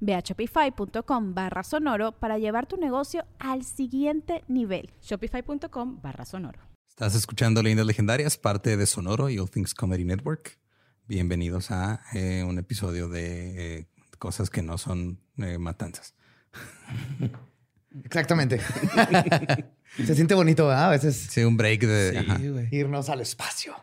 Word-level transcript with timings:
Ve 0.00 0.14
a 0.14 0.20
shopify.com 0.20 1.34
barra 1.34 1.62
sonoro 1.62 2.12
para 2.12 2.38
llevar 2.38 2.66
tu 2.66 2.76
negocio 2.76 3.24
al 3.38 3.64
siguiente 3.64 4.44
nivel. 4.48 4.90
Shopify.com 5.02 6.00
barra 6.00 6.24
sonoro. 6.24 6.60
Estás 6.88 7.14
escuchando 7.14 7.62
Leyendas 7.62 7.86
Legendarias, 7.86 8.36
parte 8.36 8.76
de 8.76 8.84
Sonoro 8.84 9.30
y 9.30 9.38
All 9.38 9.48
Things 9.48 9.72
Comedy 9.72 10.04
Network. 10.04 10.58
Bienvenidos 11.06 11.70
a 11.70 12.02
eh, 12.12 12.42
un 12.42 12.58
episodio 12.58 13.08
de 13.08 13.78
eh, 13.78 13.86
cosas 14.18 14.50
que 14.50 14.62
no 14.62 14.78
son 14.78 15.20
eh, 15.36 15.58
matanzas. 15.58 16.14
Exactamente. 18.04 18.60
Se 19.96 20.14
siente 20.14 20.34
bonito, 20.34 20.66
¿verdad? 20.66 20.86
A 20.86 20.90
veces. 20.90 21.16
Sí, 21.16 21.44
un 21.44 21.56
break 21.56 21.82
de 21.82 22.18
ajá. 22.18 22.40
irnos 22.70 23.08
al 23.08 23.20
espacio 23.20 23.74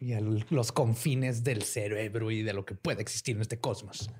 y 0.00 0.14
a 0.14 0.20
los 0.20 0.72
confines 0.72 1.44
del 1.44 1.62
cerebro 1.62 2.30
y 2.30 2.42
de 2.42 2.52
lo 2.52 2.64
que 2.64 2.74
puede 2.74 3.02
existir 3.02 3.36
en 3.36 3.42
este 3.42 3.58
cosmos. 3.58 4.10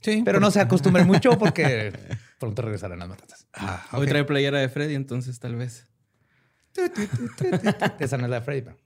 Sí, 0.00 0.22
Pero 0.24 0.38
no 0.40 0.50
se 0.50 0.60
acostumbren 0.60 1.06
mucho 1.06 1.36
porque 1.38 1.92
pronto 2.38 2.62
regresarán 2.62 2.98
las 3.00 3.08
matanzas. 3.08 3.46
Ah, 3.52 3.84
Hoy 3.92 4.06
trae 4.06 4.24
playera 4.24 4.58
de 4.58 4.68
Freddy, 4.68 4.94
entonces 4.94 5.38
tal 5.40 5.56
vez. 5.56 5.86
Esa 7.98 8.16
no 8.18 8.24
es 8.24 8.30
la 8.30 8.36
de 8.40 8.42
Freddy. 8.42 8.62
pero- 8.62 8.76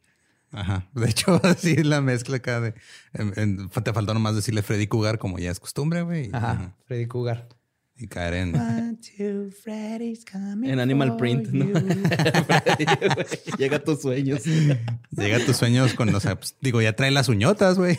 Ajá. 0.55 0.87
De 0.95 1.09
hecho, 1.09 1.41
así 1.45 1.77
la 1.83 2.01
mezcla 2.01 2.37
acá 2.37 2.61
de. 2.61 2.75
en- 3.15 3.33
en- 3.37 3.69
te 3.71 3.93
faltó 3.93 4.13
nomás 4.15 4.35
decirle 4.37 4.63
Freddy 4.63 4.87
Cougar, 4.87 5.19
como 5.19 5.39
ya 5.39 5.51
es 5.51 5.61
costumbre, 5.61 6.03
güey. 6.03 6.31
Ajá. 6.33 6.75
Freddy 6.87 7.07
Cougar. 7.07 7.49
Y 7.97 8.09
caer 8.09 8.35
en. 8.35 8.55
One, 8.57 8.97
two, 8.97 9.51
Freddy's 9.63 10.25
coming 10.25 10.69
En 10.71 10.81
Animal 10.81 11.09
for 11.11 11.17
Print, 11.19 11.49
¿no? 11.49 11.67
Freddy, 11.81 12.85
güey, 12.85 13.27
Llega 13.59 13.77
a 13.77 13.85
tus 13.85 14.01
sueños. 14.03 14.43
Llega 14.45 15.37
a 15.37 15.45
tus 15.45 15.57
sueños 15.57 15.95
con, 15.95 16.13
o 16.15 16.21
sea, 16.21 16.37
pues, 16.37 16.57
digo, 16.61 16.81
ya 16.83 16.95
trae 16.97 17.11
las 17.11 17.29
uñotas, 17.29 17.79
güey. 17.79 17.99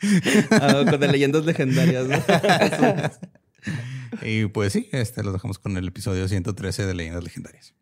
Ah, 0.50 0.82
con 0.84 0.98
de 0.98 1.08
leyendas 1.08 1.44
legendarias. 1.44 2.08
¿no? 2.08 2.16
Y 4.22 4.46
pues 4.46 4.72
sí, 4.72 4.88
este 4.92 5.22
lo 5.22 5.32
dejamos 5.32 5.58
con 5.58 5.76
el 5.76 5.88
episodio 5.88 6.28
113 6.28 6.84
de 6.84 6.94
Leyendas 6.94 7.24
Legendarias. 7.24 7.74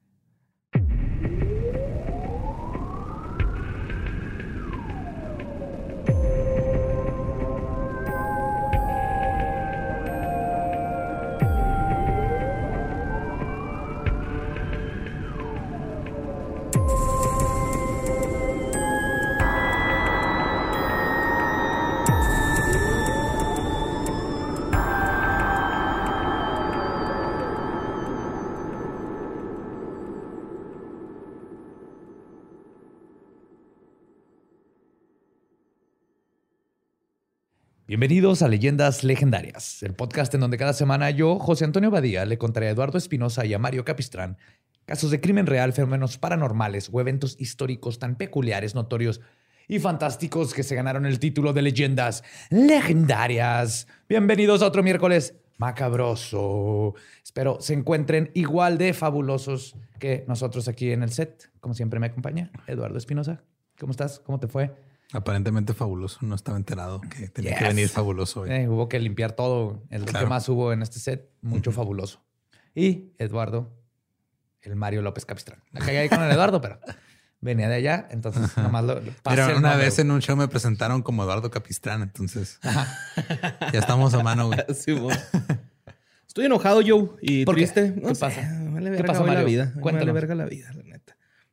Bienvenidos 37.90 38.42
a 38.42 38.46
Leyendas 38.46 39.02
Legendarias, 39.02 39.82
el 39.82 39.94
podcast 39.94 40.32
en 40.32 40.42
donde 40.42 40.56
cada 40.56 40.74
semana 40.74 41.10
yo, 41.10 41.40
José 41.40 41.64
Antonio 41.64 41.90
Badía, 41.90 42.24
le 42.24 42.38
contaré 42.38 42.68
a 42.68 42.70
Eduardo 42.70 42.98
Espinosa 42.98 43.44
y 43.44 43.52
a 43.52 43.58
Mario 43.58 43.84
Capistrán 43.84 44.38
casos 44.84 45.10
de 45.10 45.20
crimen 45.20 45.46
real, 45.46 45.72
fenómenos 45.72 46.16
paranormales 46.16 46.88
o 46.92 47.00
eventos 47.00 47.34
históricos 47.40 47.98
tan 47.98 48.14
peculiares, 48.14 48.76
notorios 48.76 49.20
y 49.66 49.80
fantásticos 49.80 50.54
que 50.54 50.62
se 50.62 50.76
ganaron 50.76 51.04
el 51.04 51.18
título 51.18 51.52
de 51.52 51.62
Leyendas 51.62 52.22
Legendarias. 52.50 53.88
Bienvenidos 54.08 54.62
a 54.62 54.68
otro 54.68 54.84
miércoles 54.84 55.34
macabroso. 55.58 56.94
Espero 57.24 57.60
se 57.60 57.74
encuentren 57.74 58.30
igual 58.34 58.78
de 58.78 58.94
fabulosos 58.94 59.74
que 59.98 60.24
nosotros 60.28 60.68
aquí 60.68 60.92
en 60.92 61.02
el 61.02 61.10
set. 61.10 61.50
Como 61.58 61.74
siempre 61.74 61.98
me 61.98 62.06
acompaña 62.06 62.52
Eduardo 62.68 62.98
Espinosa. 62.98 63.42
¿Cómo 63.80 63.90
estás? 63.90 64.20
¿Cómo 64.20 64.38
te 64.38 64.46
fue? 64.46 64.76
Aparentemente 65.12 65.74
fabuloso. 65.74 66.18
No 66.22 66.34
estaba 66.34 66.56
enterado 66.56 67.00
que 67.00 67.28
tenía 67.28 67.56
que 67.58 67.64
venir 67.64 67.88
fabuloso. 67.88 68.42
hoy. 68.42 68.50
Eh, 68.50 68.68
hubo 68.68 68.88
que 68.88 68.98
limpiar 69.00 69.32
todo. 69.32 69.82
El 69.90 70.04
Claro. 70.04 70.26
que 70.26 70.30
más 70.30 70.48
hubo 70.48 70.72
en 70.72 70.82
este 70.82 70.98
set, 71.00 71.28
mucho 71.42 71.72
fabuloso. 71.72 72.22
Y 72.74 73.12
Eduardo, 73.18 73.76
el 74.62 74.76
Mario 74.76 75.02
López 75.02 75.24
Capistrán. 75.24 75.62
La 75.72 75.80
cagué 75.80 75.98
ahí 75.98 76.08
con 76.08 76.22
el 76.22 76.30
Eduardo, 76.32 76.60
pero 76.60 76.78
venía 77.40 77.68
de 77.68 77.74
allá, 77.76 78.06
entonces 78.10 78.56
nomás 78.58 78.84
lo, 78.84 78.94
lo 79.00 79.10
pasé 79.22 79.36
Pero 79.42 79.44
una 79.58 79.70
nombre. 79.70 79.86
vez 79.86 79.98
en 79.98 80.10
un 80.10 80.20
show 80.20 80.36
me 80.36 80.46
presentaron 80.46 81.02
como 81.02 81.24
Eduardo 81.24 81.50
Capistrán, 81.50 82.02
entonces 82.02 82.60
ya 82.62 83.78
estamos 83.78 84.12
a 84.14 84.22
mano, 84.22 84.48
güey. 84.48 84.58
Sí. 84.74 84.94
Estoy 86.28 86.44
enojado, 86.44 86.80
Joe, 86.86 87.08
y 87.22 87.44
¿Por 87.44 87.56
qué? 87.56 87.66
No 87.96 88.08
¿Qué 88.10 88.14
sé, 88.14 88.20
pasa? 88.20 88.40
Vale 88.70 88.84
¿Qué 88.84 88.90
verga 88.90 89.06
pasó, 89.08 89.24
hoy 89.24 89.30
la 89.30 89.42
vida. 89.42 89.72
Cuéntanos. 89.80 90.00
Vale 90.00 90.12
verga 90.12 90.34
la 90.36 90.44
vida. 90.44 90.70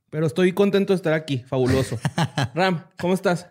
Pero 0.10 0.26
estoy 0.26 0.54
contento 0.54 0.94
de 0.94 0.98
estar 0.98 1.14
aquí. 1.14 1.40
Fabuloso. 1.40 2.00
Ram, 2.56 2.86
¿cómo 3.00 3.14
estás? 3.14 3.48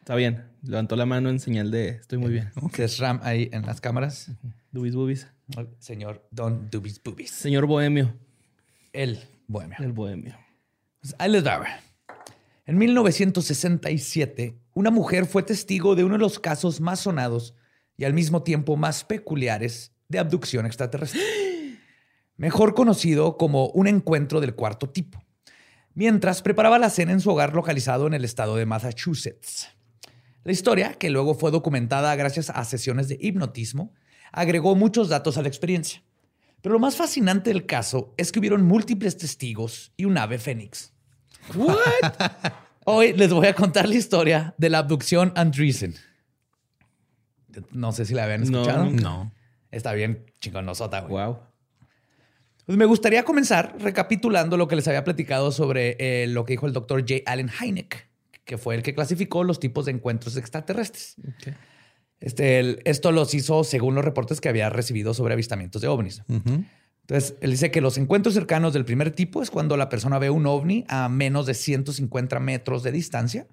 Está 0.00 0.14
bien. 0.16 0.44
Levantó 0.62 0.96
la 0.96 1.06
mano 1.06 1.30
en 1.30 1.38
señal 1.38 1.70
de 1.70 1.88
estoy 1.88 2.18
muy 2.18 2.32
bien. 2.32 2.50
Que 2.72 2.84
es 2.84 2.98
Ram 2.98 3.20
ahí 3.22 3.48
en 3.52 3.64
las 3.64 3.80
cámaras. 3.80 4.30
Dubis 4.72 4.94
bubis. 4.94 5.28
Señor 5.78 6.26
Don 6.30 6.68
Dubis 6.70 7.02
Bubis. 7.02 7.30
Señor 7.30 7.66
Bohemio. 7.66 8.14
El 8.92 9.18
bohemio. 9.46 9.76
El 9.78 9.92
Bohemio. 9.92 10.36
Pues 11.00 11.14
ahí 11.18 11.30
les 11.30 11.46
va. 11.46 11.64
En 12.66 12.76
1967, 12.78 14.58
una 14.74 14.90
mujer 14.90 15.26
fue 15.26 15.42
testigo 15.42 15.94
de 15.94 16.04
uno 16.04 16.14
de 16.14 16.20
los 16.20 16.38
casos 16.38 16.80
más 16.80 17.00
sonados 17.00 17.54
y 17.96 18.04
al 18.04 18.14
mismo 18.14 18.42
tiempo 18.42 18.76
más 18.76 19.04
peculiares 19.04 19.92
de 20.08 20.18
abducción 20.18 20.66
extraterrestre. 20.66 21.20
Mejor 22.40 22.72
conocido 22.72 23.36
como 23.36 23.68
un 23.68 23.86
encuentro 23.86 24.40
del 24.40 24.54
cuarto 24.54 24.88
tipo. 24.88 25.22
Mientras 25.92 26.40
preparaba 26.40 26.78
la 26.78 26.88
cena 26.88 27.12
en 27.12 27.20
su 27.20 27.28
hogar 27.28 27.54
localizado 27.54 28.06
en 28.06 28.14
el 28.14 28.24
estado 28.24 28.56
de 28.56 28.64
Massachusetts. 28.64 29.68
La 30.42 30.52
historia, 30.52 30.94
que 30.94 31.10
luego 31.10 31.34
fue 31.34 31.50
documentada 31.50 32.16
gracias 32.16 32.48
a 32.48 32.64
sesiones 32.64 33.08
de 33.08 33.18
hipnotismo, 33.20 33.92
agregó 34.32 34.74
muchos 34.74 35.10
datos 35.10 35.36
a 35.36 35.42
la 35.42 35.48
experiencia. 35.48 36.02
Pero 36.62 36.72
lo 36.72 36.78
más 36.78 36.96
fascinante 36.96 37.50
del 37.50 37.66
caso 37.66 38.14
es 38.16 38.32
que 38.32 38.38
hubieron 38.38 38.64
múltiples 38.64 39.18
testigos 39.18 39.92
y 39.98 40.06
un 40.06 40.16
ave 40.16 40.38
fénix. 40.38 40.94
Hoy 42.86 43.12
les 43.12 43.30
voy 43.30 43.48
a 43.48 43.54
contar 43.54 43.86
la 43.86 43.96
historia 43.96 44.54
de 44.56 44.70
la 44.70 44.78
abducción 44.78 45.34
Andreessen. 45.36 45.94
No 47.70 47.92
sé 47.92 48.06
si 48.06 48.14
la 48.14 48.24
habían 48.24 48.44
escuchado. 48.44 48.86
No. 48.86 49.30
Está 49.70 49.92
bien 49.92 50.24
chingonosota, 50.40 51.00
güey. 51.00 51.26
Wow. 51.26 51.49
Pues 52.70 52.78
me 52.78 52.84
gustaría 52.84 53.24
comenzar 53.24 53.74
recapitulando 53.80 54.56
lo 54.56 54.68
que 54.68 54.76
les 54.76 54.86
había 54.86 55.02
platicado 55.02 55.50
sobre 55.50 55.96
eh, 55.98 56.28
lo 56.28 56.44
que 56.44 56.52
dijo 56.52 56.68
el 56.68 56.72
doctor 56.72 57.00
J. 57.00 57.14
Allen 57.26 57.48
Hynek, 57.50 58.08
que 58.44 58.58
fue 58.58 58.76
el 58.76 58.84
que 58.84 58.94
clasificó 58.94 59.42
los 59.42 59.58
tipos 59.58 59.86
de 59.86 59.90
encuentros 59.90 60.36
extraterrestres. 60.36 61.16
Este, 62.20 62.60
el- 62.60 62.80
esto 62.84 63.10
los 63.10 63.34
hizo 63.34 63.64
según 63.64 63.96
los 63.96 64.04
reportes 64.04 64.40
que 64.40 64.48
había 64.48 64.70
recibido 64.70 65.14
sobre 65.14 65.34
avistamientos 65.34 65.82
de 65.82 65.88
ovnis. 65.88 66.22
Entonces, 66.28 67.34
él 67.40 67.50
dice 67.50 67.72
que 67.72 67.80
los 67.80 67.98
encuentros 67.98 68.34
cercanos 68.34 68.72
del 68.72 68.84
primer 68.84 69.10
tipo 69.10 69.42
es 69.42 69.50
cuando 69.50 69.76
la 69.76 69.88
persona 69.88 70.20
ve 70.20 70.30
un 70.30 70.46
ovni 70.46 70.84
a 70.86 71.08
menos 71.08 71.46
de 71.46 71.54
150 71.54 72.38
metros 72.38 72.84
de 72.84 72.92
distancia, 72.92 73.48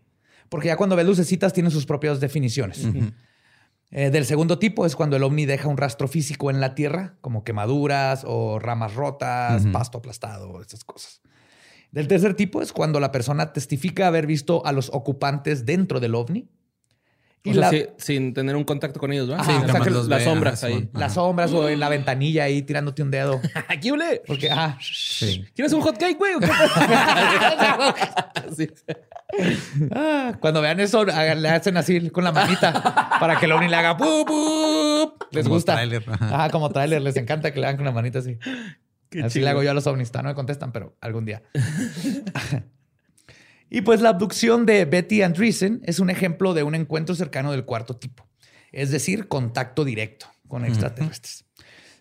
porque 0.47 0.67
ya 0.67 0.77
cuando 0.77 0.95
ve 0.95 1.03
lucecitas 1.03 1.53
tiene 1.53 1.71
sus 1.71 1.87
propias 1.87 2.19
definiciones. 2.19 2.85
Eh, 3.89 4.09
del 4.09 4.25
segundo 4.25 4.59
tipo 4.59 4.85
es 4.85 4.95
cuando 4.95 5.15
el 5.15 5.23
ovni 5.23 5.45
deja 5.45 5.69
un 5.69 5.77
rastro 5.77 6.07
físico 6.07 6.51
en 6.51 6.59
la 6.59 6.75
tierra, 6.75 7.15
como 7.21 7.43
quemaduras 7.43 8.23
o 8.27 8.59
ramas 8.59 8.95
rotas, 8.95 9.65
pasto 9.71 9.99
aplastado, 9.99 10.61
esas 10.61 10.83
cosas. 10.83 11.21
Del 11.91 12.07
tercer 12.07 12.33
tipo 12.33 12.61
es 12.61 12.73
cuando 12.73 12.99
la 12.99 13.13
persona 13.13 13.53
testifica 13.53 14.07
haber 14.07 14.27
visto 14.27 14.65
a 14.65 14.73
los 14.73 14.89
ocupantes 14.93 15.65
dentro 15.65 15.99
del 15.99 16.15
ovni. 16.15 16.49
Y 17.43 17.53
la... 17.53 17.71
sin 17.97 18.33
tener 18.33 18.57
un 18.57 18.65
contacto 18.65 18.99
con 18.99 19.13
ellos, 19.13 19.29
¿verdad? 19.29 19.45
Sí, 19.45 19.51
o 19.51 19.71
sea, 19.71 19.79
que 19.79 19.89
las 19.89 20.23
sombras 20.23 20.63
ahí. 20.65 20.89
Las 20.93 21.13
sombras 21.13 21.53
o 21.53 21.69
en 21.69 21.79
la 21.79 21.87
ventanilla 21.87 22.43
ahí 22.43 22.61
tirándote 22.61 23.03
un 23.03 23.11
dedo. 23.11 23.39
¡Aquí, 23.69 23.89
ole! 23.89 24.21
Porque, 24.27 24.49
ah, 24.51 24.77
sí. 24.81 25.45
¿Quieres 25.55 25.71
un 25.71 25.79
hot 25.79 25.97
cake, 25.97 26.17
güey? 26.17 26.33
sí. 28.57 28.67
Ah, 29.91 30.37
cuando 30.39 30.61
vean 30.61 30.79
eso, 30.79 31.05
le 31.05 31.49
hacen 31.49 31.77
así 31.77 32.09
con 32.09 32.23
la 32.23 32.31
manita 32.31 33.17
para 33.19 33.39
que 33.39 33.45
el 33.45 33.51
ovni 33.51 33.67
le 33.67 33.75
haga 33.75 33.97
¡pup, 33.97 35.23
Les 35.31 35.43
como 35.43 35.55
gusta. 35.55 35.73
Trailer. 35.73 36.05
Ah, 36.19 36.49
como 36.51 36.69
trailer. 36.69 37.01
Les 37.01 37.15
encanta 37.17 37.51
que 37.51 37.59
le 37.59 37.67
hagan 37.67 37.77
con 37.77 37.85
la 37.85 37.91
manita 37.91 38.19
así. 38.19 38.37
así 39.23 39.39
le 39.39 39.49
hago 39.49 39.63
yo 39.63 39.71
a 39.71 39.73
los 39.73 39.87
ovnis. 39.87 40.13
No 40.13 40.23
me 40.23 40.35
contestan, 40.35 40.71
pero 40.71 40.95
algún 41.01 41.25
día. 41.25 41.43
Y 43.69 43.81
pues 43.81 44.01
la 44.01 44.09
abducción 44.09 44.65
de 44.65 44.85
Betty 44.85 45.21
Andreessen 45.21 45.81
es 45.83 45.99
un 45.99 46.09
ejemplo 46.09 46.53
de 46.53 46.63
un 46.63 46.75
encuentro 46.75 47.15
cercano 47.15 47.51
del 47.51 47.65
cuarto 47.65 47.97
tipo, 47.97 48.27
es 48.71 48.91
decir, 48.91 49.27
contacto 49.27 49.83
directo 49.83 50.27
con 50.47 50.65
extraterrestres. 50.65 51.45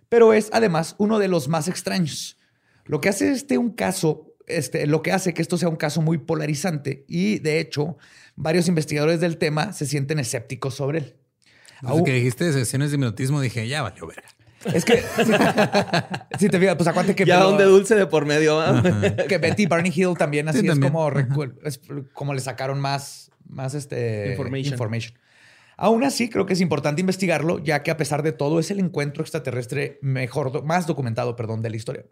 Pero 0.09 0.33
es 0.33 0.49
además 0.53 0.95
uno 0.99 1.19
de 1.19 1.29
los 1.29 1.49
más 1.49 1.67
extraños. 1.67 2.39
Lo 2.85 3.01
que 3.01 3.09
hace 3.09 3.33
este 3.33 3.59
un 3.59 3.71
caso, 3.71 4.26
este, 4.47 4.87
lo 4.87 5.03
que 5.03 5.13
hace 5.13 5.35
que 5.35 5.43
esto 5.43 5.59
sea 5.59 5.69
un 5.69 5.77
caso 5.77 6.03
muy 6.03 6.19
polarizante 6.19 7.05
y 7.09 7.39
de 7.41 7.61
hecho 7.61 7.99
varios 8.35 8.69
investigadores 8.69 9.21
del 9.21 9.39
tema 9.39 9.73
se 9.73 9.87
sienten 9.87 10.19
escépticos 10.19 10.75
sobre 10.75 10.99
él. 10.99 11.17
Desde 11.83 12.05
que 12.05 12.13
dijiste 12.13 12.53
sesiones 12.53 12.91
de 12.91 12.97
hipnotismo 12.97 13.41
dije, 13.41 13.69
ya 13.69 13.83
valió 13.83 14.07
verga. 14.07 14.29
Es 14.73 14.85
que 14.85 15.03
si 16.39 16.49
te 16.49 16.59
fijas, 16.59 16.77
pues 16.77 16.89
acuérdate 16.89 17.15
que. 17.15 17.25
Ya 17.25 17.41
donde 17.41 17.65
dulce 17.65 17.95
de 17.95 18.07
por 18.07 18.25
medio. 18.25 18.61
que 19.29 19.39
Betty 19.39 19.67
Barney 19.67 19.93
Hill 19.95 20.15
también 20.19 20.49
así 20.49 20.67
es 20.67 20.79
como 20.79 21.11
es 21.63 21.81
como 22.13 22.35
le 22.35 22.41
sacaron 22.41 22.81
más, 22.81 23.31
más 23.47 23.75
este 23.75 24.37
information. 24.65 25.15
Aún 25.79 26.05
así, 26.05 26.31
creo 26.31 26.47
que 26.47 26.55
es 26.55 26.61
importante 26.63 27.03
investigarlo, 27.03 27.63
ya 27.63 27.83
que 27.83 27.91
a 27.91 27.99
pesar 27.99 28.23
de 28.23 28.33
todo 28.33 28.59
es 28.59 28.71
el 28.71 28.81
encuentro 28.81 29.23
extraterrestre 29.23 29.99
mejor, 30.01 30.65
más 30.65 30.87
documentado, 30.87 31.37
perdón, 31.37 31.61
de 31.61 31.69
la 31.69 31.77
historia. 31.77 32.07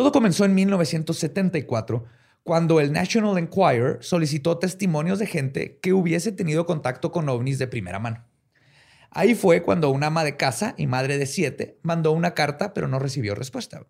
Todo 0.00 0.12
comenzó 0.12 0.46
en 0.46 0.54
1974, 0.54 2.06
cuando 2.42 2.80
el 2.80 2.90
National 2.90 3.36
Enquirer 3.36 3.98
solicitó 4.00 4.56
testimonios 4.56 5.18
de 5.18 5.26
gente 5.26 5.78
que 5.82 5.92
hubiese 5.92 6.32
tenido 6.32 6.64
contacto 6.64 7.12
con 7.12 7.28
ovnis 7.28 7.58
de 7.58 7.66
primera 7.66 7.98
mano. 7.98 8.24
Ahí 9.10 9.34
fue 9.34 9.62
cuando 9.62 9.90
una 9.90 10.06
ama 10.06 10.24
de 10.24 10.38
casa 10.38 10.74
y 10.78 10.86
madre 10.86 11.18
de 11.18 11.26
siete 11.26 11.78
mandó 11.82 12.12
una 12.12 12.32
carta, 12.32 12.72
pero 12.72 12.88
no 12.88 12.98
recibió 12.98 13.34
respuesta. 13.34 13.88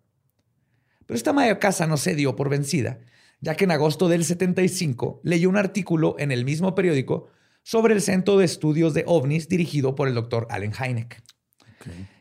Pero 1.05 1.15
esta 1.15 1.29
ama 1.29 1.45
de 1.45 1.57
casa 1.59 1.87
no 1.87 1.95
se 1.95 2.13
dio 2.13 2.35
por 2.35 2.49
vencida, 2.49 2.99
ya 3.39 3.55
que 3.55 3.63
en 3.63 3.71
agosto 3.71 4.09
del 4.09 4.25
75 4.25 5.21
leyó 5.23 5.47
un 5.47 5.55
artículo 5.55 6.17
en 6.19 6.33
el 6.33 6.43
mismo 6.43 6.75
periódico 6.75 7.29
sobre 7.63 7.93
el 7.93 8.01
Centro 8.01 8.37
de 8.37 8.43
Estudios 8.43 8.93
de 8.93 9.05
OVNIs 9.07 9.47
dirigido 9.47 9.95
por 9.95 10.09
el 10.09 10.15
doctor 10.15 10.45
Allen 10.49 10.73
Hynek. 10.73 11.23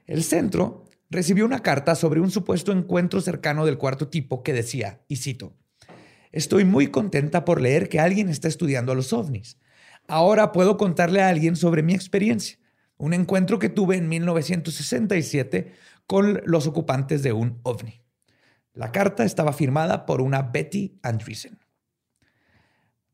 El 0.07 0.23
centro 0.23 0.85
recibió 1.11 1.45
una 1.45 1.61
carta 1.61 1.95
sobre 1.95 2.21
un 2.21 2.31
supuesto 2.31 2.73
encuentro 2.73 3.21
cercano 3.21 3.67
del 3.67 3.79
cuarto 3.79 4.09
tipo 4.09 4.43
que 4.43 4.53
decía, 4.53 5.03
y 5.09 5.17
cito, 5.17 5.57
Estoy 6.33 6.65
muy 6.65 6.89
contenta 6.89 7.45
por 7.45 7.61
leer 7.61 7.89
que 7.89 7.99
alguien 7.99 8.29
está 8.29 8.47
estudiando 8.47 8.93
a 8.93 8.95
los 8.95 9.13
ovnis. 9.13 9.59
Ahora 10.07 10.53
puedo 10.53 10.77
contarle 10.77 11.23
a 11.23 11.29
alguien 11.29 11.57
sobre 11.57 11.83
mi 11.83 11.93
experiencia 11.93 12.59
un 12.97 13.15
encuentro 13.15 13.59
que 13.59 13.69
tuve 13.69 13.97
en 13.97 14.09
1967 14.09 15.73
con 16.07 16.43
los 16.45 16.67
ocupantes 16.67 17.23
de 17.23 17.33
un 17.33 17.59
ovni. 17.63 18.03
La 18.75 18.93
carta 18.93 19.25
estaba 19.25 19.53
firmada 19.53 20.07
por 20.07 20.21
una 20.21 20.43
Betty 20.43 20.99
Andreessen. 21.03 21.59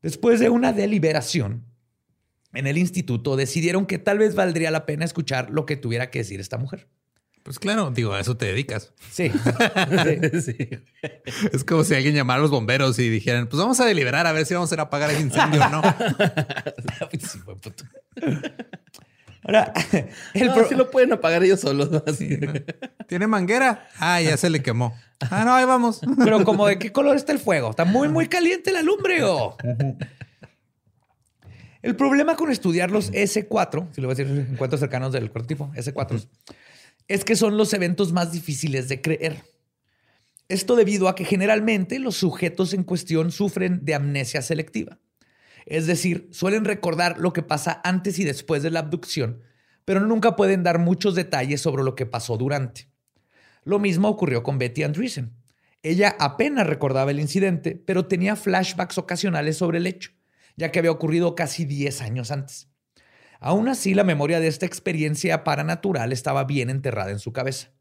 Después 0.01 0.39
de 0.39 0.49
una 0.49 0.73
deliberación, 0.73 1.65
en 2.53 2.67
el 2.67 2.77
instituto 2.77 3.35
decidieron 3.35 3.85
que 3.85 3.97
tal 3.97 4.19
vez 4.19 4.35
valdría 4.35 4.71
la 4.71 4.85
pena 4.85 5.05
escuchar 5.05 5.49
lo 5.49 5.65
que 5.65 5.77
tuviera 5.77 6.11
que 6.11 6.19
decir 6.19 6.39
esta 6.39 6.57
mujer. 6.57 6.89
Pues 7.47 7.59
claro, 7.59 7.91
digo, 7.91 8.11
a 8.11 8.19
eso 8.19 8.35
te 8.35 8.47
dedicas. 8.47 8.91
Sí. 9.13 9.31
Es 11.53 11.63
como 11.63 11.85
si 11.85 11.95
alguien 11.95 12.13
llamara 12.13 12.39
a 12.39 12.41
los 12.41 12.51
bomberos 12.51 12.99
y 12.99 13.07
dijeran, 13.07 13.47
pues 13.47 13.57
vamos 13.57 13.79
a 13.79 13.85
deliberar 13.85 14.27
a 14.27 14.33
ver 14.33 14.45
si 14.45 14.53
vamos 14.53 14.69
a 14.69 14.75
ir 14.75 14.81
a 14.81 14.83
apagar 14.83 15.11
el 15.11 15.21
incendio 15.21 15.61
o 15.63 15.69
no. 15.69 15.81
Ahora, 19.43 19.71
el 20.33 20.47
no, 20.47 20.71
lo 20.71 20.91
pueden 20.91 21.13
apagar 21.13 21.41
ellos 21.41 21.61
solos. 21.61 21.89
¿Tiene 23.07 23.27
manguera? 23.27 23.87
Ah, 23.97 24.19
ya 24.19 24.35
se 24.35 24.49
le 24.49 24.61
quemó. 24.61 24.93
Ah, 25.31 25.45
no, 25.45 25.55
ahí 25.55 25.63
vamos. 25.63 26.01
Pero 26.17 26.43
como 26.43 26.67
de 26.67 26.77
qué 26.77 26.91
color 26.91 27.15
está 27.15 27.31
el 27.31 27.39
fuego. 27.39 27.69
Está 27.69 27.85
muy, 27.85 28.09
muy 28.09 28.27
caliente 28.27 28.73
la 28.73 28.81
lumbre. 28.81 29.21
El 31.81 31.95
problema 31.95 32.35
con 32.35 32.51
estudiar 32.51 32.91
los 32.91 33.13
S4, 33.13 33.87
si 33.93 34.01
lo 34.01 34.09
voy 34.09 34.15
a 34.15 34.17
decir 34.17 34.47
encuentros 34.51 34.81
cercanos 34.81 35.13
del 35.13 35.31
tipo, 35.47 35.71
S4, 35.73 36.27
es 37.07 37.23
que 37.23 37.35
son 37.35 37.57
los 37.57 37.73
eventos 37.73 38.11
más 38.11 38.31
difíciles 38.31 38.89
de 38.89 39.01
creer. 39.01 39.43
Esto 40.49 40.75
debido 40.75 41.09
a 41.09 41.15
que 41.15 41.25
generalmente 41.25 41.99
los 41.99 42.15
sujetos 42.15 42.73
en 42.73 42.83
cuestión 42.83 43.31
sufren 43.31 43.83
de 43.83 43.95
amnesia 43.95 44.41
selectiva. 44.41 44.99
Es 45.65 45.87
decir, 45.87 46.29
suelen 46.31 46.63
recordar 46.63 47.19
lo 47.19 47.33
que 47.33 47.43
pasa 47.43 47.81
antes 47.83 48.19
y 48.19 48.23
después 48.23 48.63
de 48.63 48.71
la 48.71 48.79
abducción, 48.79 49.41
pero 49.83 49.99
nunca 49.99 50.35
pueden 50.35 50.63
dar 50.63 50.79
muchos 50.79 51.15
detalles 51.15 51.61
sobre 51.61 51.83
lo 51.83 51.95
que 51.95 52.05
pasó 52.05 52.37
durante. 52.37 52.89
Lo 53.63 53.79
mismo 53.79 54.07
ocurrió 54.07 54.43
con 54.43 54.57
Betty 54.57 54.83
Andreessen. 54.83 55.33
Ella 55.83 56.15
apenas 56.19 56.67
recordaba 56.67 57.11
el 57.11 57.19
incidente, 57.19 57.81
pero 57.85 58.07
tenía 58.07 58.37
flashbacks 58.37 58.97
ocasionales 58.97 59.57
sobre 59.57 59.79
el 59.79 59.87
hecho, 59.87 60.11
ya 60.55 60.71
que 60.71 60.79
había 60.79 60.91
ocurrido 60.91 61.35
casi 61.35 61.65
10 61.65 62.01
años 62.01 62.31
antes. 62.31 62.66
Aún 63.39 63.67
así, 63.67 63.93
la 63.93 64.03
memoria 64.03 64.39
de 64.39 64.47
esta 64.47 64.65
experiencia 64.65 65.43
paranatural 65.43 66.11
estaba 66.11 66.43
bien 66.43 66.69
enterrada 66.69 67.11
en 67.11 67.19
su 67.19 67.33
cabeza. 67.33 67.71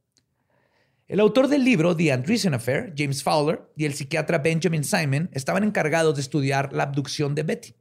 El 1.09 1.21
autor 1.21 1.49
del 1.49 1.65
libro 1.65 1.97
The 1.97 2.13
Andreessen 2.13 2.55
Affair, 2.55 2.93
James 2.97 3.23
Fowler, 3.23 3.63
y 3.77 3.85
el 3.85 3.95
psiquiatra 3.95 4.39
Benjamin 4.39 4.83
Simon 4.83 5.31
estaban 5.33 5.63
encargados 5.63 6.17
de 6.17 6.21
estudiar 6.21 6.73
la 6.73 6.83
abducción 6.83 7.35
de 7.35 7.45
Betty. 7.45 7.75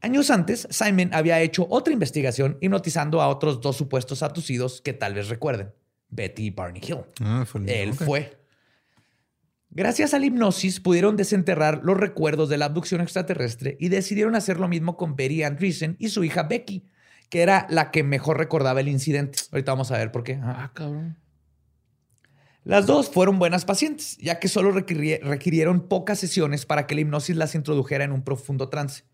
Años 0.00 0.30
antes, 0.30 0.66
Simon 0.70 1.10
había 1.12 1.40
hecho 1.42 1.66
otra 1.68 1.92
investigación 1.92 2.56
hipnotizando 2.62 3.20
a 3.20 3.28
otros 3.28 3.60
dos 3.60 3.76
supuestos 3.76 4.22
abducidos 4.22 4.80
que 4.80 4.94
tal 4.94 5.12
vez 5.12 5.28
recuerden, 5.28 5.74
Betty 6.08 6.46
y 6.46 6.50
Barney 6.50 6.80
Hill. 6.82 7.00
Ah, 7.20 7.44
Él 7.66 7.92
fue. 7.92 8.39
Gracias 9.72 10.14
a 10.14 10.18
la 10.18 10.26
hipnosis 10.26 10.80
pudieron 10.80 11.16
desenterrar 11.16 11.80
los 11.84 11.96
recuerdos 11.96 12.48
de 12.48 12.58
la 12.58 12.64
abducción 12.64 13.00
extraterrestre 13.00 13.76
y 13.78 13.88
decidieron 13.88 14.34
hacer 14.34 14.58
lo 14.58 14.66
mismo 14.66 14.96
con 14.96 15.14
Betty 15.14 15.44
Andreessen 15.44 15.96
y 16.00 16.08
su 16.08 16.24
hija 16.24 16.42
Becky, 16.42 16.84
que 17.28 17.42
era 17.42 17.68
la 17.70 17.92
que 17.92 18.02
mejor 18.02 18.38
recordaba 18.38 18.80
el 18.80 18.88
incidente. 18.88 19.38
Ahorita 19.52 19.70
vamos 19.70 19.92
a 19.92 19.98
ver 19.98 20.10
por 20.10 20.24
qué. 20.24 20.40
Ah, 20.42 20.72
cabrón. 20.74 21.16
Las 22.64 22.86
dos 22.86 23.10
fueron 23.10 23.38
buenas 23.38 23.64
pacientes, 23.64 24.16
ya 24.18 24.40
que 24.40 24.48
solo 24.48 24.72
requirieron 24.72 25.88
pocas 25.88 26.18
sesiones 26.18 26.66
para 26.66 26.86
que 26.86 26.96
la 26.96 27.02
hipnosis 27.02 27.36
las 27.36 27.54
introdujera 27.54 28.04
en 28.04 28.12
un 28.12 28.22
profundo 28.22 28.68
trance. 28.68 29.04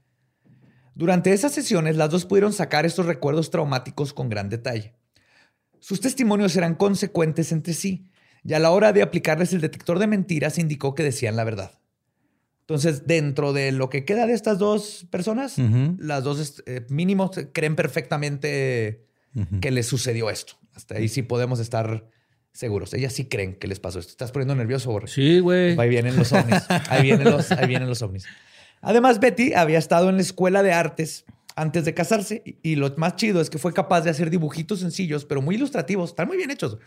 Durante 0.94 1.32
esas 1.34 1.52
sesiones, 1.52 1.96
las 1.96 2.10
dos 2.10 2.24
pudieron 2.24 2.54
sacar 2.54 2.86
estos 2.86 3.04
recuerdos 3.04 3.50
traumáticos 3.50 4.14
con 4.14 4.30
gran 4.30 4.48
detalle. 4.48 4.94
Sus 5.78 6.00
testimonios 6.00 6.56
eran 6.56 6.74
consecuentes 6.74 7.52
entre 7.52 7.74
sí, 7.74 8.10
y 8.46 8.54
a 8.54 8.58
la 8.58 8.70
hora 8.70 8.92
de 8.92 9.02
aplicarles 9.02 9.52
el 9.52 9.60
detector 9.60 9.98
de 9.98 10.06
mentiras 10.06 10.58
indicó 10.58 10.94
que 10.94 11.02
decían 11.02 11.36
la 11.36 11.44
verdad. 11.44 11.72
Entonces, 12.60 13.06
dentro 13.06 13.52
de 13.52 13.72
lo 13.72 13.90
que 13.90 14.04
queda 14.04 14.26
de 14.26 14.34
estas 14.34 14.58
dos 14.58 15.06
personas, 15.10 15.56
las 15.98 16.24
dos 16.24 16.62
eh, 16.66 16.84
mínimos 16.88 17.30
creen 17.52 17.76
perfectamente 17.76 19.04
que 19.60 19.70
les 19.70 19.86
sucedió 19.86 20.30
esto. 20.30 20.54
Hasta 20.74 20.96
ahí 20.96 21.08
sí 21.08 21.22
podemos 21.22 21.60
estar 21.60 22.08
seguros. 22.52 22.92
Ellas 22.94 23.12
sí 23.12 23.26
creen 23.26 23.54
que 23.54 23.68
les 23.68 23.78
pasó 23.78 23.98
esto. 23.98 24.10
¿Estás 24.10 24.32
poniendo 24.32 24.54
nervioso, 24.54 24.90
Borre? 24.90 25.08
Sí, 25.08 25.38
güey. 25.38 25.78
Ahí 25.78 25.88
vienen 25.88 26.16
los 26.16 26.32
ovnis. 26.32 26.64
Ahí 26.88 27.02
vienen 27.02 27.30
los, 27.30 27.52
ahí 27.52 27.66
vienen 27.68 27.88
los 27.88 28.02
ovnis. 28.02 28.26
Además, 28.80 29.20
Betty 29.20 29.54
había 29.54 29.78
estado 29.78 30.08
en 30.08 30.16
la 30.16 30.22
escuela 30.22 30.62
de 30.62 30.72
artes 30.72 31.24
antes 31.56 31.84
de 31.84 31.94
casarse 31.94 32.44
y 32.62 32.76
lo 32.76 32.94
más 32.96 33.16
chido 33.16 33.40
es 33.40 33.50
que 33.50 33.58
fue 33.58 33.72
capaz 33.72 34.02
de 34.02 34.10
hacer 34.10 34.30
dibujitos 34.30 34.80
sencillos, 34.80 35.24
pero 35.24 35.42
muy 35.42 35.56
ilustrativos, 35.56 36.10
están 36.10 36.28
muy 36.28 36.36
bien 36.36 36.50
hechos, 36.50 36.78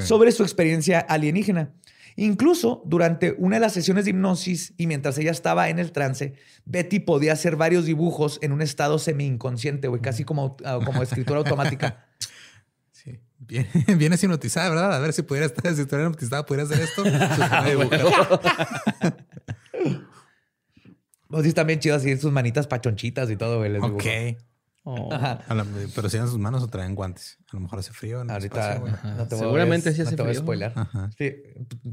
sobre 0.00 0.32
su 0.32 0.42
experiencia 0.42 0.98
alienígena. 0.98 1.72
Incluso 2.16 2.82
durante 2.84 3.36
una 3.38 3.56
de 3.56 3.60
las 3.60 3.72
sesiones 3.72 4.04
de 4.04 4.10
hipnosis 4.10 4.74
y 4.76 4.88
mientras 4.88 5.16
ella 5.18 5.30
estaba 5.30 5.68
en 5.68 5.78
el 5.78 5.92
trance, 5.92 6.34
Betty 6.64 6.98
podía 6.98 7.32
hacer 7.32 7.54
varios 7.54 7.84
dibujos 7.84 8.40
en 8.42 8.50
un 8.50 8.60
estado 8.60 8.98
semi-inconsciente, 8.98 9.86
güey, 9.86 10.02
casi 10.02 10.24
como, 10.24 10.56
como 10.84 11.02
escritura 11.02 11.38
automática. 11.38 12.06
Bien, 13.40 13.68
bien 13.96 14.12
hipnotizada, 14.12 14.68
¿verdad? 14.68 14.96
A 14.96 14.98
ver 14.98 15.12
si 15.12 15.22
pudiera 15.22 15.46
estar, 15.46 15.74
si 15.74 15.82
estuviera 15.82 16.08
hipnotizada, 16.08 16.44
pudiera 16.44 16.64
hacer 16.64 16.80
esto. 16.80 17.04
Pues 21.28 21.44
sí, 21.44 21.52
también 21.52 21.78
chido 21.80 21.94
así 21.96 22.16
sus 22.16 22.32
manitas 22.32 22.66
pachonchitas 22.66 23.30
y 23.30 23.36
todo, 23.36 23.58
güey. 23.58 23.76
ok. 23.76 24.38
Oh. 24.84 25.12
Ajá. 25.12 25.40
A 25.48 25.54
la- 25.54 25.66
pero 25.94 26.08
si 26.08 26.16
eran 26.16 26.28
sus 26.30 26.38
manos 26.38 26.62
o 26.62 26.68
traían 26.68 26.94
guantes. 26.94 27.36
A 27.52 27.56
lo 27.56 27.60
mejor 27.60 27.78
hace 27.80 27.92
frío. 27.92 28.22
en 28.22 28.28
el 28.30 28.36
Ahorita 28.36 28.72
espacio, 28.74 28.98
no 29.16 29.26
te 29.28 29.34
voy 29.34 29.44
a- 29.44 29.46
Seguramente 29.46 29.92
sí 29.92 29.98
no 30.00 30.06
hace 30.06 30.16
te 30.16 30.22
voy 30.22 30.30
a 30.32 30.34
spoiler. 30.34 30.72
Sí, 31.18 31.34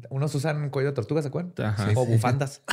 unos 0.09 0.33
usan 0.35 0.69
cuello 0.69 0.89
de 0.91 0.95
tortuga, 0.95 1.21
¿se 1.21 1.27
acuerdan? 1.27 1.53
Ajá. 1.65 1.89
O 1.95 2.05
bufandas. 2.05 2.61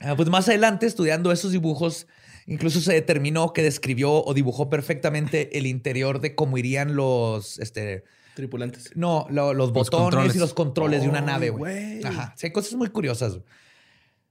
Ah, 0.00 0.14
pues 0.16 0.28
más 0.28 0.46
adelante, 0.48 0.84
estudiando 0.86 1.32
esos 1.32 1.52
dibujos, 1.52 2.06
incluso 2.46 2.80
se 2.82 2.92
determinó 2.92 3.54
que 3.54 3.62
describió 3.62 4.22
o 4.22 4.34
dibujó 4.34 4.68
perfectamente 4.68 5.56
el 5.56 5.66
interior 5.66 6.20
de 6.20 6.34
cómo 6.34 6.58
irían 6.58 6.94
los, 6.94 7.58
este, 7.58 8.04
Tripulantes. 8.34 8.90
no, 8.96 9.26
lo- 9.30 9.54
los 9.54 9.68
Los 9.68 9.72
botones 9.72 10.04
controles. 10.04 10.36
y 10.36 10.38
los 10.38 10.54
controles 10.54 11.02
de 11.02 11.08
una 11.08 11.20
nave, 11.20 11.50
güey. 11.50 12.02
Ajá. 12.04 12.34
Sí, 12.36 12.46
hay 12.46 12.52
cosas 12.52 12.74
muy 12.74 12.88
curiosas. 12.88 13.38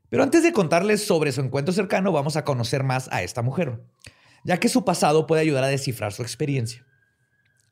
Pero 0.10 0.24
antes 0.24 0.44
de 0.44 0.52
contarles 0.54 1.04
sobre 1.06 1.32
su 1.32 1.42
encuentro 1.42 1.74
cercano, 1.74 2.12
vamos 2.12 2.36
a 2.36 2.44
conocer 2.44 2.84
más 2.84 3.08
a 3.12 3.24
esta 3.24 3.42
mujer, 3.42 3.82
ya 4.44 4.60
que 4.60 4.70
su 4.70 4.84
pasado 4.86 5.26
puede 5.26 5.42
ayudar 5.42 5.64
a 5.64 5.68
descifrar 5.68 6.14
su 6.14 6.22
experiencia. 6.22 6.86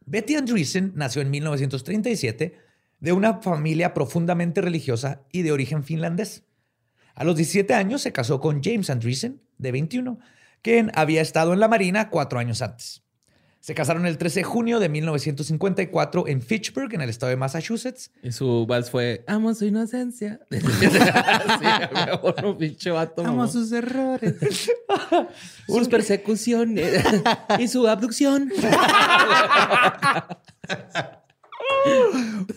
Betty 0.06 0.36
Andreessen 0.36 0.94
nació 0.96 1.22
en 1.22 1.30
1937 1.30 2.58
de 3.00 3.12
una 3.12 3.42
familia 3.42 3.94
profundamente 3.94 4.62
religiosa 4.62 5.22
y 5.32 5.42
de 5.44 5.52
origen 5.52 5.84
finlandés. 5.84 6.44
A 7.14 7.24
los 7.26 7.36
17 7.36 7.74
años 7.74 8.02
se 8.02 8.12
casó 8.14 8.40
con 8.40 8.64
James 8.64 8.90
Andreessen, 8.90 9.42
de 9.58 9.72
21, 9.72 10.18
quien 10.62 10.92
había 10.96 11.22
estado 11.22 11.54
en 11.54 11.60
la 11.60 11.68
Marina 11.68 12.10
cuatro 12.10 12.40
años 12.40 12.62
antes. 12.62 13.01
Se 13.62 13.76
casaron 13.76 14.08
el 14.08 14.18
13 14.18 14.40
de 14.40 14.44
junio 14.44 14.80
de 14.80 14.90
1954 14.90 16.28
en 16.28 16.42
Fitchburg, 16.42 16.92
en 16.96 17.02
el 17.02 17.12
estado 17.12 17.30
de 17.30 17.36
Massachusetts. 17.38 18.10
Y 18.24 18.32
su 18.32 18.66
vals 18.66 18.90
fue 18.90 19.24
Amo 19.28 19.54
su 19.54 19.66
inocencia. 19.66 20.40
sí, 20.50 20.58
a 20.58 22.20
huevo, 22.24 22.50
un 22.50 22.58
pinche 22.58 22.90
vato. 22.90 23.24
mamá. 23.24 23.48
sus 23.48 23.72
errores. 23.72 24.72
sus 25.68 25.88
persecuciones 25.90 27.04
y 27.60 27.68
su 27.68 27.88
abducción. 27.88 28.52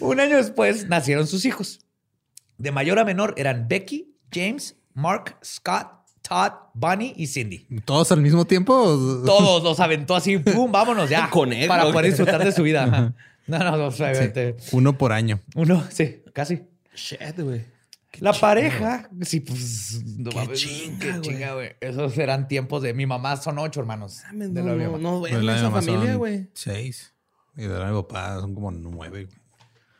Un 0.00 0.20
año 0.20 0.38
después 0.38 0.88
nacieron 0.88 1.26
sus 1.26 1.44
hijos. 1.44 1.80
De 2.56 2.72
mayor 2.72 2.98
a 2.98 3.04
menor 3.04 3.34
eran 3.36 3.68
Becky, 3.68 4.16
James, 4.32 4.76
Mark, 4.94 5.36
Scott, 5.44 6.03
Todd, 6.26 6.52
Bunny 6.72 7.12
y 7.16 7.26
Cindy. 7.26 7.66
¿Todos 7.84 8.10
al 8.12 8.20
mismo 8.22 8.46
tiempo? 8.46 8.72
Todos 9.26 9.62
los 9.62 9.78
aventó 9.80 10.16
así, 10.16 10.38
¡pum! 10.38 10.72
Vámonos 10.72 11.10
ya. 11.10 11.28
Conejo. 11.30 11.68
Para 11.68 11.84
poder 11.84 12.06
disfrutar 12.06 12.42
de 12.42 12.52
su 12.52 12.62
vida. 12.62 12.84
Ajá. 12.84 13.14
No, 13.46 13.58
no, 13.58 13.76
no, 13.76 13.86
obviamente. 13.88 14.56
Uno 14.72 14.96
por 14.96 15.12
año. 15.12 15.40
Uno, 15.54 15.84
sí, 15.90 16.22
casi. 16.32 16.62
Shit, 16.94 17.38
güey. 17.40 17.66
La 18.20 18.32
pareja, 18.32 19.10
sí, 19.22 19.40
pues. 19.40 20.02
No 20.16 20.30
Qué 20.30 20.36
mames, 20.36 20.60
chinga, 20.60 20.98
qué 20.98 21.10
güey. 21.10 21.20
chinga, 21.20 21.54
güey. 21.54 21.70
Esos 21.80 22.16
eran 22.16 22.48
tiempos 22.48 22.80
de 22.82 22.94
mi 22.94 23.04
mamá, 23.06 23.36
son 23.36 23.58
ocho 23.58 23.80
hermanos. 23.80 24.22
De 24.32 24.48
No, 24.48 24.62
la 24.76 24.86
no, 24.86 24.98
no 24.98 25.26
la 25.26 25.52
de 25.52 25.58
esa 25.58 25.70
familia, 25.70 26.14
güey. 26.14 26.48
Seis. 26.54 27.12
Y 27.56 27.62
de 27.62 27.68
la 27.68 27.86
de 27.86 27.92
mi 27.92 28.00
papá 28.02 28.36
son 28.40 28.54
como 28.54 28.70
nueve. 28.70 29.24
güey. 29.24 29.43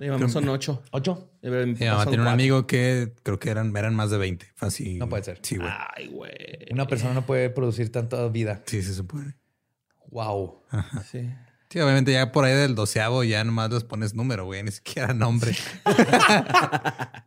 Mi 0.04 0.10
mamá 0.10 0.28
son 0.28 0.46
ocho. 0.50 0.82
¿Ocho? 0.90 1.30
Mi 1.40 1.48
mamá 1.48 1.74
tiene 1.74 1.90
un 1.90 2.04
cuatro. 2.04 2.28
amigo 2.28 2.66
que 2.66 3.14
creo 3.22 3.38
que 3.38 3.48
eran, 3.48 3.74
eran 3.74 3.94
más 3.94 4.10
de 4.10 4.18
20. 4.18 4.52
Fácil. 4.54 4.98
No 4.98 5.08
puede 5.08 5.24
ser. 5.24 5.38
Sí, 5.40 5.56
güey. 5.56 5.70
Ay, 5.96 6.08
güey. 6.08 6.30
Una 6.70 6.86
persona 6.86 7.14
no 7.14 7.24
puede 7.24 7.48
producir 7.48 7.90
tanta 7.90 8.28
vida. 8.28 8.60
Sí, 8.66 8.82
sí 8.82 8.92
se 8.92 9.02
puede. 9.02 9.34
Wow. 10.10 10.60
Sí. 11.10 11.30
Sí, 11.70 11.80
obviamente 11.80 12.12
ya 12.12 12.32
por 12.32 12.44
ahí 12.44 12.52
del 12.52 12.74
doceavo 12.74 13.24
ya 13.24 13.42
nomás 13.44 13.70
les 13.70 13.82
pones 13.82 14.12
número, 14.14 14.44
güey, 14.44 14.62
ni 14.62 14.72
siquiera 14.72 15.14
nombre. 15.14 15.54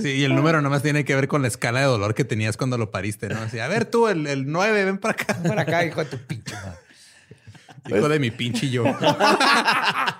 Sí, 0.00 0.10
y 0.10 0.22
el 0.22 0.36
número 0.36 0.62
nomás 0.62 0.80
tiene 0.80 1.04
que 1.04 1.12
ver 1.16 1.26
con 1.26 1.42
la 1.42 1.48
escala 1.48 1.80
de 1.80 1.86
dolor 1.86 2.14
que 2.14 2.24
tenías 2.24 2.56
cuando 2.56 2.78
lo 2.78 2.92
pariste, 2.92 3.28
¿no? 3.28 3.40
Así, 3.40 3.58
a 3.58 3.66
ver 3.66 3.84
tú, 3.84 4.06
el, 4.06 4.28
el 4.28 4.46
9, 4.46 4.84
ven 4.84 4.98
para 4.98 5.14
acá. 5.14 5.42
Para 5.42 5.62
acá, 5.62 5.84
hijo 5.84 6.04
de 6.04 6.06
tu 6.08 6.18
pinche 6.18 6.54
madre. 6.54 6.78
Hijo 7.88 8.08
de 8.08 8.18
mi 8.20 8.30
pinche 8.30 8.70
yo. 8.70 8.84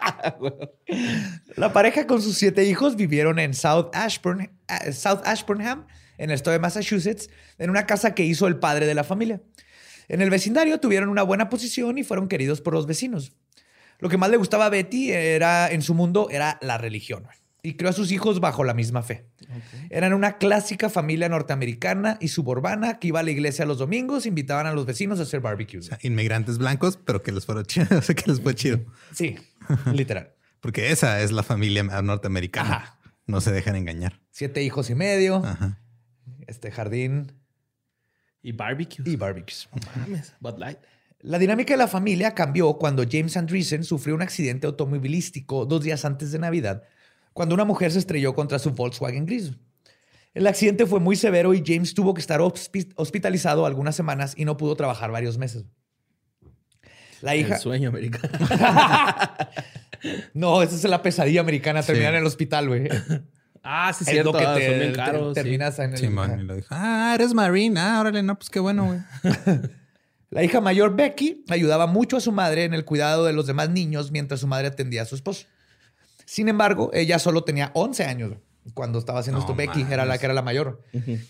La 1.56 1.72
pareja 1.72 2.06
con 2.06 2.22
sus 2.22 2.36
siete 2.36 2.64
hijos 2.64 2.96
vivieron 2.96 3.38
en 3.38 3.54
South, 3.54 3.90
Ashburn, 3.92 4.50
eh, 4.68 4.92
South 4.92 5.20
Ashburnham, 5.24 5.86
en 6.18 6.30
el 6.30 6.34
estado 6.34 6.52
de 6.52 6.58
Massachusetts, 6.58 7.30
en 7.58 7.70
una 7.70 7.86
casa 7.86 8.14
que 8.14 8.24
hizo 8.24 8.46
el 8.46 8.58
padre 8.58 8.86
de 8.86 8.94
la 8.94 9.04
familia. 9.04 9.40
En 10.08 10.20
el 10.20 10.30
vecindario 10.30 10.80
tuvieron 10.80 11.08
una 11.08 11.22
buena 11.22 11.48
posición 11.48 11.98
y 11.98 12.02
fueron 12.02 12.28
queridos 12.28 12.60
por 12.60 12.74
los 12.74 12.86
vecinos. 12.86 13.32
Lo 13.98 14.08
que 14.08 14.16
más 14.16 14.30
le 14.30 14.36
gustaba 14.36 14.66
a 14.66 14.70
Betty 14.70 15.12
era, 15.12 15.70
en 15.70 15.82
su 15.82 15.94
mundo 15.94 16.28
era 16.30 16.58
la 16.62 16.78
religión 16.78 17.26
y 17.62 17.74
crió 17.74 17.90
a 17.90 17.92
sus 17.92 18.10
hijos 18.12 18.40
bajo 18.40 18.64
la 18.64 18.74
misma 18.74 19.02
fe. 19.02 19.26
Eran 19.90 20.12
una 20.14 20.38
clásica 20.38 20.88
familia 20.88 21.28
norteamericana 21.28 22.16
y 22.20 22.28
suburbana 22.28 22.98
que 22.98 23.08
iba 23.08 23.20
a 23.20 23.22
la 23.22 23.30
iglesia 23.30 23.66
los 23.66 23.78
domingos, 23.78 24.26
invitaban 24.26 24.66
a 24.66 24.72
los 24.72 24.86
vecinos 24.86 25.18
a 25.20 25.22
hacer 25.24 25.40
barbecues. 25.40 25.86
O 25.86 25.88
sea, 25.88 25.98
inmigrantes 26.02 26.58
blancos, 26.58 26.98
pero 27.04 27.22
que 27.22 27.32
les 27.32 27.44
fueron 27.46 27.64
chido. 27.64 27.86
O 27.98 28.02
sea, 28.02 28.14
que 28.14 28.30
les 28.30 28.40
fue 28.40 28.54
chido. 28.54 28.80
Sí, 29.14 29.36
literal. 29.92 30.32
Porque 30.60 30.90
esa 30.92 31.20
es 31.22 31.32
la 31.32 31.42
familia 31.42 31.82
norteamericana. 31.82 32.76
Ajá. 32.76 32.98
No 33.26 33.40
se 33.40 33.52
dejan 33.52 33.76
engañar. 33.76 34.20
Siete 34.30 34.62
hijos 34.62 34.90
y 34.90 34.94
medio, 34.94 35.36
Ajá. 35.44 35.78
este 36.46 36.70
jardín 36.70 37.32
Y 38.42 38.52
barbecue. 38.52 39.04
y 39.08 39.16
barbecues. 39.16 39.68
Mames, 39.96 40.34
Bud 40.40 40.58
Light. 40.58 40.78
La 41.22 41.38
dinámica 41.38 41.74
de 41.74 41.78
la 41.78 41.86
familia 41.88 42.34
cambió 42.34 42.74
cuando 42.78 43.04
James 43.08 43.36
Andreessen 43.36 43.84
sufrió 43.84 44.14
un 44.14 44.22
accidente 44.22 44.66
automovilístico 44.66 45.66
dos 45.66 45.84
días 45.84 46.04
antes 46.06 46.32
de 46.32 46.38
Navidad, 46.38 46.82
cuando 47.32 47.54
una 47.54 47.64
mujer 47.64 47.92
se 47.92 47.98
estrelló 47.98 48.34
contra 48.34 48.58
su 48.58 48.70
Volkswagen 48.70 49.26
gris. 49.26 49.52
El 50.34 50.46
accidente 50.46 50.86
fue 50.86 51.00
muy 51.00 51.16
severo 51.16 51.54
y 51.54 51.62
James 51.66 51.92
tuvo 51.94 52.14
que 52.14 52.20
estar 52.20 52.40
hospi- 52.40 52.92
hospitalizado 52.96 53.66
algunas 53.66 53.96
semanas 53.96 54.34
y 54.36 54.44
no 54.44 54.56
pudo 54.56 54.76
trabajar 54.76 55.10
varios 55.10 55.38
meses. 55.38 55.64
La 57.20 57.34
hija. 57.36 57.56
El 57.56 57.60
sueño 57.60 57.88
americano. 57.90 58.28
No, 60.32 60.62
esa 60.62 60.74
es 60.76 60.84
la 60.84 61.02
pesadilla 61.02 61.40
americana, 61.42 61.82
terminar 61.82 62.12
Sí. 62.12 62.16
en 62.16 62.20
el 62.22 62.26
hospital, 62.26 62.68
güey. 62.68 62.88
ah, 63.62 63.92
sí, 63.92 64.04
Es 64.04 64.10
cierto. 64.10 64.32
lo 64.32 64.38
que 64.38 64.46
ah, 64.46 64.54
te, 64.54 64.66
son 64.66 64.78
bien 64.78 64.92
te- 64.92 64.96
caros. 64.96 65.28
sí. 65.28 65.34
terminas 65.34 65.78
en 65.78 65.92
el. 65.92 65.98
Simón. 65.98 66.40
Y 66.40 66.42
lo 66.44 66.54
dijo, 66.56 66.68
ah, 66.70 67.12
eres 67.14 67.34
marine. 67.34 67.78
Ah, 67.78 68.00
órale, 68.00 68.22
no, 68.22 68.36
pues 68.38 68.48
qué 68.48 68.60
bueno, 68.60 68.86
güey. 68.86 69.00
La 70.30 70.42
hija 70.44 70.60
mayor, 70.62 70.94
Becky, 70.96 71.44
ayudaba 71.50 71.86
mucho 71.86 72.16
a 72.16 72.20
su 72.20 72.30
madre 72.32 72.64
en 72.64 72.72
el 72.72 72.84
cuidado 72.84 73.26
de 73.26 73.32
los 73.32 73.46
demás 73.46 73.68
niños 73.68 74.10
mientras 74.12 74.40
su 74.40 74.46
madre 74.46 74.68
atendía 74.68 75.02
a 75.02 75.04
su 75.04 75.16
esposo. 75.16 75.46
Sin 76.30 76.48
embargo, 76.48 76.90
ella 76.92 77.18
solo 77.18 77.42
tenía 77.42 77.72
11 77.74 78.04
años 78.04 78.34
cuando 78.72 79.00
estaba 79.00 79.18
haciendo 79.18 79.40
No 79.40 79.44
esto. 79.46 79.56
Becky 79.56 79.84
era 79.92 80.04
la 80.04 80.16
que 80.16 80.26
era 80.26 80.32
la 80.32 80.42
mayor. 80.42 80.80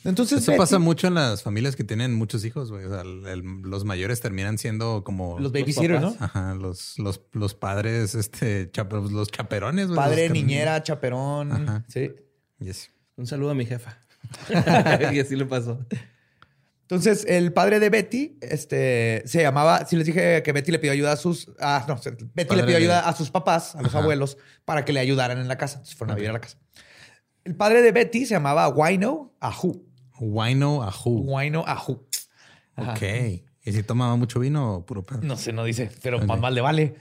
Entonces, 0.05 0.43
Eso 0.43 0.53
Betty- 0.53 0.59
pasa 0.59 0.79
mucho 0.79 1.07
en 1.07 1.15
las 1.15 1.43
familias 1.43 1.75
que 1.75 1.85
tienen 1.85 2.13
muchos 2.15 2.45
hijos, 2.45 2.71
güey. 2.71 2.85
O 2.85 2.91
sea, 2.91 3.01
el- 3.01 3.25
el- 3.27 3.43
los 3.63 3.87
mayores 3.87 4.21
terminan 4.21 4.59
siendo 4.59 5.03
como 5.03 5.39
los 5.39 5.53
babysitters, 5.53 6.03
¿no? 6.03 6.15
Ajá, 6.21 6.55
los, 6.55 6.99
los, 6.99 7.23
los 7.33 7.55
padres, 7.55 8.15
este, 8.15 8.71
chap- 8.73 8.93
los 8.93 9.31
chaperones, 9.31 9.87
güey. 9.87 9.97
Padre, 9.97 10.29
los 10.29 10.33
que- 10.35 10.39
niñera, 10.39 10.83
chaperón. 10.83 11.51
Ajá. 11.53 11.85
Sí. 11.89 12.11
Yes. 12.59 12.91
Un 13.17 13.27
saludo 13.27 13.53
a 13.53 13.55
mi 13.55 13.65
jefa. 13.65 13.97
y 15.15 15.19
así 15.19 15.35
le 15.35 15.47
pasó. 15.47 15.79
Entonces, 16.91 17.25
el 17.29 17.53
padre 17.53 17.79
de 17.79 17.89
Betty, 17.89 18.37
este, 18.41 19.23
se 19.25 19.43
llamaba, 19.43 19.87
si 19.87 19.95
les 19.97 20.07
dije 20.07 20.43
que 20.43 20.53
Betty 20.53 20.73
le 20.73 20.79
pidió 20.81 20.93
ayuda 20.93 21.13
a 21.13 21.17
sus, 21.17 21.49
ah, 21.61 21.85
no, 21.87 21.95
Betty 21.95 22.25
Padre 22.47 22.57
le 22.57 22.65
pidió 22.65 22.77
ayuda 22.79 23.09
a 23.09 23.15
sus 23.15 23.31
papás, 23.31 23.77
a 23.77 23.83
los 23.83 23.91
Ajá. 23.95 24.01
abuelos, 24.01 24.37
para 24.65 24.85
que 24.85 24.93
le 24.93 24.99
ayudaran 24.99 25.39
en 25.39 25.47
la 25.47 25.57
casa. 25.57 25.77
Entonces 25.77 25.95
fueron 25.97 26.13
a 26.13 26.17
vivir 26.17 26.31
a 26.31 26.33
la 26.33 26.41
casa. 26.41 26.59
El 27.45 27.55
padre 27.55 27.83
de 27.83 27.93
Betty 27.93 28.27
se 28.27 28.35
llamaba 28.35 28.69
Wino 28.69 29.35
Ahu. 29.41 29.87
Wino 30.19 30.83
Ahu. 30.83 31.25
Wino 31.37 31.65
Ahu. 31.67 32.07
Ajá. 32.75 32.93
Ok. 32.95 33.03
¿Y 33.63 33.73
si 33.73 33.83
tomaba 33.85 34.17
mucho 34.17 34.41
vino 34.41 34.75
o 34.75 34.85
puro 34.87 35.05
pedo? 35.05 35.21
No 35.23 35.37
sé, 35.37 35.53
no 35.53 35.63
dice, 35.65 35.91
pero 36.03 36.17
Ok. 36.19 36.25
más 36.25 36.53
le 36.53 36.61
vale. 36.61 36.97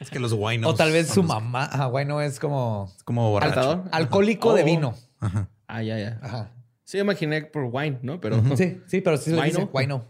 Es 0.00 0.10
que 0.10 0.18
los 0.18 0.32
winos. 0.32 0.70
o 0.70 0.74
tal 0.74 0.92
vez 0.92 1.08
su 1.08 1.20
los- 1.22 1.28
mamá. 1.28 1.64
Ajá, 1.64 1.86
Wino 1.88 2.20
es 2.20 2.38
como 2.40 2.92
es 2.96 3.02
Como 3.04 3.30
borracho. 3.30 3.58
¿Altador? 3.60 3.84
alcohólico 3.92 4.52
de 4.54 4.64
vino. 4.64 4.94
Ajá. 5.20 5.48
Ah, 5.68 5.82
ya, 5.82 5.98
ya. 5.98 6.18
Ajá. 6.20 6.52
Sí, 6.84 6.98
imaginé 6.98 7.42
por 7.42 7.68
wine, 7.72 7.98
¿no? 8.02 8.20
Pero 8.20 8.36
Sí, 8.56 8.80
sí, 8.86 9.00
pero 9.00 9.16
sí 9.16 9.30
se 9.30 9.36
dice 9.46 9.68
Wino. 9.72 10.08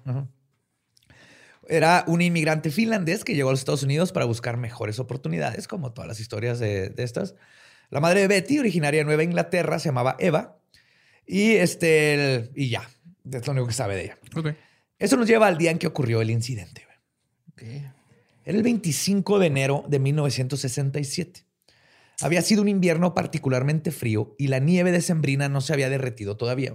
Era 1.69 2.05
un 2.09 2.21
inmigrante 2.21 2.71
finlandés 2.71 3.25
que 3.25 3.35
llegó 3.35 3.51
a 3.51 3.53
los 3.53 3.61
Estados 3.61 3.83
Unidos 3.85 4.11
para 4.13 4.25
buscar 4.27 4.57
mejores 4.57 4.99
oportunidades, 4.99 5.69
como 5.69 5.93
todas 5.93 6.09
las 6.09 6.19
historias 6.19 6.59
de, 6.59 6.89
de 6.91 7.03
estas. 7.05 7.35
La 7.91 8.01
madre 8.01 8.21
de 8.23 8.29
Betty, 8.29 8.59
originaria 8.59 9.01
de 9.01 9.05
Nueva 9.05 9.23
Inglaterra, 9.23 9.79
se 9.79 9.89
llamaba 9.91 10.17
Eva. 10.19 10.59
Y 11.27 11.53
este, 11.53 12.15
el- 12.15 12.51
y 12.57 12.69
ya, 12.69 12.89
es 13.31 13.47
lo 13.47 13.53
único 13.53 13.69
que 13.69 13.75
sabe 13.75 13.95
de 13.95 14.05
ella. 14.05 14.19
Ok. 14.35 14.49
Eso 14.99 15.17
nos 15.17 15.27
lleva 15.29 15.47
al 15.47 15.57
día 15.59 15.71
en 15.71 15.79
que 15.79 15.87
ocurrió 15.87 16.21
el 16.21 16.31
incidente. 16.31 16.87
Era 18.45 18.57
el 18.59 18.63
25 18.65 19.39
de 19.39 19.47
enero 19.47 19.85
de 19.89 20.01
1967. 20.01 21.45
Había 22.23 22.43
sido 22.43 22.63
un 22.63 22.69
invierno 22.69 23.15
particularmente 23.15 23.91
frío 23.91 24.35
y 24.39 24.49
la 24.49 24.59
nieve 24.59 24.93
decembrina 24.93 25.49
no 25.49 25.61
se 25.61 25.73
había 25.73 25.89
derretido 25.91 26.37
todavía. 26.37 26.75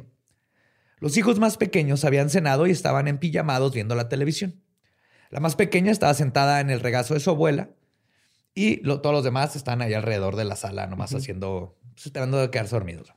Los 1.00 1.16
hijos 1.18 1.40
más 1.40 1.58
pequeños 1.58 2.04
habían 2.06 2.30
cenado 2.30 2.66
y 2.68 2.72
estaban 2.72 3.08
empillamados 3.08 3.74
viendo 3.74 3.96
la 3.96 4.10
televisión. 4.10 4.62
La 5.30 5.40
más 5.40 5.56
pequeña 5.56 5.92
estaba 5.92 6.14
sentada 6.14 6.60
en 6.62 6.70
el 6.70 6.80
regazo 6.80 7.14
de 7.14 7.20
su 7.20 7.30
abuela 7.30 7.70
y 8.56 8.82
lo- 8.84 9.02
todos 9.02 9.14
los 9.16 9.24
demás 9.24 9.56
estaban 9.56 9.82
ahí 9.82 9.94
alrededor 9.94 10.36
de 10.36 10.46
la 10.46 10.56
sala, 10.56 10.88
nomás 10.88 11.14
haciendo, 11.14 11.78
pues, 11.94 12.06
esperando 12.08 12.40
de 12.40 12.50
quedarse 12.50 12.76
dormidos. 12.76 13.14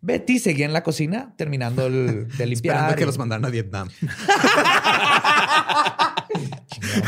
Betty 0.00 0.38
seguía 0.38 0.66
en 0.66 0.72
la 0.72 0.82
cocina 0.82 1.34
terminando 1.36 1.86
el, 1.86 2.28
de 2.28 2.46
limpiar. 2.46 2.76
Esperando 2.76 2.96
que 2.96 3.06
los 3.06 3.18
mandaran 3.18 3.44
a 3.44 3.48
Vietnam. 3.50 3.88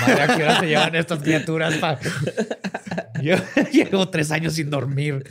Madre, 0.01 0.23
¿a 0.23 0.37
qué 0.37 0.43
hora 0.43 0.61
se 0.61 0.67
llevan 0.67 0.95
estas 0.95 1.21
criaturas? 1.21 1.75
pa? 1.77 1.99
Yo 3.27 3.37
llevo 3.73 4.09
tres 4.09 4.31
años 4.31 4.55
sin 4.55 4.71
dormir. 4.71 5.25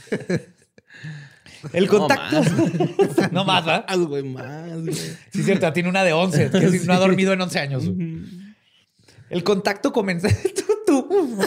El 1.73 1.87
contacto. 1.87 2.41
No 3.31 3.43
más, 3.45 3.65
¿verdad? 3.65 3.85
Más, 3.87 3.97
güey, 3.99 4.23
más, 4.23 4.81
güey. 4.81 4.93
Sí, 4.93 5.39
es 5.39 5.45
cierto, 5.45 5.71
tiene 5.73 5.89
una 5.89 6.03
de 6.03 6.13
11, 6.13 6.51
que 6.51 6.69
sí, 6.69 6.85
no 6.85 6.93
ha 6.93 6.99
dormido 6.99 7.33
en 7.33 7.41
11 7.41 7.59
años. 7.59 7.83
El 9.29 9.43
contacto 9.43 9.91
comenzó. 9.91 10.27
tú, 10.85 11.07
tú. 11.09 11.37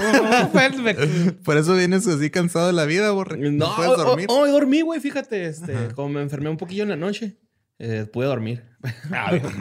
Por 1.45 1.57
eso 1.57 1.75
vienes 1.75 2.07
así 2.07 2.31
cansado 2.31 2.67
de 2.67 2.73
la 2.73 2.85
vida, 2.85 3.11
borre. 3.12 3.38
No, 3.50 3.75
puedes 3.76 3.93
hoy- 3.93 3.97
dormir. 4.05 4.26
Hoy, 4.28 4.50
dormí, 4.50 4.81
güey, 4.81 5.00
fíjate. 5.00 5.47
Este, 5.47 5.75
como 5.95 6.09
me 6.11 6.23
enfermé 6.23 6.49
un 6.50 6.57
poquillo 6.57 6.83
en 6.83 6.88
la 6.90 6.97
noche, 6.97 7.38
eh, 7.78 8.07
pude 8.12 8.26
dormir. 8.26 8.64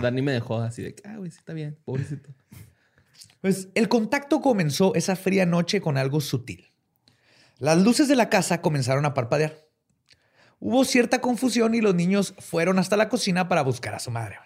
Dani 0.02 0.22
me 0.22 0.32
dejó 0.32 0.60
así 0.62 0.82
de 0.82 0.96
que, 0.96 1.08
ah, 1.08 1.18
güey, 1.18 1.30
sí 1.32 1.38
está 1.38 1.54
bien, 1.54 1.78
pobrecito. 1.86 2.30
Pues 3.42 3.70
el 3.76 3.88
contacto 3.88 4.42
comenzó 4.42 4.96
esa 4.96 5.16
fría 5.16 5.46
noche 5.46 5.80
con 5.82 5.98
algo 5.98 6.20
sutil. 6.20 6.67
Las 7.60 7.82
luces 7.82 8.08
de 8.08 8.16
la 8.16 8.30
casa 8.30 8.62
comenzaron 8.62 9.06
a 9.06 9.14
parpadear. 9.14 9.66
Hubo 10.60 10.86
cierta 10.86 11.22
confusión 11.22 11.76
y 11.76 11.82
los 11.82 11.96
niños 11.96 12.34
fueron 12.40 12.80
hasta 12.80 12.98
la 12.98 13.10
cocina 13.10 13.48
para 13.48 13.64
buscar 13.64 13.96
a 13.96 14.00
su 14.00 14.12
madre. 14.12 14.38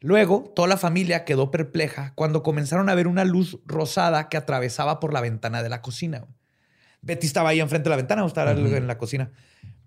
Luego, 0.00 0.52
toda 0.54 0.68
la 0.68 0.76
familia 0.76 1.24
quedó 1.24 1.50
perpleja 1.50 2.12
cuando 2.14 2.42
comenzaron 2.42 2.88
a 2.88 2.94
ver 2.94 3.06
una 3.06 3.24
luz 3.24 3.58
rosada 3.64 4.28
que 4.28 4.36
atravesaba 4.36 5.00
por 5.00 5.12
la 5.12 5.20
ventana 5.20 5.62
de 5.62 5.68
la 5.68 5.82
cocina. 5.82 6.26
Betty 7.00 7.26
estaba 7.26 7.50
ahí 7.50 7.60
enfrente 7.60 7.84
de 7.84 7.90
la 7.90 7.96
ventana, 7.96 8.24
o 8.24 8.26
estaba 8.26 8.52
en 8.52 8.86
la 8.86 8.98
cocina. 8.98 9.30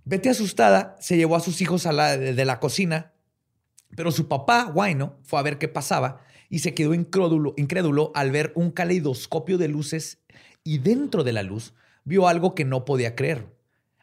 Betty, 0.06 0.30
asustada, 0.30 0.96
se 1.00 1.18
llevó 1.18 1.36
a 1.36 1.42
sus 1.42 1.62
hijos 1.62 1.86
a 1.86 1.92
la, 1.92 2.18
de, 2.18 2.34
de 2.34 2.46
la 2.46 2.60
cocina, 2.60 3.14
pero 3.96 4.12
su 4.12 4.28
papá, 4.28 4.72
Waino, 4.74 5.20
fue 5.24 5.40
a 5.40 5.44
ver 5.44 5.58
qué 5.58 5.68
pasaba 5.68 6.22
y 6.50 6.60
se 6.60 6.74
quedó 6.74 6.94
incrédulo, 6.94 7.54
incrédulo 7.58 8.12
al 8.16 8.32
ver 8.32 8.52
un 8.56 8.72
caleidoscopio 8.72 9.58
de 9.58 9.68
luces 9.68 10.20
y 10.64 10.80
dentro 10.80 11.24
de 11.24 11.34
la 11.34 11.44
luz 11.44 11.74
vio 12.04 12.28
algo 12.28 12.56
que 12.56 12.66
no 12.66 12.86
podía 12.86 13.16
creer. 13.16 13.48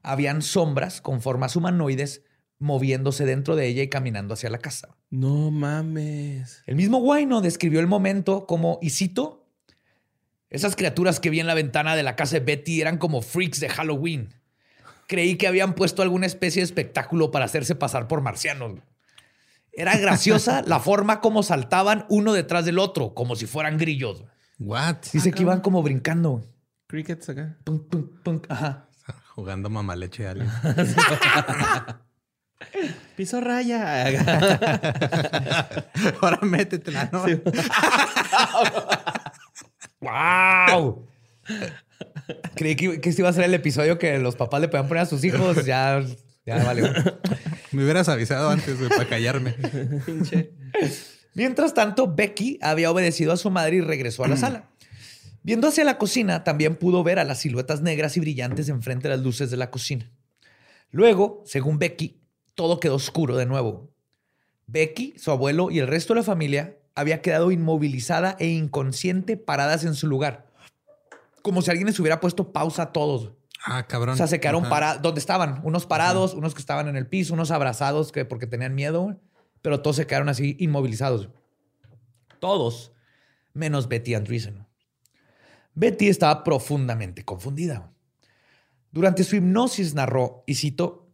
Habían 0.02 0.42
sombras 0.42 1.00
con 1.00 1.20
formas 1.20 1.56
humanoides 1.56 2.22
moviéndose 2.58 3.24
dentro 3.24 3.56
de 3.56 3.66
ella 3.66 3.82
y 3.82 3.88
caminando 3.88 4.34
hacia 4.34 4.50
la 4.50 4.58
casa. 4.58 4.96
No 5.10 5.50
mames. 5.50 6.62
El 6.66 6.76
mismo 6.76 6.98
Waino 6.98 7.40
describió 7.40 7.80
el 7.80 7.86
momento 7.86 8.46
como, 8.46 8.78
y 8.80 8.90
cito, 8.90 9.46
esas 10.48 10.76
criaturas 10.76 11.20
que 11.20 11.30
vi 11.30 11.40
en 11.40 11.46
la 11.46 11.54
ventana 11.54 11.96
de 11.96 12.02
la 12.02 12.16
casa 12.16 12.38
de 12.38 12.44
Betty 12.44 12.80
eran 12.80 12.98
como 12.98 13.20
freaks 13.20 13.60
de 13.60 13.68
Halloween. 13.68 14.34
Creí 15.06 15.36
que 15.36 15.46
habían 15.46 15.74
puesto 15.74 16.02
alguna 16.02 16.26
especie 16.26 16.60
de 16.60 16.64
espectáculo 16.64 17.30
para 17.30 17.44
hacerse 17.44 17.74
pasar 17.74 18.08
por 18.08 18.20
marcianos. 18.20 18.80
Era 19.72 19.96
graciosa 19.98 20.62
la 20.66 20.80
forma 20.80 21.20
como 21.20 21.42
saltaban 21.42 22.06
uno 22.08 22.32
detrás 22.32 22.64
del 22.64 22.78
otro, 22.78 23.14
como 23.14 23.36
si 23.36 23.46
fueran 23.46 23.76
grillos. 23.76 24.24
What? 24.58 24.96
Dice 25.12 25.32
que 25.32 25.42
iban 25.42 25.60
como 25.60 25.82
brincando. 25.82 26.42
Crickets 26.86 27.28
acá. 27.28 27.56
Pum, 27.64 27.80
pum, 27.80 28.08
pum. 28.22 28.40
Ajá. 28.48 28.88
Jugando 29.34 29.68
mamá 29.68 29.96
leche 29.96 30.26
a 30.26 30.30
alguien. 30.30 30.50
Piso 33.16 33.40
raya. 33.40 34.06
Ahora 36.20 36.38
métetela, 36.42 37.10
¿no? 37.12 37.24
¡Wow! 40.00 41.06
Creí 42.54 42.76
que, 42.76 43.00
que 43.00 43.08
este 43.08 43.22
iba 43.22 43.28
a 43.28 43.32
ser 43.32 43.44
el 43.44 43.54
episodio 43.54 43.98
que 43.98 44.18
los 44.18 44.36
papás 44.36 44.60
le 44.60 44.68
podían 44.68 44.88
poner 44.88 45.02
a 45.02 45.06
sus 45.06 45.24
hijos. 45.24 45.64
Ya, 45.66 46.02
ya 46.44 46.64
valió. 46.64 46.88
Me 47.72 47.82
hubieras 47.84 48.08
avisado 48.08 48.48
antes, 48.48 48.78
güey, 48.78 48.88
para 48.90 49.08
callarme. 49.08 49.52
Pinche. 50.04 50.52
Mientras 51.34 51.74
tanto, 51.74 52.14
Becky 52.14 52.58
había 52.62 52.90
obedecido 52.90 53.32
a 53.32 53.36
su 53.36 53.50
madre 53.50 53.76
y 53.76 53.80
regresó 53.82 54.24
a 54.24 54.28
la 54.28 54.36
sala. 54.36 54.70
Viendo 55.46 55.68
hacia 55.68 55.84
la 55.84 55.96
cocina, 55.96 56.42
también 56.42 56.74
pudo 56.74 57.04
ver 57.04 57.20
a 57.20 57.24
las 57.24 57.38
siluetas 57.38 57.80
negras 57.80 58.16
y 58.16 58.20
brillantes 58.20 58.68
enfrente 58.68 59.06
de 59.06 59.14
las 59.14 59.24
luces 59.24 59.48
de 59.48 59.56
la 59.56 59.70
cocina. 59.70 60.10
Luego, 60.90 61.44
según 61.46 61.78
Becky, 61.78 62.20
todo 62.56 62.80
quedó 62.80 62.96
oscuro 62.96 63.36
de 63.36 63.46
nuevo. 63.46 63.92
Becky, 64.66 65.14
su 65.16 65.30
abuelo 65.30 65.70
y 65.70 65.78
el 65.78 65.86
resto 65.86 66.14
de 66.14 66.20
la 66.20 66.24
familia 66.24 66.76
había 66.96 67.22
quedado 67.22 67.52
inmovilizada 67.52 68.34
e 68.40 68.48
inconsciente 68.48 69.36
paradas 69.36 69.84
en 69.84 69.94
su 69.94 70.08
lugar. 70.08 70.48
Como 71.42 71.62
si 71.62 71.70
alguien 71.70 71.86
les 71.86 72.00
hubiera 72.00 72.18
puesto 72.18 72.52
pausa 72.52 72.82
a 72.82 72.92
todos. 72.92 73.30
Ah, 73.64 73.86
cabrón. 73.86 74.14
O 74.14 74.16
sea, 74.16 74.26
se 74.26 74.40
quedaron 74.40 74.68
parados. 74.68 75.00
¿Dónde 75.00 75.20
estaban? 75.20 75.60
Unos 75.62 75.86
parados, 75.86 76.34
unos 76.34 76.54
que 76.54 76.60
estaban 76.60 76.88
en 76.88 76.96
el 76.96 77.06
piso, 77.06 77.34
unos 77.34 77.52
abrazados 77.52 78.10
que 78.10 78.24
porque 78.24 78.48
tenían 78.48 78.74
miedo, 78.74 79.20
pero 79.62 79.80
todos 79.80 79.94
se 79.94 80.08
quedaron 80.08 80.28
así 80.28 80.56
inmovilizados. 80.58 81.28
Todos, 82.40 82.90
menos 83.54 83.86
Betty 83.86 84.16
Andreessen. 84.16 84.65
Betty 85.76 86.08
estaba 86.08 86.42
profundamente 86.42 87.24
confundida. 87.24 87.92
Durante 88.90 89.22
su 89.24 89.36
hipnosis 89.36 89.94
narró, 89.94 90.42
y 90.46 90.54
cito, 90.54 91.10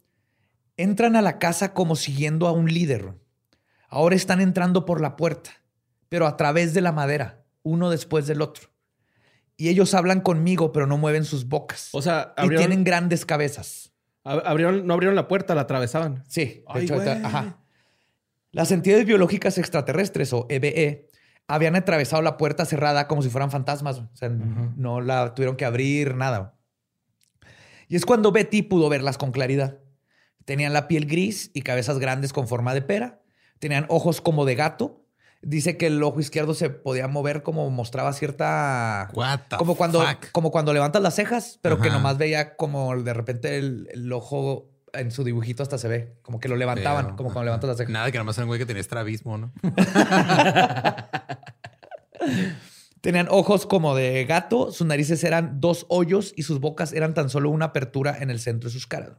entran 0.77 1.15
a 1.15 1.21
la 1.21 1.37
casa 1.37 1.73
como 1.73 1.95
siguiendo 1.95 2.47
a 2.47 2.51
un 2.53 2.73
líder. 2.73 3.13
Ahora 3.89 4.15
están 4.15 4.41
entrando 4.41 4.85
por 4.85 5.01
la 5.01 5.15
puerta, 5.17 5.51
pero 6.09 6.25
a 6.25 6.37
través 6.37 6.73
de 6.73 6.81
la 6.81 6.91
madera, 6.93 7.43
uno 7.61 7.89
después 7.89 8.25
del 8.25 8.41
otro. 8.41 8.69
Y 9.57 9.67
ellos 9.69 9.93
hablan 9.93 10.21
conmigo, 10.21 10.71
pero 10.71 10.87
no 10.87 10.97
mueven 10.97 11.25
sus 11.25 11.47
bocas. 11.47 11.89
O 11.91 12.01
sea, 12.01 12.33
y 12.37 12.41
abrieron, 12.41 12.65
tienen 12.67 12.83
grandes 12.83 13.25
cabezas. 13.25 13.91
ab- 14.23 14.41
abrieron- 14.45 14.85
no 14.85 14.93
abrieron 14.93 15.15
la 15.15 15.27
puerta, 15.27 15.53
la 15.53 15.61
atravesaban. 15.61 16.23
Sí, 16.27 16.45
de 16.45 16.63
Ay, 16.67 16.85
hecho, 16.85 16.95
ajá. 17.01 17.59
Las 18.51 18.71
entidades 18.71 19.05
biológicas 19.05 19.57
extraterrestres 19.57 20.31
o 20.31 20.45
EBE 20.49 21.07
habían 21.47 21.75
atravesado 21.75 22.21
la 22.21 22.37
puerta 22.37 22.65
cerrada 22.65 23.07
como 23.07 23.21
si 23.21 23.29
fueran 23.29 23.51
fantasmas. 23.51 23.99
O 23.99 24.09
sea, 24.13 24.29
no 24.29 25.01
la 25.01 25.33
tuvieron 25.33 25.55
que 25.55 25.65
abrir, 25.65 26.15
nada. 26.15 26.55
Y 27.87 27.95
es 27.95 28.05
cuando 28.05 28.31
Betty 28.31 28.61
pudo 28.61 28.89
verlas 28.89 29.17
con 29.17 29.31
claridad. 29.31 29.79
Tenían 30.45 30.73
la 30.73 30.87
piel 30.87 31.05
gris 31.05 31.51
y 31.53 31.61
cabezas 31.61 31.99
grandes 31.99 32.33
con 32.33 32.47
forma 32.47 32.73
de 32.73 32.81
pera. 32.81 33.21
Tenían 33.59 33.85
ojos 33.89 34.21
como 34.21 34.45
de 34.45 34.55
gato. 34.55 35.05
Dice 35.41 35.77
que 35.77 35.87
el 35.87 36.01
ojo 36.01 36.21
izquierdo 36.21 36.53
se 36.53 36.69
podía 36.69 37.07
mover 37.07 37.43
como 37.43 37.69
mostraba 37.69 38.13
cierta... 38.13 39.09
What 39.13 39.39
the 39.49 39.57
como 39.57 39.75
cuando, 39.75 40.01
fuck? 40.01 40.31
como 40.31 40.51
cuando 40.51 40.73
levantas 40.73 41.01
las 41.01 41.15
cejas, 41.15 41.59
pero 41.61 41.79
que 41.79 41.89
nomás 41.89 42.17
veía 42.17 42.55
como 42.55 42.95
de 42.95 43.13
repente 43.13 43.57
el, 43.57 43.89
el 43.91 44.11
ojo 44.13 44.73
en 44.93 45.11
su 45.11 45.23
dibujito 45.23 45.63
hasta 45.63 45.77
se 45.77 45.87
ve. 45.87 46.15
Como 46.21 46.39
que 46.39 46.47
lo 46.47 46.55
levantaban, 46.55 47.05
Pero, 47.05 47.15
como 47.17 47.29
cuando 47.31 47.45
levantas 47.45 47.67
las 47.67 47.77
cejas. 47.77 47.91
Nada, 47.91 48.11
que 48.11 48.17
nomás 48.17 48.37
era 48.37 48.45
un 48.45 48.49
güey 48.49 48.59
que 48.59 48.65
tenía 48.65 48.81
estrabismo, 48.81 49.37
¿no? 49.37 49.51
Tenían 53.01 53.27
ojos 53.29 53.65
como 53.65 53.95
de 53.95 54.23
gato, 54.23 54.71
sus 54.71 54.87
narices 54.87 55.23
eran 55.25 55.59
dos 55.59 55.85
hoyos 55.89 56.33
y 56.37 56.43
sus 56.43 56.61
bocas 56.61 56.93
eran 56.93 57.13
tan 57.13 57.29
solo 57.29 57.49
una 57.49 57.65
apertura 57.65 58.17
en 58.19 58.29
el 58.29 58.39
centro 58.39 58.69
de 58.69 58.73
sus 58.73 58.87
caras. 58.87 59.11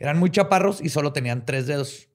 Eran 0.00 0.18
muy 0.18 0.30
chaparros 0.30 0.80
y 0.80 0.88
solo 0.88 1.12
tenían 1.12 1.46
tres 1.46 1.68
dedos. 1.68 2.08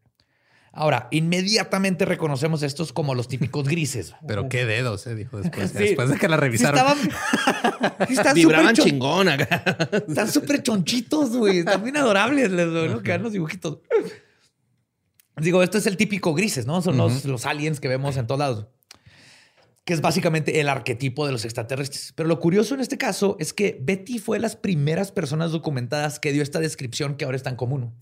Ahora, 0.74 1.10
inmediatamente 1.12 2.06
reconocemos 2.06 2.63
estos 2.63 2.93
como 2.93 3.13
los 3.13 3.28
típicos 3.28 3.67
grises. 3.67 4.15
Pero 4.28 4.47
qué 4.47 4.65
dedos, 4.65 5.06
eh, 5.08 5.15
dijo 5.15 5.41
después. 5.41 5.71
Sí. 5.71 5.78
Después 5.78 6.10
de 6.10 6.17
que 6.17 6.28
la 6.28 6.38
Sí 6.38 6.41
revisaron. 6.41 6.78
estaban, 6.78 6.97
sí 8.08 8.13
están 8.13 8.34
Vibraban 8.34 8.76
chingón 8.76 9.30
acá. 9.30 9.63
Están 10.08 10.32
súper 10.32 10.63
chonchitos, 10.63 11.36
güey. 11.36 11.60
Están 11.60 11.84
bien 11.84 11.97
adorables. 11.97 12.52
Les 12.52 12.67
¿no? 12.67 13.02
quedan 13.02 13.24
los 13.24 13.34
dibujitos. 13.34 13.80
Digo, 15.38 15.63
esto 15.63 15.78
es 15.78 15.88
el 15.88 15.97
típico 15.97 16.34
grises, 16.34 16.65
¿no? 16.65 16.82
Son 16.82 16.97
los, 16.97 17.26
los 17.26 17.45
aliens 17.45 17.80
que 17.80 17.88
vemos 17.88 18.15
en 18.17 18.28
todos 18.28 18.39
lados. 18.39 18.67
Que 19.84 19.94
es 19.94 20.02
básicamente 20.02 20.60
el 20.62 20.70
arquetipo 20.70 21.26
de 21.26 21.32
los 21.32 21.44
extraterrestres. 21.44 22.13
Pero 22.15 22.30
lo 22.30 22.39
curioso 22.39 22.76
en 22.76 22.82
este 22.82 22.98
caso 22.98 23.36
es 23.39 23.54
que 23.54 23.80
Betty 23.82 24.20
fue 24.20 24.38
de 24.38 24.41
las 24.41 24.56
primeras 24.56 25.12
personas 25.12 25.52
documentadas 25.52 26.20
que 26.20 26.32
dio 26.32 26.44
esta 26.44 26.60
descripción 26.60 27.15
que 27.15 27.26
ahora 27.26 27.38
es 27.38 27.44
tan 27.44 27.56
común. 27.56 27.94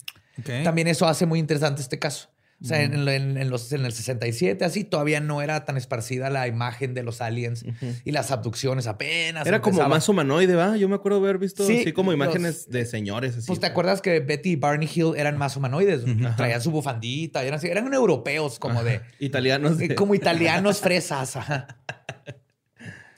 También 0.63 0.87
eso 0.87 1.07
hace 1.07 1.25
muy 1.25 1.39
interesante 1.39 1.81
este 1.81 1.99
caso. 1.99 2.29
O 2.61 2.65
sea, 2.65 2.81
en, 2.83 3.07
en- 3.07 3.37
en 3.37 3.49
los, 3.49 3.71
en 3.71 3.85
el 3.85 3.93
67, 3.93 4.65
así, 4.65 4.83
todavía 4.83 5.21
no 5.21 5.41
era 5.41 5.63
tan 5.63 5.77
esparcida 5.77 6.29
la 6.29 6.45
imagen 6.45 6.93
de 6.93 7.03
los 7.03 7.21
aliens 7.21 7.63
y 8.03 8.11
las 8.11 8.31
abducciones 8.31 8.85
apenas. 8.85 9.47
Era 9.47 9.61
como 9.61 9.87
más 9.87 10.09
humanoide, 10.09 10.55
¿va? 10.55 10.75
Yo 10.75 10.89
me 10.89 10.95
acuerdo 10.95 11.19
haber 11.19 11.37
visto 11.37 11.65
Sí, 11.65 11.79
así 11.79 11.93
como 11.93 12.11
los- 12.11 12.15
imágenes 12.17 12.69
de 12.69 12.85
señores 12.85 13.37
así. 13.37 13.47
Pues 13.47 13.61
te 13.61 13.65
acuerdas 13.67 14.01
que 14.01 14.19
Betty 14.19 14.51
y 14.51 14.55
Barney 14.57 14.89
Hill 14.93 15.13
eran 15.15 15.37
más 15.37 15.55
humanoides, 15.55 16.01
traían 16.35 16.61
su 16.61 16.71
bufandita, 16.71 17.43
y 17.43 17.47
eran, 17.47 17.59
así, 17.59 17.67
eran 17.67 17.93
europeos 17.93 18.59
como 18.59 18.83
de 18.83 19.01
Italianos. 19.19 19.77
de- 19.77 19.95
como 19.95 20.13
italianos 20.13 20.79
fresas, 20.81 21.37
ajá. 21.37 21.77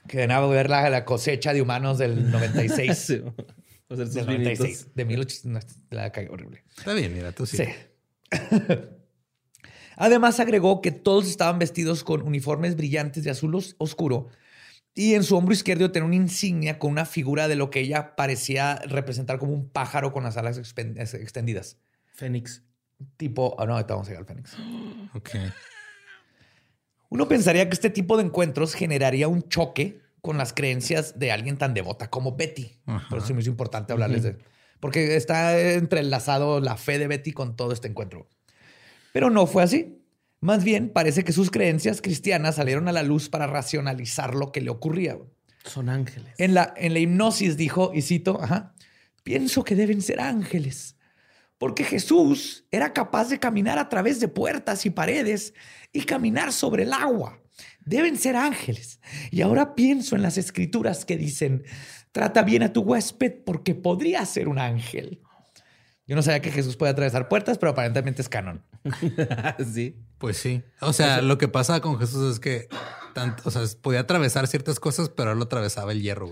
Que 0.06 0.18
venían 0.18 0.38
a 0.42 0.46
ver 0.46 0.70
la, 0.70 0.88
la 0.88 1.04
cosecha 1.04 1.52
de 1.52 1.62
humanos 1.62 1.98
del 1.98 2.30
96. 2.30 2.96
Sí, 2.96 3.22
o 3.88 3.96
sea, 3.96 4.04
del 4.04 4.26
vinitos. 4.26 4.58
96, 4.60 4.86
de 4.94 5.04
1800, 5.04 5.76
la 5.90 6.12
cagué 6.12 6.28
horrible. 6.28 6.62
Está 6.78 6.94
bien, 6.94 7.12
mira, 7.12 7.32
tú 7.32 7.44
sí. 7.44 7.56
Sí. 7.58 7.64
Además 10.04 10.40
agregó 10.40 10.80
que 10.80 10.90
todos 10.90 11.28
estaban 11.28 11.60
vestidos 11.60 12.02
con 12.02 12.22
uniformes 12.22 12.74
brillantes 12.76 13.22
de 13.22 13.30
azul 13.30 13.54
os- 13.54 13.76
oscuro 13.78 14.28
y 14.94 15.14
en 15.14 15.22
su 15.22 15.36
hombro 15.36 15.54
izquierdo 15.54 15.92
tenía 15.92 16.06
una 16.06 16.16
insignia 16.16 16.78
con 16.80 16.90
una 16.90 17.04
figura 17.06 17.46
de 17.46 17.54
lo 17.54 17.70
que 17.70 17.78
ella 17.80 18.16
parecía 18.16 18.80
representar 18.86 19.38
como 19.38 19.52
un 19.52 19.68
pájaro 19.68 20.12
con 20.12 20.24
las 20.24 20.36
alas 20.36 20.58
extendidas. 20.58 21.76
Fénix. 22.14 22.62
Tipo, 23.16 23.54
ah, 23.60 23.64
no, 23.66 23.74
ahorita 23.74 23.94
vamos 23.94 24.08
a 24.08 24.10
llegar 24.10 24.22
al 24.22 24.26
Fénix. 24.28 24.56
Ok. 25.14 25.30
Uno 27.08 27.28
pensaría 27.28 27.68
que 27.68 27.74
este 27.74 27.90
tipo 27.90 28.16
de 28.16 28.24
encuentros 28.24 28.74
generaría 28.74 29.28
un 29.28 29.42
choque 29.48 30.00
con 30.20 30.38
las 30.38 30.52
creencias 30.52 31.18
de 31.18 31.30
alguien 31.30 31.58
tan 31.58 31.74
devota 31.74 32.08
como 32.10 32.36
Betty. 32.36 32.78
Ajá. 32.86 33.08
Por 33.08 33.18
eso 33.18 33.34
me 33.34 33.40
hizo 33.40 33.50
importante 33.50 33.92
hablarles 33.92 34.22
de 34.22 34.36
Porque 34.80 35.16
está 35.16 35.58
entrelazado 35.60 36.60
la 36.60 36.76
fe 36.76 36.98
de 36.98 37.06
Betty 37.08 37.32
con 37.32 37.54
todo 37.54 37.72
este 37.72 37.88
encuentro. 37.88 38.28
Pero 39.12 39.30
no 39.30 39.46
fue 39.46 39.62
así. 39.62 39.98
Más 40.40 40.64
bien, 40.64 40.90
parece 40.90 41.22
que 41.22 41.32
sus 41.32 41.50
creencias 41.50 42.02
cristianas 42.02 42.56
salieron 42.56 42.88
a 42.88 42.92
la 42.92 43.04
luz 43.04 43.28
para 43.28 43.46
racionalizar 43.46 44.34
lo 44.34 44.50
que 44.50 44.60
le 44.60 44.70
ocurría. 44.70 45.16
Son 45.64 45.88
ángeles. 45.88 46.34
En 46.38 46.54
la, 46.54 46.74
en 46.76 46.94
la 46.94 46.98
hipnosis 46.98 47.56
dijo, 47.56 47.92
y 47.94 48.02
cito, 48.02 48.42
ajá, 48.42 48.74
pienso 49.22 49.62
que 49.62 49.76
deben 49.76 50.02
ser 50.02 50.20
ángeles, 50.20 50.96
porque 51.58 51.84
Jesús 51.84 52.66
era 52.72 52.92
capaz 52.92 53.28
de 53.28 53.38
caminar 53.38 53.78
a 53.78 53.88
través 53.88 54.18
de 54.18 54.26
puertas 54.26 54.84
y 54.84 54.90
paredes 54.90 55.54
y 55.92 56.02
caminar 56.02 56.52
sobre 56.52 56.82
el 56.82 56.92
agua. 56.92 57.38
Deben 57.84 58.16
ser 58.16 58.34
ángeles. 58.34 59.00
Y 59.30 59.42
ahora 59.42 59.76
pienso 59.76 60.16
en 60.16 60.22
las 60.22 60.38
escrituras 60.38 61.04
que 61.04 61.16
dicen, 61.16 61.62
trata 62.10 62.42
bien 62.42 62.64
a 62.64 62.72
tu 62.72 62.80
huésped 62.80 63.44
porque 63.44 63.76
podría 63.76 64.26
ser 64.26 64.48
un 64.48 64.58
ángel. 64.58 65.20
Yo 66.06 66.16
no 66.16 66.22
sabía 66.22 66.42
que 66.42 66.50
Jesús 66.50 66.76
puede 66.76 66.90
atravesar 66.90 67.28
puertas, 67.28 67.58
pero 67.58 67.70
aparentemente 67.70 68.22
es 68.22 68.28
canon. 68.28 68.64
sí. 69.72 69.96
Pues 70.18 70.36
sí. 70.36 70.62
O 70.80 70.92
sea, 70.92 71.22
lo 71.22 71.38
que 71.38 71.48
pasa 71.48 71.80
con 71.80 71.98
Jesús 71.98 72.32
es 72.32 72.40
que 72.40 72.68
tanto, 73.14 73.42
o 73.46 73.50
sea, 73.50 73.62
podía 73.80 74.00
atravesar 74.00 74.46
ciertas 74.46 74.80
cosas, 74.80 75.08
pero 75.08 75.32
él 75.32 75.38
lo 75.38 75.44
atravesaba 75.44 75.92
el 75.92 76.02
hierro. 76.02 76.30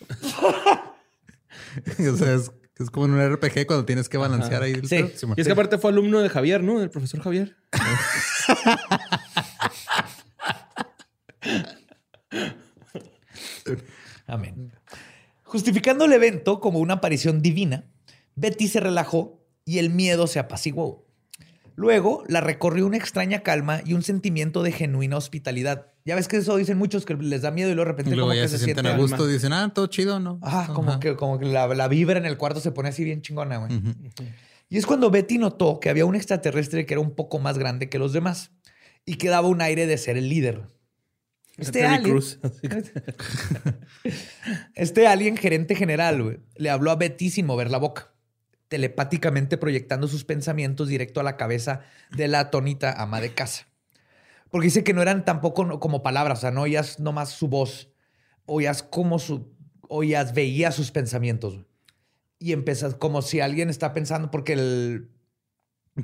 o 2.12 2.16
sea, 2.16 2.34
es, 2.34 2.52
es 2.78 2.90
como 2.90 3.06
en 3.06 3.12
un 3.12 3.34
RPG 3.34 3.66
cuando 3.66 3.84
tienes 3.84 4.08
que 4.08 4.18
balancear 4.18 4.62
ahí. 4.62 4.72
el 4.72 4.88
Sí. 4.88 5.12
Simón. 5.16 5.34
Y 5.36 5.40
es 5.40 5.46
que 5.46 5.52
aparte 5.52 5.78
fue 5.78 5.90
alumno 5.90 6.20
de 6.20 6.28
Javier, 6.28 6.62
¿no? 6.62 6.80
Del 6.80 6.90
profesor 6.90 7.20
Javier. 7.20 7.56
Amén. 14.26 14.72
Justificando 15.42 16.04
el 16.04 16.12
evento 16.12 16.60
como 16.60 16.78
una 16.78 16.94
aparición 16.94 17.42
divina, 17.42 17.84
Betty 18.36 18.68
se 18.68 18.80
relajó 18.80 19.40
y 19.64 19.78
el 19.78 19.90
miedo 19.90 20.26
se 20.26 20.38
apaciguó. 20.38 21.06
Luego 21.80 22.24
la 22.28 22.42
recorrió 22.42 22.86
una 22.86 22.98
extraña 22.98 23.40
calma 23.40 23.80
y 23.86 23.94
un 23.94 24.02
sentimiento 24.02 24.62
de 24.62 24.70
genuina 24.70 25.16
hospitalidad. 25.16 25.86
Ya 26.04 26.14
ves 26.14 26.28
que 26.28 26.36
eso 26.36 26.56
dicen 26.56 26.76
muchos 26.76 27.06
que 27.06 27.14
les 27.14 27.40
da 27.40 27.50
miedo 27.50 27.70
y 27.70 27.74
luego 27.74 27.86
de 27.86 27.92
repente 27.92 28.10
Y 28.10 28.16
luego 28.16 28.28
como 28.28 28.36
ya 28.36 28.42
que 28.42 28.48
se, 28.48 28.58
se, 28.58 28.64
sienten 28.66 28.84
siente 28.84 28.98
a 28.98 29.00
gusto, 29.00 29.16
alma. 29.16 29.32
dicen, 29.32 29.52
ah, 29.54 29.72
todo 29.74 29.86
chido, 29.86 30.20
¿no? 30.20 30.38
Ajá, 30.42 30.74
como 30.74 31.00
que, 31.00 31.16
como 31.16 31.38
que 31.38 31.46
la, 31.46 31.66
la 31.68 31.88
vibra 31.88 32.18
en 32.18 32.26
el 32.26 32.36
cuarto 32.36 32.60
se 32.60 32.70
pone 32.70 32.90
así 32.90 33.02
bien 33.02 33.22
chingona, 33.22 33.56
güey. 33.56 33.72
Y 34.68 34.76
es 34.76 34.84
cuando 34.84 35.10
Betty 35.10 35.38
notó 35.38 35.80
que 35.80 35.88
había 35.88 36.04
un 36.04 36.16
extraterrestre 36.16 36.84
que 36.84 36.92
era 36.92 37.00
un 37.00 37.14
poco 37.14 37.38
más 37.38 37.56
grande 37.56 37.88
que 37.88 37.98
los 37.98 38.12
demás 38.12 38.50
y 39.06 39.14
que 39.14 39.30
daba 39.30 39.48
un 39.48 39.62
aire 39.62 39.86
de 39.86 39.96
ser 39.96 40.18
el 40.18 40.28
líder. 40.28 40.68
Este 41.56 41.86
alien, 41.86 42.20
este 44.74 45.06
alien 45.06 45.38
gerente 45.38 45.74
general 45.74 46.22
güey, 46.22 46.40
le 46.56 46.68
habló 46.68 46.90
a 46.90 46.96
Betty 46.96 47.30
sin 47.30 47.46
mover 47.46 47.70
la 47.70 47.78
boca, 47.78 48.12
telepáticamente 48.70 49.58
proyectando 49.58 50.06
sus 50.08 50.24
pensamientos 50.24 50.88
directo 50.88 51.18
a 51.20 51.24
la 51.24 51.36
cabeza 51.36 51.80
de 52.16 52.28
la 52.28 52.38
atónita 52.40 52.92
ama 53.02 53.20
de 53.20 53.34
casa. 53.34 53.66
Porque 54.48 54.66
dice 54.68 54.84
que 54.84 54.94
no 54.94 55.02
eran 55.02 55.24
tampoco 55.24 55.78
como 55.80 56.02
palabras, 56.02 56.38
o 56.38 56.40
sea, 56.40 56.50
no 56.52 56.62
oías 56.62 56.98
nomás 57.00 57.30
su 57.30 57.48
voz, 57.48 57.90
oías 58.46 58.82
como 58.84 59.18
su, 59.18 59.52
oías, 59.88 60.32
veías 60.34 60.74
sus 60.76 60.92
pensamientos. 60.92 61.58
Y 62.38 62.52
empiezas 62.52 62.94
como 62.94 63.22
si 63.22 63.40
alguien 63.40 63.68
está 63.70 63.92
pensando, 63.92 64.30
porque 64.30 64.52
el, 64.54 65.10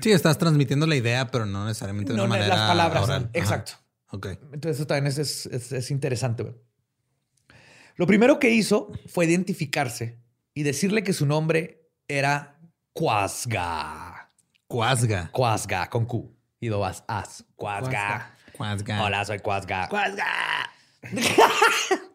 Sí, 0.02 0.10
estás 0.10 0.36
transmitiendo 0.36 0.86
la 0.88 0.96
idea, 0.96 1.28
pero 1.28 1.46
no 1.46 1.64
necesariamente 1.66 2.12
de 2.12 2.16
no, 2.18 2.24
una 2.24 2.30
manera 2.34 2.56
las 2.56 2.68
palabras. 2.68 3.04
oral. 3.04 3.22
Ajá. 3.22 3.30
Exacto. 3.32 3.72
Ok. 4.10 4.26
Entonces 4.52 4.76
eso 4.76 4.86
también 4.88 5.06
es, 5.06 5.18
es- 5.18 5.46
es- 5.46 5.72
es 5.72 5.90
interesante. 5.92 6.42
güey. 6.42 6.54
Lo 7.94 8.06
primero 8.06 8.38
que 8.40 8.50
hizo 8.50 8.90
fue 9.06 9.24
identificarse 9.26 10.18
y 10.52 10.64
decirle 10.64 11.02
que 11.02 11.12
su 11.12 11.24
nombre 11.26 11.88
era 12.08 12.55
Quasga. 12.96 14.30
Cuasga. 14.66 15.28
Quasga, 15.30 15.86
con 15.90 16.06
Q. 16.06 16.32
Y 16.60 16.68
dos 16.68 17.04
as. 17.06 17.44
Quasga. 17.54 18.30
Cuasga. 18.56 19.02
Hola, 19.02 19.22
soy 19.26 19.38
Quasga. 19.38 19.86
¡Cuasga! 19.90 20.24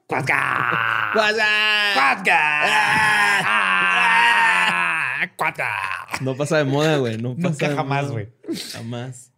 Quasga. 0.08 1.12
¡Cuasga! 1.13 1.46
Quasga. 1.94 2.41
Quasga. 5.38 5.70
No 6.22 6.36
pasa 6.36 6.58
de 6.58 6.63
moda, 6.63 6.98
güey. 6.98 7.17
No 7.20 7.36
pasa 7.36 7.50
Nunca 7.50 7.70
de 7.70 7.76
jamás, 7.76 8.10
güey. 8.10 8.30
Jamás. 8.74 9.32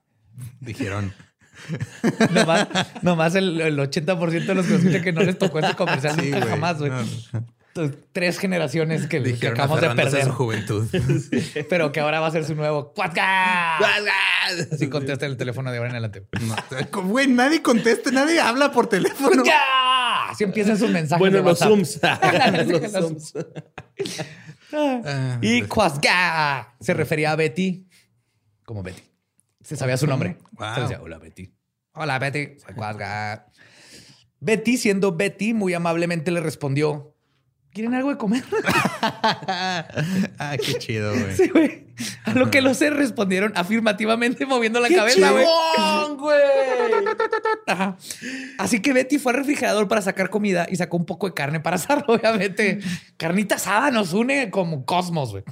Dijeron. 0.62 1.14
Nomás, 2.32 2.68
nomás 3.02 3.36
el, 3.36 3.60
el 3.60 3.78
80% 3.78 4.46
de 4.46 4.56
los 4.56 4.66
que 4.66 4.74
nos 4.74 4.80
escuchan 4.80 5.04
que 5.04 5.12
no 5.12 5.22
les 5.24 5.38
tocó 5.38 5.60
ese 5.60 5.76
comercial 5.76 6.20
Sí, 6.20 6.32
nunca 6.32 6.48
jamás, 6.48 6.80
güey. 6.80 6.90
No, 6.90 7.04
Tres 8.12 8.38
generaciones 8.38 9.04
que, 9.04 9.18
que 9.18 9.30
Dijeron 9.32 9.54
acabamos 9.60 9.82
de 9.82 9.90
perder. 9.96 10.26
su 10.26 10.32
juventud. 10.34 10.88
pero 11.70 11.92
que 11.92 12.00
ahora 12.00 12.20
va 12.20 12.28
a 12.28 12.32
ser 12.32 12.46
su 12.46 12.54
nuevo 12.56 12.94
Quasga. 12.94 13.78
¡Cuasga! 13.80 14.14
Así 14.72 14.90
contesta 14.90 15.26
el 15.26 15.38
teléfono 15.38 15.72
de 15.72 15.78
ahora 15.78 15.90
en 15.90 15.96
adelante. 15.96 16.28
No, 16.42 17.04
Güey, 17.04 17.28
nadie 17.28 17.62
contesta, 17.64 18.12
nadie 18.12 18.40
habla 18.40 18.72
por 18.72 18.88
teléfono. 18.88 19.44
Así 20.30 20.44
empiezan 20.44 20.78
sus 20.78 20.90
mensajes. 20.92 21.20
Bueno, 21.20 21.38
de 21.38 21.44
los. 21.44 21.60
Zooms. 21.60 22.00
los 22.68 22.92
Zooms. 22.92 23.34
Ah, 24.74 25.38
Y 25.42 25.64
Quasga 25.64 26.76
se 26.80 26.94
refería 26.94 27.32
a 27.32 27.36
Betty 27.36 27.88
como 28.66 28.84
Betty. 28.84 29.02
Se 29.62 29.76
sabía 29.76 29.98
su 29.98 30.08
nombre. 30.08 30.38
Wow. 30.54 30.76
Se 30.76 30.82
decía, 30.82 31.02
hola 31.02 31.18
Betty. 31.18 31.54
Hola 31.94 32.20
Betty, 32.20 32.60
soy 32.60 32.76
Quasga. 32.76 33.48
Betty, 34.40 34.78
siendo 34.78 35.16
Betty, 35.16 35.54
muy 35.54 35.74
amablemente 35.74 36.32
le 36.32 36.42
respondió, 36.42 37.13
¿quieren 37.74 37.94
algo 37.94 38.10
de 38.12 38.18
comer? 38.18 38.44
ah, 39.02 40.56
qué 40.64 40.74
chido, 40.80 41.12
güey. 41.14 41.36
Sí, 41.36 41.48
güey. 41.50 41.84
A 42.26 42.34
lo 42.34 42.50
que 42.50 42.62
los 42.62 42.78
seres 42.78 42.98
respondieron 42.98 43.52
afirmativamente 43.56 44.46
moviendo 44.46 44.80
la 44.80 44.90
cabeza, 44.90 45.32
güey. 45.32 45.46
Ajá. 47.68 47.98
Así 48.58 48.82
que 48.82 48.94
Betty 48.94 49.20
fue 49.20 49.32
al 49.32 49.40
refrigerador 49.40 49.88
para 49.88 50.02
sacar 50.02 50.30
comida 50.30 50.68
y 50.70 50.76
sacó 50.76 50.98
un 50.98 51.06
poco 51.06 51.28
de 51.28 51.34
carne 51.34 51.60
para 51.60 51.76
asar, 51.76 52.04
obviamente. 52.08 52.80
Carnita 53.18 53.56
asada 53.56 53.92
nos 53.92 54.14
une 54.14 54.50
como 54.50 54.86
cosmos, 54.86 55.32
güey. 55.32 55.44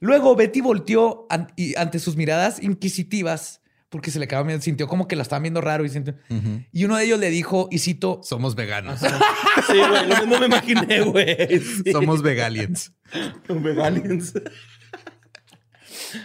Luego 0.00 0.36
Betty 0.36 0.60
volteó 0.60 1.26
an- 1.28 1.52
y 1.56 1.76
ante 1.76 1.98
sus 1.98 2.16
miradas 2.16 2.62
inquisitivas, 2.62 3.57
porque 3.88 4.10
se 4.10 4.18
le 4.18 4.26
viendo, 4.26 4.60
sintió 4.60 4.86
como 4.86 5.08
que 5.08 5.16
la 5.16 5.22
estaban 5.22 5.42
viendo 5.42 5.60
raro 5.60 5.84
y 5.84 5.88
sintió-. 5.88 6.16
Y 6.72 6.84
uno 6.84 6.96
de 6.96 7.04
ellos 7.04 7.18
le 7.18 7.30
dijo, 7.30 7.68
y 7.70 7.78
cito, 7.78 8.20
Somos 8.22 8.54
veganos. 8.54 9.00
Sí, 9.00 9.78
güey. 9.78 10.06
Lo 10.06 10.16
mismo 10.16 10.38
me 10.38 10.46
imaginé, 10.46 11.00
güey. 11.02 11.60
Sí. 11.60 11.92
Somos 11.92 12.22
vegaliens. 12.22 12.92
Vegalians. 13.48 14.34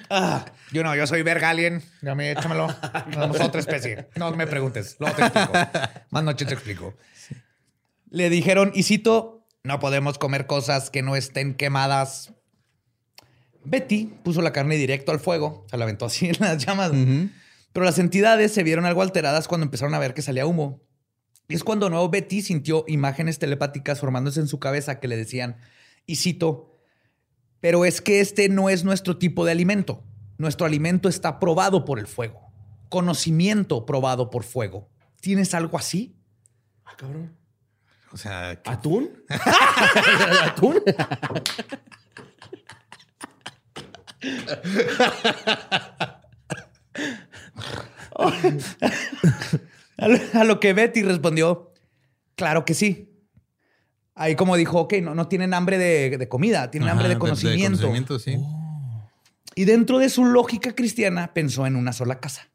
ah, 0.10 0.46
yo 0.72 0.84
no, 0.84 0.96
yo 0.96 1.08
soy 1.08 1.24
Vergalien, 1.24 1.82
me 2.02 2.32
échamelo. 2.32 2.68
Somos 3.14 3.40
otra 3.40 3.62
especie. 3.62 4.08
No 4.16 4.32
me 4.36 4.48
preguntes, 4.48 4.98
luego 5.00 5.16
te 5.16 5.24
explico. 5.24 5.54
Más 6.10 6.24
noche 6.24 6.46
te 6.46 6.54
explico. 6.54 6.96
Le 8.10 8.30
dijeron, 8.30 8.72
y 8.76 8.84
cito, 8.84 9.48
no 9.64 9.80
podemos 9.80 10.18
comer 10.18 10.48
cosas 10.48 10.90
que 10.90 11.02
no 11.02 11.16
estén 11.16 11.56
quemadas. 11.56 12.34
Betty 13.66 14.14
puso 14.24 14.42
la 14.42 14.52
carne 14.52 14.76
directo 14.76 15.12
al 15.12 15.20
fuego, 15.20 15.66
se 15.70 15.78
la 15.78 15.86
aventó 15.86 16.06
así 16.06 16.28
en 16.28 16.36
las 16.40 16.64
llamas. 16.64 16.92
Ujú. 16.92 17.30
Pero 17.74 17.86
las 17.86 18.00
entidades 18.00 18.54
se 18.54 18.64
vieron 18.64 18.86
algo 18.86 19.02
alteradas 19.02 19.48
cuando 19.48 19.66
empezaron 19.66 19.94
a 19.96 20.00
ver 20.00 20.14
que 20.14 20.22
salía 20.22 20.46
humo. 20.46 20.82
Y 21.48 21.56
es 21.56 21.64
cuando 21.64 21.90
nuevo 21.90 22.08
Betty 22.10 22.42
sintió 22.42 22.86
imágenes 22.88 23.40
telepáticas 23.40 24.00
formándose 24.00 24.40
en 24.40 24.48
su 24.48 24.60
cabeza 24.60 25.00
que 25.00 25.08
le 25.08 25.18
decían, 25.18 25.58
y 26.06 26.16
cito, 26.18 26.78
pero 27.60 27.84
es 27.86 28.02
que 28.02 28.20
este 28.22 28.48
no 28.50 28.70
es 28.70 28.84
nuestro 28.84 29.18
tipo 29.18 29.44
de 29.44 29.52
alimento. 29.52 30.04
Nuestro 30.38 30.66
alimento 30.66 31.10
está 31.10 31.40
probado 31.40 31.84
por 31.86 32.00
el 32.00 32.08
fuego. 32.08 32.52
Conocimiento 32.90 33.86
probado 33.86 34.30
por 34.30 34.44
fuego. 34.44 34.90
¿Tienes 35.20 35.54
algo 35.54 35.78
así? 35.78 36.16
Ah, 36.86 36.96
cabrón. 36.98 37.36
O 38.12 38.18
sea, 38.18 38.62
que- 38.62 38.70
¿Atún? 38.70 39.10
¿Atún? 40.44 40.82
A 49.98 50.08
lo, 50.08 50.20
a 50.34 50.44
lo 50.44 50.60
que 50.60 50.74
Betty 50.74 51.04
respondió, 51.04 51.72
claro 52.36 52.66
que 52.66 52.74
sí. 52.74 53.10
Ahí 54.16 54.36
como 54.36 54.56
dijo, 54.56 54.80
ok, 54.80 54.94
no, 55.02 55.16
no 55.16 55.28
tienen 55.28 55.54
hambre 55.54 55.78
de, 55.78 56.18
de 56.18 56.30
comida, 56.30 56.70
tienen 56.70 56.90
Ajá, 56.90 56.98
hambre 56.98 57.10
de 57.10 57.20
conocimiento. 57.20 57.78
conocimiento, 57.78 58.20
sí. 58.20 58.38
Y 59.56 59.66
dentro 59.66 60.00
de 60.00 60.10
su 60.10 60.26
lógica 60.26 60.74
cristiana 60.76 61.34
pensó 61.34 61.66
en 61.66 61.76
una 61.76 61.94
sola 61.94 62.20
casa. 62.20 62.50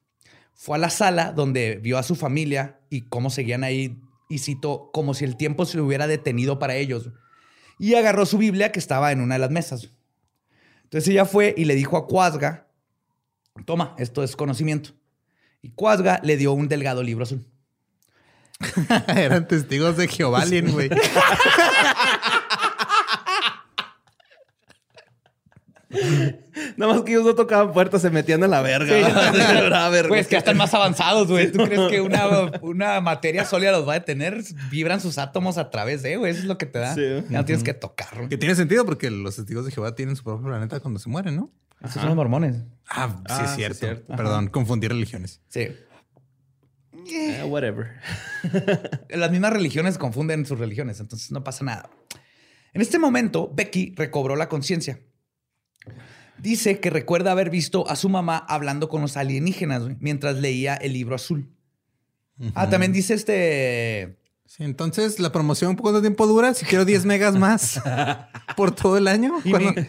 Fue 0.55 0.77
a 0.77 0.81
la 0.81 0.91
sala 0.91 1.33
donde 1.33 1.77
vio 1.77 1.99
a 1.99 2.03
su 2.03 2.17
familia 2.17 2.81
y 2.91 3.03
cómo 3.03 3.31
seguían 3.31 3.63
ahí, 3.65 4.01
y 4.29 4.39
citó, 4.39 4.91
como 4.93 5.15
si 5.15 5.25
el 5.25 5.37
tiempo 5.37 5.65
se 5.65 5.81
hubiera 5.81 6.07
detenido 6.07 6.59
para 6.59 6.75
ellos. 6.75 7.11
Y 7.79 7.95
agarró 7.95 8.27
su 8.27 8.39
Biblia 8.39 8.73
que 8.73 8.79
estaba 8.79 9.13
en 9.13 9.21
una 9.21 9.37
de 9.37 9.39
las 9.39 9.51
mesas. 9.51 9.89
Entonces 10.85 11.09
ella 11.09 11.25
fue 11.25 11.55
y 11.57 11.65
le 11.65 11.75
dijo 11.75 11.97
a 11.97 12.07
Cuasga 12.07 12.69
Toma, 13.65 13.95
esto 13.99 14.23
es 14.23 14.37
conocimiento. 14.37 14.91
Y 15.63 15.71
Cuasga 15.71 16.21
le 16.23 16.37
dio 16.37 16.53
un 16.53 16.69
delgado 16.69 17.03
libro 17.03 17.25
azul. 17.25 17.45
Eran 19.17 19.47
testigos 19.47 19.97
de 19.97 20.09
Jehová, 20.09 20.45
güey. 20.47 20.91
Nada 26.77 26.93
más 26.93 27.03
que 27.03 27.13
ellos 27.13 27.25
no 27.25 27.35
tocaban 27.35 27.73
puertas, 27.73 28.03
se 28.03 28.11
metían 28.11 28.43
a 28.45 28.49
la 28.49 28.61
verga. 28.61 28.95
Pues 30.09 30.27
que 30.29 30.33
ya 30.33 30.39
están 30.39 30.57
más 30.57 30.75
avanzados, 30.75 31.29
güey. 31.29 31.51
¿Tú 31.51 31.65
crees 31.65 31.89
que 31.89 32.01
una, 32.01 32.27
una 32.61 33.01
materia 33.01 33.45
sólida 33.45 33.73
los 33.73 33.87
va 33.89 33.93
a 33.93 33.99
detener? 33.99 34.43
Vibran 34.71 35.01
sus 35.01 35.19
átomos 35.19 35.57
a 35.57 35.71
través 35.71 36.03
de, 36.03 36.17
güey. 36.17 36.33
Eso 36.33 36.41
es 36.41 36.47
lo 36.47 36.59
que 36.59 36.67
te 36.67 36.79
da. 36.79 36.95
Sí. 36.95 37.03
Ya 37.31 37.39
no 37.39 37.45
tienes 37.45 37.65
que 37.65 37.75
tocar. 37.75 38.29
Que 38.29 38.37
tiene 38.37 38.55
sentido 38.55 38.85
porque 38.85 39.11
los 39.11 39.37
testigos 39.37 39.65
de 39.65 39.71
Jehová 39.73 39.95
tienen 39.95 40.17
su 40.17 40.25
propio 40.25 40.47
planeta 40.47 40.81
cuando 40.81 41.01
se 41.01 41.09
mueren, 41.09 41.37
¿no? 41.37 41.51
Esos 41.81 41.95
son 41.95 42.07
los 42.07 42.17
mormones. 42.17 42.57
Ah, 42.89 43.09
sí, 43.19 43.23
Ah, 43.29 43.43
es 43.45 43.51
sí, 43.51 43.57
cierto. 43.79 44.07
Perdón, 44.17 44.49
confundí 44.49 44.89
religiones. 44.89 45.41
Sí. 45.49 45.69
Eh, 47.11 47.43
whatever. 47.47 47.89
Las 49.11 49.31
mismas 49.31 49.53
religiones 49.53 49.97
confunden 49.99 50.45
sus 50.47 50.59
religiones, 50.59 51.01
entonces 51.01 51.31
no 51.31 51.43
pasa 51.45 51.65
nada. 51.65 51.91
En 52.73 52.83
este 52.83 52.99
momento, 52.99 53.51
Becky 53.55 53.95
recobró 53.97 54.37
la 54.37 54.49
conciencia. 54.49 55.01
Dice 56.39 56.81
que 56.81 56.91
recuerda 56.91 57.33
haber 57.33 57.51
visto 57.51 57.89
a 57.89 57.97
su 57.97 58.09
mamá 58.09 58.37
hablando 58.39 58.89
con 58.89 59.01
los 59.01 59.17
alienígenas 59.17 59.83
mientras 60.01 60.37
leía 60.37 60.75
el 60.75 60.93
libro 60.93 61.15
azul. 61.15 61.51
Ah, 62.55 62.69
también 62.71 62.93
dice 62.93 63.15
este. 63.15 64.19
Sí, 64.51 64.65
entonces 64.65 65.21
la 65.21 65.31
promoción, 65.31 65.77
¿cuánto 65.77 66.01
tiempo 66.01 66.27
dura? 66.27 66.55
Si 66.55 66.65
quiero 66.65 66.87
10 66.87 67.05
megas 67.05 67.35
más 67.37 67.83
por 68.57 68.75
todo 68.75 68.97
el 68.97 69.07
año. 69.07 69.35
Y 69.45 69.51
¿Cuándo? 69.51 69.73
mi- 69.75 69.87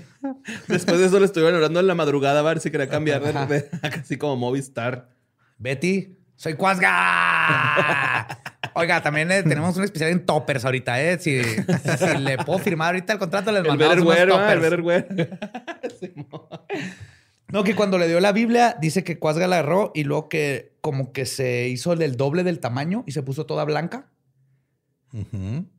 Después 0.68 1.00
de 1.00 1.06
eso 1.06 1.18
le 1.18 1.26
estuvieron 1.26 1.56
orando 1.56 1.80
en 1.80 1.88
la 1.88 1.96
madrugada 1.96 2.40
a 2.42 2.44
ver 2.44 2.60
si 2.60 2.70
quería 2.70 2.90
cambiar 2.90 3.22
de, 3.24 3.32
de- 3.48 3.70
así 4.02 4.18
como 4.18 4.36
Movistar. 4.36 5.12
Betty, 5.58 6.18
soy 6.36 6.56
Cuasga. 6.56 8.28
Oiga, 8.76 9.02
también 9.02 9.32
eh, 9.32 9.44
tenemos 9.44 9.78
un 9.78 9.86
especial 9.86 10.10
en 10.12 10.26
toppers 10.26 10.66
ahorita, 10.66 11.02
¿eh? 11.02 11.18
Si, 11.20 11.42
si 11.42 12.18
le 12.18 12.38
puedo 12.40 12.60
firmar 12.60 12.88
ahorita 12.90 13.14
el 13.14 13.20
contrato, 13.20 13.52
les 13.54 13.62
El 13.62 13.68
mandamos 13.70 13.98
unos 14.04 14.18
el 14.18 14.28
toppers. 14.30 14.62
Betterware. 14.62 15.30
No, 17.48 17.64
que 17.64 17.76
cuando 17.76 17.98
le 17.98 18.08
dio 18.10 18.20
la 18.20 18.34
Biblia, 18.34 18.76
dice 18.80 19.06
que 19.06 19.18
Cuasga 19.20 19.48
la 19.48 19.60
agarró 19.60 19.92
y 19.96 20.04
luego 20.04 20.28
que 20.30 20.74
como 20.82 21.14
que 21.14 21.26
se 21.26 21.68
hizo 21.70 21.96
del 21.96 22.18
doble 22.18 22.44
del 22.44 22.60
tamaño 22.60 23.04
y 23.08 23.14
se 23.14 23.24
puso 23.24 23.46
toda 23.46 23.64
blanca. 23.64 24.08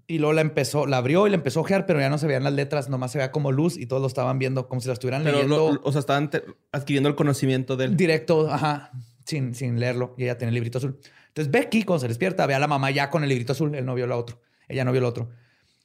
Y 0.07 0.19
luego 0.19 0.33
la 0.33 0.41
empezó, 0.41 0.87
la 0.87 0.97
abrió 0.99 1.27
y 1.27 1.31
la 1.31 1.37
empezó 1.37 1.61
a 1.61 1.63
ojear, 1.63 1.87
pero 1.87 2.01
ya 2.01 2.09
no 2.11 2.19
se 2.19 2.27
veían 2.27 2.43
las 2.45 2.53
letras, 2.53 2.89
nomás 2.89 3.13
se 3.13 3.19
veía 3.19 3.31
como 3.31 3.53
luz 3.53 3.77
y 3.77 3.87
todos 3.87 4.03
lo 4.03 4.09
estaban 4.09 4.39
viendo 4.39 4.67
como 4.69 4.81
si 4.81 4.89
la 4.89 4.95
estuvieran 4.95 5.23
Pero, 5.23 5.37
leyendo 5.39 5.73
lo- 5.75 5.81
o 5.85 5.93
sea, 5.93 6.01
estaban 6.01 6.31
adquiriendo 6.73 7.09
el 7.09 7.15
conocimiento 7.15 7.77
del... 7.77 7.97
directo, 7.97 8.51
ajá, 8.51 8.91
sin, 9.25 9.55
sin 9.55 9.79
leerlo. 9.79 10.15
Y 10.19 10.25
ella 10.25 10.37
tenía 10.37 10.49
el 10.49 10.55
librito 10.55 10.79
azul. 10.79 10.99
Entonces 11.29 11.51
Becky, 11.53 11.85
cuando 11.85 12.01
se 12.01 12.09
despierta, 12.09 12.45
ve 12.47 12.55
a 12.55 12.59
la 12.59 12.67
mamá 12.67 12.91
ya 12.91 13.09
con 13.09 13.23
el 13.23 13.29
librito 13.29 13.53
azul. 13.53 13.75
Él 13.77 13.85
no 13.87 13.95
vio 13.95 14.07
la 14.09 14.17
otro. 14.17 14.41
Ella 14.69 14.85
no 14.85 14.91
vio 14.91 14.99
el 14.99 15.05
otro. 15.05 15.31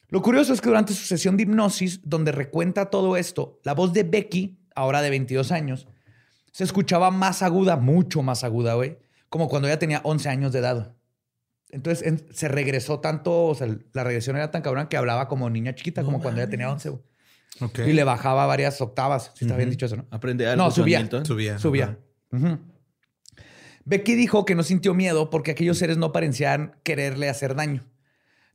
Lo 0.10 0.22
curioso 0.24 0.54
es 0.54 0.62
que 0.62 0.70
durante 0.70 0.94
su 0.94 1.06
sesión 1.06 1.38
de 1.38 1.44
hipnosis, 1.44 2.00
donde 2.04 2.32
recuenta 2.32 2.90
todo 2.90 3.18
esto, 3.18 3.60
la 3.64 3.74
voz 3.74 3.94
de 3.94 4.04
Becky, 4.04 4.58
ahora 4.74 5.02
de 5.04 5.10
22 5.12 5.52
años, 5.52 5.88
se 6.52 6.64
escuchaba 6.64 7.12
más 7.12 7.44
aguda, 7.44 7.76
mucho 7.76 8.24
más 8.24 8.44
aguda, 8.44 8.74
güey, 8.76 8.98
como 9.30 9.50
cuando 9.50 9.68
ella 9.68 9.78
tenía 9.80 10.02
11 10.04 10.30
años 10.30 10.52
de 10.54 10.60
edad. 10.60 10.95
Entonces 11.72 12.06
en- 12.08 12.26
se 12.34 12.48
regresó 12.48 13.00
tanto, 13.00 13.46
o 13.48 13.56
sea, 13.56 13.68
la 13.94 14.04
regresión 14.04 14.36
era 14.38 14.52
tan 14.52 14.62
cabrón 14.62 14.88
que 14.88 14.98
hablaba 14.98 15.28
como 15.28 15.50
niña 15.50 15.76
chiquita, 15.76 16.04
como 16.04 16.22
cuando 16.22 16.42
ella 16.42 16.50
tenía 16.50 16.72
11, 16.72 16.90
güey. 16.90 17.04
Ok. 17.62 17.80
Y 17.88 17.94
le 17.94 18.04
bajaba 18.04 18.46
varias 18.46 18.80
octavas, 18.82 19.32
si 19.36 19.46
está 19.46 19.56
bien 19.58 19.70
dicho 19.70 19.86
eso, 19.86 19.96
¿no? 19.98 20.06
Aprende 20.12 20.46
algo. 20.48 20.64
No, 20.64 20.72
subía. 20.72 21.00
Milton. 21.00 21.26
Subía. 21.26 21.58
Subía. 21.60 21.98
Becky 23.86 24.16
dijo 24.16 24.46
que 24.46 24.56
no 24.56 24.64
sintió 24.64 24.94
miedo 24.94 25.30
porque 25.30 25.52
aquellos 25.52 25.78
seres 25.78 25.98
no 25.98 26.12
parecían 26.12 26.76
quererle 26.84 27.30
hacer 27.30 27.56
daño. 27.56 27.86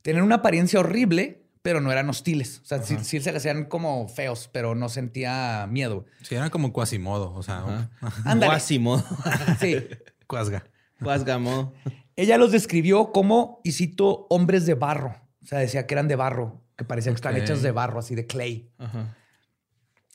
Tenían 0.01 0.23
una 0.23 0.35
apariencia 0.35 0.79
horrible, 0.79 1.43
pero 1.61 1.79
no 1.79 1.91
eran 1.91 2.09
hostiles. 2.09 2.59
O 2.59 2.65
sea, 2.65 2.83
sí, 2.83 2.97
sí 3.01 3.19
se 3.21 3.31
le 3.31 3.37
hacían 3.37 3.65
como 3.65 4.07
feos, 4.09 4.49
pero 4.51 4.75
no 4.75 4.89
sentía 4.89 5.67
miedo. 5.69 6.05
Sí, 6.23 6.35
era 6.35 6.49
como 6.49 6.73
Quasimodo, 6.73 7.33
o 7.33 7.43
sea. 7.43 7.89
Guasimo. 8.35 9.03
Sí. 9.59 9.77
Cuasga. 10.27 10.63
Guasgamo. 10.99 11.73
Ella 12.15 12.37
los 12.37 12.51
describió 12.51 13.11
como, 13.11 13.61
y 13.63 13.71
cito, 13.71 14.27
hombres 14.29 14.65
de 14.65 14.73
barro. 14.75 15.15
O 15.41 15.45
sea, 15.45 15.59
decía 15.59 15.87
que 15.87 15.93
eran 15.93 16.07
de 16.07 16.15
barro, 16.15 16.61
que 16.77 16.83
parecían 16.85 17.15
que 17.15 17.17
estaban 17.19 17.37
Ok. 17.37 17.43
hechos 17.43 17.61
de 17.61 17.71
barro, 17.71 17.99
así 17.99 18.15
de 18.15 18.27
clay. 18.27 18.69
Ajá. 18.77 19.15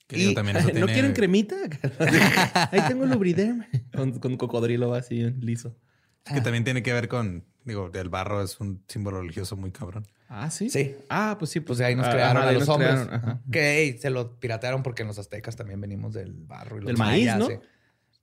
Que 0.07 0.19
Y- 0.19 0.35
también 0.35 0.57
eso 0.59 0.69
¿No 0.69 0.73
tiene- 0.75 0.93
quieren 0.93 1.13
cremita? 1.13 1.57
Ahí 2.71 2.81
tengo 2.87 3.07
lubriderm. 3.07 3.65
Con, 3.95 4.19
con 4.19 4.37
cocodrilo 4.37 4.95
así 4.95 5.23
liso. 5.41 5.77
Que 6.25 6.41
también 6.41 6.65
tiene 6.65 6.83
que 6.83 6.93
ver 6.93 7.09
con, 7.09 7.45
digo, 7.65 7.91
el 7.93 8.09
barro 8.09 8.43
es 8.43 8.59
un 8.61 8.83
símbolo 8.89 9.21
religioso 9.21 9.57
muy 9.57 9.71
cabrón. 9.71 10.07
Ah, 10.29 10.51
sí. 10.51 10.71
Sí. 10.71 10.97
Ah, 11.09 11.37
pues 11.39 11.53
sí. 11.53 11.61
Pues 11.61 11.79
de 11.79 11.85
ahí 11.85 11.95
nos 11.95 12.07
ah, 12.07 12.11
crearon 12.11 12.43
a 12.43 12.51
los 12.53 12.69
hombres. 12.69 12.91
crearon. 13.07 13.43
Que 13.51 13.97
se 14.01 14.11
lo 14.11 14.39
piratearon 14.41 14.83
porque 14.83 15.03
en 15.03 15.09
los 15.09 15.19
aztecas 15.21 15.55
también 15.55 15.81
venimos 15.81 16.15
del 16.15 16.33
barro. 16.35 16.77
Y 16.79 16.81
los 16.81 16.87
Del 16.89 16.97
maíz, 16.97 17.27
mayas, 17.27 17.39
¿no? 17.39 17.47
sí. 17.47 17.55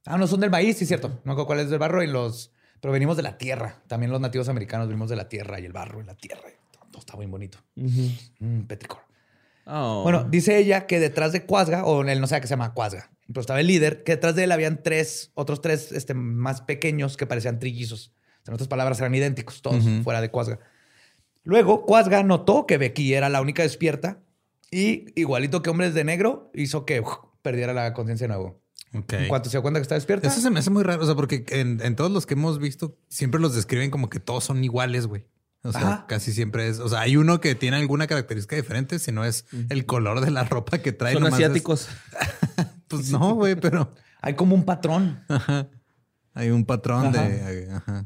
Ah, 0.05 0.17
no, 0.17 0.27
son 0.27 0.41
del 0.41 0.49
maíz, 0.49 0.77
sí, 0.77 0.85
cierto. 0.85 1.21
No 1.23 1.37
sé 1.37 1.45
cuál 1.45 1.59
es 1.61 1.69
del 1.69 1.79
barro 1.79 2.03
y 2.03 2.07
los... 2.07 2.51
Pero 2.83 2.91
venimos 2.91 3.15
de 3.15 3.23
la 3.23 3.37
tierra. 3.37 3.81
También 3.87 4.11
los 4.11 4.19
nativos 4.19 4.49
americanos 4.49 4.89
venimos 4.89 5.09
de 5.09 5.15
la 5.15 5.29
tierra 5.29 5.57
y 5.57 5.63
el 5.63 5.71
barro 5.71 6.01
y 6.01 6.03
la 6.03 6.15
tierra. 6.15 6.41
Todo 6.91 6.99
está 6.99 7.15
muy 7.15 7.27
bonito. 7.27 7.57
Mm, 7.75 8.63
petricor. 8.63 8.99
Oh. 9.65 10.01
Bueno, 10.03 10.25
dice 10.25 10.57
ella 10.57 10.85
que 10.85 10.99
detrás 10.99 11.31
de 11.31 11.45
Cuasga, 11.45 11.85
o 11.85 12.03
él 12.03 12.19
no 12.19 12.27
sabe 12.27 12.41
que 12.41 12.47
se 12.47 12.51
llama 12.51 12.73
Cuasga, 12.73 13.09
pero 13.27 13.39
estaba 13.39 13.61
el 13.61 13.67
líder, 13.67 14.03
que 14.03 14.11
detrás 14.11 14.35
de 14.35 14.43
él 14.43 14.51
habían 14.51 14.83
tres, 14.83 15.31
otros 15.33 15.61
tres 15.61 15.93
este, 15.93 16.13
más 16.13 16.59
pequeños 16.59 17.15
que 17.15 17.25
parecían 17.25 17.57
trillizos. 17.57 18.11
En 18.45 18.53
otras 18.53 18.67
palabras, 18.67 18.99
eran 18.99 19.15
idénticos, 19.15 19.61
todos 19.61 19.81
fuera 20.03 20.19
de 20.19 20.29
Cuasga. 20.29 20.59
Luego, 21.43 21.85
Cuasga 21.85 22.21
notó 22.21 22.67
que 22.67 22.77
Becky 22.77 23.13
era 23.13 23.29
la 23.29 23.39
única 23.39 23.63
despierta 23.63 24.19
y, 24.71 25.05
igualito 25.15 25.61
que 25.61 25.69
Hombres 25.69 25.93
de 25.93 26.03
Negro, 26.03 26.51
hizo 26.53 26.85
que 26.85 26.99
uf, 26.99 27.13
perdiera 27.41 27.71
la 27.71 27.93
conciencia 27.93 28.27
de 28.27 28.33
nuevo. 28.33 28.62
En 28.93 29.27
cuanto 29.27 29.49
se 29.49 29.55
dio 29.57 29.61
cuenta 29.63 29.79
que 29.79 29.83
está 29.83 29.95
despierta, 29.95 30.27
Eso 30.27 30.39
se 30.39 30.49
me 30.51 30.59
hace 30.59 30.69
muy 30.69 30.83
raro, 30.83 31.01
o 31.01 31.05
sea, 31.05 31.15
porque 31.15 31.43
en, 31.49 31.81
en 31.81 31.95
todos 31.95 32.11
los 32.11 32.25
que 32.27 32.35
hemos 32.35 32.59
visto 32.59 32.95
siempre 33.09 33.41
los 33.41 33.55
describen 33.55 33.89
como 33.89 34.09
que 34.09 34.19
todos 34.19 34.43
son 34.43 34.63
iguales, 34.63 35.07
güey. 35.07 35.25
O 35.63 35.71
sea, 35.71 35.81
Ajá. 35.81 36.05
casi 36.07 36.31
siempre 36.33 36.67
es, 36.67 36.79
o 36.79 36.89
sea, 36.89 36.99
hay 37.01 37.15
uno 37.17 37.39
que 37.41 37.55
tiene 37.55 37.77
alguna 37.77 38.05
característica 38.05 38.55
diferente, 38.55 38.99
si 38.99 39.11
no 39.11 39.23
es 39.25 39.45
el 39.69 39.85
color 39.85 40.19
de 40.21 40.29
la 40.29 40.43
ropa 40.43 40.77
que 40.79 40.91
trae. 40.91 41.13
Son 41.13 41.25
es- 41.25 41.33
asiáticos. 41.33 41.87
pues 42.87 43.09
no, 43.11 43.33
güey, 43.35 43.55
pero 43.55 43.93
hay 44.21 44.35
como 44.35 44.55
un 44.55 44.65
patrón. 44.65 45.23
ajá. 45.29 45.69
hay 46.33 46.49
un 46.51 46.65
patrón 46.65 47.07
Ajá. 47.07 47.23
de, 47.27 47.71
ajá. 47.71 48.05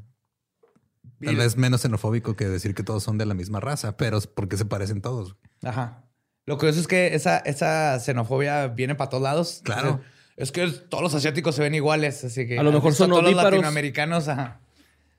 Tal 1.19 1.36
vez 1.36 1.58
menos 1.58 1.82
xenofóbico 1.82 2.36
que 2.36 2.47
decir 2.47 2.76
que 2.76 2.84
todos 2.84 3.02
son 3.04 3.17
de 3.17 3.26
la 3.26 3.34
misma 3.34 3.60
raza, 3.60 3.97
pero 3.97 4.19
porque 4.36 4.56
se 4.56 4.65
parecen 4.65 5.02
todos. 5.02 5.36
Ajá. 5.63 6.04
Lo 6.45 6.58
curioso 6.58 6.80
es 6.80 6.88
que 6.88 7.15
esa, 7.15 7.39
esa 7.39 8.00
xenofobia 8.00 8.67
viene 8.67 8.93
para 8.95 9.10
todos 9.10 9.23
lados. 9.23 9.62
Claro. 9.63 9.95
O 9.95 9.97
sea, 9.97 10.02
Es 10.38 10.52
que 10.52 10.67
todos 10.67 11.04
los 11.04 11.15
asiáticos 11.15 11.56
se 11.56 11.63
ven 11.63 11.76
iguales, 11.76 12.23
así 12.23 12.47
que... 12.47 12.60
A 12.60 12.63
lo 12.63 12.71
mejor 12.71 12.89
¿has 12.89 12.93
visto 12.93 13.04
son 13.06 13.10
todos 13.10 13.23
los 13.23 13.43
latinoamericanos, 13.43 14.28
ajá. 14.28 14.62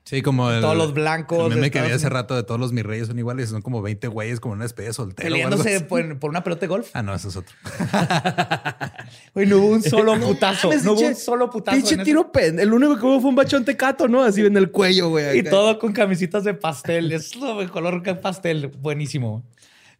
Sí, 0.09 0.23
como 0.23 0.49
el, 0.49 0.61
Todos 0.61 0.75
los 0.75 0.95
blancos 0.95 1.43
El 1.43 1.49
meme 1.49 1.61
de 1.61 1.71
que 1.71 1.77
Estados 1.77 1.97
hace 1.97 2.09
rato 2.09 2.35
de 2.35 2.41
todos 2.41 2.59
los 2.59 2.71
mis 2.71 2.83
reyes 2.83 3.05
son 3.07 3.19
iguales, 3.19 3.49
son 3.49 3.61
como 3.61 3.81
20 3.83 4.07
güeyes, 4.07 4.39
como 4.39 4.53
una 4.53 4.65
especie 4.65 4.87
de 4.87 4.93
soltero. 4.93 5.29
Peleándose 5.29 5.81
por, 5.81 6.17
por 6.17 6.31
una 6.31 6.43
pelota 6.43 6.61
de 6.61 6.67
golf. 6.67 6.89
Ah, 6.93 7.03
no, 7.03 7.13
eso 7.13 7.29
es 7.29 7.35
otro. 7.35 7.55
Güey, 9.35 9.45
no 9.45 9.57
hubo 9.57 9.67
un 9.67 9.83
solo 9.83 10.19
putazo. 10.19 10.69
mames, 10.69 10.83
no 10.83 10.93
hubo 10.93 11.01
un 11.01 11.15
solo 11.15 11.49
putazo. 11.51 11.77
Pinche 11.77 11.97
tiro 11.97 12.31
pen. 12.31 12.59
El 12.59 12.73
único 12.73 12.97
que 12.97 13.05
hubo 13.05 13.21
fue 13.21 13.29
un 13.29 13.35
bachón 13.35 13.63
tecato, 13.63 14.07
¿no? 14.07 14.23
Así 14.23 14.41
en 14.43 14.57
el 14.57 14.71
cuello, 14.71 15.09
güey. 15.09 15.37
Y 15.37 15.39
acá. 15.41 15.51
todo 15.51 15.77
con 15.77 15.93
camisitas 15.93 16.43
de 16.43 16.55
pastel. 16.55 17.11
Es 17.11 17.35
lo 17.35 17.59
de 17.59 17.69
color 17.69 18.01
que 18.01 18.15
pastel. 18.15 18.67
Buenísimo. 18.79 19.43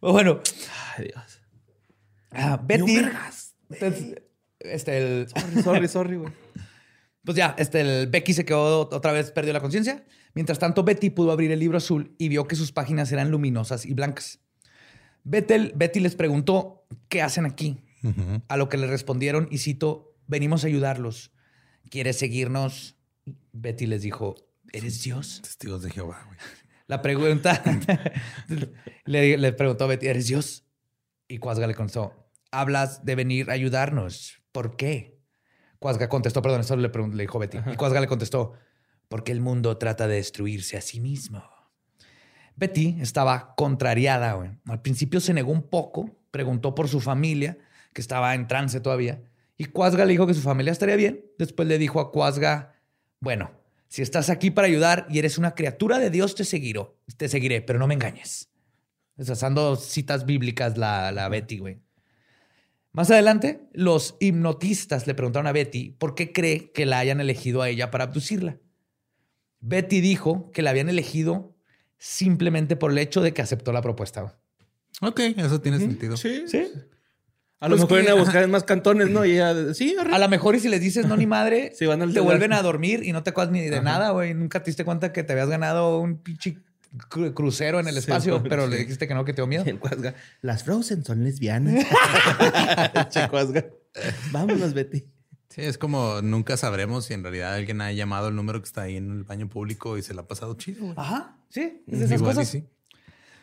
Bueno, 0.00 0.40
Ay, 0.96 1.04
Dios. 1.04 1.40
ah, 2.32 2.60
Betty. 2.60 3.00
Entonces, 3.70 4.22
Este, 4.60 4.98
el, 4.98 5.28
Sorry, 5.28 5.62
sorry, 5.62 5.88
sorry, 5.88 6.16
güey. 6.16 6.32
Pues 7.22 7.36
ya, 7.36 7.54
este, 7.58 7.80
el 7.82 8.06
Becky 8.06 8.32
se 8.32 8.46
quedó 8.46 8.88
otra 8.90 9.12
vez, 9.12 9.30
perdió 9.30 9.52
la 9.52 9.60
conciencia. 9.60 10.04
Mientras 10.34 10.58
tanto, 10.58 10.84
Betty 10.84 11.10
pudo 11.10 11.32
abrir 11.32 11.50
el 11.50 11.58
libro 11.58 11.76
azul 11.76 12.14
y 12.18 12.28
vio 12.28 12.48
que 12.48 12.56
sus 12.56 12.72
páginas 12.72 13.12
eran 13.12 13.30
luminosas 13.30 13.84
y 13.84 13.92
blancas. 13.92 14.40
Betty 15.22 16.00
les 16.00 16.14
preguntó, 16.14 16.86
¿qué 17.08 17.20
hacen 17.20 17.44
aquí? 17.44 17.78
A 18.48 18.56
lo 18.56 18.70
que 18.70 18.78
le 18.78 18.86
respondieron, 18.86 19.48
y 19.50 19.58
cito, 19.58 20.16
venimos 20.26 20.64
a 20.64 20.68
ayudarlos. 20.68 21.32
¿Quieres 21.90 22.18
seguirnos? 22.18 22.96
Betty 23.52 23.86
les 23.86 24.00
dijo, 24.00 24.36
¿eres 24.72 25.02
Dios? 25.02 25.40
Testigos 25.42 25.82
de 25.82 25.90
Jehová, 25.90 26.22
güey. 26.26 26.38
La 26.86 27.02
pregunta, 27.02 27.62
le, 29.04 29.36
le 29.36 29.52
preguntó 29.52 29.84
a 29.84 29.88
Betty, 29.88 30.06
¿eres 30.06 30.28
Dios? 30.28 30.64
Y 31.28 31.38
Cuasga 31.38 31.66
le 31.66 31.74
contestó, 31.74 32.30
hablas 32.50 33.04
de 33.04 33.14
venir 33.14 33.50
a 33.50 33.52
ayudarnos. 33.52 34.39
¿Por 34.52 34.76
qué? 34.76 35.20
Cuasga 35.78 36.08
contestó, 36.08 36.42
perdón, 36.42 36.60
eso 36.60 36.76
le, 36.76 36.88
le 36.88 37.22
dijo 37.22 37.38
Betty. 37.38 37.58
Y 37.72 37.76
Cuasga 37.76 38.00
le 38.00 38.06
contestó, 38.06 38.52
porque 39.08 39.32
el 39.32 39.40
mundo 39.40 39.78
trata 39.78 40.06
de 40.06 40.16
destruirse 40.16 40.76
a 40.76 40.80
sí 40.80 41.00
mismo. 41.00 41.42
Betty 42.56 42.98
estaba 43.00 43.54
contrariada. 43.56 44.34
güey. 44.34 44.50
Al 44.66 44.82
principio 44.82 45.20
se 45.20 45.32
negó 45.32 45.52
un 45.52 45.62
poco, 45.62 46.10
preguntó 46.30 46.74
por 46.74 46.88
su 46.88 47.00
familia, 47.00 47.56
que 47.94 48.00
estaba 48.02 48.34
en 48.34 48.46
trance 48.46 48.80
todavía, 48.80 49.22
Y 49.56 49.66
Cuasga 49.66 50.04
le 50.04 50.12
dijo 50.12 50.26
que 50.26 50.34
su 50.34 50.42
familia 50.42 50.72
estaría 50.72 50.96
bien. 50.96 51.24
Después 51.38 51.66
le 51.68 51.78
dijo 51.78 52.00
a 52.00 52.12
Cuasga, 52.12 52.74
bueno, 53.20 53.50
si 53.88 54.02
estás 54.02 54.30
aquí 54.30 54.50
para 54.50 54.68
ayudar 54.68 55.06
y 55.10 55.18
eres 55.18 55.36
una 55.36 55.54
criatura 55.54 55.98
de 55.98 56.10
Dios, 56.10 56.34
te 56.34 56.44
seguiré, 56.44 56.86
te 57.16 57.28
seguiré, 57.28 57.60
pero 57.60 57.78
no 57.78 57.86
me 57.86 57.94
engañes. 57.94 58.50
Usando 59.16 59.76
citas 59.76 60.24
bíblicas 60.24 60.78
la, 60.78 61.12
la 61.12 61.28
Betty, 61.28 61.58
güey. 61.58 61.80
Más 62.92 63.10
adelante, 63.10 63.68
los 63.72 64.16
hipnotistas 64.20 65.06
le 65.06 65.14
preguntaron 65.14 65.46
a 65.46 65.52
Betty 65.52 65.90
por 65.98 66.14
qué 66.14 66.32
cree 66.32 66.72
que 66.72 66.86
la 66.86 66.98
hayan 66.98 67.20
elegido 67.20 67.62
a 67.62 67.68
ella 67.68 67.90
para 67.90 68.04
abducirla. 68.04 68.58
Betty 69.60 70.00
dijo 70.00 70.50
que 70.52 70.62
la 70.62 70.70
habían 70.70 70.88
elegido 70.88 71.54
simplemente 71.98 72.76
por 72.76 72.90
el 72.90 72.98
hecho 72.98 73.20
de 73.20 73.32
que 73.32 73.42
aceptó 73.42 73.72
la 73.72 73.82
propuesta. 73.82 74.38
Ok, 75.02 75.20
eso 75.36 75.60
tiene 75.60 75.78
sentido. 75.78 76.16
Sí. 76.16 76.44
¿Sí? 76.46 76.66
A 77.60 77.68
lo 77.68 77.76
Pues 77.76 77.82
mejor 77.90 78.04
que- 78.04 78.10
a 78.10 78.14
buscar 78.14 78.42
en 78.42 78.50
más 78.50 78.64
cantones, 78.64 79.10
¿no? 79.10 79.24
Y 79.26 79.32
ella, 79.32 79.74
sí, 79.74 79.94
arre. 80.00 80.14
A 80.14 80.18
lo 80.18 80.28
mejor 80.30 80.56
y 80.56 80.60
si 80.60 80.68
les 80.70 80.80
dices 80.80 81.06
no 81.06 81.16
ni 81.16 81.26
madre, 81.26 81.72
Sí, 81.78 81.84
van 81.86 82.00
al 82.00 82.08
te 82.08 82.14
celular. 82.14 82.24
vuelven 82.38 82.52
a 82.54 82.62
dormir 82.62 83.02
y 83.04 83.12
no 83.12 83.22
te 83.22 83.30
acuerdas 83.30 83.52
ni 83.52 83.60
de 83.60 83.82
nada, 83.82 84.10
güey. 84.10 84.32
Nunca 84.34 84.62
te 84.62 84.70
diste 84.70 84.84
cuenta 84.84 85.12
que 85.12 85.22
te 85.22 85.32
habías 85.34 85.48
ganado 85.50 85.98
un 86.00 86.16
pinche 86.22 86.56
crucero 87.34 87.80
en 87.80 87.86
el 87.88 87.94
Sí, 87.94 88.00
espacio, 88.00 88.42
pero 88.48 88.64
sí. 88.66 88.70
le 88.70 88.76
dijiste 88.78 89.08
que 89.08 89.14
no, 89.14 89.24
que 89.24 89.32
te 89.32 89.36
dio 89.42 89.46
miedo. 89.46 89.64
En 89.66 89.78
Cuasga, 89.78 90.14
Las 90.42 90.64
Frozen 90.64 91.04
son 91.04 91.24
lesbianas. 91.24 91.86
Vámonos, 94.32 94.74
Betty. 94.74 95.04
Sí, 95.48 95.62
es 95.62 95.78
como 95.78 96.22
nunca 96.22 96.56
sabremos 96.56 97.06
si 97.06 97.14
en 97.14 97.22
realidad 97.24 97.54
alguien 97.54 97.80
ha 97.80 97.90
llamado 97.92 98.28
el 98.28 98.36
número 98.36 98.60
que 98.60 98.66
está 98.66 98.82
ahí 98.82 98.96
en 98.96 99.10
el 99.10 99.24
baño 99.24 99.48
público 99.48 99.98
y 99.98 100.02
se 100.02 100.14
la 100.14 100.22
ha 100.22 100.28
pasado 100.28 100.54
chido. 100.54 100.80
güey. 100.82 100.94
Ajá, 100.96 101.36
sí, 101.48 101.82
es 101.88 101.98
de 101.98 102.04
esas 102.04 102.20
Igual 102.20 102.32
y 102.32 102.36
cosas. 102.36 102.48
sí. 102.48 102.64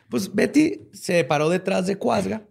Pues 0.09 0.33
Betty 0.33 0.87
se 0.93 1.23
paró 1.25 1.49
detrás 1.49 1.85
de 1.85 1.97
Cuasga 1.97 2.43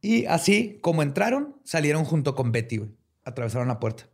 y 0.00 0.26
así 0.26 0.78
como 0.82 1.02
entraron, 1.02 1.56
salieron 1.64 2.04
junto 2.04 2.36
con 2.36 2.52
Betty, 2.52 2.76
güey. 2.76 2.90
Atravesaron 3.24 3.66
la 3.66 3.80
puerta. 3.80 4.04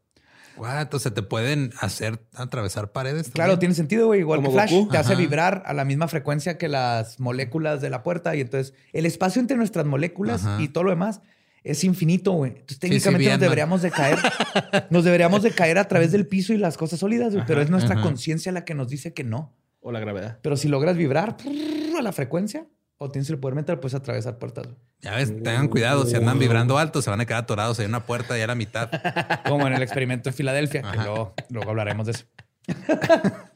Guau, 0.56 0.80
entonces 0.80 1.12
te 1.14 1.22
pueden 1.22 1.72
hacer 1.80 2.20
atravesar 2.34 2.92
paredes. 2.92 3.30
Claro, 3.30 3.58
tiene 3.58 3.74
sentido, 3.74 4.06
güey. 4.06 4.20
Igual 4.20 4.38
Como 4.38 4.50
que 4.50 4.54
Flash, 4.54 4.70
Goku. 4.72 4.90
te 4.90 4.98
hace 4.98 5.14
vibrar 5.14 5.62
a 5.66 5.72
la 5.72 5.84
misma 5.84 6.08
frecuencia 6.08 6.58
que 6.58 6.68
las 6.68 7.18
moléculas 7.20 7.80
de 7.80 7.90
la 7.90 8.02
puerta. 8.02 8.36
Y 8.36 8.40
entonces 8.40 8.74
el 8.92 9.06
espacio 9.06 9.40
entre 9.40 9.56
nuestras 9.56 9.86
moléculas 9.86 10.44
Ajá. 10.44 10.62
y 10.62 10.68
todo 10.68 10.84
lo 10.84 10.90
demás 10.90 11.20
es 11.64 11.84
infinito, 11.84 12.32
güey. 12.32 12.52
Entonces 12.52 12.74
sí, 12.76 12.80
técnicamente 12.80 13.30
nos 13.30 13.40
deberíamos 13.40 13.82
de 13.82 13.90
caer. 13.90 14.18
nos 14.90 15.04
deberíamos 15.04 15.42
de 15.42 15.52
caer 15.52 15.78
a 15.78 15.88
través 15.88 16.12
del 16.12 16.26
piso 16.26 16.52
y 16.52 16.58
las 16.58 16.76
cosas 16.76 17.00
sólidas, 17.00 17.32
güey. 17.32 17.46
Pero 17.46 17.62
es 17.62 17.70
nuestra 17.70 18.00
conciencia 18.02 18.52
la 18.52 18.64
que 18.64 18.74
nos 18.74 18.88
dice 18.88 19.14
que 19.14 19.24
no. 19.24 19.54
O 19.80 19.90
la 19.92 20.00
gravedad. 20.00 20.38
Pero 20.42 20.56
si 20.56 20.68
logras 20.68 20.96
vibrar 20.96 21.36
prrr, 21.36 21.96
a 21.98 22.02
la 22.02 22.12
frecuencia 22.12 22.66
o 22.98 23.10
tienes 23.10 23.28
el 23.30 23.38
poder 23.38 23.54
mental, 23.54 23.80
puedes 23.80 23.94
atravesar 23.94 24.38
puertas. 24.38 24.66
güey. 24.66 24.76
Ya 25.02 25.16
ves, 25.16 25.34
tengan 25.42 25.66
cuidado. 25.66 26.06
Si 26.06 26.14
andan 26.14 26.38
vibrando 26.38 26.78
alto, 26.78 27.02
se 27.02 27.10
van 27.10 27.20
a 27.20 27.26
quedar 27.26 27.42
atorados 27.42 27.78
en 27.80 27.88
una 27.88 28.06
puerta 28.06 28.38
y 28.38 28.42
a 28.42 28.46
la 28.46 28.54
mitad. 28.54 28.88
Como 29.48 29.66
en 29.66 29.74
el 29.74 29.82
experimento 29.82 30.28
en 30.28 30.34
Filadelfia, 30.34 30.82
que 30.82 30.96
luego, 30.96 31.34
luego 31.50 31.70
hablaremos 31.70 32.06
de 32.06 32.12
eso. 32.12 32.24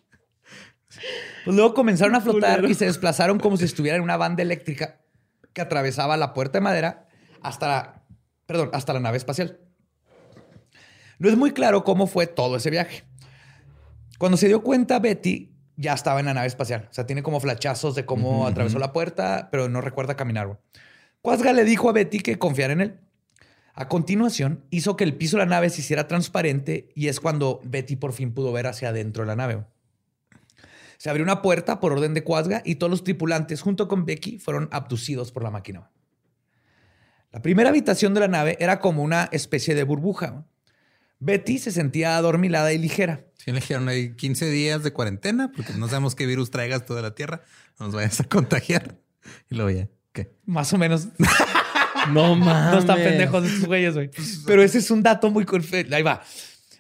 Pues 1.45 1.55
luego 1.55 1.75
comenzaron 1.75 2.15
a 2.17 2.21
flotar 2.21 2.65
y 2.65 2.75
se 2.75 2.87
desplazaron 2.87 3.39
como 3.39 3.57
si 3.57 3.67
estuvieran 3.67 3.99
en 3.99 4.05
una 4.05 4.17
banda 4.17 4.43
eléctrica 4.43 5.01
que 5.53 5.61
atravesaba 5.61 6.17
la 6.17 6.35
puerta 6.35 6.59
de 6.59 6.63
madera 6.63 7.07
hasta 7.41 7.69
la, 7.69 8.03
perdón, 8.47 8.71
hasta 8.73 8.93
la 8.95 9.01
nave 9.01 9.17
espacial. 9.17 9.61
No 11.19 11.29
es 11.29 11.37
muy 11.37 11.53
claro 11.53 11.85
cómo 11.85 12.09
fue 12.09 12.27
todo 12.27 12.57
ese 12.57 12.71
viaje. 12.71 13.05
Cuando 14.19 14.37
se 14.39 14.49
dio 14.49 14.63
cuenta, 14.63 14.99
Betty 14.99 15.55
ya 15.77 15.93
estaba 15.93 16.19
en 16.19 16.27
la 16.27 16.35
nave 16.35 16.49
espacial. 16.49 16.89
O 16.91 16.93
sea, 16.93 17.07
tiene 17.07 17.23
como 17.23 17.39
flachazos 17.39 17.95
de 17.95 18.05
cómo 18.07 18.47
atravesó 18.47 18.79
la 18.79 18.93
puerta, 18.93 19.49
pero 19.53 19.69
no 19.69 19.81
recuerda 19.81 20.17
caminar. 20.17 20.47
güey. 20.47 20.59
Cuasga 21.23 21.53
le 21.53 21.65
dijo 21.65 21.89
a 21.89 21.93
Betty 21.93 22.21
que 22.21 22.39
confiara 22.39 22.73
en 22.73 22.81
él. 22.81 23.01
A 23.75 23.89
continuación, 23.89 24.65
hizo 24.71 24.97
que 24.97 25.05
el 25.05 25.17
piso 25.17 25.37
de 25.37 25.45
la 25.45 25.51
nave 25.51 25.69
se 25.71 25.81
hiciera 25.81 26.09
transparente 26.09 26.89
y 26.95 27.09
es 27.09 27.21
cuando 27.21 27.61
Betty 27.65 27.97
por 27.97 28.13
fin 28.13 28.33
pudo 28.33 28.53
ver 28.53 28.67
hacia 28.67 28.89
adentro 28.89 29.23
de 29.25 29.27
la 29.27 29.37
nave. 29.37 29.65
Se 30.99 31.11
abrió 31.11 31.25
una 31.25 31.43
puerta 31.43 31.79
por 31.79 31.93
orden 31.93 32.15
de 32.15 32.25
Cuasga 32.25 32.63
y 32.65 32.77
todos 32.77 32.91
los 32.91 33.05
tripulantes, 33.05 33.61
junto 33.61 33.87
con 33.87 34.07
Becky, 34.07 34.39
fueron 34.39 34.69
abducidos 34.73 35.31
por 35.31 35.43
la 35.43 35.51
máquina. 35.51 35.91
La 37.33 37.43
primera 37.43 37.69
habitación 37.69 38.15
de 38.15 38.21
la 38.21 38.29
nave 38.29 38.57
era 38.61 38.81
como 38.81 39.03
una 39.03 39.29
especie 39.31 39.75
de 39.75 39.85
burbuja. 39.85 40.47
Betty 41.19 41.59
se 41.59 41.71
sentía 41.71 42.17
adormilada 42.17 42.73
y 42.73 42.79
ligera. 42.79 43.27
Si 43.35 43.51
le 43.51 43.61
dijeron 43.61 43.89
ahí 43.89 44.15
15 44.15 44.49
días 44.49 44.83
de 44.83 44.93
cuarentena, 44.93 45.53
porque 45.55 45.75
no 45.75 45.89
sabemos 45.89 46.15
qué 46.15 46.25
virus 46.25 46.51
traigas 46.51 46.87
toda 46.87 47.03
la 47.03 47.15
tierra, 47.15 47.43
no 47.79 47.87
nos 47.87 47.95
vayas 47.95 48.21
a 48.21 48.25
contagiar. 48.25 48.97
Y 49.51 49.57
luego 49.57 49.71
ya, 49.71 49.89
¿qué? 50.17 50.33
Más 50.47 50.73
o 50.73 50.79
menos. 50.79 51.09
No 52.13 52.37
mames. 52.37 52.71
No 52.73 52.79
están 52.79 52.99
pendejos 52.99 53.45
estos 53.45 53.67
güeyes, 53.67 53.95
güey. 53.95 54.11
Pero 54.47 54.63
ese 54.63 54.79
es 54.79 54.93
un 54.93 55.03
dato 55.03 55.29
muy... 55.31 55.45
Ahí 55.93 56.03
va. 56.03 56.23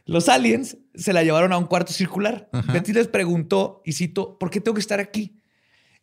Los 0.04 0.28
aliens 0.28 0.76
se 0.94 1.12
la 1.12 1.24
llevaron 1.24 1.52
a 1.52 1.58
un 1.58 1.66
cuarto 1.66 1.92
circular. 1.92 2.48
Ajá. 2.52 2.72
Betty 2.72 2.92
les 2.92 3.08
preguntó, 3.08 3.82
y 3.84 3.94
cito, 3.94 4.38
¿por 4.38 4.50
qué 4.50 4.60
tengo 4.60 4.74
que 4.74 4.80
estar 4.80 5.00
aquí? 5.00 5.40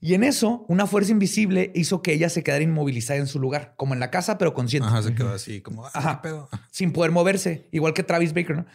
Y 0.02 0.13
en 0.13 0.26
eso, 0.26 0.65
una 0.67 0.88
fuerza 0.88 1.13
invisible 1.13 1.72
hizo 1.74 2.02
que 2.02 2.12
ella 2.12 2.28
se 2.28 2.43
quedara 2.43 2.62
inmovilizada 2.65 3.17
en 3.17 3.28
su 3.28 3.39
lugar, 3.39 3.76
como 3.78 3.93
en 3.93 4.02
la 4.02 4.12
casa, 4.12 4.38
pero 4.38 4.54
consciente, 4.54 4.89
Ajá, 4.89 5.02
se 5.02 5.15
quedó 5.15 5.32
así 5.32 5.62
como, 5.62 5.86
ah, 5.86 5.91
Ajá. 5.93 6.19
¿qué 6.22 6.28
pedo? 6.28 6.50
sin 6.69 6.91
poder 6.91 7.12
moverse, 7.12 7.69
igual 7.72 7.93
que 7.93 8.04
Travis 8.04 8.34
Baker, 8.34 8.58
¿no? 8.58 8.65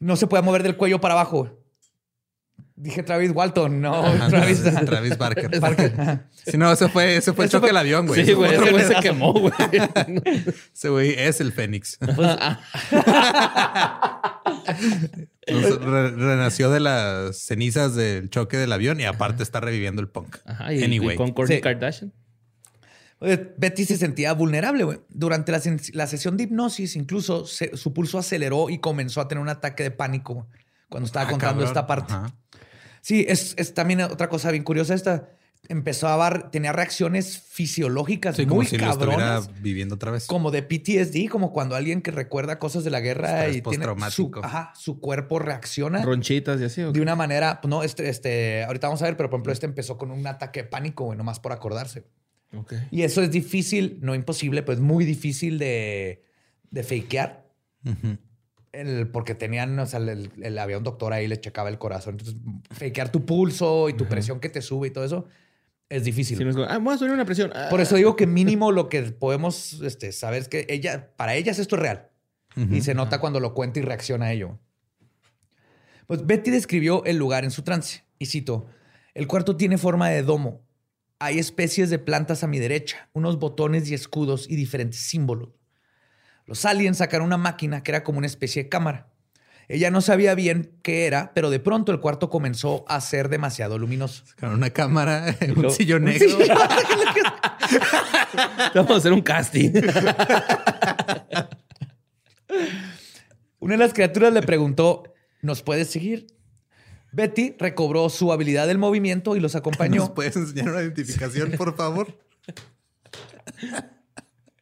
No 0.00 0.16
se 0.16 0.26
podía 0.26 0.40
mover 0.40 0.62
del 0.62 0.78
cuello 0.78 1.02
para 1.02 1.12
abajo. 1.12 1.57
Dije 2.80 3.02
Travis 3.02 3.32
Walton, 3.34 3.80
no 3.80 3.92
Ajá, 4.06 4.28
Travis. 4.28 4.62
Travis 4.62 5.18
Barker. 5.18 5.50
Parker. 5.60 5.94
Ajá. 6.00 6.28
Si 6.46 6.56
no, 6.56 6.70
ese 6.70 6.88
fue, 6.88 7.16
ese 7.16 7.32
fue 7.32 7.46
el 7.46 7.48
Eso 7.48 7.58
choque 7.58 7.66
del 7.68 7.76
avión, 7.76 8.06
güey. 8.06 8.24
Sí, 8.24 8.32
güey. 8.34 8.54
Ese 8.54 8.70
güey 8.70 8.84
se 8.84 8.94
quemó, 9.00 9.32
güey. 9.32 9.52
Ese 10.74 10.88
güey 10.88 11.14
es 11.18 11.40
el 11.40 11.52
Fénix. 11.52 11.98
Ah, 12.10 12.60
Nos- 15.48 15.80
re- 15.84 16.10
renació 16.10 16.70
de 16.70 16.80
las 16.80 17.36
cenizas 17.38 17.94
del 17.94 18.28
choque 18.30 18.56
del 18.56 18.72
avión 18.72 19.00
y 19.00 19.04
aparte 19.04 19.42
está 19.42 19.60
reviviendo 19.60 20.00
el 20.02 20.08
punk. 20.08 20.36
Ajá, 20.44 20.72
y, 20.72 20.82
anyway. 20.82 21.14
y 21.14 21.16
con 21.16 21.32
Kourtney 21.32 21.58
Sí. 21.58 21.62
Kardashian. 21.62 22.12
Betty 23.20 23.84
se 23.84 23.96
sentía 23.96 24.32
vulnerable, 24.34 24.84
güey. 24.84 25.00
Durante 25.08 25.50
la, 25.50 25.60
la 25.94 26.06
sesión 26.06 26.36
de 26.36 26.44
hipnosis, 26.44 26.94
incluso 26.96 27.46
se- 27.46 27.76
su 27.76 27.92
pulso 27.92 28.18
aceleró 28.18 28.70
y 28.70 28.78
comenzó 28.78 29.20
a 29.20 29.26
tener 29.28 29.42
un 29.42 29.48
ataque 29.48 29.82
de 29.82 29.90
pánico 29.90 30.46
cuando 30.88 31.06
estaba 31.06 31.26
Ah, 31.26 31.30
contando 31.30 31.64
cabrón. 31.64 31.68
esta 31.68 31.86
parte. 31.86 32.12
Ajá. 32.12 32.34
Sí, 33.00 33.24
es, 33.28 33.54
es 33.56 33.74
también 33.74 34.00
otra 34.02 34.28
cosa 34.28 34.50
bien 34.50 34.64
curiosa 34.64 34.94
esta. 34.94 35.28
Empezó 35.68 36.06
a 36.06 36.16
dar, 36.16 36.50
tenía 36.52 36.72
reacciones 36.72 37.38
fisiológicas 37.40 38.36
Sí, 38.36 38.44
como 38.44 38.56
muy 38.56 38.66
si 38.66 38.78
lo 38.78 38.88
estuviera 38.90 39.16
cabronas. 39.16 39.60
viviendo 39.60 39.96
otra 39.96 40.12
vez. 40.12 40.26
Como 40.26 40.52
de 40.52 40.62
PTSD, 40.62 41.28
como 41.28 41.52
cuando 41.52 41.74
alguien 41.74 42.00
que 42.00 42.12
recuerda 42.12 42.60
cosas 42.60 42.84
de 42.84 42.90
la 42.90 43.00
guerra 43.00 43.46
Estrés 43.46 43.56
y 43.56 43.62
tiene 43.62 43.86
su, 44.10 44.30
ajá, 44.40 44.72
su 44.76 45.00
cuerpo 45.00 45.40
reacciona 45.40 46.02
Ronchitas 46.04 46.60
y 46.60 46.64
así. 46.64 46.82
¿o 46.82 46.92
de 46.92 47.00
una 47.00 47.16
manera, 47.16 47.60
pues, 47.60 47.68
no, 47.70 47.82
este, 47.82 48.08
este, 48.08 48.62
ahorita 48.64 48.86
vamos 48.86 49.02
a 49.02 49.06
ver, 49.06 49.16
pero 49.16 49.28
por 49.30 49.38
ejemplo, 49.38 49.52
este 49.52 49.66
empezó 49.66 49.98
con 49.98 50.12
un 50.12 50.24
ataque 50.28 50.62
de 50.62 50.68
pánico, 50.68 51.04
güey, 51.06 51.18
nomás 51.18 51.40
por 51.40 51.50
acordarse. 51.52 52.04
Ok. 52.56 52.74
Y 52.92 53.02
eso 53.02 53.20
es 53.20 53.30
difícil, 53.32 53.98
no 54.00 54.14
imposible, 54.14 54.62
pues 54.62 54.78
muy 54.78 55.04
difícil 55.04 55.58
de, 55.58 56.22
de 56.70 56.82
fakear. 56.84 57.46
Ujú. 57.84 58.16
El- 58.72 59.08
porque 59.08 59.34
tenían, 59.34 59.78
o 59.78 59.86
sea, 59.86 59.98
el- 60.00 60.30
el- 60.42 60.58
había 60.58 60.78
un 60.78 60.84
doctor 60.84 61.12
ahí, 61.12 61.26
le 61.26 61.40
checaba 61.40 61.68
el 61.68 61.78
corazón. 61.78 62.16
Entonces, 62.18 62.36
fakear 62.70 63.10
tu 63.10 63.24
pulso 63.24 63.88
y 63.88 63.94
tu 63.94 64.06
presión 64.06 64.40
que 64.40 64.48
te 64.48 64.60
sube 64.62 64.88
y 64.88 64.90
todo 64.90 65.04
eso 65.04 65.26
es 65.88 66.04
difícil. 66.04 66.36
Sí, 66.36 66.44
no 66.44 66.50
es 66.50 66.56
como, 66.56 66.68
ah, 66.68 66.78
voy 66.78 66.94
a 66.94 66.98
subir 66.98 67.12
una 67.12 67.24
presión. 67.24 67.50
Ah. 67.54 67.68
Por 67.70 67.80
eso 67.80 67.96
digo 67.96 68.14
que 68.16 68.26
mínimo 68.26 68.70
lo 68.72 68.88
que 68.88 69.02
podemos 69.04 69.80
este, 69.82 70.12
saber 70.12 70.42
es 70.42 70.48
que 70.48 70.66
ella, 70.68 71.12
para 71.16 71.34
ellas 71.34 71.58
esto 71.58 71.76
es 71.76 71.82
real. 71.82 72.08
Y 72.72 72.80
se 72.80 72.92
nota 72.92 73.20
cuando 73.20 73.38
lo 73.38 73.54
cuenta 73.54 73.78
y 73.78 73.82
reacciona 73.82 74.26
a 74.26 74.32
ello. 74.32 74.58
Pues 76.08 76.26
Betty 76.26 76.50
describió 76.50 77.04
el 77.04 77.16
lugar 77.16 77.44
en 77.44 77.50
su 77.52 77.62
trance. 77.62 78.02
Y 78.18 78.26
cito, 78.26 78.66
el 79.14 79.26
cuarto 79.28 79.56
tiene 79.56 79.78
forma 79.78 80.08
de 80.10 80.22
domo. 80.22 80.62
Hay 81.20 81.38
especies 81.38 81.88
de 81.90 81.98
plantas 82.00 82.42
a 82.42 82.46
mi 82.48 82.58
derecha, 82.58 83.08
unos 83.12 83.38
botones 83.38 83.88
y 83.90 83.94
escudos 83.94 84.48
y 84.50 84.56
diferentes 84.56 84.98
símbolos. 85.00 85.50
Los 86.48 86.64
aliens 86.64 86.96
sacaron 86.98 87.26
una 87.26 87.36
máquina 87.36 87.82
que 87.82 87.90
era 87.92 88.02
como 88.02 88.18
una 88.18 88.26
especie 88.26 88.64
de 88.64 88.68
cámara. 88.70 89.06
Ella 89.68 89.90
no 89.90 90.00
sabía 90.00 90.34
bien 90.34 90.72
qué 90.82 91.06
era, 91.06 91.32
pero 91.34 91.50
de 91.50 91.60
pronto 91.60 91.92
el 91.92 92.00
cuarto 92.00 92.30
comenzó 92.30 92.86
a 92.88 93.00
ser 93.02 93.28
demasiado 93.28 93.78
luminoso. 93.78 94.24
Con 94.40 94.48
una 94.48 94.70
cámara, 94.70 95.36
un 95.42 95.48
luego- 95.54 95.70
sillón 95.70 96.04
negro. 96.06 96.38
Vamos 98.74 98.90
a 98.92 98.96
hacer 98.96 99.12
un 99.12 99.20
casting. 99.20 99.72
Una 103.58 103.74
de 103.74 103.78
las 103.78 103.92
criaturas 103.92 104.32
le 104.32 104.40
preguntó, 104.42 105.02
¿nos 105.42 105.62
puedes 105.62 105.90
seguir? 105.90 106.28
Betty 107.12 107.54
recobró 107.58 108.08
su 108.08 108.32
habilidad 108.32 108.66
del 108.66 108.78
movimiento 108.78 109.36
y 109.36 109.40
los 109.40 109.52
¿Nos 109.52 109.60
acompañó. 109.60 110.14
puedes 110.14 110.34
enseñar 110.36 110.70
una 110.70 110.80
identificación, 110.80 111.50
por 111.52 111.76
favor? 111.76 112.18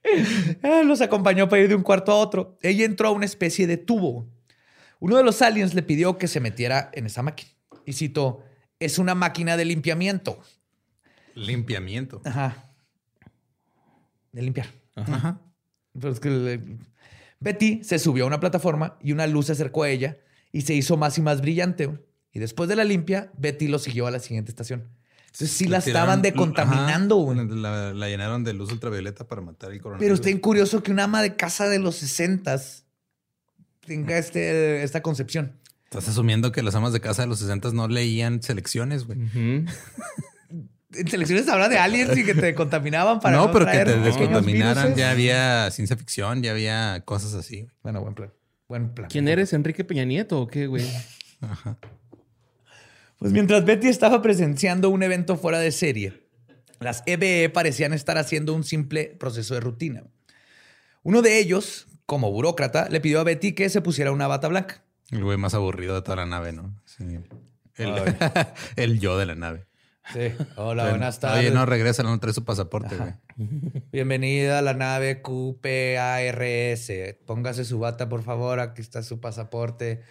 Eh, 0.63 0.85
los 0.85 1.01
acompañó 1.01 1.49
para 1.49 1.63
ir 1.63 1.69
de 1.69 1.75
un 1.75 1.83
cuarto 1.83 2.13
a 2.13 2.17
otro. 2.17 2.59
Ella 2.63 2.85
entró 2.85 3.09
a 3.09 3.11
una 3.13 3.25
especie 3.27 3.67
de 3.67 3.77
tubo. 3.77 4.29
Uno 5.01 5.17
de 5.17 5.25
los 5.25 5.43
aliens 5.43 5.75
le 5.75 5.83
pidió 5.83 6.17
que 6.19 6.29
se 6.29 6.41
metiera 6.41 6.91
en 6.95 7.07
esa 7.07 7.23
máquina. 7.23 7.51
Y 7.85 7.93
citó, 7.93 8.43
es 8.81 8.99
una 8.99 9.15
máquina 9.15 9.57
de 9.57 9.65
limpiamiento. 9.65 10.41
Limpiamiento. 11.35 12.23
Ajá. 12.25 12.71
De 14.33 14.43
limpiar. 14.43 14.67
Ajá. 14.95 15.41
Pero, 15.93 16.13
es 16.13 16.21
que 16.21 16.31
le- 16.31 16.79
Betty 17.41 17.83
se 17.85 17.99
subió 17.99 18.25
a 18.25 18.27
una 18.27 18.41
plataforma 18.41 18.97
y 19.01 19.13
una 19.13 19.27
luz 19.27 19.47
se 19.47 19.53
acercó 19.53 19.83
a 19.83 19.91
ella 19.91 20.19
y 20.53 20.63
se 20.63 20.75
hizo 20.75 20.97
más 20.97 21.19
y 21.19 21.23
más 21.23 21.41
brillante. 21.43 21.91
Y 22.33 22.39
después 22.39 22.69
de 22.69 22.77
la 22.77 22.85
limpia, 22.85 23.31
Betty 23.39 23.69
lo 23.69 23.79
siguió 23.79 24.07
a 24.07 24.11
la 24.11 24.19
siguiente 24.19 24.51
estación. 24.51 24.89
Entonces 25.37 25.51
sí 25.57 25.67
la 25.67 25.79
estaban 25.79 26.21
tiraron- 26.21 26.23
decontaminando. 26.23 27.17
ajá, 27.31 27.43
güey. 27.45 27.61
La, 27.61 27.93
la 27.93 28.09
llenaron 28.09 28.43
de 28.43 28.55
luz 28.55 28.73
ultravioleta 28.73 29.29
para 29.29 29.43
matar 29.43 29.71
el 29.73 29.81
coronavirus. 29.83 30.05
Pero 30.07 30.15
está 30.15 30.27
bien 30.29 30.39
curioso 30.41 30.83
que 30.83 30.91
una 30.93 31.05
ama 31.05 31.21
de 31.21 31.37
casa 31.37 31.69
de 31.69 31.79
los 31.79 31.97
60 31.97 32.59
tenga 33.87 34.17
este, 34.19 34.83
esta 34.83 35.03
concepción. 35.03 35.53
Estás 35.85 36.09
asumiendo 36.09 36.53
que 36.53 36.63
las 36.63 36.75
amas 36.75 36.93
de 36.93 37.01
casa 37.01 37.23
de 37.23 37.29
los 37.29 37.39
60 37.39 37.73
no 37.73 37.87
leían 37.87 38.43
selecciones, 38.43 39.05
güey. 39.07 39.19
En 40.95 41.09
selecciones 41.09 41.49
habla 41.49 41.69
de 41.69 41.79
aliens 41.79 42.17
y 42.17 42.25
que 42.25 42.35
te 42.35 42.55
contaminaban 42.55 43.21
para 43.21 43.37
no, 43.37 43.47
no, 43.47 43.53
pero 43.53 43.67
que 43.67 43.85
te 43.85 43.99
descontaminaran. 44.01 44.95
Ya 44.95 45.11
había 45.11 45.71
ciencia 45.71 45.97
ficción, 45.97 46.43
ya 46.43 46.53
había 46.53 47.03
cosas 47.05 47.35
así. 47.35 47.63
güey. 47.63 47.75
Bueno, 47.83 48.01
buen 48.01 48.15
plan. 48.15 48.33
Buen 48.69 48.95
plan. 48.95 49.09
¿Quién 49.11 49.29
eres? 49.29 49.53
¿Enrique 49.53 49.85
Peña 49.85 50.05
Nieto 50.05 50.41
o 50.41 50.47
qué, 50.49 50.67
güey? 50.67 50.85
Pues 53.19 53.33
mientras 53.33 53.65
Betty 53.65 53.89
estaba 53.89 54.21
presenciando 54.21 54.91
un 54.91 55.03
evento 55.03 55.37
fuera 55.37 55.59
de 55.59 55.73
serie, 55.73 56.23
las 56.81 57.03
EBE 57.07 57.49
parecían 57.49 57.93
estar 57.93 58.19
haciendo 58.19 58.55
un 58.55 58.65
simple 58.65 59.17
proceso 59.19 59.55
de 59.55 59.61
rutina. 59.61 60.05
Uno 61.03 61.23
de 61.23 61.39
ellos, 61.39 61.87
como 62.05 62.31
burócrata, 62.31 62.89
le 62.91 63.01
pidió 63.01 63.21
a 63.21 63.25
Betty 63.25 63.53
que 63.53 63.71
se 63.71 63.81
pusiera 63.81 64.13
una 64.13 64.27
bata 64.27 64.49
blanca. 64.49 64.83
El 65.11 65.25
güey 65.25 65.39
más 65.39 65.55
aburrido 65.55 65.95
de 65.95 66.03
toda 66.03 66.17
la 66.17 66.27
nave, 66.27 66.53
¿no? 66.53 66.75
Sí. 66.85 67.05
El, 67.77 67.95
el 68.77 69.01
yo 69.01 69.17
de 69.17 69.27
la 69.27 69.35
nave. 69.35 69.67
Sí. 70.13 70.33
Hola, 70.57 70.85
Oye, 70.85 70.91
buenas 70.91 71.19
tardes. 71.19 71.41
Oye, 71.41 71.51
no 71.51 71.67
regresa, 71.67 72.03
no 72.03 72.19
trae 72.21 72.33
su 72.33 72.45
pasaporte, 72.45 72.97
güey. 72.97 73.15
Bienvenida 73.93 74.59
a 74.59 74.63
la 74.63 74.75
nave 74.75 75.23
QPARS. 75.23 76.93
Póngase 77.27 77.65
su 77.65 77.79
bata, 77.79 78.09
por 78.09 78.23
favor. 78.23 78.61
Aquí 78.61 78.83
está 78.83 79.03
su 79.03 79.21
pasaporte. 79.21 80.03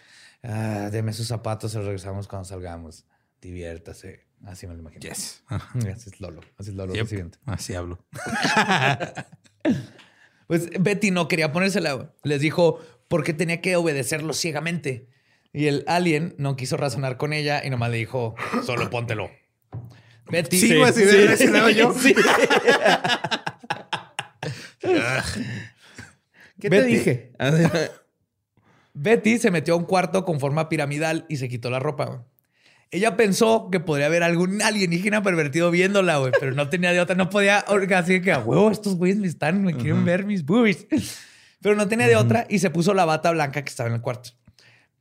Ah, 0.47 0.89
deme 0.91 1.13
sus 1.13 1.27
zapatos, 1.27 1.71
se 1.71 1.77
los 1.77 1.85
regresamos 1.87 2.27
cuando 2.27 2.45
salgamos. 2.45 3.05
Diviértase. 3.41 4.25
Así 4.45 4.67
me 4.67 4.73
lo 4.73 4.79
imagino. 4.79 5.01
Yes. 5.01 5.43
Así 5.47 6.09
es 6.09 6.19
Lolo. 6.19 6.41
Así 6.57 6.69
es 6.69 6.75
Lolo. 6.75 6.93
Yep. 6.93 7.35
Así 7.45 7.73
hablo. 7.73 8.05
Pues 10.47 10.69
Betty 10.79 11.09
no 11.09 11.27
quería 11.27 11.51
ponérsela. 11.51 12.13
Les 12.21 12.39
dijo 12.39 12.79
por 13.07 13.23
qué 13.23 13.33
tenía 13.33 13.61
que 13.61 13.75
obedecerlo 13.75 14.31
ciegamente. 14.33 15.09
Y 15.51 15.65
el 15.65 15.83
alien 15.87 16.35
no 16.37 16.55
quiso 16.55 16.77
razonar 16.77 17.17
con 17.17 17.33
ella 17.33 17.65
y 17.65 17.71
nomás 17.71 17.89
le 17.89 17.97
dijo, 17.97 18.35
solo 18.63 18.89
póntelo. 18.91 19.31
Betty. 20.29 20.57
Sí, 20.59 20.79
así 20.83 21.03
de 21.03 21.25
reaccionaba 21.27 21.71
yo. 21.71 21.95
¿Qué 26.59 26.69
te 26.69 26.83
dije? 26.83 27.31
Betty 28.95 29.37
se 29.37 29.51
metió 29.51 29.73
a 29.75 29.77
un 29.77 29.83
cuarto 29.83 30.25
con 30.25 30.39
forma 30.39 30.69
piramidal 30.69 31.25
y 31.29 31.37
se 31.37 31.47
quitó 31.49 31.69
la 31.69 31.79
ropa. 31.79 32.05
güey. 32.05 32.19
Ella 32.91 33.17
pensó 33.17 33.69
que 33.71 33.79
podría 33.79 34.05
haber 34.05 34.23
algún 34.23 34.61
alienígena 34.61 35.21
pervertido 35.21 35.69
viéndola, 35.69 36.17
güey, 36.17 36.31
pero 36.39 36.53
no 36.53 36.69
tenía 36.69 36.93
de 36.93 37.01
otra, 37.01 37.15
no 37.15 37.29
podía, 37.29 37.59
así 37.97 38.21
que 38.21 38.31
a 38.31 38.39
huevo, 38.39 38.71
estos 38.71 38.95
güeyes 38.95 39.17
me 39.17 39.27
están, 39.27 39.63
me 39.63 39.73
quieren 39.75 40.05
ver 40.05 40.25
mis 40.25 40.45
boobies. 40.45 40.87
Pero 41.61 41.75
no 41.75 41.87
tenía 41.87 42.07
de 42.07 42.15
otra 42.15 42.45
y 42.49 42.59
se 42.59 42.69
puso 42.69 42.93
la 42.93 43.05
bata 43.05 43.31
blanca 43.31 43.63
que 43.63 43.69
estaba 43.69 43.89
en 43.89 43.95
el 43.95 44.01
cuarto. 44.01 44.29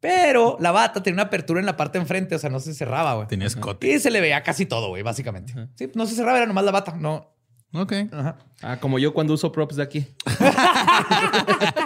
Pero 0.00 0.56
la 0.60 0.72
bata 0.72 1.02
tenía 1.02 1.16
una 1.16 1.22
apertura 1.24 1.60
en 1.60 1.66
la 1.66 1.76
parte 1.76 1.98
de 1.98 2.02
enfrente, 2.02 2.34
o 2.34 2.38
sea, 2.38 2.50
no 2.50 2.58
se 2.58 2.74
cerraba, 2.74 3.14
güey. 3.14 3.28
Tenía 3.28 3.46
escote. 3.46 3.86
Y 3.86 3.98
se 4.00 4.10
le 4.10 4.20
veía 4.20 4.42
casi 4.42 4.66
todo, 4.66 4.88
güey, 4.88 5.02
básicamente. 5.02 5.54
Sí, 5.76 5.90
no 5.94 6.06
se 6.06 6.16
cerraba, 6.16 6.38
era 6.38 6.46
nomás 6.46 6.64
la 6.64 6.72
bata, 6.72 6.96
no. 6.98 7.32
Ok. 7.72 7.92
Ajá. 8.12 8.38
Ah, 8.62 8.78
como 8.80 8.98
yo 8.98 9.14
cuando 9.14 9.34
uso 9.34 9.52
props 9.52 9.76
de 9.76 9.82
aquí. 9.82 10.06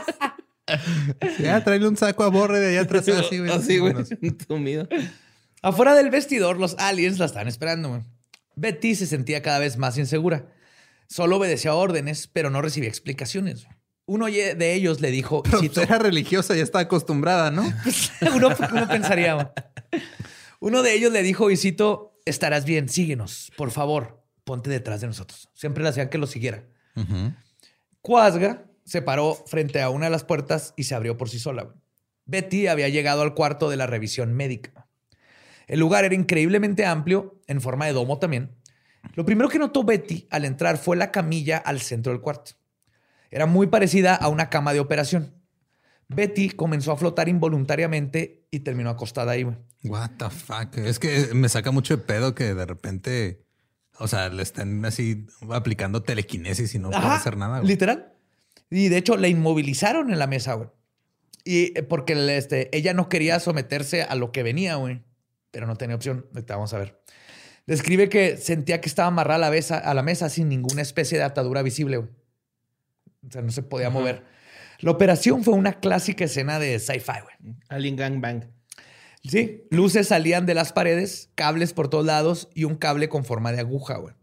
Ya, 1.38 1.62
tráele 1.64 1.88
un 1.88 1.96
saco 1.96 2.24
a 2.24 2.28
borre 2.28 2.60
de 2.60 2.68
allá 2.68 2.82
atrás. 2.82 3.08
Así, 3.08 3.38
güey. 3.38 3.50
Así, 3.50 3.78
güey. 3.78 3.94
Tumido. 4.46 4.88
Afuera 5.62 5.94
del 5.94 6.10
vestidor, 6.10 6.58
los 6.58 6.76
aliens 6.78 7.18
la 7.18 7.26
estaban 7.26 7.48
esperando. 7.48 7.88
güey. 7.90 8.02
Betty 8.56 8.94
se 8.94 9.06
sentía 9.06 9.42
cada 9.42 9.58
vez 9.58 9.76
más 9.76 9.98
insegura. 9.98 10.46
Solo 11.08 11.36
obedecía 11.36 11.74
órdenes, 11.74 12.28
pero 12.28 12.50
no 12.50 12.60
recibía 12.60 12.88
explicaciones. 12.88 13.66
Uno 14.06 14.26
de 14.26 14.74
ellos 14.74 15.00
le 15.00 15.10
dijo, 15.10 15.42
y 15.44 15.50
Pero 15.50 15.60
cito, 15.60 15.74
pues, 15.74 15.88
era 15.88 15.98
religiosa, 15.98 16.54
ya 16.54 16.62
está 16.62 16.80
acostumbrada, 16.80 17.50
¿no? 17.50 17.62
uno, 18.34 18.48
uno 18.72 18.88
pensaría. 18.88 19.34
güey. 19.34 19.46
Uno 20.60 20.82
de 20.82 20.94
ellos 20.94 21.12
le 21.12 21.22
dijo, 21.22 21.50
y 21.50 21.56
cito, 21.56 22.18
estarás 22.24 22.64
bien, 22.64 22.88
síguenos, 22.88 23.52
por 23.56 23.70
favor, 23.70 24.22
ponte 24.44 24.70
detrás 24.70 25.00
de 25.02 25.06
nosotros. 25.06 25.50
Siempre 25.54 25.82
le 25.82 25.90
hacían 25.90 26.08
que 26.08 26.18
lo 26.18 26.26
siguiera. 26.26 26.64
Cuasga 28.00 28.64
se 28.88 29.02
paró 29.02 29.34
frente 29.46 29.82
a 29.82 29.90
una 29.90 30.06
de 30.06 30.10
las 30.10 30.24
puertas 30.24 30.72
y 30.76 30.84
se 30.84 30.94
abrió 30.94 31.16
por 31.18 31.28
sí 31.28 31.38
sola. 31.38 31.64
güey. 31.64 31.76
Betty 32.24 32.66
había 32.66 32.88
llegado 32.88 33.22
al 33.22 33.34
cuarto 33.34 33.68
de 33.70 33.76
la 33.76 33.86
revisión 33.86 34.32
médica. 34.34 34.88
El 35.66 35.80
lugar 35.80 36.04
era 36.04 36.14
increíblemente 36.14 36.86
amplio, 36.86 37.40
en 37.46 37.60
forma 37.60 37.86
de 37.86 37.92
domo 37.92 38.18
también. 38.18 38.56
Lo 39.14 39.24
primero 39.24 39.48
que 39.48 39.58
notó 39.58 39.84
Betty 39.84 40.26
al 40.30 40.44
entrar 40.44 40.78
fue 40.78 40.96
la 40.96 41.10
camilla 41.10 41.58
al 41.58 41.80
centro 41.80 42.12
del 42.12 42.20
cuarto. 42.22 42.52
Era 43.30 43.44
muy 43.46 43.66
parecida 43.66 44.14
a 44.14 44.28
una 44.28 44.48
cama 44.48 44.72
de 44.72 44.80
operación. 44.80 45.34
Betty 46.08 46.50
comenzó 46.50 46.92
a 46.92 46.96
flotar 46.96 47.28
involuntariamente 47.28 48.46
y 48.50 48.60
terminó 48.60 48.88
acostada 48.88 49.32
ahí. 49.32 49.42
güey. 49.42 49.56
What 49.84 50.12
the 50.18 50.30
fuck. 50.30 50.78
Es 50.78 50.98
que 50.98 51.28
me 51.34 51.48
saca 51.50 51.70
mucho 51.70 51.96
de 51.96 52.02
pedo 52.02 52.34
que 52.34 52.54
de 52.54 52.64
repente, 52.64 53.44
o 53.98 54.08
sea, 54.08 54.30
le 54.30 54.42
están 54.42 54.82
así 54.86 55.26
aplicando 55.50 56.02
telequinesis 56.02 56.74
y 56.74 56.78
no 56.78 56.90
puede 56.90 57.04
hacer 57.04 57.36
nada. 57.36 57.58
güey. 57.58 57.68
Literal. 57.68 58.14
Y 58.70 58.88
de 58.88 58.96
hecho 58.98 59.16
la 59.16 59.28
inmovilizaron 59.28 60.12
en 60.12 60.18
la 60.18 60.26
mesa, 60.26 60.54
güey. 60.54 60.68
Y 61.44 61.78
eh, 61.78 61.82
porque 61.82 62.14
este, 62.36 62.74
ella 62.76 62.92
no 62.94 63.08
quería 63.08 63.40
someterse 63.40 64.02
a 64.02 64.14
lo 64.14 64.32
que 64.32 64.42
venía, 64.42 64.76
güey. 64.76 65.02
Pero 65.50 65.66
no 65.66 65.76
tenía 65.76 65.96
opción. 65.96 66.26
Ahorita 66.34 66.56
vamos 66.56 66.74
a 66.74 66.78
ver. 66.78 67.00
Describe 67.66 68.08
que 68.08 68.36
sentía 68.36 68.80
que 68.80 68.88
estaba 68.88 69.08
amarrada 69.08 69.46
a 69.46 69.50
la, 69.50 69.50
mesa, 69.50 69.78
a 69.78 69.94
la 69.94 70.02
mesa 70.02 70.28
sin 70.28 70.48
ninguna 70.48 70.82
especie 70.82 71.18
de 71.18 71.24
atadura 71.24 71.62
visible, 71.62 71.98
güey. 71.98 72.10
O 73.26 73.30
sea, 73.30 73.42
no 73.42 73.50
se 73.50 73.62
podía 73.62 73.90
mover. 73.90 74.24
La 74.80 74.90
operación 74.90 75.42
fue 75.42 75.54
una 75.54 75.80
clásica 75.80 76.24
escena 76.24 76.58
de 76.58 76.78
sci-fi, 76.78 77.20
güey. 77.22 77.56
Alien 77.68 77.96
Gang 77.96 78.20
Bang. 78.20 78.44
Sí, 79.24 79.64
luces 79.70 80.08
salían 80.08 80.46
de 80.46 80.54
las 80.54 80.72
paredes, 80.72 81.30
cables 81.34 81.72
por 81.72 81.88
todos 81.88 82.06
lados 82.06 82.48
y 82.54 82.64
un 82.64 82.76
cable 82.76 83.08
con 83.08 83.24
forma 83.24 83.52
de 83.52 83.60
aguja, 83.60 83.96
güey. 83.96 84.14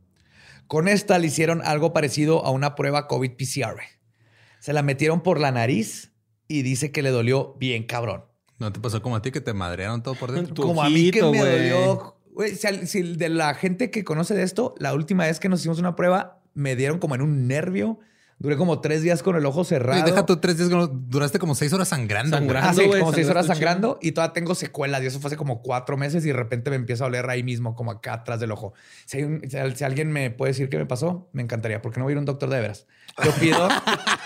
Con 0.68 0.88
esta 0.88 1.20
le 1.20 1.28
hicieron 1.28 1.62
algo 1.64 1.94
parecido 1.94 2.44
a 2.46 2.52
una 2.52 2.76
prueba 2.76 3.08
COVID 3.08 3.32
PCR, 3.32 3.74
güey. 3.74 3.86
Se 4.66 4.74
la 4.74 4.82
metieron 4.82 5.22
por 5.22 5.40
la 5.40 5.52
nariz 5.52 6.12
y 6.48 6.64
dice 6.64 6.92
que 6.92 7.04
le 7.04 7.12
dolió 7.12 7.54
bien 7.60 7.84
cabrón. 7.84 8.26
¿No 8.58 8.74
te 8.74 8.80
pasó 8.80 9.00
como 9.00 9.16
a 9.16 9.22
ti 9.22 9.30
que 9.30 9.40
te 9.40 9.54
madrearon 9.54 10.02
todo 10.02 10.16
por 10.16 10.32
dentro? 10.32 10.56
Como 10.56 10.82
a 10.82 10.90
mí 10.90 11.12
que 11.12 11.22
ojito, 11.22 11.32
me 11.44 11.52
dolió. 11.52 12.16
Güey, 12.34 12.56
si, 12.56 12.88
si 12.88 13.04
de 13.16 13.30
la 13.30 13.54
gente 13.54 13.92
que 13.92 14.04
conoce 14.04 14.34
de 14.34 14.42
esto, 14.42 14.74
la 14.80 14.96
última 14.96 15.26
vez 15.28 15.40
que 15.40 15.50
nos 15.50 15.60
hicimos 15.60 15.78
una 15.78 15.96
prueba, 15.96 16.42
me 16.56 16.76
dieron 16.76 16.98
como 16.98 17.14
en 17.14 17.22
un 17.22 17.48
nervio. 17.48 18.00
Duré 18.40 18.58
como 18.58 18.82
tres 18.82 19.04
días 19.04 19.22
con 19.22 19.36
el 19.36 19.46
ojo 19.46 19.64
cerrado. 19.64 20.04
Deja 20.04 20.26
tú 20.26 20.38
tres 20.38 20.58
días, 20.58 20.70
duraste 20.92 21.38
como 21.38 21.54
seis 21.54 21.72
horas 21.72 21.90
sangrando. 21.90 22.36
Sangrando. 22.36 22.68
Ah, 22.70 22.74
sí, 22.74 22.86
güey, 22.88 23.02
como 23.02 23.14
seis 23.14 23.30
horas 23.30 23.46
sangrando 23.46 24.00
y 24.02 24.14
todavía 24.14 24.34
tengo 24.34 24.56
secuelas 24.56 25.04
y 25.04 25.06
eso 25.06 25.20
fue 25.20 25.28
hace 25.30 25.38
como 25.38 25.62
cuatro 25.62 25.96
meses 25.96 26.26
y 26.26 26.30
de 26.30 26.34
repente 26.34 26.72
me 26.72 26.76
empieza 26.76 27.04
a 27.04 27.08
oler 27.08 27.30
ahí 27.30 27.44
mismo, 27.44 27.76
como 27.76 27.92
acá 27.92 28.14
atrás 28.14 28.40
del 28.40 28.52
ojo. 28.52 28.74
Si, 29.06 29.22
un- 29.22 29.42
si 29.48 29.58
si 29.78 29.84
alguien 29.86 30.12
me 30.12 30.32
puede 30.32 30.52
decir 30.54 30.70
qué 30.70 30.78
me 30.78 30.86
pasó, 30.88 31.30
me 31.34 31.44
encantaría, 31.44 31.82
porque 31.84 32.00
no 32.00 32.06
voy 32.06 32.12
a 32.12 32.14
ir 32.14 32.18
a 32.18 32.20
un 32.22 32.26
doctor 32.26 32.50
de 32.50 32.60
veras. 32.60 32.88
Yo 33.24 33.32
pido... 33.40 33.70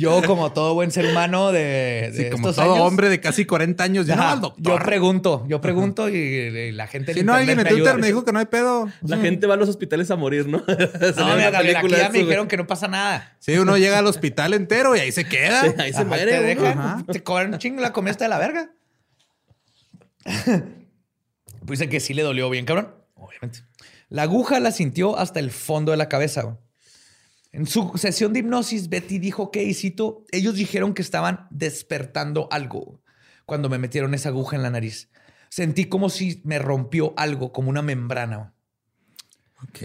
yo 0.00 0.22
como 0.26 0.52
todo 0.52 0.74
buen 0.74 0.90
ser 0.90 1.06
humano 1.06 1.52
de, 1.52 2.10
de 2.12 2.24
Sí, 2.24 2.30
como 2.30 2.48
estos 2.50 2.64
todo 2.64 2.74
años, 2.74 2.86
hombre 2.86 3.08
de 3.08 3.20
casi 3.20 3.44
40 3.44 3.84
años, 3.84 4.06
ya 4.06 4.16
no 4.16 4.22
al 4.28 4.40
doctor. 4.40 4.62
yo 4.62 4.84
pregunto, 4.84 5.44
yo 5.48 5.60
pregunto 5.60 6.08
y, 6.08 6.14
y 6.16 6.72
la 6.72 6.86
gente... 6.86 7.12
en 7.12 7.18
si 7.18 7.24
no, 7.24 7.34
alguien 7.34 7.60
en 7.60 7.66
Twitter 7.68 7.96
me 7.98 8.06
dijo 8.06 8.24
que 8.24 8.32
no 8.32 8.38
hay 8.38 8.46
pedo. 8.46 8.88
La 9.02 9.18
gente 9.18 9.46
va 9.46 9.54
a 9.54 9.56
los 9.56 9.68
hospitales 9.68 10.10
a 10.10 10.16
morir, 10.16 10.46
¿no? 10.46 10.58
No, 11.16 11.34
mira, 11.36 11.50
Gabriel, 11.50 11.76
aquí 11.76 11.88
ya 11.90 12.08
me 12.10 12.18
dijeron 12.18 12.48
que 12.48 12.56
no 12.56 12.66
pasa 12.66 12.88
nada. 12.88 13.36
Sí, 13.38 13.56
uno 13.58 13.76
llega 13.76 13.98
al 13.98 14.06
hospital 14.06 14.54
entero 14.54 14.96
y 14.96 15.00
ahí 15.00 15.12
se 15.12 15.24
queda. 15.26 15.62
Ahí 15.78 15.92
se 15.92 15.98
Ajá, 15.98 16.04
muere. 16.04 16.30
Te 16.32 16.38
güey. 16.40 16.54
dejan, 16.54 16.78
Ajá. 16.78 17.04
te 17.10 17.22
cobran 17.22 17.52
un 17.52 17.58
chingo 17.58 17.80
la 17.80 17.92
comida 17.92 18.12
está 18.12 18.24
de 18.24 18.30
la 18.30 18.38
verga. 18.38 18.70
pues 21.66 21.78
dice 21.78 21.88
que 21.88 22.00
sí 22.00 22.14
le 22.14 22.22
dolió 22.22 22.48
bien, 22.50 22.64
cabrón. 22.64 22.94
Obviamente. 23.14 23.60
La 24.08 24.22
aguja 24.22 24.58
la 24.60 24.72
sintió 24.72 25.16
hasta 25.18 25.40
el 25.40 25.50
fondo 25.50 25.92
de 25.92 25.96
la 25.98 26.08
cabeza. 26.08 26.58
En 27.52 27.66
su 27.66 27.92
sesión 27.96 28.32
de 28.32 28.40
hipnosis, 28.40 28.88
Betty 28.88 29.18
dijo 29.18 29.50
que, 29.50 29.64
y 29.64 29.74
cito, 29.74 30.24
ellos 30.30 30.54
dijeron 30.54 30.94
que 30.94 31.02
estaban 31.02 31.46
despertando 31.50 32.48
algo 32.52 33.00
cuando 33.44 33.68
me 33.68 33.78
metieron 33.78 34.14
esa 34.14 34.28
aguja 34.28 34.54
en 34.56 34.62
la 34.62 34.70
nariz. 34.70 35.08
Sentí 35.48 35.86
como 35.86 36.10
si 36.10 36.40
me 36.44 36.60
rompió 36.60 37.12
algo, 37.16 37.52
como 37.52 37.70
una 37.70 37.82
membrana. 37.82 38.52
Ok. 39.64 39.82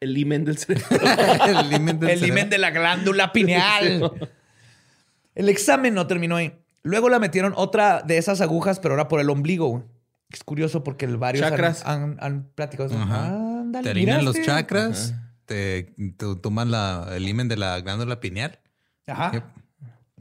El 0.00 0.18
imen 0.18 0.44
del 0.44 0.58
cerebro. 0.58 0.88
el 1.46 1.70
limen 1.70 2.00
del 2.00 2.10
El 2.10 2.18
cerebro. 2.20 2.44
de 2.50 2.58
la 2.58 2.70
glándula 2.70 3.32
pineal. 3.32 4.12
El 5.34 5.48
examen 5.48 5.94
no 5.94 6.08
terminó 6.08 6.34
ahí. 6.34 6.52
Luego 6.82 7.08
la 7.08 7.20
metieron 7.20 7.52
otra 7.56 8.02
de 8.02 8.18
esas 8.18 8.40
agujas, 8.40 8.80
pero 8.80 8.94
ahora 8.94 9.06
por 9.06 9.20
el 9.20 9.30
ombligo. 9.30 9.84
Es 10.30 10.42
curioso 10.42 10.82
porque 10.82 11.04
el 11.06 11.16
varios 11.16 11.44
han- 11.44 11.50
Chakras. 11.52 11.86
han, 11.86 12.16
han 12.20 12.48
platicado. 12.56 12.92
Ándale, 12.98 14.22
los 14.22 14.40
chakras, 14.42 15.14
te, 15.48 15.94
te 16.16 16.36
toman 16.40 16.70
la, 16.70 17.08
el 17.12 17.26
himen 17.28 17.48
de 17.48 17.56
la 17.56 17.80
glándula 17.80 18.20
pineal. 18.20 18.60
Ajá. 19.06 19.32
Yep. 19.32 19.44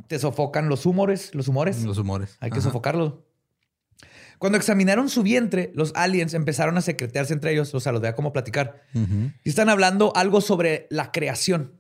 te 0.07 0.17
sofocan 0.17 0.69
los 0.69 0.85
humores, 0.85 1.35
los 1.35 1.47
humores. 1.49 1.83
Los 1.83 1.97
humores. 1.97 2.37
Hay 2.39 2.49
que 2.49 2.59
Ajá. 2.59 2.69
sofocarlos. 2.69 3.15
Cuando 4.39 4.57
examinaron 4.57 5.09
su 5.09 5.23
vientre, 5.23 5.71
los 5.75 5.91
aliens 5.95 6.33
empezaron 6.33 6.77
a 6.77 6.81
secretearse 6.81 7.33
entre 7.33 7.51
ellos, 7.51 7.73
o 7.73 7.79
sea, 7.79 7.91
los 7.91 8.01
veía 8.01 8.15
como 8.15 8.31
platicar. 8.33 8.83
Y 9.43 9.49
están 9.49 9.67
hablando 9.69 10.15
algo 10.15 10.41
sobre 10.41 10.87
la 10.91 11.11
creación 11.11 11.73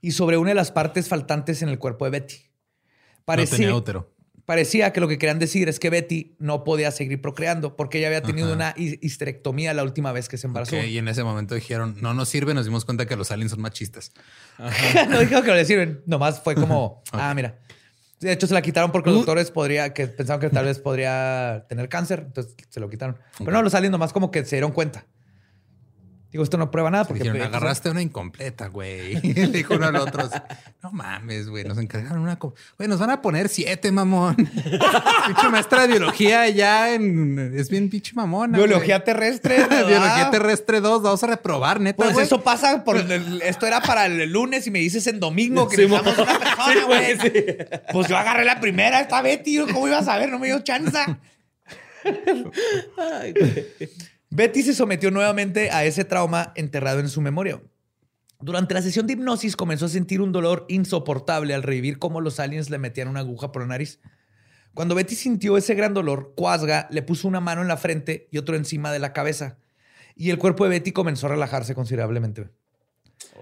y 0.00 0.10
sobre 0.10 0.36
una 0.36 0.50
de 0.50 0.56
las 0.56 0.72
partes 0.72 1.08
faltantes 1.08 1.62
en 1.62 1.68
el 1.68 1.78
cuerpo 1.78 2.04
de 2.04 2.10
Betty. 2.10 2.34
No 2.36 3.24
Parecía, 3.24 3.58
tenía 3.58 3.74
útero. 3.74 4.12
Parecía 4.50 4.92
que 4.92 4.98
lo 5.00 5.06
que 5.06 5.16
querían 5.16 5.38
decir 5.38 5.68
es 5.68 5.78
que 5.78 5.90
Betty 5.90 6.34
no 6.40 6.64
podía 6.64 6.90
seguir 6.90 7.20
procreando 7.22 7.76
porque 7.76 7.98
ella 7.98 8.08
había 8.08 8.20
tenido 8.20 8.48
Ajá. 8.48 8.56
una 8.56 8.74
hi- 8.76 8.98
histerectomía 9.00 9.72
la 9.74 9.84
última 9.84 10.10
vez 10.10 10.28
que 10.28 10.36
se 10.38 10.48
embarazó. 10.48 10.76
Y 10.76 10.98
en 10.98 11.06
ese 11.06 11.22
momento 11.22 11.54
dijeron, 11.54 11.94
no 12.00 12.14
nos 12.14 12.28
sirve, 12.28 12.52
nos 12.52 12.64
dimos 12.64 12.84
cuenta 12.84 13.06
que 13.06 13.14
los 13.14 13.30
aliens 13.30 13.52
son 13.52 13.60
machistas. 13.60 14.10
no 14.58 15.20
dijeron 15.20 15.44
que 15.44 15.50
no 15.50 15.54
le 15.54 15.64
sirven. 15.64 16.02
Nomás 16.04 16.42
fue 16.42 16.56
como, 16.56 17.00
ah, 17.12 17.32
mira. 17.32 17.60
De 18.18 18.32
hecho, 18.32 18.48
se 18.48 18.54
la 18.54 18.60
quitaron 18.60 18.90
porque 18.90 19.10
los 19.10 19.18
doctores 19.20 19.52
podría, 19.52 19.94
que 19.94 20.08
pensaban 20.08 20.40
que 20.40 20.50
tal 20.50 20.64
vez 20.64 20.80
podría 20.80 21.64
tener 21.68 21.88
cáncer, 21.88 22.24
entonces 22.26 22.56
se 22.68 22.80
lo 22.80 22.90
quitaron. 22.90 23.16
Pero 23.38 23.52
no, 23.52 23.62
los 23.62 23.72
aliens 23.76 23.92
nomás 23.92 24.12
como 24.12 24.32
que 24.32 24.44
se 24.44 24.56
dieron 24.56 24.72
cuenta. 24.72 25.06
Digo, 26.32 26.44
esto 26.44 26.56
no 26.58 26.70
prueba 26.70 26.90
nada 26.92 27.04
porque... 27.06 27.24
Dijeron, 27.24 27.42
agarraste 27.42 27.90
una 27.90 28.02
incompleta, 28.02 28.68
güey. 28.68 29.14
Le 29.20 29.46
dijo 29.48 29.74
uno 29.74 29.86
al 29.86 29.96
otro, 29.96 30.30
no 30.80 30.92
mames, 30.92 31.48
güey, 31.48 31.64
nos 31.64 31.76
encargaron 31.78 32.20
una... 32.22 32.36
Güey, 32.36 32.88
nos 32.88 33.00
van 33.00 33.10
a 33.10 33.20
poner 33.20 33.48
siete, 33.48 33.90
mamón. 33.90 34.36
pinche 35.26 35.48
maestra 35.50 35.82
de 35.82 35.88
biología 35.88 36.48
ya 36.48 36.94
en... 36.94 37.52
Es 37.56 37.68
bien 37.68 37.90
pinche 37.90 38.12
mamona. 38.14 38.56
Biología 38.58 39.02
terrestre. 39.02 39.56
biología 39.86 40.30
terrestre 40.30 40.80
2, 40.80 41.02
vamos 41.02 41.24
a 41.24 41.26
reprobar, 41.26 41.80
neta, 41.80 41.96
Pues 41.96 42.12
güey. 42.12 42.26
eso 42.26 42.40
pasa 42.42 42.84
por 42.84 42.96
el- 42.96 43.42
esto 43.42 43.66
era 43.66 43.80
para 43.80 44.06
el 44.06 44.30
lunes 44.30 44.66
y 44.68 44.70
me 44.70 44.78
dices 44.78 45.06
en 45.08 45.18
domingo 45.18 45.68
que 45.68 45.76
Sí, 45.76 45.82
necesitamos 45.86 46.16
mo- 46.16 46.22
una 46.24 46.38
persona, 46.38 46.84
güey, 46.86 47.18
sí. 47.18 47.32
Pues 47.92 48.06
yo 48.06 48.16
agarré 48.16 48.44
la 48.44 48.60
primera, 48.60 49.00
esta 49.00 49.20
Betty, 49.20 49.58
¿cómo 49.72 49.88
ibas 49.88 50.06
a 50.06 50.16
ver? 50.16 50.30
No 50.30 50.38
me 50.38 50.46
dio 50.46 50.60
chance. 50.60 50.96
Ay, 52.96 53.32
güey. 53.32 53.66
Betty 54.30 54.62
se 54.62 54.74
sometió 54.74 55.10
nuevamente 55.10 55.70
a 55.70 55.84
ese 55.84 56.04
trauma 56.04 56.52
enterrado 56.54 57.00
en 57.00 57.08
su 57.08 57.20
memoria. 57.20 57.60
Durante 58.40 58.74
la 58.74 58.82
sesión 58.82 59.06
de 59.06 59.14
hipnosis 59.14 59.56
comenzó 59.56 59.86
a 59.86 59.90
sentir 59.90 60.20
un 60.20 60.32
dolor 60.32 60.64
insoportable 60.68 61.52
al 61.52 61.62
revivir 61.62 61.98
cómo 61.98 62.20
los 62.20 62.40
aliens 62.40 62.70
le 62.70 62.78
metían 62.78 63.08
una 63.08 63.20
aguja 63.20 63.52
por 63.52 63.62
la 63.62 63.68
nariz. 63.68 64.00
Cuando 64.72 64.94
Betty 64.94 65.14
sintió 65.16 65.56
ese 65.56 65.74
gran 65.74 65.94
dolor, 65.94 66.32
Quasga 66.36 66.86
le 66.90 67.02
puso 67.02 67.26
una 67.28 67.40
mano 67.40 67.60
en 67.60 67.68
la 67.68 67.76
frente 67.76 68.28
y 68.30 68.38
otro 68.38 68.54
encima 68.56 68.92
de 68.92 69.00
la 69.00 69.12
cabeza. 69.12 69.58
Y 70.14 70.30
el 70.30 70.38
cuerpo 70.38 70.64
de 70.64 70.70
Betty 70.70 70.92
comenzó 70.92 71.26
a 71.26 71.30
relajarse 71.30 71.74
considerablemente. 71.74 72.48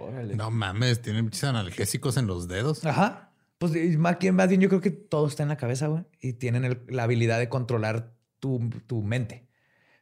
Órale. 0.00 0.34
No 0.36 0.50
mames, 0.50 1.02
tienen 1.02 1.26
pinches 1.26 1.44
analgésicos 1.44 2.16
en 2.16 2.26
los 2.26 2.48
dedos. 2.48 2.84
Ajá. 2.84 3.30
Pues 3.58 3.72
más 3.98 4.16
más 4.32 4.48
bien 4.48 4.60
yo 4.60 4.68
creo 4.68 4.80
que 4.80 4.90
todo 4.90 5.26
está 5.26 5.42
en 5.42 5.48
la 5.50 5.56
cabeza, 5.56 5.88
güey. 5.88 6.04
Y 6.20 6.32
tienen 6.34 6.64
el- 6.64 6.80
la 6.88 7.02
habilidad 7.04 7.38
de 7.38 7.48
controlar 7.48 8.12
tu, 8.40 8.70
tu 8.86 9.02
mente. 9.02 9.47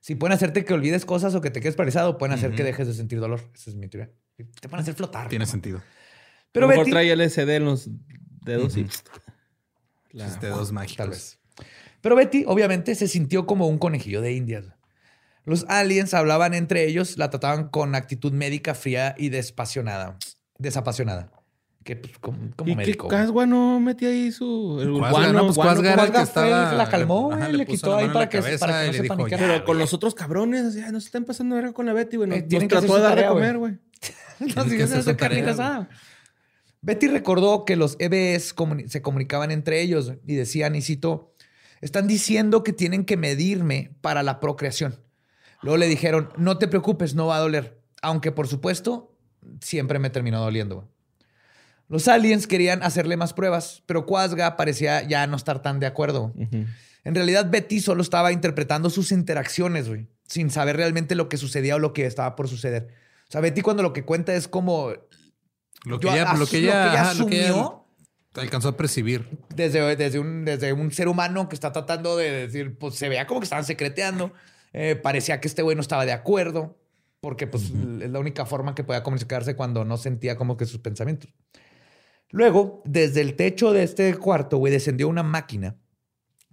Si 0.00 0.14
pueden 0.14 0.34
hacerte 0.34 0.64
que 0.64 0.74
olvides 0.74 1.04
cosas 1.04 1.34
o 1.34 1.40
que 1.40 1.50
te 1.50 1.60
quedes 1.60 1.74
paralizado, 1.74 2.16
pueden 2.18 2.34
hacer 2.34 2.52
que 2.54 2.62
dejes 2.62 2.86
de 2.86 2.94
sentir 2.94 3.18
dolor. 3.20 3.40
Esa 3.54 3.70
es 3.70 3.76
mi 3.76 3.88
teoría. 3.88 4.12
Te 4.36 4.68
pueden 4.68 4.82
hacer 4.82 4.94
flotar. 4.94 5.28
Tiene 5.28 5.44
¿no? 5.44 5.50
sentido. 5.50 5.82
Pero 6.52 6.66
a 6.66 6.68
lo 6.68 6.70
mejor 6.70 6.84
Betty, 6.86 6.92
trae 6.92 7.16
LSD 7.16 7.50
en 7.56 7.64
los 7.64 7.88
dedos 8.44 8.76
y... 8.76 8.86
La- 10.12 10.28
Sus 10.30 10.40
dedos 10.40 10.72
mágicos. 10.72 10.96
tal 10.96 11.10
vez. 11.10 11.38
Pero 12.00 12.14
Betty, 12.16 12.44
obviamente, 12.46 12.94
se 12.94 13.08
sintió 13.08 13.46
como 13.46 13.66
un 13.66 13.78
conejillo 13.78 14.20
de 14.22 14.32
indias. 14.32 14.64
Los 15.44 15.64
aliens 15.68 16.14
hablaban 16.14 16.54
entre 16.54 16.86
ellos, 16.86 17.18
la 17.18 17.30
trataban 17.30 17.68
con 17.68 17.94
actitud 17.94 18.32
médica 18.32 18.74
fría 18.74 19.14
y 19.18 19.28
desapasionada. 19.28 20.18
Desapasionada. 20.58 21.30
Que 21.86 21.94
pues, 21.94 22.18
como, 22.18 22.50
como 22.56 22.72
¿Y 22.72 22.74
médico. 22.74 23.06
Casgua 23.06 23.46
no 23.46 23.78
metía 23.78 24.08
ahí 24.08 24.32
su... 24.32 24.78
El 24.82 24.90
Cuasga, 24.90 25.10
guano, 25.10 25.32
no, 25.34 25.44
pues 25.44 25.54
guano, 25.56 25.70
Cuasga 25.74 25.92
era 25.92 26.04
el 26.04 26.12
que 26.12 26.20
estaba... 26.20 26.72
la 26.72 26.88
calmó, 26.88 27.32
Ajá, 27.32 27.48
le 27.48 27.64
puso 27.64 27.76
quitó 27.76 27.96
ahí 27.96 28.08
para 28.08 28.28
que- 28.28 28.38
cabeza 28.40 28.66
para 28.66 28.80
que 28.80 28.86
no 28.88 28.92
se 28.92 29.02
le. 29.02 29.30
"Ya, 29.30 29.38
Pero 29.38 29.54
con 29.64 29.64
güey". 29.66 29.78
los 29.78 29.94
otros 29.94 30.14
cabrones, 30.16 30.74
ya 30.74 30.90
no 30.90 30.98
se 31.00 31.06
están 31.06 31.24
pasando 31.24 31.54
verga 31.54 31.72
con 31.72 31.86
la 31.86 31.92
Betty, 31.92 32.16
güey. 32.16 32.28
Nos, 32.28 32.38
Eh, 32.38 32.40
nos 32.40 32.48
tienen 32.48 32.68
que 32.68 32.74
hacer 32.76 32.88
trató 32.90 33.00
de 33.02 33.08
dar 33.08 33.18
de 33.20 33.26
comer, 33.28 33.58
güey. 33.58 33.78
No, 34.56 34.64
si 34.64 34.70
que 34.70 34.78
yo 34.78 34.84
hacer 34.84 35.16
carnita 35.16 35.50
asada. 35.52 35.88
Betty 36.82 37.06
recordó 37.06 37.64
que 37.64 37.76
los 37.76 37.96
EBS 38.00 38.54
comuni- 38.56 38.88
se 38.88 39.00
comunicaban 39.00 39.52
entre 39.52 39.80
ellos 39.80 40.12
y 40.26 40.34
decían, 40.34 40.74
y 40.74 40.82
cito, 40.82 41.34
están 41.80 42.08
diciendo 42.08 42.64
que 42.64 42.72
tienen 42.72 43.04
que 43.04 43.16
medirme 43.16 43.96
para 44.00 44.24
la 44.24 44.40
procreación. 44.40 44.96
Luego 45.62 45.76
le 45.78 45.86
dijeron, 45.86 46.30
no 46.36 46.58
te 46.58 46.66
preocupes, 46.66 47.14
no 47.14 47.28
va 47.28 47.36
a 47.36 47.40
doler. 47.40 47.80
Aunque, 48.02 48.32
por 48.32 48.48
supuesto, 48.48 49.16
siempre 49.60 50.00
me 50.00 50.10
terminó 50.10 50.40
doliendo. 50.40 50.88
Los 51.88 52.08
aliens 52.08 52.46
querían 52.46 52.82
hacerle 52.82 53.16
más 53.16 53.32
pruebas, 53.32 53.82
pero 53.86 54.06
Quasga 54.06 54.56
parecía 54.56 55.02
ya 55.06 55.26
no 55.26 55.36
estar 55.36 55.62
tan 55.62 55.78
de 55.80 55.86
acuerdo. 55.86 56.32
En 57.04 57.14
realidad, 57.14 57.48
Betty 57.50 57.80
solo 57.80 58.02
estaba 58.02 58.32
interpretando 58.32 58.90
sus 58.90 59.12
interacciones, 59.12 59.88
güey, 59.88 60.08
sin 60.26 60.50
saber 60.50 60.76
realmente 60.76 61.14
lo 61.14 61.28
que 61.28 61.36
sucedía 61.36 61.76
o 61.76 61.78
lo 61.78 61.92
que 61.92 62.04
estaba 62.06 62.34
por 62.34 62.48
suceder. 62.48 62.88
O 63.28 63.32
sea, 63.32 63.40
Betty 63.40 63.60
cuando 63.62 63.82
lo 63.84 63.92
que 63.92 64.04
cuenta 64.04 64.34
es 64.34 64.48
como 64.48 64.92
Lo 65.84 66.00
que 66.00 66.06
Yo 66.08 66.12
ella, 66.14 66.30
as- 66.32 66.38
lo 66.38 66.46
que 66.46 66.58
ella, 66.58 66.92
ajá, 66.92 67.14
lo 67.14 67.26
que 67.26 67.36
ella 67.38 67.48
asumió 67.50 67.82
alcanzó 68.34 68.68
a 68.70 68.76
percibir. 68.76 69.28
desde, 69.54 69.94
desde, 69.96 70.18
un, 70.18 70.44
desde 70.44 70.72
un 70.72 70.90
ser 70.92 71.06
humano 71.08 71.48
que 71.48 71.54
está 71.54 71.72
tratando 71.72 72.16
de 72.16 72.30
decir, 72.30 72.76
pues 72.76 72.96
se 72.96 73.08
veía 73.08 73.26
como 73.26 73.40
que 73.40 73.44
estaban 73.44 73.64
secreteando. 73.64 74.32
Eh, 74.72 74.96
parecía 74.96 75.40
que 75.40 75.48
este 75.48 75.62
güey 75.62 75.74
no 75.76 75.80
estaba 75.80 76.04
de 76.04 76.12
acuerdo, 76.12 76.76
porque 77.20 77.46
pues 77.46 77.64
es 78.02 78.10
la 78.10 78.18
única 78.18 78.44
forma 78.44 78.74
que 78.74 78.84
podía 78.84 79.02
comunicarse 79.02 79.54
cuando 79.56 79.84
no 79.84 79.96
sentía 79.96 80.36
como 80.36 80.56
que 80.56 80.66
sus 80.66 80.80
pensamientos. 80.80 81.30
Luego, 82.30 82.82
desde 82.84 83.20
el 83.20 83.34
techo 83.34 83.72
de 83.72 83.82
este 83.82 84.14
cuarto, 84.14 84.58
güey, 84.58 84.72
descendió 84.72 85.08
una 85.08 85.22
máquina 85.22 85.76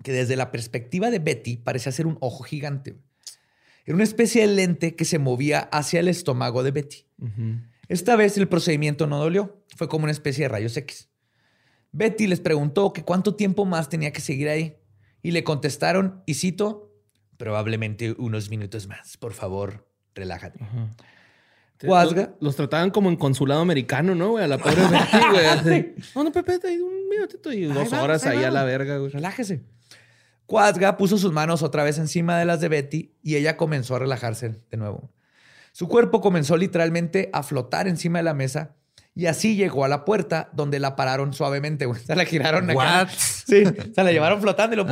que 0.03 0.11
desde 0.11 0.35
la 0.35 0.51
perspectiva 0.51 1.09
de 1.09 1.19
Betty 1.19 1.57
parecía 1.57 1.91
ser 1.91 2.07
un 2.07 2.17
ojo 2.19 2.43
gigante. 2.43 2.91
güey. 2.91 3.03
Era 3.85 3.95
una 3.95 4.03
especie 4.03 4.47
de 4.47 4.53
lente 4.53 4.95
que 4.95 5.05
se 5.05 5.19
movía 5.19 5.59
hacia 5.59 5.99
el 5.99 6.07
estómago 6.07 6.63
de 6.63 6.71
Betty. 6.71 7.05
Esta 7.87 8.15
vez 8.15 8.37
el 8.37 8.47
procedimiento 8.47 9.07
no 9.07 9.19
dolió, 9.19 9.61
fue 9.75 9.89
como 9.89 10.03
una 10.03 10.11
especie 10.11 10.45
de 10.45 10.49
rayos 10.49 10.77
X. 10.77 11.09
Betty 11.91 12.27
les 12.27 12.39
preguntó 12.39 12.93
que 12.93 13.03
cuánto 13.03 13.35
tiempo 13.35 13.65
más 13.65 13.89
tenía 13.89 14.11
que 14.11 14.21
seguir 14.21 14.49
ahí 14.49 14.77
y 15.21 15.31
le 15.31 15.43
contestaron, 15.43 16.23
y 16.25 16.35
cito, 16.35 16.93
probablemente 17.37 18.13
unos 18.17 18.49
minutos 18.49 18.87
más, 18.87 19.17
por 19.17 19.33
favor, 19.33 19.87
relájate. 20.15 20.59
Guasga. 21.87 22.21
Los, 22.21 22.41
los 22.41 22.55
trataban 22.55 22.91
como 22.91 23.09
en 23.09 23.15
consulado 23.15 23.61
americano, 23.61 24.15
¿no, 24.15 24.31
güey? 24.31 24.43
A 24.43 24.47
la 24.47 24.57
pobre 24.57 24.81
Betty, 24.81 25.17
güey. 25.31 25.45
así. 25.45 25.95
No, 26.15 26.23
no, 26.23 26.31
Pepe, 26.31 26.59
ahí 26.67 26.79
un 26.79 27.09
minutito 27.09 27.51
y 27.51 27.63
dos 27.63 27.91
horas 27.93 28.25
ahí 28.25 28.43
a 28.43 28.51
la 28.51 28.63
verga, 28.63 28.97
güey. 28.97 29.11
Relájese. 29.11 29.63
Quasga 30.45 30.97
puso 30.97 31.17
sus 31.17 31.31
manos 31.31 31.63
otra 31.63 31.83
vez 31.83 31.97
encima 31.97 32.37
de 32.37 32.45
las 32.45 32.59
de 32.59 32.67
Betty 32.69 33.15
y 33.23 33.35
ella 33.35 33.55
comenzó 33.57 33.95
a 33.95 33.99
relajarse 33.99 34.61
de 34.69 34.77
nuevo. 34.77 35.11
Su 35.71 35.87
cuerpo 35.87 36.21
comenzó 36.21 36.57
literalmente 36.57 37.29
a 37.33 37.41
flotar 37.43 37.87
encima 37.87 38.19
de 38.19 38.23
la 38.23 38.33
mesa 38.33 38.75
y 39.15 39.25
así 39.27 39.55
llegó 39.55 39.85
a 39.85 39.87
la 39.87 40.05
puerta 40.05 40.49
donde 40.53 40.79
la 40.79 40.95
pararon 40.95 41.33
suavemente. 41.33 41.85
güey. 41.85 41.99
Se 42.05 42.15
la 42.15 42.25
giraron 42.25 42.69
acá. 42.69 42.75
What? 42.77 43.09
Sí, 43.09 43.63
se 43.93 44.03
la 44.03 44.11
llevaron 44.11 44.41
flotando 44.41 44.73
y 44.75 44.77
lo... 44.77 44.85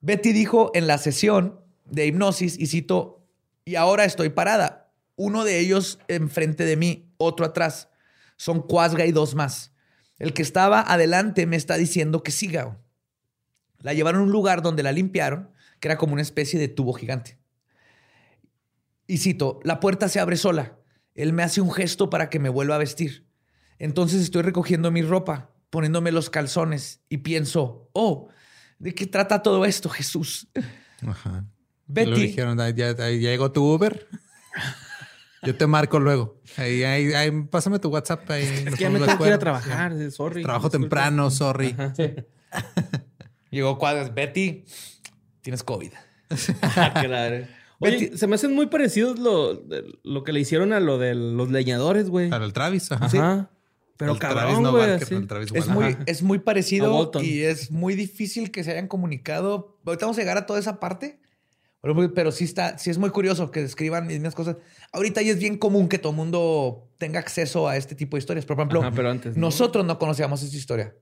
Betty 0.00 0.32
dijo 0.32 0.70
en 0.74 0.86
la 0.86 0.98
sesión 0.98 1.60
de 1.86 2.06
hipnosis, 2.06 2.58
y 2.58 2.66
cito, 2.66 3.23
y 3.64 3.76
ahora 3.76 4.04
estoy 4.04 4.28
parada. 4.30 4.92
Uno 5.16 5.44
de 5.44 5.58
ellos 5.58 5.98
enfrente 6.08 6.64
de 6.64 6.76
mí, 6.76 7.12
otro 7.16 7.46
atrás. 7.46 7.88
Son 8.36 8.62
Quasga 8.62 9.06
y 9.06 9.12
dos 9.12 9.34
más. 9.34 9.72
El 10.18 10.32
que 10.32 10.42
estaba 10.42 10.80
adelante 10.80 11.46
me 11.46 11.56
está 11.56 11.76
diciendo 11.76 12.22
que 12.22 12.30
siga. 12.30 12.78
La 13.78 13.94
llevaron 13.94 14.22
a 14.22 14.24
un 14.24 14.32
lugar 14.32 14.62
donde 14.62 14.82
la 14.82 14.92
limpiaron, 14.92 15.50
que 15.80 15.88
era 15.88 15.98
como 15.98 16.12
una 16.14 16.22
especie 16.22 16.58
de 16.58 16.68
tubo 16.68 16.92
gigante. 16.94 17.38
Y 19.06 19.18
cito, 19.18 19.60
la 19.64 19.80
puerta 19.80 20.08
se 20.08 20.20
abre 20.20 20.36
sola. 20.36 20.78
Él 21.14 21.32
me 21.32 21.42
hace 21.42 21.60
un 21.60 21.70
gesto 21.70 22.10
para 22.10 22.30
que 22.30 22.38
me 22.38 22.48
vuelva 22.48 22.76
a 22.76 22.78
vestir. 22.78 23.26
Entonces 23.78 24.22
estoy 24.22 24.42
recogiendo 24.42 24.90
mi 24.90 25.02
ropa, 25.02 25.50
poniéndome 25.70 26.12
los 26.12 26.30
calzones 26.30 27.02
y 27.08 27.18
pienso, 27.18 27.90
oh, 27.92 28.28
¿de 28.78 28.94
qué 28.94 29.06
trata 29.06 29.42
todo 29.42 29.64
esto, 29.64 29.88
Jesús? 29.88 30.48
Ajá. 31.06 31.44
Betty. 31.86 32.10
luego 32.10 32.22
dijeron, 32.22 32.60
"Ay, 32.60 32.74
ya, 32.74 32.92
llegó 33.10 33.52
tu 33.52 33.64
Uber. 33.64 34.06
Yo 35.42 35.54
te 35.54 35.66
marco 35.66 36.00
luego. 36.00 36.40
Ahí, 36.56 36.82
ahí, 36.84 37.12
ahí, 37.12 37.30
pásame 37.50 37.78
tu 37.78 37.90
WhatsApp. 37.90 38.30
Ahí 38.30 38.44
Es 38.66 38.74
que 38.76 38.84
ya 38.84 38.90
me 38.90 38.98
tengo 38.98 39.18
que 39.18 39.26
ir 39.26 39.32
a 39.34 39.38
trabajar, 39.38 39.92
sí, 39.96 40.10
sorry. 40.10 40.42
Trabajo 40.42 40.68
disculpa. 40.68 40.84
temprano, 40.84 41.30
sorry. 41.30 41.76
Llegó 43.50 43.78
Quasgas, 43.78 44.14
Betty, 44.14 44.64
tienes 45.42 45.62
COVID. 45.62 45.92
Ah. 46.62 47.42
Oye, 47.80 47.98
Betty- 47.98 48.16
se 48.16 48.26
me 48.26 48.36
hacen 48.36 48.54
muy 48.54 48.66
parecidos 48.66 49.18
lo, 49.18 49.62
lo 50.02 50.24
que 50.24 50.32
le 50.32 50.40
hicieron 50.40 50.72
a 50.72 50.80
lo 50.80 50.96
de 50.98 51.14
los 51.14 51.50
leñadores, 51.50 52.08
güey. 52.08 52.30
Para 52.30 52.44
el 52.46 52.52
Travis, 52.52 52.90
ajá. 52.90 53.50
Pero 53.96 54.12
el 54.12 54.18
Travis 54.18 54.40
cabrón, 54.42 54.62
no 54.62 54.72
güey, 54.72 54.88
Barker, 54.88 55.02
así. 55.06 55.14
el 55.14 55.26
Travis 55.26 55.52
Es 55.52 55.68
muy, 55.68 55.96
es 56.06 56.22
muy 56.22 56.38
parecido 56.38 57.10
y 57.22 57.42
es 57.42 57.70
muy 57.70 57.94
difícil 57.94 58.50
que 58.50 58.64
se 58.64 58.72
hayan 58.72 58.88
comunicado. 58.88 59.78
Ahorita 59.84 60.06
vamos 60.06 60.16
a 60.18 60.20
llegar 60.22 60.36
a 60.38 60.46
toda 60.46 60.58
esa 60.58 60.80
parte. 60.80 61.20
Pero, 61.84 62.14
pero 62.14 62.32
sí 62.32 62.44
está, 62.44 62.78
sí 62.78 62.88
es 62.90 62.96
muy 62.98 63.10
curioso 63.10 63.50
que 63.50 63.60
describan 63.60 64.06
mismas 64.06 64.34
cosas. 64.34 64.56
Ahorita 64.90 65.20
ya 65.22 65.32
es 65.32 65.38
bien 65.38 65.58
común 65.58 65.88
que 65.88 65.98
todo 65.98 66.10
el 66.12 66.16
mundo 66.16 66.88
tenga 66.98 67.20
acceso 67.20 67.68
a 67.68 67.76
este 67.76 67.94
tipo 67.94 68.16
de 68.16 68.20
historias. 68.20 68.46
Por 68.46 68.56
ejemplo, 68.56 68.80
Ajá, 68.80 68.90
pero 68.94 69.10
antes, 69.10 69.36
¿no? 69.36 69.42
nosotros 69.42 69.84
no 69.84 69.98
conocíamos 69.98 70.42
esta 70.42 70.56
historia. 70.56 70.94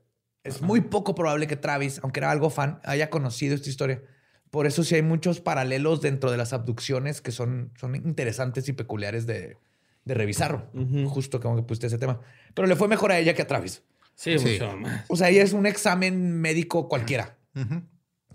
Es 0.43 0.61
muy 0.61 0.81
poco 0.81 1.15
probable 1.15 1.47
que 1.47 1.57
Travis, 1.57 2.01
aunque 2.03 2.19
era 2.19 2.31
algo 2.33 2.51
fan, 2.51 2.81
haya 2.83 3.11
conocido 3.11 3.55
esta 3.55 3.71
historia. 3.71 4.03
Por 4.51 4.67
eso 4.67 4.83
sí 4.83 4.97
hay 4.97 5.03
muchos 5.03 5.41
paralelos 5.41 6.01
dentro 6.03 6.31
de 6.33 6.37
las 6.37 6.53
abducciones 6.53 7.21
que 7.23 7.31
son, 7.31 7.71
son 7.79 7.95
interesantes 7.95 8.69
y 8.69 8.73
peculiares 8.73 9.25
de, 9.25 9.57
de 10.05 10.15
revisar. 10.15 10.69
Ujú. 10.75 11.09
Justo 11.09 11.41
como 11.41 11.55
que 11.57 11.63
pusiste 11.63 11.87
ese 11.87 11.99
tema. 11.99 12.21
Pero 12.55 12.67
le 12.67 12.75
fue 12.75 12.89
mejor 12.89 13.13
a 13.13 13.19
ella 13.21 13.35
que 13.35 13.43
a 13.43 13.47
Travis. 13.47 13.83
Sí, 14.17 14.37
Sí. 14.39 14.59
mucho 14.59 14.77
más. 14.77 15.05
O 15.09 15.17
sea, 15.17 15.31
ella 15.31 15.45
es 15.45 15.53
un 15.53 15.65
examen 15.67 16.41
médico 16.41 16.89
cualquiera. 16.89 17.39
Ujú. 17.55 17.83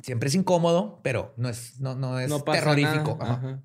Siempre 0.01 0.29
es 0.29 0.35
incómodo, 0.35 0.99
pero 1.03 1.33
no 1.37 1.49
es, 1.49 1.79
no, 1.79 1.95
no 1.95 2.19
es 2.19 2.29
No 2.29 2.41
terrorífico. 2.43 3.17
nada. 3.19 3.33
Ajá. 3.33 3.47
Ajá. 3.47 3.61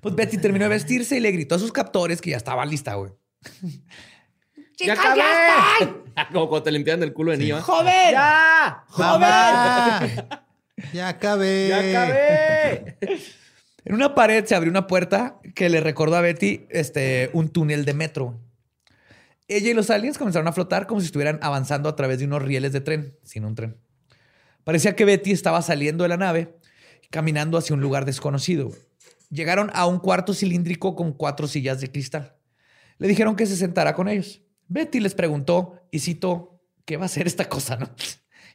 Pues 0.00 0.14
Betty 0.14 0.38
terminó 0.38 0.64
de 0.64 0.70
vestirse 0.70 1.16
y 1.16 1.20
le 1.20 1.30
gritó 1.30 1.56
a 1.56 1.58
sus 1.58 1.72
captores 1.72 2.20
que 2.20 2.30
ya 2.30 2.36
estaba 2.38 2.64
lista, 2.64 2.94
güey. 2.94 3.12
¡Ya 4.78 4.94
acabé! 4.94 5.22
Como 6.32 6.48
cuando 6.48 6.62
te 6.64 6.72
limpian 6.72 7.02
el 7.02 7.12
culo 7.12 7.32
de 7.32 7.38
niño. 7.38 7.60
¡Joven! 7.60 8.12
¡Ya! 8.12 8.84
¡Mamá! 8.96 10.00
ya 10.92 11.08
acabé. 11.08 11.68
¡Ya 11.68 11.78
acabé! 11.78 12.98
En 13.84 13.94
una 13.94 14.14
pared 14.14 14.44
se 14.44 14.54
abrió 14.54 14.70
una 14.70 14.86
puerta 14.86 15.40
que 15.54 15.70
le 15.70 15.80
recordó 15.80 16.16
a 16.16 16.20
Betty 16.20 16.66
este, 16.68 17.30
un 17.32 17.48
túnel 17.48 17.86
de 17.86 17.94
metro. 17.94 18.38
Ella 19.48 19.70
y 19.70 19.74
los 19.74 19.88
aliens 19.88 20.18
comenzaron 20.18 20.46
a 20.48 20.52
flotar 20.52 20.86
como 20.86 21.00
si 21.00 21.06
estuvieran 21.06 21.38
avanzando 21.42 21.88
a 21.88 21.96
través 21.96 22.18
de 22.18 22.26
unos 22.26 22.42
rieles 22.42 22.72
de 22.72 22.82
tren, 22.82 23.18
sin 23.24 23.44
un 23.46 23.54
tren. 23.54 23.78
Parecía 24.64 24.96
que 24.96 25.04
Betty 25.04 25.32
estaba 25.32 25.62
saliendo 25.62 26.04
de 26.04 26.08
la 26.08 26.16
nave, 26.16 26.56
caminando 27.10 27.58
hacia 27.58 27.74
un 27.74 27.80
lugar 27.80 28.04
desconocido. 28.04 28.70
Llegaron 29.30 29.70
a 29.74 29.86
un 29.86 29.98
cuarto 29.98 30.34
cilíndrico 30.34 30.96
con 30.96 31.12
cuatro 31.12 31.46
sillas 31.46 31.80
de 31.80 31.90
cristal. 31.90 32.34
Le 32.98 33.08
dijeron 33.08 33.36
que 33.36 33.46
se 33.46 33.56
sentara 33.56 33.94
con 33.94 34.08
ellos. 34.08 34.42
Betty 34.68 35.00
les 35.00 35.14
preguntó, 35.14 35.82
y 35.90 36.00
cito, 36.00 36.60
¿qué 36.84 36.96
va 36.96 37.04
a 37.04 37.06
hacer 37.06 37.26
esta 37.26 37.48
cosa? 37.48 37.76
¿no? 37.76 37.88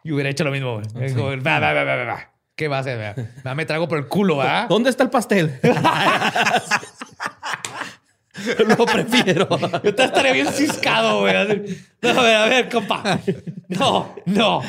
Y 0.04 0.12
hubiera 0.12 0.30
hecho 0.30 0.44
lo 0.44 0.52
mismo. 0.52 0.76
güey. 0.76 1.08
Dijo, 1.08 1.30
va, 1.42 1.60
va, 1.60 1.74
va. 1.74 2.32
¿Qué 2.56 2.68
va 2.68 2.78
a 2.78 2.82
hacer? 2.82 3.16
Me 3.56 3.66
trago 3.66 3.88
por 3.88 3.98
el 3.98 4.08
culo, 4.08 4.40
¿ah? 4.40 4.66
¿Dónde 4.70 4.92
está 4.92 5.04
el 5.04 5.10
pastel? 5.10 5.60
Lo 8.78 8.86
prefiero. 8.86 9.48
Yo 9.84 9.96
te 9.96 10.04
estaría 10.04 10.34
bien 10.34 10.48
ciscado, 10.54 11.22
güey. 11.22 11.34
No, 12.02 12.10
a 12.10 12.24
ver, 12.24 12.36
a 12.36 12.46
ver, 12.46 12.70
compa. 12.70 13.20
No, 13.70 14.14
no. 14.26 14.62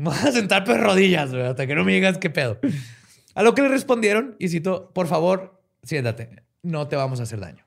Me 0.00 0.08
vas 0.08 0.24
a 0.24 0.32
sentar 0.32 0.64
por 0.64 0.80
rodillas, 0.80 1.30
hasta 1.34 1.66
que 1.66 1.74
no 1.74 1.84
me 1.84 1.92
digas 1.92 2.16
qué 2.16 2.30
pedo. 2.30 2.58
A 3.34 3.42
lo 3.42 3.54
que 3.54 3.60
le 3.60 3.68
respondieron, 3.68 4.34
y 4.38 4.48
cito, 4.48 4.90
por 4.94 5.08
favor, 5.08 5.62
siéntate. 5.82 6.42
No 6.62 6.88
te 6.88 6.96
vamos 6.96 7.20
a 7.20 7.24
hacer 7.24 7.38
daño. 7.38 7.66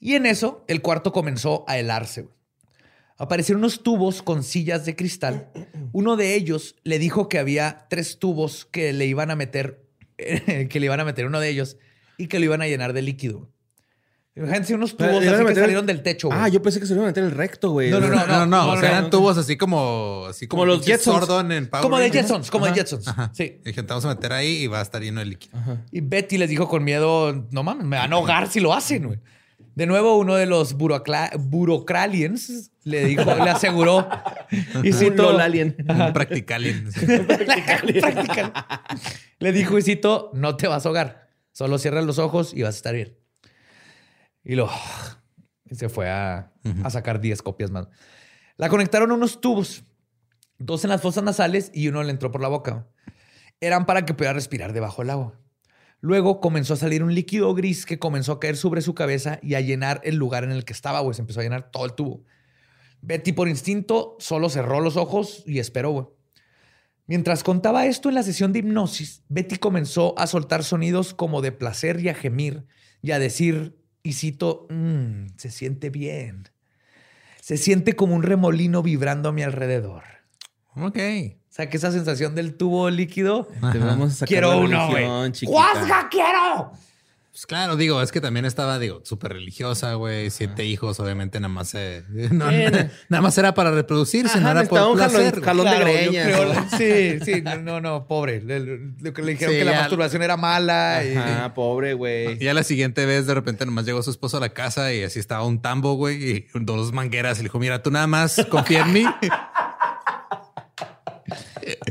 Y 0.00 0.14
en 0.14 0.24
eso, 0.24 0.64
el 0.66 0.80
cuarto 0.80 1.12
comenzó 1.12 1.66
a 1.68 1.76
helarse. 1.76 2.28
Aparecieron 3.18 3.60
unos 3.60 3.82
tubos 3.82 4.22
con 4.22 4.42
sillas 4.42 4.86
de 4.86 4.96
cristal. 4.96 5.50
Uno 5.92 6.16
de 6.16 6.34
ellos 6.34 6.76
le 6.84 6.98
dijo 6.98 7.28
que 7.28 7.38
había 7.38 7.86
tres 7.90 8.18
tubos 8.18 8.64
que 8.64 8.94
le 8.94 9.04
iban 9.04 9.30
a 9.30 9.36
meter, 9.36 9.84
que 10.16 10.80
le 10.80 10.86
iban 10.86 11.00
a 11.00 11.04
meter 11.04 11.26
uno 11.26 11.38
de 11.38 11.50
ellos 11.50 11.76
y 12.16 12.28
que 12.28 12.38
lo 12.38 12.46
iban 12.46 12.62
a 12.62 12.66
llenar 12.66 12.94
de 12.94 13.02
líquido. 13.02 13.50
Imagínense 14.36 14.74
unos 14.74 14.94
tubos 14.96 15.12
¿Le 15.20 15.26
iban 15.26 15.34
así 15.36 15.44
que 15.46 15.54
salieron 15.60 15.86
del 15.86 16.02
techo. 16.02 16.28
güey. 16.28 16.38
Ah, 16.38 16.48
yo 16.48 16.60
pensé 16.60 16.78
que 16.78 16.84
se 16.86 16.92
le 16.92 16.98
iba 16.98 17.06
a 17.06 17.08
meter 17.10 17.24
el 17.24 17.30
recto, 17.30 17.70
güey. 17.70 17.90
No, 17.90 18.00
no, 18.00 18.08
No, 18.08 18.26
no, 18.26 18.26
no. 18.26 18.46
no, 18.46 18.70
o 18.72 18.76
sea, 18.78 18.90
eran 18.90 19.04
no. 19.04 19.10
tubos 19.10 19.38
así 19.38 19.56
como... 19.56 20.26
Así 20.28 20.46
Como 20.46 20.66
los 20.66 20.84
Jetsons. 20.84 21.20
Sordon 21.20 21.52
en 21.52 21.68
Power 21.68 21.82
como 21.82 21.98
de. 21.98 22.10
Jetsons, 22.10 22.50
como 22.50 22.66
de. 22.66 22.74
Jetsons. 22.74 23.08
Ajá. 23.08 23.30
Sí. 23.34 23.60
Dije, 23.64 23.82
te 23.82 23.88
vamos 23.88 24.04
a 24.04 24.08
meter 24.08 24.32
ahí 24.34 24.62
y 24.62 24.66
va 24.66 24.80
a 24.80 24.82
estar 24.82 25.00
lleno 25.02 25.20
de 25.20 25.26
líquido. 25.26 25.56
Y 25.90 26.02
Betty 26.02 26.36
les 26.36 26.50
dijo 26.50 26.68
con 26.68 26.84
miedo, 26.84 27.46
no 27.50 27.62
mames, 27.62 27.86
me 27.86 27.96
van 27.96 28.12
a 28.12 28.16
ahogar 28.16 28.48
si 28.48 28.60
lo 28.60 28.74
hacen, 28.74 29.06
güey. 29.06 29.18
De 29.74 29.86
nuevo, 29.86 30.16
uno 30.18 30.34
de 30.36 30.46
los 30.46 30.74
burocraliens 30.74 32.70
le 32.84 33.04
dijo, 33.04 33.24
le 33.24 33.50
aseguró. 33.50 34.08
y 34.82 34.88
Un 34.90 34.92
cito, 34.94 35.22
LOL 35.32 35.40
alien. 35.40 35.76
Un 35.88 36.12
practicalien. 36.12 36.88
Practical. 38.00 38.52
Le 39.38 39.52
dijo, 39.52 39.78
y 39.78 39.82
cito, 39.82 40.30
no 40.34 40.56
te 40.56 40.66
vas 40.68 40.84
a 40.86 40.88
ahogar. 40.88 41.28
Solo 41.52 41.78
cierra 41.78 42.00
los 42.02 42.18
ojos 42.18 42.52
y 42.54 42.62
vas 42.62 42.74
a 42.74 42.78
estar 42.78 42.94
bien. 42.94 43.16
Y 44.46 44.54
lo... 44.54 44.70
y 45.68 45.74
se 45.74 45.88
fue 45.88 46.08
a, 46.08 46.52
a 46.84 46.90
sacar 46.90 47.20
10 47.20 47.42
copias 47.42 47.70
más. 47.70 47.88
La 48.56 48.68
conectaron 48.68 49.10
a 49.10 49.14
unos 49.14 49.40
tubos. 49.40 49.84
Dos 50.58 50.84
en 50.84 50.90
las 50.90 51.02
fosas 51.02 51.24
nasales 51.24 51.70
y 51.74 51.88
uno 51.88 52.02
le 52.02 52.10
entró 52.10 52.30
por 52.30 52.40
la 52.40 52.48
boca. 52.48 52.86
Eran 53.60 53.84
para 53.84 54.06
que 54.06 54.14
pudiera 54.14 54.32
respirar 54.32 54.72
debajo 54.72 55.02
del 55.02 55.10
agua. 55.10 55.38
Luego 56.00 56.40
comenzó 56.40 56.74
a 56.74 56.76
salir 56.76 57.02
un 57.02 57.14
líquido 57.14 57.52
gris 57.54 57.84
que 57.84 57.98
comenzó 57.98 58.32
a 58.32 58.40
caer 58.40 58.56
sobre 58.56 58.80
su 58.80 58.94
cabeza 58.94 59.40
y 59.42 59.54
a 59.54 59.60
llenar 59.60 60.00
el 60.04 60.14
lugar 60.14 60.44
en 60.44 60.52
el 60.52 60.64
que 60.64 60.72
estaba, 60.72 61.00
güey. 61.00 61.14
Se 61.14 61.22
empezó 61.22 61.40
a 61.40 61.42
llenar 61.42 61.70
todo 61.70 61.84
el 61.84 61.94
tubo. 61.94 62.22
Betty, 63.02 63.32
por 63.32 63.48
instinto, 63.48 64.16
solo 64.20 64.48
cerró 64.48 64.80
los 64.80 64.96
ojos 64.96 65.42
y 65.46 65.58
esperó, 65.58 65.90
güey. 65.90 66.06
Mientras 67.06 67.42
contaba 67.42 67.86
esto 67.86 68.08
en 68.08 68.14
la 68.14 68.22
sesión 68.22 68.52
de 68.52 68.60
hipnosis, 68.60 69.22
Betty 69.28 69.56
comenzó 69.56 70.18
a 70.18 70.26
soltar 70.26 70.64
sonidos 70.64 71.14
como 71.14 71.42
de 71.42 71.52
placer 71.52 72.00
y 72.00 72.08
a 72.08 72.14
gemir 72.14 72.66
y 73.02 73.12
a 73.12 73.18
decir, 73.18 73.76
y 74.06 74.12
cito, 74.12 74.66
"Mm, 74.70 75.26
se 75.36 75.50
siente 75.50 75.90
bien. 75.90 76.48
Se 77.40 77.56
siente 77.56 77.94
como 77.94 78.14
un 78.14 78.22
remolino 78.22 78.82
vibrando 78.82 79.28
a 79.28 79.32
mi 79.32 79.42
alrededor. 79.42 80.02
Ok. 80.74 80.98
O 80.98 81.52
sea, 81.56 81.68
que 81.70 81.76
esa 81.76 81.90
sensación 81.90 82.34
del 82.34 82.54
tubo 82.56 82.90
líquido, 82.90 83.48
Te 83.72 83.78
vamos 83.78 84.12
a 84.12 84.14
sacar 84.14 84.28
quiero 84.28 84.50
la 84.50 84.56
uno, 84.56 84.88
güey. 84.90 85.04
¡Guasga, 85.46 86.08
quiero! 86.10 86.72
Pues 87.36 87.44
claro, 87.44 87.76
digo, 87.76 88.00
es 88.00 88.12
que 88.12 88.22
también 88.22 88.46
estaba, 88.46 88.78
digo, 88.78 89.02
súper 89.04 89.34
religiosa, 89.34 89.92
güey. 89.92 90.30
Siete 90.30 90.64
hijos, 90.64 90.98
obviamente, 91.00 91.38
nada 91.38 91.52
más 91.52 91.74
eh, 91.74 92.02
no, 92.30 92.46
nada 92.50 93.20
más 93.22 93.36
era 93.36 93.52
para 93.52 93.70
reproducirse, 93.72 94.40
no 94.40 94.48
Ajá, 94.48 94.60
era 94.60 94.68
por 94.70 94.80
un 94.80 94.96
jalón- 94.96 95.10
placer. 95.10 95.32
güey. 95.34 95.44
jalón 95.44 95.64
de 95.66 95.70
Claro, 95.70 95.86
yo 95.86 95.92
greñas. 95.92 96.26
creo- 96.26 96.66
sí, 96.78 97.20
sí, 97.34 97.42
no, 97.42 97.56
no, 97.58 97.80
no, 97.82 98.06
pobre. 98.06 98.40
Le, 98.40 98.60
le- 98.60 99.12
que 99.12 99.20
le 99.20 99.32
dijeron 99.32 99.52
Sí, 99.52 99.58
que 99.58 99.64
la 99.66 99.72
masturbación 99.80 100.22
era 100.22 100.38
mala. 100.38 101.04
y- 101.04 101.14
Ajá, 101.14 101.52
pobre, 101.52 101.92
güey. 101.92 102.38
Y 102.40 102.44
ya 102.46 102.54
la 102.54 102.62
siguiente 102.62 103.04
vez, 103.04 103.26
de 103.26 103.34
repente, 103.34 103.66
nomás 103.66 103.84
llegó 103.84 104.02
su 104.02 104.08
esposo 104.12 104.38
a 104.38 104.40
la 104.40 104.48
casa 104.54 104.94
y 104.94 105.02
así 105.02 105.18
estaba 105.18 105.44
un 105.44 105.60
tambo, 105.60 105.92
güey, 105.92 106.16
y 106.30 106.46
dos 106.54 106.94
mangueras. 106.94 107.36
Y 107.36 107.42
le 107.42 107.48
dijo, 107.48 107.58
mira, 107.58 107.82
tú 107.82 107.90
nada 107.90 108.06
más 108.06 108.46
confía 108.48 108.80
en 108.80 108.92
mí. 108.94 109.04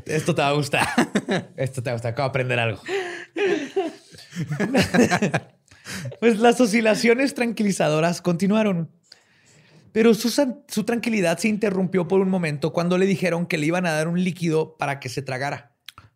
Esto 0.08 0.34
te 0.34 0.42
va 0.42 0.48
a 0.48 0.54
gustar. 0.54 0.88
Esto 1.56 1.84
te 1.84 1.90
va 1.90 1.92
a 1.92 1.96
gustar. 1.98 2.14
Acabo 2.14 2.28
de 2.28 2.30
aprender 2.30 2.58
algo. 2.58 2.82
pues 6.20 6.40
las 6.40 6.60
oscilaciones 6.62 7.34
tranquilizadoras 7.34 8.22
continuaron. 8.22 8.90
Pero 9.92 10.14
su, 10.14 10.30
su 10.68 10.84
tranquilidad 10.84 11.38
se 11.38 11.48
interrumpió 11.48 12.08
por 12.08 12.20
un 12.20 12.30
momento 12.30 12.74
cuando 12.74 12.98
le 12.98 13.06
dijeron 13.06 13.46
que 13.46 13.58
le 13.58 13.68
iban 13.68 13.86
a 13.86 13.92
dar 13.94 14.08
un 14.10 14.22
líquido 14.22 14.76
para 14.78 15.00
que 15.00 15.08
se 15.10 15.22
tragara. 15.22 15.72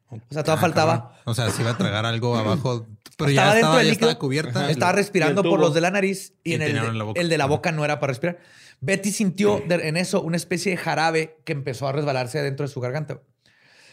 O 0.10 0.18
sea, 0.32 0.44
todavía 0.44 0.54
Ah, 0.54 0.62
faltaba. 0.62 0.94
cabrón. 1.02 1.18
O 1.26 1.34
sea, 1.36 1.50
se 1.50 1.62
iba 1.62 1.72
a 1.72 1.78
tragar 1.78 2.06
algo 2.06 2.36
abajo, 2.38 2.88
pero 3.18 3.30
Estaba 3.30 3.32
ya 3.32 3.54
dentro 3.54 3.58
estaba, 3.60 3.78
del 3.78 3.86
ya 3.88 3.92
líquido. 3.92 4.10
estaba 4.10 4.20
cubierta. 4.20 4.70
Estaba 4.72 4.92
respirando 4.92 5.44
por 5.44 5.60
los 5.60 5.74
de 5.74 5.82
la 5.82 5.92
nariz 5.92 6.34
y, 6.44 6.52
Y 6.52 6.54
en 6.56 6.62
el, 6.64 6.74
de- 6.74 6.80
en 6.88 6.98
la 6.98 7.04
boca. 7.06 7.22
el 7.22 7.30
de 7.30 7.38
la 7.38 7.46
boca 7.46 7.72
no 7.72 7.86
era 7.86 8.00
para 8.00 8.12
respirar. 8.12 8.40
Betty 8.82 9.12
sintió 9.12 9.62
en 9.70 9.98
eso 9.98 10.22
una 10.22 10.36
especie 10.38 10.72
de 10.72 10.78
jarabe 10.78 11.38
que 11.46 11.52
empezó 11.54 11.88
a 11.88 11.92
resbalarse 11.92 12.40
adentro 12.40 12.66
de 12.66 12.72
su 12.74 12.80
garganta. 12.82 13.22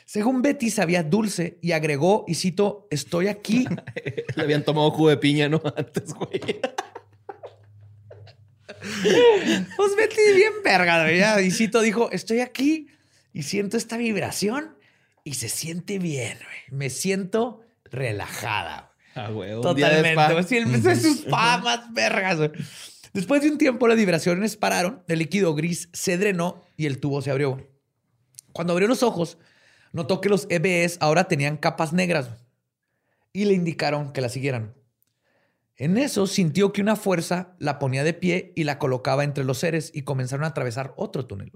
Según 0.07 0.41
Betty, 0.41 0.71
sabía 0.71 1.03
dulce 1.03 1.59
y 1.61 1.73
agregó, 1.73 2.25
y 2.29 2.35
cito, 2.37 2.87
estoy 2.91 3.27
aquí. 3.27 3.67
Le 4.37 4.43
habían 4.43 4.65
tomado 4.65 4.91
jugo 4.93 5.11
de 5.11 5.17
piña, 5.17 5.49
¿no? 5.49 5.61
Antes, 5.77 6.15
güey. 6.15 6.41
Pues 9.77 9.97
Betty 9.97 10.17
bien 10.35 10.53
verga. 10.65 11.11
Ya, 11.13 11.41
Y 11.41 11.51
cito 11.51 11.81
dijo, 11.81 12.11
estoy 12.13 12.41
aquí 12.41 12.89
y 13.33 13.43
siento 13.43 13.77
esta 13.77 13.97
vibración 13.97 14.77
y 15.25 15.35
se 15.35 15.49
siente 15.49 15.99
bien, 15.99 16.39
güey. 16.39 16.79
Me 16.79 16.91
siento 16.91 17.61
relajada. 17.85 18.93
Ah, 19.15 19.31
güey. 19.31 19.53
un 19.55 19.75
día 19.75 19.89
de 19.89 19.97
Totalmente. 19.97 20.13
spa. 20.13 20.33
güey. 20.33 20.45
Sí, 20.45 20.81
de 20.81 20.97
sus 20.97 21.21
pa 21.23 21.59
más 21.59 21.93
vergas. 21.93 22.37
güey. 22.39 22.51
Después 23.13 23.43
de 23.43 23.51
un 23.51 23.59
tiempo, 23.59 23.89
las 23.89 23.97
vibraciones 23.97 24.57
pararon, 24.57 25.03
el 25.09 25.19
líquido 25.19 25.55
gris 25.55 25.89
se 25.93 26.19
drenó 26.19 26.63
y 26.77 26.87
el 26.87 27.01
tubo 27.01 27.23
se 27.23 27.31
abrió. 27.31 27.67
Cuando 28.53 28.73
abrió 28.75 28.89
los 28.89 29.03
ojos, 29.03 29.39
notó 29.93 30.21
que 30.21 30.29
los 30.29 30.47
EBS 30.51 30.99
ahora 31.01 31.25
tenían 31.25 31.57
capas 31.57 31.93
negras 31.93 32.31
y 33.33 33.45
le 33.45 33.55
indicaron 33.55 34.13
que 34.13 34.21
la 34.21 34.29
siguieran. 34.29 34.75
En 35.77 35.99
eso 35.99 36.27
sintió 36.27 36.73
que 36.73 36.81
una 36.81 36.97
fuerza 36.97 37.55
la 37.59 37.79
ponía 37.79 38.03
de 38.03 38.15
pie 38.15 38.53
y 38.57 38.65
la 38.65 38.79
colocaba 38.79 39.25
entre 39.25 39.45
los 39.45 39.59
seres 39.59 39.91
y 39.95 40.03
comenzaron 40.03 40.45
a 40.45 40.49
atravesar 40.49 40.95
otro 40.97 41.27
túnel. 41.27 41.53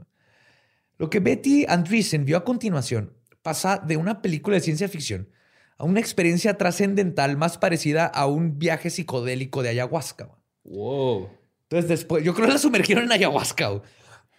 Lo 0.99 1.09
que 1.09 1.20
Betty 1.20 1.64
Andreessen 1.66 2.26
vio 2.26 2.37
a 2.37 2.45
continuación 2.45 3.16
pasa 3.41 3.78
de 3.78 3.97
una 3.97 4.20
película 4.20 4.57
de 4.57 4.61
ciencia 4.61 4.89
ficción 4.89 5.31
a 5.78 5.85
una 5.85 6.01
experiencia 6.01 6.59
trascendental 6.59 7.39
más 7.39 7.57
parecida 7.57 8.05
a 8.05 8.26
un 8.26 8.59
viaje 8.59 8.91
psicodélico 8.91 9.62
de 9.62 9.70
ayahuasca. 9.70 10.28
Wow. 10.64 11.31
Entonces 11.62 11.89
después, 11.89 12.22
yo 12.22 12.35
creo 12.35 12.49
que 12.49 12.53
la 12.53 12.59
sumergieron 12.59 13.05
en 13.05 13.12
ayahuasca. 13.12 13.81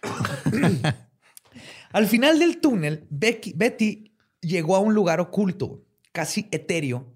Al 1.92 2.06
final 2.06 2.38
del 2.38 2.60
túnel, 2.60 3.06
Betty 3.10 4.14
llegó 4.40 4.76
a 4.76 4.80
un 4.80 4.94
lugar 4.94 5.20
oculto, 5.20 5.84
casi 6.12 6.48
etéreo, 6.50 7.14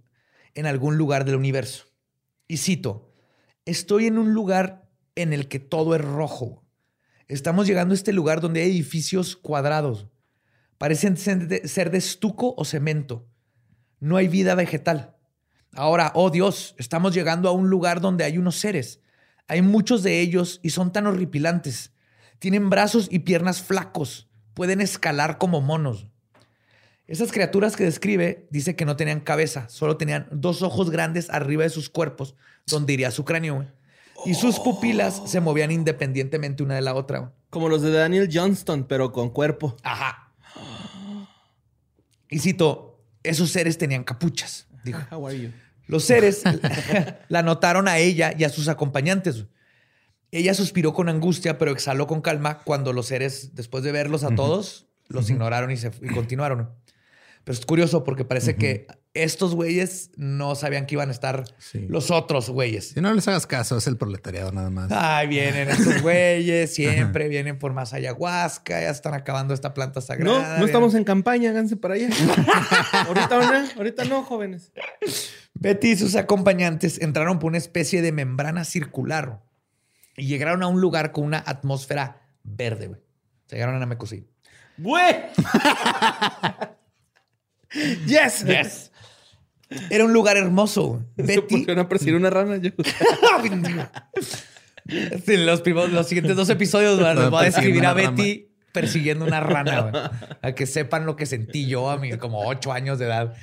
en 0.55 0.67
algún 0.67 0.97
lugar 0.97 1.25
del 1.25 1.37
universo. 1.37 1.87
Y 2.49 2.59
cito, 2.59 3.13
estoy 3.65 4.07
en 4.07 4.19
un 4.19 4.33
lugar 4.33 4.89
en 5.15 5.33
el 5.33 5.49
que 5.49 5.59
todo 5.59 5.95
es 5.95 6.01
rojo. 6.01 6.65
Estamos 7.29 7.67
llegando 7.67 7.93
a 7.93 7.97
este 7.97 8.13
lugar 8.13 8.41
donde 8.41 8.63
hay 8.63 8.71
edificios 8.71 9.37
cuadrados. 9.37 10.09
Parecen 10.79 11.17
ser 11.17 11.91
de 11.91 11.99
estuco 11.99 12.55
o 12.57 12.65
cemento. 12.65 13.27
No 13.99 14.17
hay 14.17 14.29
vida 14.29 14.55
vegetal. 14.55 15.17
Ahora, 15.73 16.13
oh 16.15 16.31
Dios, 16.31 16.75
estamos 16.79 17.15
llegando 17.15 17.49
a 17.49 17.53
un 17.53 17.69
lugar 17.69 18.01
donde 18.01 18.25
hay 18.25 18.39
unos 18.39 18.57
seres. 18.57 19.01
Hay 19.49 19.63
muchos 19.63 20.03
de 20.03 20.21
ellos 20.21 20.61
y 20.63 20.71
son 20.71 20.93
tan 20.93 21.07
horripilantes. 21.07 21.93
Tienen 22.39 22.71
brazos 22.71 23.09
y 23.11 23.21
piernas 23.21 23.63
flacos. 23.63 24.26
Pueden 24.57 24.81
escalar 24.81 25.37
como 25.37 25.61
monos. 25.61 26.07
Esas 27.07 27.31
criaturas 27.31 27.77
que 27.77 27.85
describe 27.85 28.49
dice 28.51 28.75
que 28.75 28.87
no 28.87 28.97
tenían 28.97 29.21
cabeza, 29.21 29.69
solo 29.69 29.99
tenían 29.99 30.29
dos 30.33 30.63
ojos 30.63 30.89
grandes 30.91 31.29
arriba 31.29 31.65
de 31.65 31.69
sus 31.69 31.91
cuerpos, 31.91 32.37
donde 32.67 32.95
iría 32.95 33.11
su 33.11 33.27
cráneo. 33.27 33.71
Y 34.25 34.33
sus 34.33 34.59
pupilas 34.59 35.21
se 35.27 35.43
movían 35.43 35.73
independientemente 35.73 36.63
una 36.63 36.75
de 36.75 36.81
la 36.81 36.95
otra. 36.95 37.35
Como 37.51 37.69
los 37.69 37.83
de 37.83 37.91
Daniel 37.91 38.31
Johnston, 38.33 38.85
pero 38.85 39.13
con 39.13 39.29
cuerpo. 39.29 39.77
Ajá. 39.83 40.33
Y 42.31 42.39
cito, 42.39 43.05
esos 43.23 43.51
seres 43.51 43.77
tenían 43.77 44.05
capuchas. 44.05 44.69
Dijo. 44.85 45.03
How 45.11 45.27
are 45.27 45.39
you? 45.39 45.51
Los 45.87 46.05
seres 46.05 46.45
la 47.29 47.43
notaron 47.43 47.89
a 47.89 47.99
ella 47.99 48.33
y 48.35 48.45
a 48.45 48.49
sus 48.49 48.69
acompañantes. 48.69 49.45
Ella 50.33 50.55
suspiró 50.55 50.93
con 50.93 51.09
angustia, 51.09 51.57
pero 51.59 51.71
exhaló 51.71 52.07
con 52.07 52.21
calma 52.21 52.63
cuando 52.65 52.93
los 52.93 53.07
seres, 53.07 53.55
después 53.55 53.85
de 53.85 53.93
verlos 53.93 54.25
a 54.25 54.35
todos, 54.35 54.87
los 55.09 55.31
ignoraron 55.31 55.71
y, 55.71 55.77
se, 55.77 55.91
y 56.03 56.09
continuaron. 56.09 56.71
Pero 57.45 57.57
es 57.59 57.65
curioso 57.65 58.03
porque 58.03 58.25
parece 58.25 58.57
que 58.57 58.89
estos 59.15 59.55
güeyes 59.55 60.11
no 60.17 60.57
sabían 60.57 60.85
que 60.85 60.97
iban 60.97 61.11
a 61.11 61.13
estar 61.13 61.45
Sí. 61.59 61.87
los 61.89 62.11
otros 62.11 62.51
güeyes. 62.51 62.89
Si 62.89 63.01
no 63.01 63.15
les 63.15 63.29
hagas 63.29 63.47
caso, 63.47 63.77
es 63.79 63.87
el 63.87 63.97
proletariado 63.97 64.51
nada 64.51 64.69
más. 64.69 64.91
Ay, 64.91 65.29
vienen 65.29 65.71
estos 65.71 66.03
güeyes, 66.03 66.75
siempre 66.75 67.29
vienen 67.29 67.57
por 67.57 67.73
más 67.73 67.93
ayahuasca, 67.93 68.81
ya 68.81 68.91
están 68.91 69.15
acabando 69.15 69.55
esta 69.55 69.75
planta 69.75 70.01
No, 70.01 70.07
sagrada. 70.07 70.59
no 70.59 70.67
estamos 70.67 70.95
en 70.97 71.05
campaña, 71.05 71.51
háganse 71.51 71.77
para 71.77 71.95
allá. 71.95 72.09
ahorita 73.07 73.29
no, 73.63 73.69
ahorita 73.77 74.05
no, 74.07 74.23
jóvenes. 74.25 74.73
Betty 75.55 75.93
y 75.93 75.97
sus 75.97 76.17
acompañantes 76.17 77.01
entraron 77.01 77.39
por 77.39 77.49
una 77.51 77.59
especie 77.59 78.03
de 78.03 78.11
membrana 78.11 78.65
circular 78.65 79.41
y 80.17 80.27
llegaron 80.27 80.63
a 80.63 80.67
un 80.69 80.81
lugar 80.81 81.13
con 81.13 81.25
una 81.25 81.39
atmósfera 81.39 82.23
verde. 82.43 82.89
güey. 82.89 83.01
Llegaron 83.51 83.75
a 83.77 83.79
Namekusei. 83.79 84.27
¡Güey! 84.79 85.15
yes. 88.07 88.45
Yes. 88.45 88.93
Era 89.91 90.05
un 90.05 90.13
lugar 90.13 90.37
hermoso. 90.37 91.05
Se 91.17 91.23
Betty. 91.23 91.41
pusieron 91.43 91.79
a 91.81 91.89
perseguir 91.89 92.15
una 92.15 92.31
rana. 92.31 92.57
Yo. 92.59 92.71
Los, 95.29 95.61
primos- 95.63 95.91
los 95.91 96.07
siguientes 96.07 96.37
dos 96.37 96.49
episodios 96.49 96.97
les 97.01 97.31
voy 97.31 97.41
a 97.43 97.45
describir 97.47 97.85
a 97.87 97.93
Betty 97.93 98.53
persiguiendo 98.73 99.25
una 99.25 99.41
rana. 99.41 99.81
güey. 99.81 100.03
A 100.43 100.53
que 100.53 100.67
sepan 100.67 101.07
lo 101.07 101.17
que 101.17 101.27
sentí 101.27 101.67
yo 101.67 101.91
a 101.91 101.97
mis 101.97 102.17
como 102.19 102.47
ocho 102.47 102.73
años 102.73 102.99
de 103.01 103.07
edad. 103.07 103.35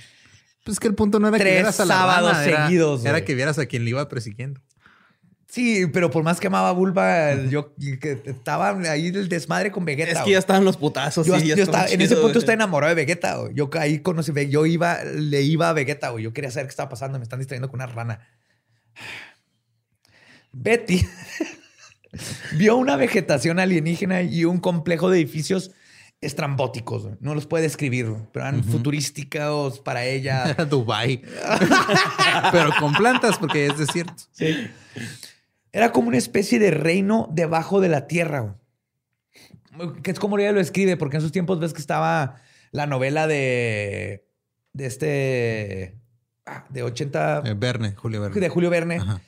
Pues 0.64 0.80
que 0.80 0.88
el 0.88 0.96
punto 0.96 1.20
no 1.20 1.28
era 1.28 1.38
que 1.38 1.44
vieras 1.44 1.78
a 1.82 1.86
la 1.86 1.96
sábados 1.96 2.32
rana, 2.32 2.46
era- 2.46 2.66
seguidos, 2.68 3.02
Era, 3.02 3.12
güey. 3.12 3.26
que 3.26 3.36
vieras 3.36 3.60
a 3.60 3.66
quien 3.66 3.84
le 3.84 3.90
iba 3.90 4.08
persiguiendo. 4.08 4.62
Sí, 5.54 5.86
pero 5.86 6.10
por 6.10 6.24
más 6.24 6.40
que 6.40 6.48
amaba 6.48 6.72
Bulba, 6.72 7.36
yo 7.44 7.76
que 7.76 8.20
estaba 8.26 8.72
ahí 8.90 9.10
el 9.10 9.30
desmadre 9.30 9.72
con 9.72 9.86
Vegeta. 9.86 10.10
Es 10.10 10.22
que 10.22 10.32
ya 10.32 10.40
estaban 10.40 10.66
los 10.66 10.78
putazos. 10.78 11.28
Yo, 11.28 11.40
sí, 11.40 11.50
ya 11.50 11.56
yo 11.56 11.66
estaba 11.66 11.84
estaba, 11.84 11.94
en 11.94 12.02
ese 12.02 12.16
punto 12.16 12.30
güey. 12.30 12.40
estaba 12.40 12.56
enamorado 12.56 12.90
de 12.90 12.96
Vegeta. 12.96 13.36
güey. 13.36 13.54
Yo 13.54 13.70
ahí 13.80 14.00
conocí, 14.00 14.32
yo 14.50 14.66
iba, 14.66 15.04
le 15.04 15.44
iba 15.44 15.70
a 15.70 15.74
Vegeta, 15.74 16.10
güey. 16.10 16.24
Yo 16.24 16.34
quería 16.34 16.50
saber 16.50 16.66
qué 16.66 16.72
estaba 16.72 16.90
pasando. 16.90 17.20
Me 17.20 17.24
están 17.24 17.38
distrayendo 17.38 17.70
con 17.70 17.80
una 17.82 17.86
rana. 17.86 18.28
Betty 20.54 21.06
vio 22.54 22.76
una 22.76 22.96
vegetación 22.96 23.60
alienígena 23.60 24.24
y 24.24 24.46
un 24.46 24.58
complejo 24.58 25.12
de 25.12 25.20
edificios 25.20 25.70
estrambóticos. 26.20 27.10
No 27.20 27.36
los 27.36 27.46
puede 27.46 27.62
describir, 27.66 28.12
pero 28.32 28.48
eran 28.48 28.64
futurísticos 28.64 29.82
para 29.82 30.04
ella. 30.04 30.56
Dubai. 30.70 31.22
Pero 32.52 32.72
con 32.80 32.94
plantas 32.96 33.38
porque 33.38 33.68
es 33.68 33.78
desierto. 33.78 34.24
Era 35.74 35.92
como 35.92 36.08
una 36.08 36.18
especie 36.18 36.60
de 36.60 36.72
reino 36.72 37.28
debajo 37.34 37.82
de 37.82 37.90
la 37.90 38.08
tierra. 38.08 38.56
güey. 39.76 39.94
Que 40.04 40.12
es 40.12 40.20
como 40.20 40.38
ella 40.40 40.52
lo 40.54 40.62
escribe, 40.62 40.96
porque 40.98 41.18
en 41.18 41.22
sus 41.22 41.32
tiempos 41.32 41.60
ves 41.60 41.74
que 41.74 41.82
estaba 41.82 42.36
la 42.72 42.86
novela 42.88 43.28
de, 43.28 44.26
de 44.74 44.86
este, 44.86 45.98
ah, 46.46 46.66
de 46.70 46.84
80, 46.84 47.42
Eh, 47.46 47.54
Verne, 47.58 47.96
Julio 47.96 48.22
Verne. 48.22 48.40
de 48.40 48.50
Julio 48.50 48.70
Verne, 48.70 48.96
Ajá. 48.98 49.22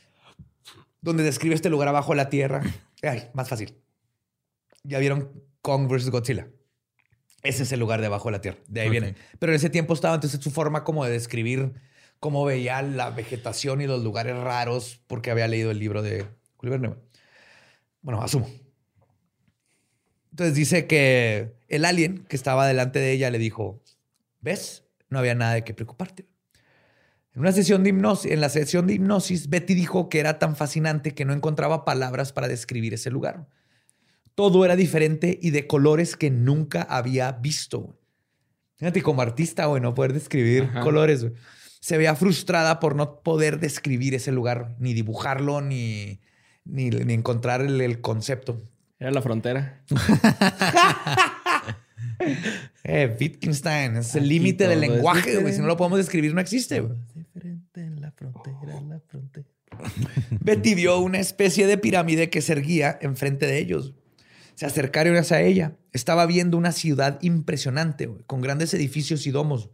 donde 1.02 1.24
describe 1.24 1.56
este 1.56 1.70
lugar 1.70 1.88
abajo 1.88 2.12
de 2.14 2.18
la 2.18 2.30
tierra. 2.30 2.62
Ay, 3.02 3.28
más 3.34 3.50
fácil. 3.50 3.76
Ya 4.84 5.00
vieron 5.00 5.32
Kong 5.62 5.88
vs. 5.88 6.10
Godzilla. 6.12 6.48
Ese 7.42 7.64
es 7.64 7.72
el 7.72 7.80
lugar 7.80 8.02
de 8.02 8.08
abajo 8.08 8.30
de 8.30 8.34
la 8.34 8.42
tierra. 8.42 8.58
De 8.68 8.82
ahí 8.82 8.90
viene. 8.90 9.16
Pero 9.40 9.52
en 9.52 9.56
ese 9.56 9.70
tiempo 9.70 9.94
estaba 9.94 10.16
entonces 10.16 10.40
su 10.42 10.50
forma 10.52 10.84
como 10.84 11.06
de 11.06 11.12
describir 11.12 11.74
cómo 12.20 12.44
veía 12.46 12.82
la 12.82 13.10
vegetación 13.12 13.82
y 13.82 13.88
los 13.88 14.04
lugares 14.04 14.36
raros 14.38 15.00
porque 15.06 15.30
había 15.32 15.48
leído 15.48 15.70
el 15.70 15.78
libro 15.78 16.02
de 16.02 16.26
Julio 16.58 16.72
Verne. 16.72 16.88
güey. 16.90 17.00
Bueno, 18.02 18.22
asumo. 18.22 18.48
Entonces 20.32 20.56
dice 20.56 20.86
que 20.86 21.56
el 21.70 21.86
alien 21.86 22.26
que 22.26 22.36
estaba 22.36 22.68
delante 22.68 23.00
de 23.00 23.12
ella 23.12 23.30
le 23.32 23.38
dijo, 23.38 23.82
¿ves? 24.42 24.84
No 25.10 25.20
había 25.20 25.34
nada 25.34 25.54
de 25.54 25.64
qué 25.64 25.74
preocuparte. 25.74 26.28
En 27.34 27.42
una 27.42 27.52
sesión 27.52 27.84
de 27.84 27.90
hipnosis, 27.90 28.32
en 28.32 28.42
la 28.42 28.50
sesión 28.50 28.88
de 28.88 28.94
hipnosis, 28.94 29.50
Betty 29.50 29.74
dijo 29.74 30.10
que 30.10 30.20
era 30.20 30.40
tan 30.40 30.56
fascinante 30.56 31.14
que 31.14 31.26
no 31.26 31.34
encontraba 31.34 31.86
palabras 31.86 32.32
para 32.34 32.48
describir 32.48 32.94
ese 32.94 33.12
lugar. 33.12 33.48
Todo 34.36 34.66
era 34.66 34.76
diferente 34.76 35.40
y 35.42 35.52
de 35.52 35.68
colores 35.68 36.16
que 36.18 36.30
nunca 36.30 36.82
había 36.82 37.32
visto. 37.34 37.98
Fíjate, 38.76 39.02
como 39.02 39.22
artista, 39.22 39.66
güey, 39.68 39.82
no 39.82 39.94
poder 39.94 40.14
describir 40.14 40.64
Ajá. 40.64 40.82
colores. 40.82 41.24
güey. 41.24 41.34
Se 41.80 41.98
veía 41.98 42.16
frustrada 42.16 42.80
por 42.80 42.96
no 42.96 43.22
poder 43.22 43.60
describir 43.60 44.16
ese 44.16 44.32
lugar, 44.34 44.76
ni 44.80 44.94
dibujarlo, 44.94 45.62
ni, 45.62 46.20
ni, 46.66 46.90
ni 46.90 47.14
encontrar 47.14 47.62
el, 47.62 47.80
el 47.80 48.02
concepto. 48.02 48.62
Era 49.00 49.12
la 49.12 49.22
frontera. 49.22 49.84
Eh, 52.84 53.16
Wittgenstein, 53.20 53.98
es 53.98 54.16
el 54.16 54.30
límite 54.30 54.68
del 54.68 54.80
lenguaje, 54.80 55.38
güey. 55.38 55.54
Si 55.54 55.60
no 55.60 55.68
lo 55.68 55.76
podemos 55.76 55.98
describir, 55.98 56.34
no 56.34 56.42
existe. 56.42 56.84
Diferente 57.14 57.82
en 57.82 58.00
la 58.00 58.12
frontera, 58.12 58.78
en 58.78 58.90
la 58.90 59.00
frontera. 59.00 59.48
Betty 60.40 60.76
vio 60.76 61.00
una 61.00 61.20
especie 61.20 61.68
de 61.68 61.78
pirámide 61.78 62.30
que 62.30 62.42
se 62.42 62.54
erguía 62.54 62.98
enfrente 63.02 63.48
de 63.48 63.58
ellos. 63.58 63.94
Se 64.54 64.66
acercaron 64.66 65.16
hacia 65.18 65.42
ella. 65.42 65.78
Estaba 65.92 66.26
viendo 66.26 66.58
una 66.58 66.72
ciudad 66.72 67.20
impresionante, 67.22 68.10
con 68.28 68.42
grandes 68.42 68.74
edificios 68.74 69.26
y 69.28 69.32
domos. 69.32 69.70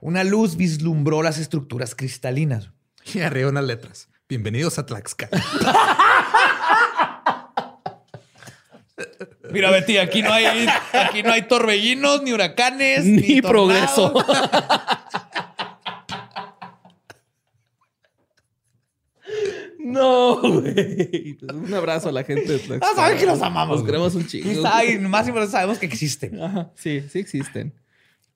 Una 0.00 0.22
luz 0.22 0.56
vislumbró 0.56 1.22
las 1.22 1.38
estructuras 1.38 1.94
cristalinas. 1.94 2.70
Y 3.14 3.20
arriba 3.20 3.48
unas 3.48 3.64
letras. 3.64 4.08
Bienvenidos 4.28 4.78
a 4.78 4.84
Tlaxcala. 4.84 5.42
Mira, 9.52 9.70
Betty, 9.70 9.98
aquí 9.98 10.22
no 10.22 10.32
hay, 10.32 10.66
aquí 10.92 11.22
no 11.22 11.32
hay 11.32 11.42
torbellinos, 11.42 12.22
ni 12.22 12.32
huracanes, 12.32 13.04
Ni 13.04 13.40
progreso. 13.42 14.12
no, 19.78 20.40
güey. 20.40 21.38
Un 21.52 21.74
abrazo 21.74 22.08
a 22.08 22.12
la 22.12 22.24
gente 22.24 22.52
de 22.52 22.58
Tlaxcala. 22.58 22.92
Ah, 22.92 22.96
saben 22.96 23.18
que 23.18 23.26
los 23.26 23.40
amamos, 23.42 23.78
Los 23.78 23.86
queremos 23.86 24.14
un 24.14 24.26
chingo. 24.26 24.62
Ay, 24.66 24.98
más 24.98 25.28
y 25.28 25.32
menos 25.32 25.50
sabemos 25.50 25.78
que 25.78 25.86
existen. 25.86 26.40
Ajá, 26.42 26.70
sí, 26.74 27.02
sí 27.10 27.18
existen. 27.18 27.74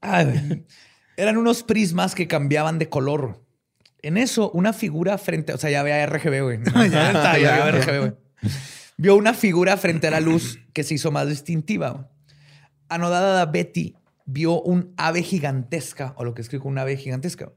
Ay, 0.01 0.25
güey. 0.25 0.65
Eran 1.17 1.37
unos 1.37 1.63
prismas 1.63 2.15
que 2.15 2.27
cambiaban 2.27 2.79
de 2.79 2.89
color. 2.89 3.41
En 4.01 4.17
eso, 4.17 4.51
una 4.51 4.73
figura 4.73 5.17
frente, 5.19 5.53
o 5.53 5.59
sea, 5.59 5.71
ya 5.71 5.83
veía 5.83 6.05
RGB, 6.07 6.43
güey. 6.43 6.59
Ya, 6.75 6.87
Ya, 6.87 7.07
está, 7.09 7.39
ya 7.39 7.59
ya, 7.59 7.65
vio 7.65 7.65
ya. 7.65 7.81
RGB, 7.81 7.99
güey. 8.01 8.13
Vio 8.97 9.17
una 9.17 9.35
figura 9.35 9.77
frente 9.77 10.09
a 10.09 10.11
la 10.11 10.21
luz 10.21 10.59
que 10.73 10.85
se 10.85 10.95
hizo 10.95 11.11
más 11.11 11.29
distintiva. 11.29 12.11
Anodada 12.89 13.47
Betty 13.47 13.97
vio 14.27 14.61
un 14.61 14.93
ave 14.97 15.23
gigantesca, 15.23 16.15
o 16.17 16.25
lo 16.25 16.35
que 16.35 16.43
escribe 16.43 16.65
un 16.65 16.79
ave 16.79 16.97
gigantesca. 16.97 17.53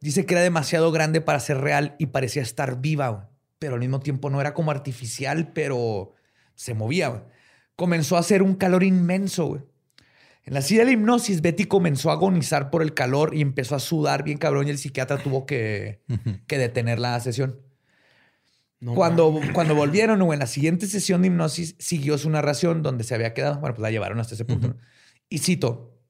Dice 0.00 0.26
que 0.26 0.34
era 0.34 0.42
demasiado 0.42 0.90
grande 0.90 1.20
para 1.20 1.40
ser 1.40 1.58
real 1.58 1.94
y 1.98 2.06
parecía 2.06 2.42
estar 2.42 2.80
viva, 2.80 3.30
pero 3.58 3.74
al 3.74 3.80
mismo 3.80 4.00
tiempo 4.00 4.30
no 4.30 4.40
era 4.40 4.54
como 4.54 4.70
artificial, 4.70 5.52
pero 5.52 6.12
se 6.54 6.74
movía. 6.74 7.24
Comenzó 7.76 8.16
a 8.16 8.20
hacer 8.20 8.42
un 8.42 8.54
calor 8.54 8.82
inmenso. 8.82 9.64
En 10.44 10.54
la 10.54 10.62
silla 10.62 10.80
de 10.80 10.86
la 10.86 10.92
hipnosis, 10.92 11.40
Betty 11.40 11.66
comenzó 11.66 12.10
a 12.10 12.14
agonizar 12.14 12.70
por 12.70 12.82
el 12.82 12.94
calor 12.94 13.34
y 13.34 13.42
empezó 13.42 13.76
a 13.76 13.78
sudar 13.78 14.24
bien 14.24 14.38
cabrón 14.38 14.66
y 14.66 14.70
el 14.70 14.78
psiquiatra 14.78 15.18
tuvo 15.18 15.46
que, 15.46 16.02
que 16.48 16.58
detener 16.58 16.98
la 16.98 17.20
sesión. 17.20 17.60
No 18.82 18.96
cuando, 18.96 19.40
cuando 19.52 19.76
volvieron 19.76 20.20
o 20.22 20.32
en 20.32 20.40
la 20.40 20.48
siguiente 20.48 20.88
sesión 20.88 21.22
de 21.22 21.28
hipnosis, 21.28 21.76
siguió 21.78 22.18
su 22.18 22.28
narración 22.28 22.82
donde 22.82 23.04
se 23.04 23.14
había 23.14 23.32
quedado. 23.32 23.60
Bueno, 23.60 23.76
pues 23.76 23.82
la 23.82 23.92
llevaron 23.92 24.18
hasta 24.18 24.34
ese 24.34 24.44
punto. 24.44 24.68
¿no? 24.68 24.76
Y 25.28 25.38
cito, 25.38 26.00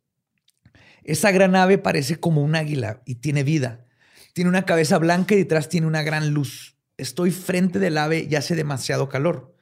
Esa 1.05 1.33
gran 1.33 1.55
ave 1.55 1.77
parece 1.77 2.16
como 2.16 2.41
un 2.41 2.57
águila 2.57 3.03
y 3.05 3.16
tiene 3.16 3.43
vida. 3.43 3.85
Tiene 4.33 4.49
una 4.49 4.64
cabeza 4.64 4.97
blanca 4.97 5.35
y 5.35 5.39
detrás 5.39 5.68
tiene 5.68 5.87
una 5.87 6.03
gran 6.03 6.31
luz. 6.31 6.79
Estoy 6.97 7.31
frente 7.31 7.79
del 7.79 7.99
ave 7.99 8.27
y 8.31 8.35
hace 8.37 8.55
demasiado 8.55 9.11
calor. 9.11 9.55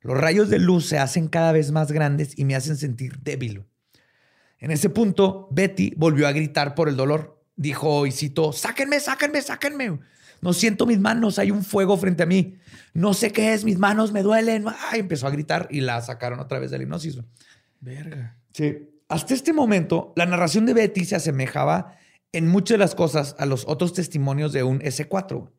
Los 0.00 0.18
rayos 0.18 0.50
de 0.50 0.58
luz 0.58 0.86
se 0.86 0.98
hacen 0.98 1.28
cada 1.28 1.52
vez 1.52 1.70
más 1.70 1.92
grandes 1.92 2.36
y 2.36 2.44
me 2.44 2.56
hacen 2.56 2.76
sentir 2.76 3.20
débil. 3.20 3.64
En 4.58 4.72
ese 4.72 4.90
punto, 4.90 5.46
Betty 5.52 5.94
volvió 5.96 6.26
a 6.26 6.32
gritar 6.32 6.74
por 6.74 6.88
el 6.88 6.96
dolor. 6.96 7.44
Dijo, 7.54 8.06
y 8.06 8.10
citó, 8.10 8.52
sáquenme, 8.52 8.98
sáquenme, 8.98 9.40
sáquenme. 9.40 10.00
No 10.40 10.52
siento 10.52 10.86
mis 10.86 10.98
manos, 10.98 11.38
hay 11.38 11.50
un 11.50 11.64
fuego 11.64 11.96
frente 11.96 12.22
a 12.22 12.26
mí. 12.26 12.56
No 12.94 13.14
sé 13.14 13.30
qué 13.30 13.52
es, 13.52 13.64
mis 13.64 13.78
manos 13.78 14.12
me 14.12 14.22
duelen. 14.22 14.64
Ay, 14.90 15.00
empezó 15.00 15.26
a 15.26 15.30
gritar 15.30 15.68
y 15.70 15.80
la 15.80 16.00
sacaron 16.00 16.40
otra 16.40 16.58
vez 16.58 16.70
de 16.70 16.78
la 16.78 16.84
hipnosis. 16.84 17.18
Verga. 17.80 18.36
Sí. 18.52 18.88
Hasta 19.08 19.34
este 19.34 19.52
momento, 19.52 20.12
la 20.16 20.26
narración 20.26 20.66
de 20.66 20.74
Betty 20.74 21.04
se 21.04 21.16
asemejaba 21.16 21.96
en 22.32 22.46
muchas 22.46 22.74
de 22.74 22.78
las 22.78 22.94
cosas 22.94 23.34
a 23.38 23.46
los 23.46 23.64
otros 23.66 23.92
testimonios 23.92 24.52
de 24.52 24.62
un 24.62 24.80
S4. 24.80 25.50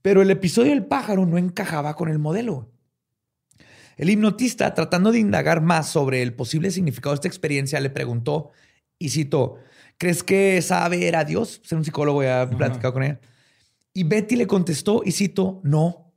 Pero 0.00 0.22
el 0.22 0.30
episodio 0.30 0.70
del 0.70 0.84
pájaro 0.84 1.26
no 1.26 1.38
encajaba 1.38 1.94
con 1.94 2.08
el 2.08 2.18
modelo. 2.18 2.70
El 3.96 4.10
hipnotista, 4.10 4.74
tratando 4.74 5.12
de 5.12 5.18
indagar 5.18 5.60
más 5.60 5.88
sobre 5.88 6.22
el 6.22 6.34
posible 6.34 6.70
significado 6.70 7.14
de 7.14 7.16
esta 7.16 7.28
experiencia, 7.28 7.78
le 7.80 7.90
preguntó 7.90 8.50
y 8.98 9.10
citó, 9.10 9.58
¿crees 9.98 10.22
que 10.22 10.56
esa 10.56 10.84
ave 10.84 11.06
era 11.06 11.24
Dios? 11.24 11.60
Ser 11.64 11.78
un 11.78 11.84
psicólogo, 11.84 12.22
ya 12.22 12.42
he 12.42 12.46
platicado 12.46 12.94
con 12.94 13.02
ella. 13.02 13.20
Y 13.94 14.04
Betty 14.04 14.36
le 14.36 14.46
contestó 14.46 15.02
y 15.04 15.12
citó, 15.12 15.60
no. 15.64 16.12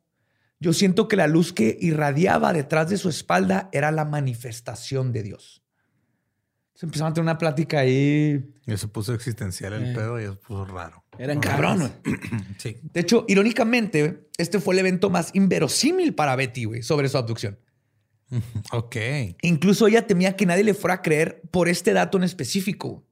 Yo 0.59 0.71
siento 0.73 1.07
que 1.07 1.15
la 1.17 1.27
luz 1.27 1.51
que 1.53 1.77
irradiaba 1.81 2.53
detrás 2.53 2.89
de 2.89 2.97
su 2.97 3.09
espalda 3.09 3.69
era 3.73 3.91
la 3.91 4.05
manifestación 4.05 5.11
de 5.11 5.23
Dios. 5.23 5.61
Se 6.73 6.85
empezaron 6.85 7.11
a 7.11 7.13
tener 7.13 7.23
una 7.23 7.37
plática 7.37 7.79
ahí. 7.79 8.53
Y 8.65 8.77
se 8.77 8.87
puso 8.87 9.13
existencial 9.13 9.73
el 9.73 9.91
Eh. 9.91 9.93
pedo 9.95 10.19
y 10.19 10.23
se 10.25 10.31
puso 10.33 10.65
raro. 10.65 11.03
Eran 11.17 11.39
güey. 11.41 11.91
Sí. 12.57 12.77
De 12.93 12.99
hecho, 13.01 13.25
irónicamente, 13.27 14.27
este 14.37 14.59
fue 14.59 14.73
el 14.75 14.79
evento 14.79 15.09
más 15.09 15.31
inverosímil 15.33 16.13
para 16.15 16.35
Betty, 16.35 16.65
güey, 16.65 16.81
sobre 16.83 17.09
su 17.09 17.17
abducción. 17.17 17.59
Ok. 18.71 18.95
Incluso 19.41 19.87
ella 19.87 20.07
temía 20.07 20.35
que 20.35 20.45
nadie 20.45 20.63
le 20.63 20.73
fuera 20.73 20.95
a 20.95 21.01
creer 21.01 21.41
por 21.51 21.69
este 21.69 21.93
dato 21.93 22.17
en 22.17 22.23
específico. 22.23 23.05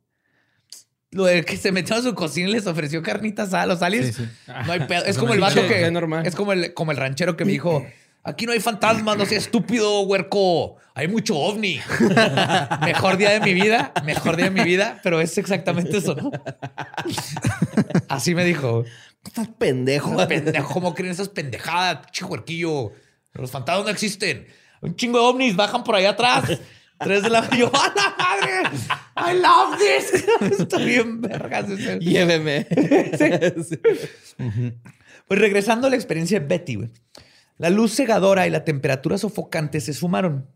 Lo 1.13 1.25
de 1.25 1.43
que 1.43 1.57
se 1.57 1.71
metió 1.71 1.95
a 1.95 2.01
su 2.01 2.13
cocina 2.15 2.49
y 2.49 2.53
les 2.53 2.67
ofreció 2.67 3.01
carnitas 3.01 3.53
a 3.53 3.65
los 3.65 3.81
aliens. 3.81 4.15
Sí, 4.15 4.23
sí. 4.23 4.29
No 4.65 4.71
hay 4.71 4.81
pedo. 4.81 5.03
Es 5.03 5.11
Eso 5.11 5.21
como 5.21 5.33
el 5.33 5.39
vato 5.39 5.65
que. 5.67 5.85
es 5.85 5.91
normal. 5.91 6.25
Es 6.25 6.35
como 6.35 6.53
el, 6.53 6.73
como 6.73 6.91
el 6.91 6.97
ranchero 6.97 7.37
que 7.37 7.45
me 7.45 7.51
dijo: 7.51 7.85
Aquí 8.23 8.45
no 8.45 8.53
hay 8.53 8.59
fantasmas, 8.59 9.17
no 9.17 9.25
seas 9.25 9.43
estúpido, 9.43 10.01
huerco. 10.01 10.77
Hay 10.95 11.07
mucho 11.07 11.35
ovni. 11.37 11.79
mejor 12.81 13.17
día 13.17 13.31
de 13.31 13.39
mi 13.41 13.53
vida, 13.53 13.91
mejor 14.05 14.37
día 14.37 14.45
de 14.45 14.51
mi 14.51 14.63
vida, 14.63 14.99
pero 15.03 15.19
es 15.19 15.37
exactamente 15.37 15.97
eso, 15.97 16.15
¿no? 16.15 16.31
Así 18.07 18.33
me 18.33 18.45
dijo. 18.45 18.85
Estás 19.25 19.47
pendejo. 19.47 20.15
Pendejo, 20.27 20.73
¿cómo 20.73 20.93
creen 20.93 21.11
esas 21.11 21.29
pendejadas? 21.29 21.99
Huerquillo. 22.21 22.91
Los 23.33 23.51
fantasmas 23.51 23.85
no 23.85 23.91
existen. 23.91 24.47
Un 24.81 24.95
chingo 24.95 25.19
de 25.19 25.25
ovnis 25.25 25.55
bajan 25.55 25.83
por 25.83 25.95
allá 25.95 26.11
atrás. 26.11 26.59
Tres 26.99 27.23
de 27.23 27.29
la 27.29 27.49
yo, 27.57 27.71
¡a 27.73 27.93
la 27.95 28.15
madre! 28.17 28.77
I 29.15 29.39
love 29.41 29.77
this. 29.77 30.25
Está 30.59 30.77
bien 30.77 31.21
vergas. 31.21 31.67
Lléveme. 31.99 32.67
Sí. 33.17 33.79
Pues 35.27 35.39
regresando 35.39 35.87
a 35.87 35.89
la 35.89 35.95
experiencia 35.95 36.37
de 36.39 36.45
Betty, 36.45 36.75
güey. 36.75 36.89
La 37.57 37.69
luz 37.69 37.95
cegadora 37.95 38.45
y 38.45 38.49
la 38.49 38.65
temperatura 38.65 39.17
sofocante 39.17 39.79
se 39.79 39.93
sumaron. 39.93 40.47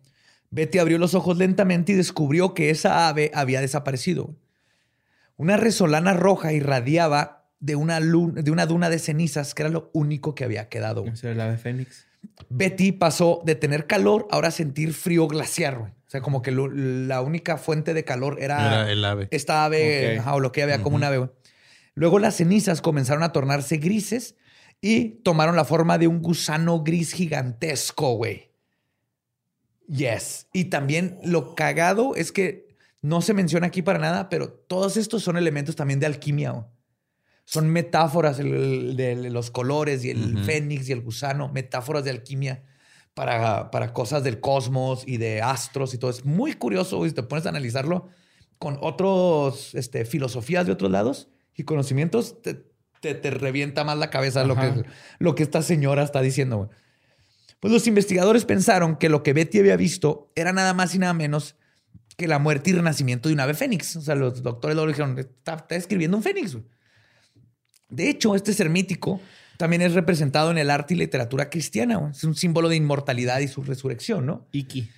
Betty 0.50 0.78
abrió 0.80 0.98
los 0.98 1.14
ojos 1.16 1.38
lentamente 1.38 1.94
y 1.94 1.96
descubrió 1.96 2.54
que 2.54 2.70
esa 2.70 3.08
ave 3.08 3.32
había 3.34 3.62
desaparecido. 3.62 4.26
güey. 4.26 4.38
Una 5.38 5.56
resolana 5.56 6.14
roja 6.14 6.52
irradiaba 6.52 7.46
de 7.62 7.76
una, 7.78 8.00
de 8.02 8.52
una 8.52 8.66
duna 8.66 8.90
de 8.90 9.00
cenizas 9.00 9.54
que 9.56 9.64
era 9.64 9.70
lo 9.70 9.90
único 9.94 10.36
que 10.36 10.44
había 10.44 10.68
quedado. 10.68 11.02
güey. 11.02 11.14
Ese 11.14 11.28
era 11.28 11.36
el 11.36 11.42
ave 11.50 11.58
fénix. 11.58 12.06
Betty 12.50 12.92
pasó 12.92 13.42
de 13.46 13.56
tener 13.56 13.88
calor 13.88 14.28
ahora 14.32 14.50
a 14.50 14.52
sentir 14.52 14.94
frío 14.94 15.28
glaciar. 15.28 15.94
O 16.08 16.10
sea, 16.10 16.22
como 16.22 16.42
que 16.42 16.52
lo- 16.52 16.70
la 16.70 17.22
única 17.22 17.58
fuente 17.58 17.94
de 17.94 18.06
calor 18.06 18.38
era, 18.40 18.66
Era 18.84 18.92
el 18.92 19.04
ave. 19.04 19.28
esta 19.32 19.66
ave, 19.66 20.18
ajá, 20.20 20.36
o 20.36 20.40
lo 20.40 20.52
que 20.54 20.64
había 20.64 20.82
como 20.82 20.96
un 20.96 21.04
ave. 21.04 21.18
güey. 21.18 21.30
Luego 21.96 22.18
las 22.20 22.36
cenizas 22.38 22.82
comenzaron 22.82 23.24
a 23.24 23.34
tornarse 23.34 23.78
grises 23.78 24.36
y 24.80 25.22
tomaron 25.24 25.56
la 25.58 25.66
forma 25.66 25.98
de 25.98 26.08
un 26.08 26.22
gusano 26.22 26.82
gris 26.84 27.12
gigantesco, 27.14 28.14
güey. 28.16 28.52
Yes. 29.88 30.48
Y 30.54 30.66
también 30.66 31.18
lo 31.24 31.56
cagado 31.56 32.16
es 32.16 32.32
que 32.32 32.68
no 33.02 33.22
se 33.22 33.34
menciona 33.34 33.68
aquí 33.68 33.82
para 33.82 34.00
nada, 34.00 34.30
pero 34.30 34.50
todos 34.50 34.98
estos 34.98 35.24
son 35.24 35.38
elementos 35.38 35.76
también 35.76 36.00
de 36.00 36.06
alquimia. 36.06 36.52
güey. 36.52 36.66
Son 37.46 37.70
metáforas 37.70 38.40
el- 38.40 38.54
el- 38.54 38.98
de 38.98 39.30
los 39.30 39.52
colores 39.52 40.04
y 40.04 40.10
el 40.10 40.44
fénix 40.44 40.90
y 40.90 40.92
el 40.92 41.02
gusano, 41.02 41.50
metáforas 41.50 42.04
de 42.04 42.12
alquimia 42.12 42.64
para, 43.18 43.72
para 43.72 43.94
cosas 43.94 44.24
del 44.24 44.40
cosmos 44.40 45.04
y 45.08 45.18
de 45.18 45.42
astros 45.42 45.96
y 45.96 45.98
todo. 45.98 46.12
Es 46.12 46.24
muy 46.24 46.54
curioso 46.54 47.04
y 47.04 47.12
te 47.12 47.24
pones 47.24 47.48
a 47.48 47.50
analizarlo 47.50 48.10
con 48.60 48.78
otros 48.80 49.74
este, 49.74 50.06
filosofías 50.06 50.68
de 50.68 50.72
otros 50.72 50.92
lados 50.92 51.28
y 51.56 51.64
conocimientos, 51.64 52.44
te, 52.44 52.64
te, 53.02 53.16
te 53.16 53.32
revienta 53.32 53.84
más 53.84 53.98
la 53.98 54.12
cabeza 54.12 54.44
lo 54.44 54.56
que, 54.56 54.84
lo 55.18 55.34
que 55.34 55.42
esta 55.42 55.64
señora 55.64 56.04
está 56.04 56.22
diciendo. 56.22 56.58
güey. 56.58 56.70
Pues 57.60 57.74
los 57.74 57.88
investigadores 57.88 58.46
pensaron 58.46 58.98
que 58.98 59.10
lo 59.10 59.24
que 59.24 59.34
Betty 59.34 59.58
había 59.58 59.78
visto 59.78 60.28
era 60.36 60.54
nada 60.54 60.76
más 60.76 60.94
y 60.94 61.00
nada 61.00 61.16
menos 61.16 61.56
que 62.18 62.28
la 62.28 62.38
muerte 62.38 62.70
y 62.70 62.74
renacimiento 62.74 63.30
de 63.30 63.34
un 63.34 63.40
ave 63.40 63.56
fénix. 63.56 63.96
O 63.96 64.02
sea, 64.02 64.14
los 64.14 64.44
doctores 64.44 64.78
le 64.78 64.86
dijeron, 64.86 65.18
está, 65.18 65.56
está 65.56 65.76
escribiendo 65.76 66.18
un 66.18 66.22
fénix. 66.22 66.54
güey". 66.54 66.66
De 67.90 68.12
hecho, 68.12 68.36
este 68.36 68.54
ser 68.54 68.70
mítico 68.70 69.20
también 69.58 69.82
es 69.82 69.94
representado 69.94 70.52
en 70.52 70.58
el 70.58 70.70
arte 70.70 70.94
y 70.94 70.98
literatura 70.98 71.50
cristiana. 71.50 71.98
güey. 71.98 72.12
Es 72.12 72.24
un 72.24 72.36
símbolo 72.36 72.70
de 72.70 72.76
inmortalidad 72.76 73.40
y 73.40 73.48
su 73.48 73.64
resurrección, 73.64 74.26
¿no? 74.26 74.48
Iki. 74.52 74.90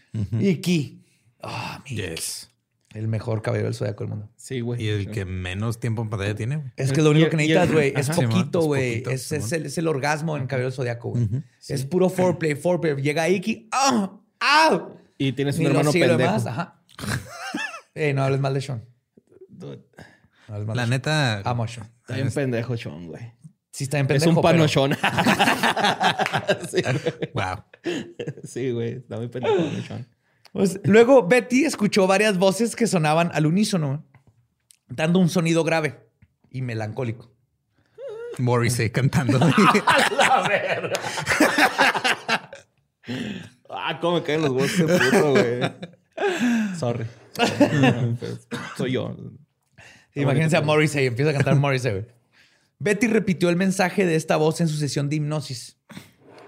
Aquí, 0.58 1.04
ah, 1.42 1.84
mi- 1.90 1.96
Yes. 1.98 2.50
el 2.94 3.08
mejor 3.08 3.42
caballero 3.42 3.68
del 3.68 3.76
zodiaco 3.76 4.04
del 4.04 4.10
mundo. 4.10 4.30
Sí, 4.36 4.62
güey. 4.62 4.84
Y 4.84 4.88
el 4.90 5.12
que 5.12 5.24
menos 5.26 5.80
tiempo 5.80 6.02
en 6.02 6.10
pantalla 6.10 6.34
tiene, 6.36 6.58
güey. 6.58 6.72
Es 6.76 6.92
que 6.92 7.02
lo 7.04 7.12
único 7.12 7.30
que 7.30 7.38
necesitas, 7.38 7.72
güey, 7.72 7.94
es 7.96 8.10
poquito, 8.10 8.62
güey. 8.62 9.04
Es, 9.10 9.32
es 9.32 9.52
es 9.52 9.78
el 9.78 9.88
orgasmo 9.88 10.36
en 10.38 10.48
Caballero 10.48 10.70
del 10.70 10.76
Zodiaco, 10.76 11.10
güey. 11.10 11.28
Es 11.68 11.86
puro 11.86 12.10
foreplay, 12.10 12.56
foreplay. 12.56 12.96
Llega 13.02 13.30
Iki, 13.30 13.70
¡ah! 13.72 14.20
¡ah! 14.40 14.90
Y 15.18 15.34
tienes 15.34 15.56
un 15.58 15.64
Ni 15.66 15.70
hermano 15.70 15.92
pendejo. 15.92 16.18
demás, 16.18 16.46
Ajá. 16.48 16.82
Ey, 17.94 18.14
no 18.14 18.24
hables 18.24 18.40
mal 18.40 18.54
de 18.54 18.62
Sean. 18.62 18.84
No 19.50 19.68
hables 20.48 20.68
mal 20.68 20.76
La 20.78 20.84
de 20.86 20.90
neta. 20.90 21.34
Sean. 21.42 21.42
Amo 21.48 21.64
a 21.64 21.68
Sean. 21.68 21.92
Está 22.02 22.16
bien 22.16 22.32
pendejo, 22.32 22.76
Sean, 22.78 23.08
güey. 23.08 23.34
Sí 23.72 23.84
está 23.86 24.00
en 24.00 24.06
Es 24.06 24.24
pendejo, 24.24 24.30
un 24.32 24.36
pero- 24.36 24.58
panochón. 24.58 24.96
sí, 26.72 26.82
Wow. 27.34 27.64
sí, 28.44 28.72
güey. 28.72 28.94
Está 28.98 29.18
muy 29.18 29.28
pendejo. 29.28 29.56
Pues, 30.52 30.80
luego 30.84 31.28
Betty 31.28 31.66
escuchó 31.66 32.08
varias 32.08 32.38
voces 32.40 32.76
que 32.76 32.88
sonaban 32.88 33.30
al 33.34 33.46
unísono, 33.46 34.04
dando 34.88 35.20
un 35.20 35.30
sonido 35.30 35.64
grave 35.64 36.00
y 36.50 36.62
melancólico. 36.64 37.32
Morrissey 38.40 38.90
cantando. 38.90 39.40
Ah, 43.70 44.00
cómo 44.02 44.18
me 44.18 44.24
caen 44.24 44.42
los 44.42 44.50
huevos 44.52 44.78
de 44.78 44.84
puto, 44.86 45.32
güey. 45.32 45.60
Sorry. 46.78 47.06
Soy 48.78 48.92
yo. 48.94 49.16
Imagínense 50.16 50.58
a 50.58 50.62
Morrissey, 50.62 51.06
empieza 51.08 51.32
a 51.32 51.34
cantar 51.34 51.56
Morrissey. 51.56 51.92
güey. 51.92 52.06
Betty 52.80 53.08
repitió 53.08 53.50
el 53.50 53.56
mensaje 53.56 54.06
de 54.06 54.16
esta 54.16 54.38
voz 54.38 54.62
en 54.62 54.68
su 54.68 54.78
sesión 54.78 55.10
de 55.10 55.18
hipnosis. 55.18 55.78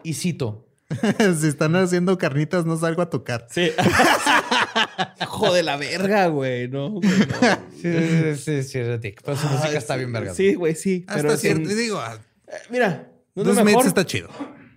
Y 0.04 0.14
cito, 0.14 0.68
si 1.40 1.48
están 1.48 1.76
haciendo 1.76 2.18
carnitas, 2.18 2.66
no 2.66 2.78
salgo 2.78 3.02
a 3.02 3.10
tocar. 3.10 3.48
Sí. 3.50 3.72
Hijo 5.22 5.54
de 5.54 5.64
la 5.64 5.78
verga, 5.78 6.28
güey. 6.28 6.68
No, 6.68 6.92
güey. 6.92 7.10
no. 7.10 7.60
Sí, 7.82 8.36
sí, 8.38 8.64
sí, 8.64 8.80
Dick, 9.02 9.22
pero 9.24 9.38
su 9.38 9.48
música 9.48 9.78
está 9.78 9.96
bien 9.96 10.12
verga. 10.12 10.34
Sí, 10.34 10.54
güey, 10.56 10.76
sí. 10.76 11.04
Hasta 11.08 11.22
Pero 11.22 11.34
es 11.34 11.42
cierto. 11.42 11.70
un- 11.70 11.78
Digo, 11.78 12.00
ah, 12.00 12.20
Eh, 12.48 12.54
Mira, 12.70 13.10
no 13.36 13.44
es 13.44 13.48
The 13.50 13.54
lo 13.56 13.62
Smiths 13.62 13.86
está 13.88 14.06
chido. 14.06 14.30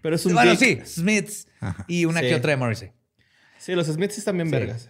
pero 0.03 0.17
es 0.17 0.25
un 0.27 0.35
Bueno, 0.35 0.53
dick. 0.57 0.85
sí, 0.85 1.01
Smiths 1.01 1.49
y 1.89 2.05
una 2.05 2.21
Sí. 2.21 2.27
que 2.29 2.35
otra 2.37 2.51
de 2.51 2.57
Morrissey. 2.57 2.93
Sí, 3.59 3.73
los 3.75 3.87
Smiths 3.87 4.19
están 4.19 4.37
bien 4.37 4.51
vergas. 4.51 4.89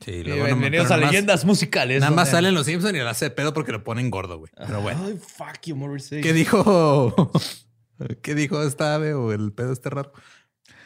Sí, 0.00 0.24
luego 0.24 0.44
bienvenidos 0.44 0.90
a 0.90 0.96
más- 0.96 1.10
leyendas 1.10 1.44
musicales. 1.44 2.00
Nada 2.00 2.12
más 2.14 2.30
salen 2.30 2.54
los 2.54 2.66
Simpsons 2.66 2.94
y 2.94 2.98
la 2.98 3.10
hace 3.10 3.26
de 3.26 3.30
pedo 3.32 3.52
porque 3.52 3.70
lo 3.72 3.84
ponen 3.84 4.10
gordo, 4.10 4.38
güey. 4.38 4.50
Pero 4.56 4.80
bueno. 4.80 5.02
Ay, 5.04 5.18
fuck 5.18 5.60
you, 5.66 5.76
Morrissey. 5.76 6.22
¿Qué 6.22 6.32
dijo? 6.32 7.30
¿Qué 8.22 8.34
dijo 8.34 8.62
esta 8.62 8.94
ave 8.94 9.12
o 9.12 9.32
el 9.32 9.52
pedo 9.52 9.72
este 9.72 9.90
raro? 9.90 10.12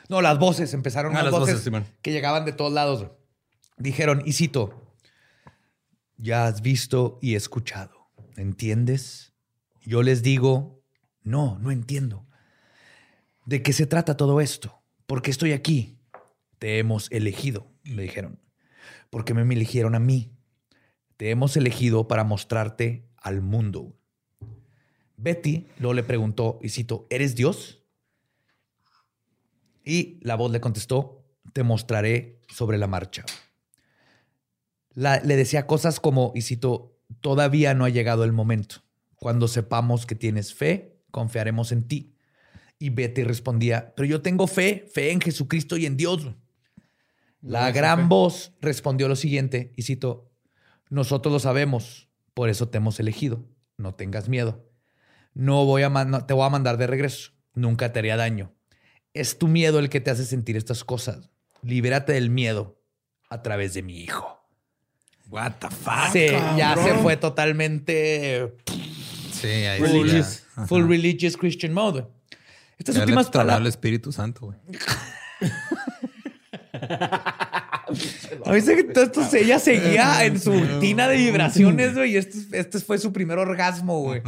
No, 0.09 0.21
las 0.21 0.39
voces, 0.39 0.75
empezaron 0.75 1.13
Ah, 1.13 1.23
las 1.23 1.33
las 1.33 1.41
voces, 1.41 1.71
que 2.03 2.11
llegaban 2.13 2.45
de 2.45 2.53
todos 2.53 2.73
lados. 2.73 3.07
Dijeron, 3.77 4.23
y 4.27 4.33
cito, 4.33 4.95
ya 6.17 6.47
has 6.47 6.61
visto 6.61 7.19
y 7.23 7.37
escuchado, 7.37 8.11
¿entiendes? 8.37 9.33
Yo 9.83 10.03
les 10.03 10.23
digo, 10.23 10.83
no, 11.23 11.59
no 11.61 11.71
entiendo. 11.71 12.27
¿De 13.47 13.63
qué 13.63 13.73
se 13.73 13.87
trata 13.87 14.17
todo 14.17 14.41
esto? 14.41 14.83
¿Por 15.07 15.23
qué 15.23 15.31
estoy 15.31 15.53
aquí? 15.53 15.99
Te 16.59 16.79
hemos 16.79 17.11
elegido, 17.13 17.71
le 17.85 18.03
dijeron. 18.03 18.41
Porque 19.11 19.35
me 19.35 19.43
eligieron 19.55 19.95
a 19.95 20.01
mí. 20.01 20.33
Te 21.17 21.31
hemos 21.31 21.57
elegido 21.57 22.09
para 22.09 22.25
mostrarte 22.25 23.09
al 23.17 23.41
mundo. 23.41 23.97
Betty 25.17 25.69
luego 25.79 25.95
le 25.95 26.03
preguntó, 26.03 26.59
y 26.63 26.71
cito, 26.71 27.07
¿eres 27.11 27.35
Dios? 27.35 27.83
Y 29.85 30.19
la 30.23 30.35
voz 30.35 30.51
le 30.51 30.61
contestó, 30.61 31.25
te 31.53 31.63
mostraré 31.63 32.41
sobre 32.49 32.79
la 32.79 32.87
marcha. 32.87 33.25
Le 34.95 35.37
decía 35.37 35.67
cosas 35.67 36.01
como, 36.01 36.33
y 36.35 36.43
cito, 36.43 36.99
todavía 37.21 37.75
no 37.75 37.85
ha 37.85 37.91
llegado 37.91 38.25
el 38.25 38.33
momento. 38.33 38.77
Cuando 39.17 39.49
sepamos 39.49 40.07
que 40.07 40.15
tienes 40.15 40.55
fe, 40.55 41.01
confiaremos 41.11 41.73
en 41.73 41.87
ti. 41.87 42.17
Y 42.79 42.91
Betty 42.91 43.25
respondía, 43.25 43.95
pero 43.95 44.07
yo 44.07 44.21
tengo 44.21 44.47
fe, 44.47 44.87
fe 44.93 45.13
en 45.13 45.21
Jesucristo 45.21 45.77
y 45.77 45.87
en 45.87 45.97
Dios. 45.97 46.29
La 47.47 47.71
gran 47.73 48.09
voz 48.09 48.53
respondió 48.61 49.07
lo 49.09 49.17
siguiente, 49.17 49.73
y 49.77 49.83
cito, 49.83 50.31
nosotros 50.89 51.33
lo 51.33 51.39
sabemos, 51.41 52.09
por 52.33 52.49
eso 52.49 52.69
te 52.69 52.79
hemos 52.79 52.99
elegido. 53.01 53.45
No 53.77 53.95
tengas 53.95 54.29
miedo. 54.29 54.65
No 55.35 55.65
voy 55.65 55.83
a 55.83 55.91
no- 55.91 56.25
te 56.27 56.33
voy 56.35 56.47
a 56.47 56.51
mandar 56.51 56.77
de 56.79 56.87
regreso. 56.87 57.33
Nunca 57.55 57.93
te 57.93 57.99
haría 57.99 58.17
daño. 58.17 58.53
Es 59.13 59.39
tu 59.39 59.47
miedo 59.49 59.79
el 59.79 59.89
que 59.91 60.01
te 60.01 60.11
hace 60.11 60.25
sentir 60.25 60.57
estas 60.57 60.85
cosas. 60.85 61.31
Libérate 61.63 62.13
del 62.13 62.31
miedo 62.31 62.81
a 63.31 63.43
través 63.43 63.75
de 63.75 63.83
mi 63.83 63.99
hijo. 64.01 64.41
What 65.29 65.53
the 65.61 65.69
fuck? 65.71 66.13
Sí, 66.13 66.27
ya 66.57 66.77
se 66.77 66.95
fue 66.95 67.17
totalmente 67.17 68.57
Sí, 69.33 69.47
ahí 69.49 69.81
religious. 69.81 70.45
Full 70.67 70.87
religious 70.89 71.37
Christian 71.37 71.73
mode. 71.73 72.07
Estas 72.79 72.95
Ya 72.97 73.03
últimas 73.03 73.29
palabras. 73.31 73.69
Espíritu 73.69 74.13
Santo, 74.13 74.47
güey. 74.47 74.59
A 78.47 78.53
mí 78.53 78.61
se- 78.61 78.85
todo 78.85 79.05
esto, 79.05 79.23
ella 79.37 79.59
seguía 79.59 80.25
en 80.25 80.41
su 80.41 80.53
rutina 80.53 81.09
de 81.09 81.17
vibraciones, 81.17 81.95
güey, 81.95 82.13
y 82.13 82.17
este, 82.17 82.59
este 82.59 82.79
fue 82.81 82.99
su 82.99 83.13
primer 83.13 83.39
orgasmo, 83.39 84.01
güey. 84.01 84.23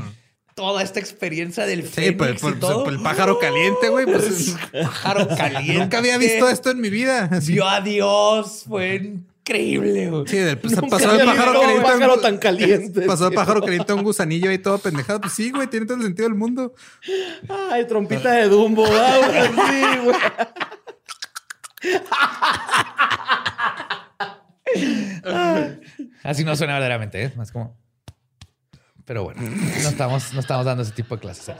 Toda 0.54 0.82
esta 0.82 1.00
experiencia 1.00 1.66
del 1.66 1.82
Sí, 1.82 1.88
fénix 1.88 2.16
por, 2.18 2.30
y 2.30 2.34
por- 2.38 2.58
todo. 2.60 2.84
por 2.84 2.92
el 2.92 3.00
pájaro 3.02 3.38
caliente, 3.38 3.88
güey. 3.90 4.06
Pues, 4.06 4.54
pájaro 4.72 5.28
caliente. 5.36 5.78
nunca 5.78 5.98
había 5.98 6.16
visto 6.16 6.48
esto 6.48 6.70
en 6.70 6.80
mi 6.80 6.88
vida. 6.88 7.28
Así. 7.30 7.52
Vio 7.52 7.68
a 7.68 7.80
Dios, 7.82 8.64
fue 8.66 8.94
increíble, 8.96 10.08
güey. 10.08 10.24
Sí, 10.26 10.38
del, 10.38 10.56
pues, 10.58 10.74
pasó 10.88 11.04
el 11.12 11.20
había 11.20 11.26
pájaro 11.26 11.52
caliente. 11.60 11.76
un 11.76 11.82
pájaro 11.82 12.16
tan 12.20 12.38
caliente. 12.38 13.02
Pasó 13.06 13.28
el 13.28 13.34
pájaro 13.34 13.60
caliente 13.60 13.92
a 13.92 13.94
un 13.96 14.02
gusanillo 14.02 14.48
ahí 14.50 14.58
todo 14.58 14.78
pendejado. 14.78 15.20
Pues 15.20 15.34
sí, 15.34 15.50
güey, 15.50 15.66
tiene 15.66 15.84
todo 15.84 15.98
el 15.98 16.04
sentido 16.04 16.26
del 16.28 16.38
mundo. 16.38 16.74
Ay, 17.70 17.86
trompita 17.86 18.32
de 18.32 18.48
Dumbo. 18.48 18.86
ah, 18.90 19.18
güey, 19.26 19.46
sí, 19.68 19.98
güey. 20.04 20.16
Así 26.22 26.44
no 26.44 26.54
suena 26.56 26.74
verdaderamente, 26.74 27.24
¿eh? 27.24 27.32
Más 27.36 27.50
como. 27.52 27.78
Pero 29.04 29.24
bueno, 29.24 29.42
no 29.42 29.88
estamos, 29.88 30.32
no 30.32 30.40
estamos 30.40 30.64
dando 30.66 30.82
ese 30.82 30.92
tipo 30.92 31.14
de 31.14 31.20
clases. 31.20 31.50
¿eh? 31.50 31.56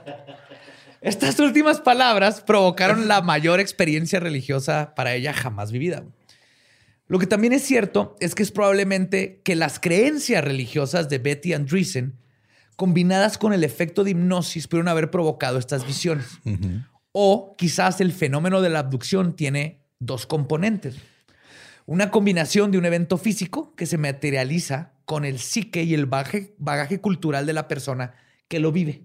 Estas 1.01 1.39
últimas 1.39 1.81
palabras 1.81 2.41
provocaron 2.41 3.07
la 3.07 3.23
mayor 3.23 3.61
experiencia 3.61 4.19
religiosa 4.19 4.95
para 4.97 5.15
ella 5.15 5.33
jamás 5.33 5.71
vivida. 5.71 6.03
Lo 7.07 7.21
que 7.21 7.29
también 7.29 7.53
es 7.53 7.63
cierto 7.63 8.17
es 8.19 8.35
que 8.35 8.43
es 8.43 8.51
probablemente 8.51 9.41
que 9.45 9.55
las 9.55 9.79
creencias 9.79 10.43
religiosas 10.43 11.09
de 11.09 11.19
Betty 11.19 11.53
Andreessen, 11.53 12.19
combinadas 12.75 13.39
con 13.39 13.53
el 13.53 13.63
efecto 13.63 14.03
de 14.03 14.11
hipnosis, 14.11 14.67
pudieron 14.67 14.89
haber 14.89 15.13
provocado 15.13 15.59
estas 15.59 15.87
visiones. 15.87 16.27
O 17.13 17.55
quizás 17.57 18.01
el 18.01 18.11
fenómeno 18.13 18.61
de 18.61 18.71
la 18.71 18.81
abducción 18.81 19.37
tiene 19.37 19.86
dos 19.99 20.27
componentes. 20.27 20.97
Una 21.87 22.11
combinación 22.11 22.71
de 22.71 22.79
un 22.79 22.85
evento 22.85 23.17
físico 23.19 23.75
que 23.77 23.87
se 23.87 23.99
materializa 23.99 24.93
con 25.05 25.25
el 25.25 25.39
psique 25.39 25.85
y 25.85 25.95
el 25.95 26.07
bagaje, 26.07 26.55
bagaje 26.59 27.01
cultural 27.01 27.47
de 27.47 27.53
la 27.53 27.69
persona 27.69 28.15
que 28.49 28.59
lo 28.59 28.73
vive. 28.73 29.03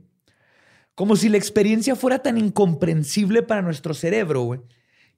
Como 0.96 1.16
si 1.16 1.30
la 1.30 1.38
experiencia 1.38 1.96
fuera 1.96 2.20
tan 2.20 2.38
incomprensible 2.38 3.44
para 3.44 3.62
nuestro 3.62 3.94
cerebro, 3.94 4.42
güey, 4.42 4.62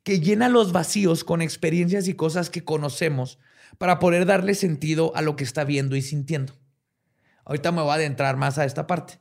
que 0.03 0.19
llena 0.19 0.49
los 0.49 0.71
vacíos 0.71 1.23
con 1.23 1.41
experiencias 1.41 2.07
y 2.07 2.13
cosas 2.13 2.49
que 2.49 2.63
conocemos 2.63 3.39
para 3.77 3.99
poder 3.99 4.25
darle 4.25 4.55
sentido 4.55 5.15
a 5.15 5.21
lo 5.21 5.35
que 5.35 5.43
está 5.43 5.63
viendo 5.63 5.95
y 5.95 6.01
sintiendo. 6.01 6.53
Ahorita 7.45 7.71
me 7.71 7.81
voy 7.81 7.91
a 7.91 7.95
adentrar 7.95 8.37
más 8.37 8.57
a 8.57 8.65
esta 8.65 8.87
parte, 8.87 9.19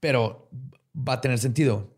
pero 0.00 0.50
va 0.96 1.14
a 1.14 1.20
tener 1.20 1.38
sentido. 1.38 1.95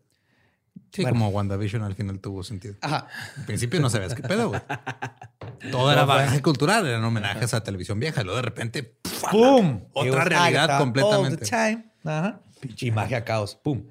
Sí, 0.91 1.01
Bueno. 1.03 1.15
como 1.15 1.29
WandaVision 1.29 1.83
al 1.83 1.95
final 1.95 2.19
tuvo 2.19 2.43
sentido. 2.43 2.75
Ajá. 2.81 3.07
Al 3.37 3.45
principio 3.45 3.79
no 3.79 3.89
sabías 3.89 4.15
qué 4.15 4.23
pedo, 4.23 4.49
güey. 4.49 4.61
Todo 5.71 5.91
era 5.91 6.05
bagaje 6.05 6.41
cultural, 6.41 6.85
eran 6.87 7.03
homenajes 7.03 7.53
a 7.53 7.63
televisión 7.63 7.99
vieja. 7.99 8.21
Y 8.21 8.23
luego 8.23 8.37
de 8.37 8.43
repente, 8.43 8.95
¡Pum! 9.31 9.85
Otra 9.93 10.23
realidad 10.23 10.63
Agatha 10.63 10.77
completamente. 10.79 11.33
all 11.35 11.39
the 11.39 11.45
time. 11.45 11.91
Ajá. 12.05 12.41
Pinche 12.59 12.91
magia, 12.91 13.23
caos. 13.23 13.55
¡Pum! 13.55 13.87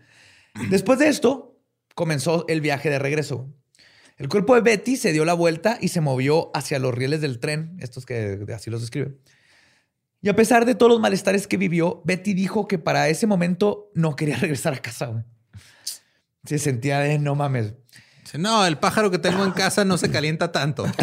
Después 0.70 0.98
de 0.98 1.08
esto, 1.08 1.56
comenzó 1.94 2.44
el 2.48 2.60
viaje 2.60 2.90
de 2.90 2.98
regreso. 2.98 3.48
El 4.16 4.28
cuerpo 4.28 4.56
de 4.56 4.62
Betty 4.62 4.96
se 4.96 5.12
dio 5.12 5.24
la 5.24 5.34
vuelta 5.34 5.78
y 5.80 5.88
se 5.88 6.00
movió 6.00 6.50
hacia 6.52 6.80
los 6.80 6.92
rieles 6.92 7.20
del 7.20 7.38
tren, 7.38 7.76
estos 7.80 8.04
que 8.04 8.44
así 8.52 8.68
los 8.70 8.80
describen. 8.80 9.20
Y 10.20 10.28
a 10.28 10.34
pesar 10.34 10.64
de 10.64 10.74
todos 10.74 10.90
los 10.90 11.00
malestares 11.00 11.46
que 11.46 11.56
vivió, 11.56 12.02
Betty 12.04 12.34
dijo 12.34 12.66
que 12.66 12.78
para 12.80 13.08
ese 13.08 13.28
momento 13.28 13.92
no 13.94 14.16
quería 14.16 14.36
regresar 14.40 14.74
a 14.74 14.78
casa. 14.78 15.06
güey. 15.06 15.22
Se 16.48 16.58
sentía 16.58 17.00
de 17.00 17.18
no 17.18 17.34
mames. 17.34 17.74
no, 18.38 18.64
el 18.64 18.78
pájaro 18.78 19.10
que 19.10 19.18
tengo 19.18 19.44
en 19.44 19.50
casa 19.50 19.84
no 19.84 19.98
se 19.98 20.10
calienta 20.10 20.50
tanto. 20.50 20.86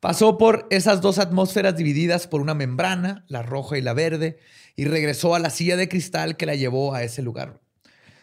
Pasó 0.00 0.38
por 0.38 0.68
esas 0.70 1.02
dos 1.02 1.18
atmósferas 1.18 1.76
divididas 1.76 2.26
por 2.26 2.40
una 2.40 2.54
membrana, 2.54 3.26
la 3.28 3.42
roja 3.42 3.76
y 3.76 3.82
la 3.82 3.92
verde, 3.92 4.38
y 4.74 4.86
regresó 4.86 5.34
a 5.34 5.38
la 5.38 5.50
silla 5.50 5.76
de 5.76 5.90
cristal 5.90 6.38
que 6.38 6.46
la 6.46 6.54
llevó 6.54 6.94
a 6.94 7.02
ese 7.02 7.20
lugar. 7.20 7.60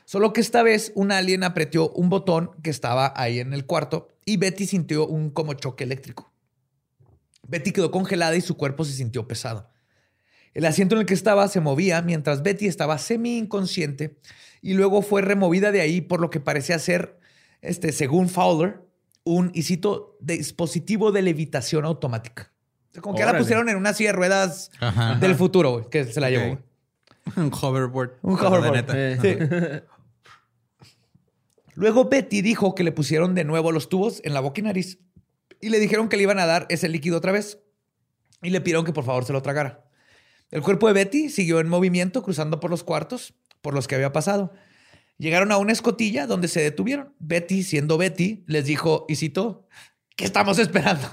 Solo 0.05 0.33
que 0.33 0.41
esta 0.41 0.63
vez 0.63 0.93
un 0.95 1.11
alien 1.11 1.43
apretó 1.43 1.91
un 1.91 2.09
botón 2.09 2.49
que 2.63 2.71
estaba 2.71 3.13
ahí 3.15 3.39
en 3.39 3.53
el 3.53 3.67
cuarto 3.67 4.17
y 4.25 4.37
Betty 4.37 4.65
sintió 4.65 5.05
un 5.05 5.29
como 5.29 5.53
choque 5.53 5.83
eléctrico. 5.83 6.33
Betty 7.47 7.71
quedó 7.71 7.91
congelada 7.91 8.35
y 8.35 8.41
su 8.41 8.57
cuerpo 8.57 8.83
se 8.83 8.93
sintió 8.93 9.27
pesado. 9.27 9.69
El 10.53 10.65
asiento 10.65 10.95
en 10.95 11.01
el 11.01 11.05
que 11.05 11.13
estaba 11.13 11.47
se 11.47 11.59
movía 11.59 12.01
mientras 12.01 12.43
Betty 12.43 12.67
estaba 12.67 12.97
semi 12.97 13.37
inconsciente 13.37 14.17
y 14.61 14.73
luego 14.73 15.01
fue 15.01 15.21
removida 15.21 15.71
de 15.71 15.81
ahí 15.81 16.01
por 16.01 16.19
lo 16.19 16.29
que 16.29 16.39
parecía 16.39 16.79
ser, 16.79 17.19
este, 17.61 17.91
según 17.91 18.29
Fowler, 18.29 18.81
un, 19.23 19.51
y 19.53 19.63
cito, 19.63 20.17
dispositivo 20.19 21.11
de 21.11 21.21
levitación 21.21 21.85
automática. 21.85 22.51
O 22.89 22.93
sea, 22.93 23.01
como 23.01 23.15
que 23.15 23.21
ya 23.21 23.31
la 23.31 23.37
pusieron 23.37 23.69
en 23.69 23.77
una 23.77 23.93
silla 23.93 24.09
de 24.09 24.15
ruedas 24.17 24.71
Ajá. 24.79 25.15
del 25.15 25.35
futuro, 25.35 25.89
que 25.89 26.05
se 26.05 26.19
la 26.19 26.29
llevó. 26.29 26.59
Un 27.35 27.51
hoverboard. 27.53 28.13
Un 28.23 28.33
hoverboard. 28.39 28.75
neta. 28.75 29.83
Luego 31.75 32.09
Betty 32.09 32.41
dijo 32.41 32.75
que 32.75 32.83
le 32.83 32.91
pusieron 32.91 33.35
de 33.35 33.43
nuevo 33.43 33.71
los 33.71 33.87
tubos 33.87 34.19
en 34.25 34.33
la 34.33 34.39
boca 34.41 34.59
y 34.59 34.63
nariz 34.63 34.99
y 35.61 35.69
le 35.69 35.79
dijeron 35.79 36.09
que 36.09 36.17
le 36.17 36.23
iban 36.23 36.39
a 36.39 36.45
dar 36.45 36.65
ese 36.69 36.89
líquido 36.89 37.17
otra 37.17 37.31
vez 37.31 37.59
y 38.41 38.49
le 38.49 38.61
pidieron 38.61 38.83
que 38.83 38.93
por 38.93 39.05
favor 39.05 39.25
se 39.25 39.33
lo 39.33 39.41
tragara. 39.41 39.85
El 40.51 40.61
cuerpo 40.61 40.87
de 40.87 40.93
Betty 40.93 41.29
siguió 41.29 41.59
en 41.59 41.69
movimiento 41.69 42.23
cruzando 42.23 42.59
por 42.59 42.69
los 42.71 42.83
cuartos 42.83 43.33
por 43.61 43.73
los 43.73 43.87
que 43.87 43.95
había 43.95 44.11
pasado. 44.11 44.53
Llegaron 45.17 45.51
a 45.51 45.57
una 45.57 45.73
escotilla 45.73 46.27
donde 46.27 46.47
se 46.47 46.61
detuvieron. 46.61 47.13
Betty, 47.19 47.63
siendo 47.63 47.97
Betty, 47.97 48.43
les 48.47 48.65
dijo, 48.65 49.05
y 49.09 49.15
citó, 49.17 49.67
¿qué 50.15 50.25
estamos 50.25 50.57
esperando? 50.59 51.07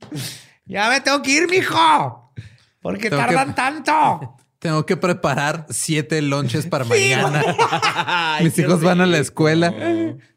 ya 0.64 0.88
me 0.88 1.00
tengo 1.00 1.20
que 1.22 1.30
ir, 1.32 1.48
mijo. 1.48 2.32
¿Por 2.80 2.98
qué 2.98 3.10
Tengo 3.10 3.22
que- 3.22 3.34
tardan 3.34 3.54
tanto? 3.54 4.36
Tengo 4.58 4.86
que 4.86 4.96
preparar 4.96 5.66
siete 5.68 6.22
lonches 6.22 6.66
para 6.66 6.86
mañana. 6.86 7.42
Ay, 8.06 8.46
Mis 8.46 8.58
hijos 8.58 8.80
van 8.80 9.02
a 9.02 9.04
la 9.06 9.18
escuela. 9.18 9.74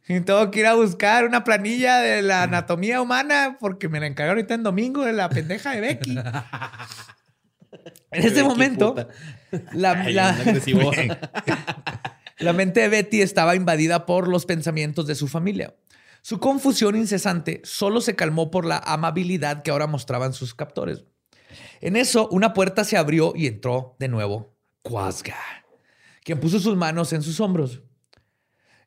Y 0.09 0.19
tengo 0.19 0.51
que 0.51 0.59
ir 0.59 0.65
a 0.65 0.73
buscar 0.73 1.23
una 1.25 1.45
planilla 1.45 1.99
de 1.99 2.21
la 2.21 2.43
anatomía 2.43 3.01
humana 3.01 3.55
porque 3.57 3.87
me 3.87 4.01
la 4.01 4.07
encargaron 4.07 4.39
ahorita 4.39 4.53
en 4.55 4.63
domingo 4.63 5.05
de 5.05 5.13
la 5.13 5.29
pendeja 5.29 5.71
de 5.71 5.79
Becky. 5.79 6.19
En 8.11 8.25
ese 8.25 8.43
momento, 8.43 8.95
Ay, 9.51 10.13
la 12.39 12.53
mente 12.53 12.79
de 12.79 12.87
Betty 12.87 13.21
estaba 13.21 13.55
invadida 13.55 14.05
por 14.05 14.27
los 14.27 14.45
pensamientos 14.45 15.07
de 15.07 15.15
su 15.15 15.27
familia. 15.27 15.75
Su 16.21 16.39
confusión 16.39 16.95
incesante 16.95 17.61
solo 17.63 18.01
se 18.01 18.15
calmó 18.15 18.51
por 18.51 18.65
la 18.65 18.79
amabilidad 18.79 19.61
que 19.61 19.71
ahora 19.71 19.87
mostraban 19.87 20.33
sus 20.33 20.53
captores. 20.53 21.05
En 21.81 21.95
eso, 21.95 22.27
una 22.29 22.53
puerta 22.53 22.83
se 22.83 22.97
abrió 22.97 23.33
y 23.35 23.47
entró 23.47 23.95
de 23.99 24.07
nuevo 24.07 24.55
Quasga, 24.81 25.37
quien 26.23 26.39
puso 26.39 26.59
sus 26.59 26.75
manos 26.75 27.13
en 27.13 27.21
sus 27.21 27.39
hombros. 27.39 27.83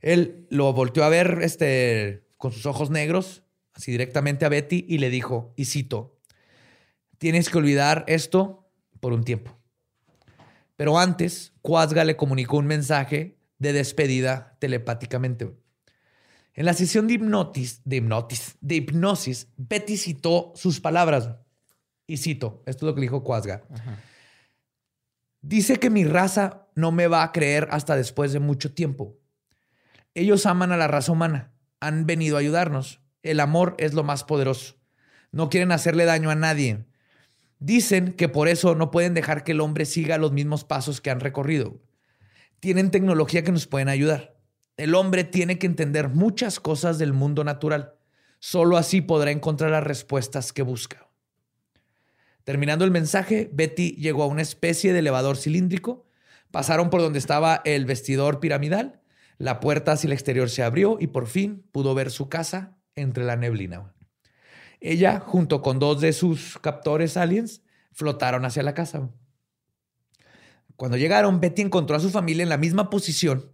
Él 0.00 0.46
lo 0.50 0.72
volteó 0.72 1.04
a 1.04 1.08
ver 1.08 1.40
este, 1.42 2.26
con 2.36 2.52
sus 2.52 2.66
ojos 2.66 2.90
negros, 2.90 3.42
así 3.74 3.92
directamente 3.92 4.44
a 4.44 4.48
Betty, 4.48 4.84
y 4.88 4.98
le 4.98 5.10
dijo, 5.10 5.52
y 5.56 5.66
cito, 5.66 6.18
tienes 7.18 7.48
que 7.48 7.58
olvidar 7.58 8.04
esto 8.08 8.59
por 9.00 9.12
un 9.12 9.24
tiempo. 9.24 9.58
Pero 10.76 10.98
antes, 10.98 11.52
Quasga 11.62 12.04
le 12.04 12.16
comunicó 12.16 12.56
un 12.56 12.66
mensaje 12.66 13.38
de 13.58 13.72
despedida 13.72 14.56
telepáticamente. 14.60 15.54
En 16.54 16.66
la 16.66 16.74
sesión 16.74 17.06
de 17.06 17.14
hipnotis, 17.14 17.82
de 17.84 17.96
hipnotis, 17.96 18.56
de 18.60 18.76
hipnosis, 18.76 19.48
Betty 19.56 19.96
citó 19.96 20.52
sus 20.54 20.80
palabras. 20.80 21.30
Y 22.06 22.16
cito, 22.16 22.62
esto 22.66 22.86
es 22.86 22.88
lo 22.90 22.94
que 22.94 23.02
dijo 23.02 23.22
Cuasga. 23.22 23.62
Dice 25.42 25.76
que 25.78 25.90
mi 25.90 26.04
raza 26.04 26.66
no 26.74 26.92
me 26.92 27.06
va 27.06 27.22
a 27.22 27.32
creer 27.32 27.68
hasta 27.70 27.96
después 27.96 28.32
de 28.32 28.40
mucho 28.40 28.74
tiempo. 28.74 29.18
Ellos 30.14 30.44
aman 30.44 30.72
a 30.72 30.76
la 30.76 30.88
raza 30.88 31.12
humana, 31.12 31.52
han 31.78 32.06
venido 32.06 32.36
a 32.36 32.40
ayudarnos. 32.40 33.00
El 33.22 33.40
amor 33.40 33.74
es 33.78 33.94
lo 33.94 34.02
más 34.02 34.24
poderoso. 34.24 34.76
No 35.30 35.48
quieren 35.48 35.72
hacerle 35.72 36.04
daño 36.04 36.30
a 36.30 36.34
nadie. 36.34 36.84
Dicen 37.60 38.14
que 38.14 38.30
por 38.30 38.48
eso 38.48 38.74
no 38.74 38.90
pueden 38.90 39.12
dejar 39.12 39.44
que 39.44 39.52
el 39.52 39.60
hombre 39.60 39.84
siga 39.84 40.16
los 40.16 40.32
mismos 40.32 40.64
pasos 40.64 41.02
que 41.02 41.10
han 41.10 41.20
recorrido. 41.20 41.78
Tienen 42.58 42.90
tecnología 42.90 43.44
que 43.44 43.52
nos 43.52 43.66
pueden 43.66 43.90
ayudar. 43.90 44.34
El 44.78 44.94
hombre 44.94 45.24
tiene 45.24 45.58
que 45.58 45.66
entender 45.66 46.08
muchas 46.08 46.58
cosas 46.58 46.98
del 46.98 47.12
mundo 47.12 47.44
natural. 47.44 47.94
Solo 48.38 48.78
así 48.78 49.02
podrá 49.02 49.30
encontrar 49.30 49.70
las 49.70 49.84
respuestas 49.84 50.54
que 50.54 50.62
busca. 50.62 51.10
Terminando 52.44 52.86
el 52.86 52.90
mensaje, 52.90 53.50
Betty 53.52 53.90
llegó 53.90 54.22
a 54.22 54.26
una 54.26 54.40
especie 54.40 54.94
de 54.94 55.00
elevador 55.00 55.36
cilíndrico. 55.36 56.06
Pasaron 56.50 56.88
por 56.88 57.02
donde 57.02 57.18
estaba 57.18 57.60
el 57.66 57.84
vestidor 57.84 58.40
piramidal. 58.40 59.02
La 59.36 59.60
puerta 59.60 59.92
hacia 59.92 60.08
el 60.08 60.14
exterior 60.14 60.48
se 60.48 60.62
abrió 60.62 60.96
y 60.98 61.08
por 61.08 61.26
fin 61.26 61.62
pudo 61.72 61.94
ver 61.94 62.10
su 62.10 62.30
casa 62.30 62.78
entre 62.94 63.24
la 63.24 63.36
neblina. 63.36 63.92
Ella, 64.80 65.20
junto 65.20 65.60
con 65.62 65.78
dos 65.78 66.00
de 66.00 66.12
sus 66.12 66.58
captores 66.60 67.16
aliens, 67.16 67.62
flotaron 67.92 68.44
hacia 68.44 68.62
la 68.62 68.74
casa. 68.74 69.08
Cuando 70.76 70.96
llegaron, 70.96 71.40
Betty 71.40 71.62
encontró 71.62 71.96
a 71.96 72.00
su 72.00 72.10
familia 72.10 72.42
en 72.42 72.48
la 72.48 72.56
misma 72.56 72.88
posición 72.88 73.50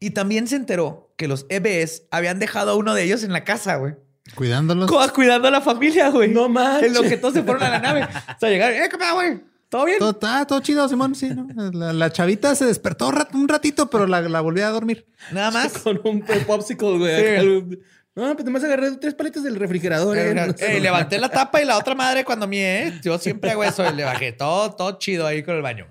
y 0.00 0.10
también 0.10 0.48
se 0.48 0.56
enteró 0.56 1.12
que 1.16 1.28
los 1.28 1.46
EBS 1.48 2.04
habían 2.10 2.38
dejado 2.38 2.72
a 2.72 2.74
uno 2.76 2.94
de 2.94 3.04
ellos 3.04 3.22
en 3.22 3.32
la 3.32 3.44
casa, 3.44 3.76
güey. 3.76 3.94
Cuidándolos. 4.34 4.90
Cuidando 5.12 5.48
a 5.48 5.50
la 5.50 5.60
familia, 5.60 6.10
güey. 6.10 6.28
No 6.32 6.48
manches. 6.48 6.88
En 6.88 6.94
lo 6.94 7.02
que 7.02 7.16
todos 7.16 7.34
se 7.34 7.42
fueron 7.42 7.62
a 7.62 7.70
la 7.70 7.78
nave. 7.78 8.02
O 8.04 8.38
sea, 8.40 8.50
llegaron, 8.50 8.76
¡eh, 8.76 8.88
qué 8.90 8.98
pedo, 8.98 9.14
güey! 9.14 9.40
¿Todo 9.68 9.84
bien? 9.84 9.98
Todo, 9.98 10.18
ah, 10.22 10.44
todo 10.46 10.60
chido, 10.60 10.88
Simón. 10.88 11.14
Sí, 11.14 11.28
¿no? 11.30 11.46
la, 11.72 11.92
la 11.92 12.10
chavita 12.10 12.54
se 12.54 12.64
despertó 12.64 13.08
un 13.08 13.14
rat- 13.16 13.34
un 13.34 13.48
ratito, 13.48 13.88
pero 13.90 14.06
la, 14.06 14.20
la 14.22 14.40
volví 14.40 14.60
a 14.62 14.70
dormir. 14.70 15.06
Nada 15.32 15.50
más. 15.50 15.78
Con 15.84 16.00
un 16.04 16.22
popsicle, 16.46 16.98
güey. 16.98 17.70
Sí. 17.70 17.78
No, 18.18 18.34
pues 18.34 18.44
nomás 18.44 18.64
agarré 18.64 18.90
tres 18.96 19.14
paletas 19.14 19.44
del 19.44 19.54
refrigerador. 19.54 20.18
eh. 20.18 20.34
No 20.34 20.52
sé. 20.56 20.76
Eh, 20.76 20.80
levanté 20.80 21.20
la 21.20 21.28
tapa 21.28 21.62
y 21.62 21.64
la 21.64 21.78
otra 21.78 21.94
madre 21.94 22.24
cuando 22.24 22.48
mié, 22.48 22.88
¿eh? 22.88 23.00
Yo 23.00 23.16
siempre 23.16 23.52
hago 23.52 23.62
eso. 23.62 23.88
Le 23.92 24.02
bajé 24.02 24.32
todo, 24.32 24.72
todo 24.74 24.98
chido 24.98 25.24
ahí 25.24 25.44
con 25.44 25.54
el 25.54 25.62
baño. 25.62 25.86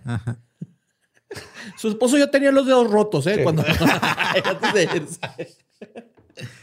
Su 1.77 1.87
esposo 1.87 2.17
ya 2.17 2.27
tenía 2.29 2.51
los 2.51 2.65
dedos 2.65 2.91
rotos, 2.91 3.25
¿eh? 3.27 3.43
Cuando... 3.43 3.63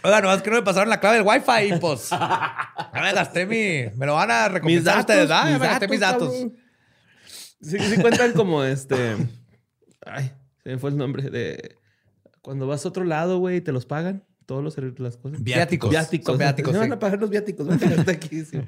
Oiga, 0.02 0.20
nomás 0.20 0.42
que 0.42 0.50
no 0.50 0.56
me 0.56 0.62
pasaron 0.62 0.90
la 0.90 1.00
clave 1.00 1.16
del 1.16 1.26
Wi-Fi, 1.26 1.78
pues. 1.80 2.10
Ya 2.10 3.00
me 3.00 3.12
gasté 3.14 3.46
mi. 3.46 3.90
Me 3.96 4.04
lo 4.04 4.14
van 4.16 4.30
a 4.30 4.44
Mis 4.44 4.52
recompensar 4.52 4.96
datos, 4.96 5.00
ustedes, 5.16 5.30
¿ah? 5.30 5.44
Ya 5.46 5.50
mis 5.52 5.60
me 5.60 5.66
gasté 5.66 5.88
mis 5.88 6.00
datos. 6.00 6.28
cabrón. 6.30 6.56
Sí, 7.62 7.78
sí 7.78 7.96
cuentan 8.02 8.32
como 8.34 8.62
este... 8.62 9.16
Ay, 10.04 10.30
se 10.62 10.68
me 10.68 10.78
fue 10.78 10.90
el 10.90 10.98
nombre 10.98 11.30
de... 11.30 11.76
Cuando 12.42 12.66
vas 12.66 12.84
a 12.84 12.88
otro 12.90 13.04
lado, 13.04 13.38
güey, 13.38 13.62
te 13.62 13.72
los 13.72 13.86
pagan. 13.86 14.22
Todos 14.46 14.62
los 14.62 14.76
las 14.98 15.16
cosas. 15.16 15.42
Viáticos. 15.42 15.90
Viáticos. 15.90 16.26
Son 16.26 16.38
viáticos, 16.38 16.72
sí. 16.72 16.78
van 16.78 16.92
a 16.92 16.98
pagar 16.98 17.18
los 17.20 17.30
viáticos. 17.30 17.66
Van 17.66 17.76
a 17.76 17.80
quedarte 17.80 18.10
aquí. 18.12 18.44
sí. 18.44 18.60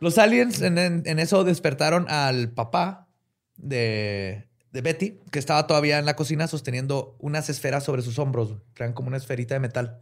Los 0.00 0.18
aliens 0.18 0.60
en, 0.62 0.78
en- 0.78 1.02
en 1.06 1.18
eso 1.18 1.44
despertaron 1.44 2.06
al 2.08 2.50
papá 2.50 3.08
de, 3.56 4.48
de 4.72 4.80
Betty, 4.80 5.20
que 5.30 5.38
estaba 5.38 5.66
todavía 5.66 5.98
en 5.98 6.06
la 6.06 6.16
cocina 6.16 6.46
sosteniendo 6.48 7.16
unas 7.20 7.48
esferas 7.50 7.84
sobre 7.84 8.02
sus 8.02 8.18
hombros. 8.18 8.56
Eran 8.76 8.92
como 8.94 9.08
una 9.08 9.16
esferita 9.16 9.54
de 9.54 9.60
metal. 9.60 10.00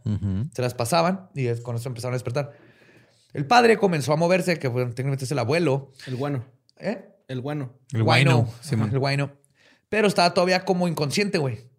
Se 0.53 0.61
las 0.61 0.73
pasaban 0.73 1.29
y 1.35 1.47
es- 1.47 1.61
con 1.61 1.75
eso 1.75 1.87
empezaron 1.89 2.13
a 2.13 2.15
despertar. 2.15 2.53
El 3.33 3.45
padre 3.45 3.77
comenzó 3.77 4.11
a 4.13 4.17
moverse, 4.17 4.57
que 4.59 4.67
bueno, 4.67 4.89
técnicamente 4.89 5.25
es 5.25 5.31
el 5.31 5.39
abuelo. 5.39 5.91
El 6.07 6.15
guano. 6.15 6.45
¿Eh? 6.77 7.05
El 7.27 7.41
guano. 7.41 7.73
El. 7.93 8.03
Simón. 8.61 8.89
El 8.91 8.99
guayno. 8.99 9.31
Pero 9.87 10.07
estaba 10.07 10.33
todavía 10.33 10.65
como 10.65 10.87
inconsciente, 10.87 11.37
güey. 11.37 11.69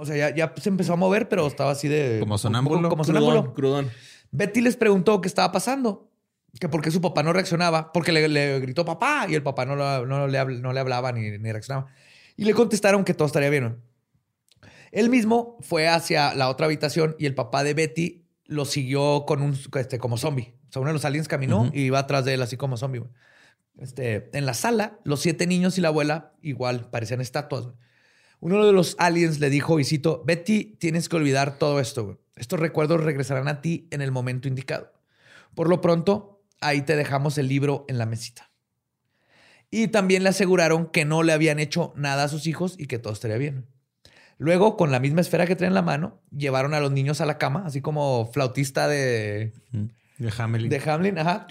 O 0.00 0.06
sea, 0.06 0.16
ya, 0.16 0.34
ya 0.34 0.54
se 0.60 0.68
empezó 0.68 0.94
a 0.94 0.96
mover, 0.96 1.28
pero 1.28 1.46
estaba 1.46 1.70
así 1.72 1.86
de... 1.88 2.18
Como 2.20 2.38
sonámbulo. 2.38 2.88
Como 2.88 3.04
Crudón. 3.04 3.22
sonámbulo. 3.22 3.54
Crudón. 3.54 3.90
Betty 4.32 4.60
les 4.60 4.76
preguntó 4.76 5.20
qué 5.20 5.28
estaba 5.28 5.52
pasando. 5.52 6.10
Que 6.58 6.68
por 6.68 6.82
qué 6.82 6.90
su 6.90 7.00
papá 7.00 7.22
no 7.22 7.32
reaccionaba. 7.32 7.92
Porque 7.92 8.10
le, 8.12 8.28
le 8.28 8.58
gritó 8.60 8.84
papá 8.84 9.26
y 9.28 9.34
el 9.34 9.42
papá 9.42 9.64
no, 9.66 9.76
lo- 9.76 10.06
no 10.06 10.26
le, 10.26 10.40
habl- 10.40 10.60
no 10.60 10.72
le 10.72 10.80
hablaba 10.80 11.12
ni, 11.12 11.30
ni 11.38 11.52
reaccionaba. 11.52 11.86
Y 12.36 12.44
le 12.44 12.54
contestaron 12.54 13.04
que 13.04 13.14
todo 13.14 13.26
estaría 13.26 13.50
bien. 13.50 13.78
Él 14.92 15.08
mismo 15.10 15.56
fue 15.60 15.88
hacia 15.88 16.34
la 16.34 16.48
otra 16.48 16.66
habitación 16.66 17.14
y 17.18 17.26
el 17.26 17.34
papá 17.34 17.62
de 17.62 17.74
Betty 17.74 18.26
lo 18.46 18.64
siguió 18.64 19.24
con 19.26 19.42
un, 19.42 19.56
este, 19.78 19.98
como 19.98 20.16
zombie. 20.16 20.54
O 20.68 20.72
sea, 20.72 20.80
uno 20.82 20.88
de 20.88 20.94
los 20.94 21.04
aliens 21.04 21.28
caminó 21.28 21.70
y 21.72 21.82
iba 21.82 21.98
atrás 22.00 22.24
de 22.24 22.34
él 22.34 22.42
así 22.42 22.56
como 22.56 22.76
zombie. 22.76 23.00
güey. 23.00 23.10
Este, 23.78 24.36
en 24.36 24.46
la 24.46 24.54
sala, 24.54 24.98
los 25.04 25.20
siete 25.20 25.46
niños 25.46 25.78
y 25.78 25.80
la 25.80 25.88
abuela 25.88 26.32
igual 26.42 26.88
parecían 26.90 27.20
estatuas. 27.20 27.68
Uno 28.40 28.64
de 28.66 28.72
los 28.72 28.96
aliens 28.98 29.38
le 29.38 29.50
dijo, 29.50 29.78
y 29.78 29.84
cito, 29.84 30.22
Betty, 30.26 30.76
tienes 30.78 31.08
que 31.08 31.16
olvidar 31.16 31.58
todo 31.58 31.78
esto. 31.78 32.04
güey. 32.04 32.16
Estos 32.36 32.58
recuerdos 32.58 33.04
regresarán 33.04 33.48
a 33.48 33.60
ti 33.60 33.86
en 33.90 34.00
el 34.00 34.12
momento 34.12 34.48
indicado. 34.48 34.92
Por 35.54 35.68
lo 35.68 35.80
pronto, 35.82 36.42
ahí 36.60 36.82
te 36.82 36.96
dejamos 36.96 37.36
el 37.38 37.48
libro 37.48 37.84
en 37.88 37.98
la 37.98 38.06
mesita. 38.06 38.50
Y 39.70 39.88
también 39.88 40.22
le 40.22 40.30
aseguraron 40.30 40.86
que 40.86 41.04
no 41.04 41.22
le 41.22 41.32
habían 41.32 41.58
hecho 41.58 41.92
nada 41.96 42.24
a 42.24 42.28
sus 42.28 42.46
hijos 42.46 42.74
y 42.78 42.86
que 42.86 42.98
todo 42.98 43.12
estaría 43.12 43.36
bien. 43.36 43.66
Luego, 44.38 44.76
con 44.78 44.90
la 44.90 45.00
misma 45.00 45.20
esfera 45.20 45.46
que 45.46 45.54
traen 45.54 45.70
en 45.72 45.74
la 45.74 45.82
mano, 45.82 46.22
llevaron 46.34 46.72
a 46.72 46.80
los 46.80 46.90
niños 46.90 47.20
a 47.20 47.26
la 47.26 47.36
cama, 47.36 47.64
así 47.66 47.82
como 47.82 48.30
flautista 48.32 48.88
de, 48.88 49.52
De 50.16 50.32
Hamelin. 50.38 50.70
de 50.70 50.78
Hamlin. 50.90 51.18
Ajá. 51.18 51.46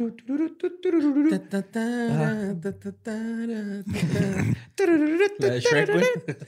La 5.38 5.50
de 5.50 5.62
Shrek. 5.62 6.48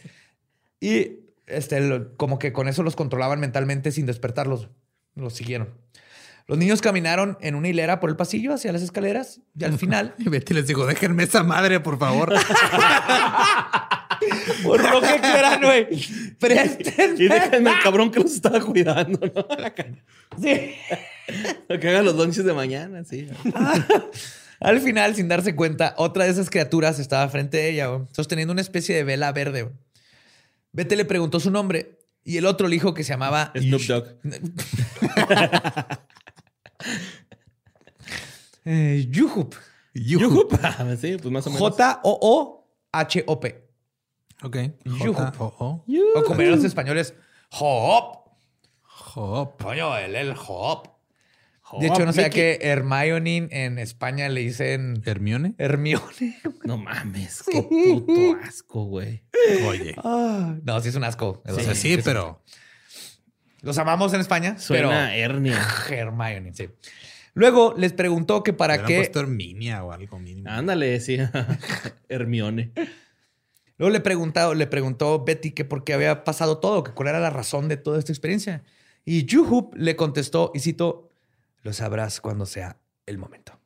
Y 0.82 1.19
este, 1.47 1.79
lo- 1.79 2.17
como 2.17 2.38
que 2.39 2.51
con 2.51 2.67
eso 2.67 2.84
los 2.84 2.97
controlaban 2.97 3.39
mentalmente 3.39 3.91
sin 3.93 4.05
despertarlos. 4.05 4.67
Los 5.15 5.34
siguieron. 5.34 5.69
Los 6.47 6.57
niños 6.57 6.82
caminaron 6.82 7.38
en 7.39 7.55
una 7.55 7.67
hilera 7.69 7.99
por 8.01 8.09
el 8.09 8.15
pasillo 8.17 8.53
hacia 8.53 8.73
las 8.73 8.82
escaleras 8.82 9.39
y 9.57 9.63
al 9.63 9.77
final, 9.77 10.15
Y 10.19 10.27
Betty 10.27 10.53
les 10.53 10.67
dijo, 10.67 10.86
déjenme 10.86 11.23
esa 11.23 11.43
madre, 11.43 11.79
por 11.79 11.97
favor. 11.99 12.34
por 14.63 14.82
lo 14.91 15.01
que 15.01 15.19
quieran, 15.21 15.61
güey, 15.61 15.88
Y 17.17 17.27
déjenme 17.27 17.69
al 17.69 17.82
cabrón 17.82 18.11
que 18.11 18.19
los 18.19 18.34
estaba 18.34 18.59
cuidando, 18.59 19.19
¿no? 19.34 19.45
Sí. 20.41 20.73
Que 21.79 21.89
hagan 21.89 22.05
los 22.05 22.15
lunches 22.15 22.43
de 22.43 22.53
mañana, 22.53 23.03
sí. 23.03 23.27
Al 24.59 24.79
final, 24.79 25.15
sin 25.15 25.27
darse 25.27 25.55
cuenta, 25.55 25.95
otra 25.97 26.25
de 26.25 26.32
esas 26.32 26.49
criaturas 26.51 26.99
estaba 26.99 27.27
frente 27.29 27.59
a 27.61 27.65
ella, 27.65 27.89
sosteniendo 28.11 28.51
una 28.51 28.61
especie 28.61 28.95
de 28.95 29.03
vela 29.03 29.32
verde. 29.32 29.69
Betty 30.72 30.95
le 30.95 31.05
preguntó 31.05 31.39
su 31.39 31.51
nombre 31.51 31.99
y 32.24 32.38
el 32.38 32.45
otro 32.45 32.67
le 32.67 32.76
dijo 32.76 32.93
que 32.93 33.03
se 33.03 33.13
llamaba 33.13 33.51
Snoop 33.55 33.82
Dogg. 33.82 34.05
eh, 38.66 39.08
Yuhup. 39.09 39.55
Yuhup. 39.93 40.54
Ah, 40.63 40.95
Sí, 41.00 41.17
pues 41.17 41.32
más 41.32 41.45
o 41.47 41.50
menos. 41.50 41.59
J-O-O-H-O-P. 41.75 43.70
Ok. 44.43 44.58
Yuhup. 44.86 45.41
O 45.41 45.83
como 46.25 46.41
eran 46.41 46.55
los 46.55 46.63
españoles, 46.63 47.13
Hop. 47.59 48.21
Hop. 49.16 49.62
Coño, 49.62 49.97
él 49.97 50.16
el 50.16 50.33
Hop. 50.47 50.87
De 51.79 51.87
hecho, 51.87 52.05
no 52.05 52.13
sé 52.13 52.29
que 52.29 52.59
Hermione 52.61 53.47
en 53.51 53.79
España 53.79 54.27
le 54.29 54.41
dicen 54.41 55.01
Hermione. 55.05 55.55
Hermione. 55.57 56.37
No 56.63 56.77
mames, 56.77 57.43
qué 57.51 57.61
puto 57.63 58.37
asco, 58.43 58.85
güey. 58.85 59.23
Oye. 59.65 59.95
Ah, 59.97 60.55
no, 60.63 60.79
sí 60.79 60.89
es 60.89 60.95
un 60.95 61.03
asco. 61.03 61.41
O 61.45 61.59
sea, 61.59 61.73
sí, 61.75 61.97
pero 62.03 62.43
Los 63.61 63.77
amamos 63.77 64.13
en 64.13 64.21
España, 64.21 64.57
Suena 64.59 65.15
hernia. 65.15 65.59
pero 65.89 66.09
Hermione, 66.11 66.53
sí. 66.53 66.69
Luego 67.33 67.73
les 67.77 67.93
preguntó 67.93 68.43
que 68.43 68.53
para 68.53 68.85
qué. 68.85 68.97
puesto 68.97 69.19
Herminia 69.21 69.83
o 69.83 69.91
algo 69.91 70.19
mínimo. 70.19 70.49
Ándale, 70.49 70.99
sí. 70.99 71.17
Hermione. 72.09 72.71
Luego 73.77 73.91
le 73.91 73.99
preguntó, 74.01 74.53
le 74.53 74.67
preguntó 74.67 75.23
Betty 75.23 75.51
que 75.51 75.65
por 75.65 75.83
qué 75.83 75.93
había 75.93 76.23
pasado 76.23 76.59
todo, 76.59 76.83
que 76.83 76.91
cuál 76.91 77.09
era 77.09 77.19
la 77.19 77.29
razón 77.29 77.67
de 77.67 77.77
toda 77.77 77.97
esta 77.97 78.11
experiencia. 78.11 78.63
Y 79.05 79.25
Yuhup 79.25 79.73
le 79.75 79.95
contestó, 79.95 80.51
y 80.53 80.59
cito, 80.59 81.11
lo 81.63 81.74
sabrás 81.74 82.21
cuando 82.21 82.46
sea 82.46 82.78
el 83.05 83.17
momento. 83.17 83.58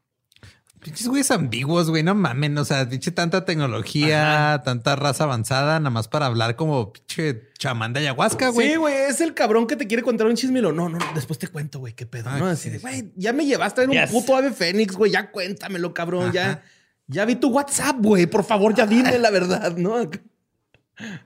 Pinches 0.80 1.08
güeyes 1.08 1.32
ambiguos, 1.32 1.90
güey, 1.90 2.04
no 2.04 2.14
mamen. 2.14 2.56
O 2.60 2.64
sea, 2.66 2.88
pinche 2.88 3.10
tanta 3.10 3.44
tecnología, 3.44 4.62
tanta 4.64 4.96
raza 4.96 5.24
avanzada, 5.24 5.80
nada 5.80 5.90
más 5.90 6.08
para 6.08 6.28
hablar 6.28 6.56
como 6.56 6.94
pinche 6.94 7.50
chamán 7.58 7.92
de 7.94 8.02
ayahuasca, 8.02 8.50
güey. 8.50 8.70
Sí, 8.70 8.76
güey, 8.76 8.94
es 9.10 9.20
el 9.20 9.34
cabrón 9.34 9.66
que 9.66 9.76
te 9.76 9.88
quiere 9.88 10.04
contar 10.04 10.28
un 10.28 10.36
chisme 10.36 10.60
y 10.60 10.62
lo, 10.62 10.72
no, 10.74 10.88
no, 10.88 11.00
después 11.16 11.40
te 11.40 11.48
cuento, 11.48 11.80
güey, 11.80 11.94
qué 11.94 12.06
pedo. 12.06 12.30
Ah, 12.30 12.38
no, 12.38 12.46
así 12.46 12.64
sí, 12.64 12.70
de, 12.70 12.78
güey, 12.80 13.12
ya 13.16 13.34
me 13.34 13.46
llevaste 13.48 13.82
en 13.82 13.90
un 13.90 13.96
Yes. 13.96 14.12
puto 14.12 14.36
ave 14.36 14.52
fénix, 14.52 14.96
güey, 14.96 15.12
ya 15.12 15.32
cuéntamelo, 15.32 15.92
cabrón, 15.94 16.32
ya. 16.32 16.64
Ya 17.08 17.26
vi 17.26 17.36
tu 17.36 17.50
WhatsApp, 17.50 17.98
güey, 18.00 18.28
por 18.28 18.44
favor, 18.44 18.76
ya 18.76 18.86
dime 18.86 19.18
la 19.18 19.32
verdad, 19.32 19.76
¿no? 19.78 20.10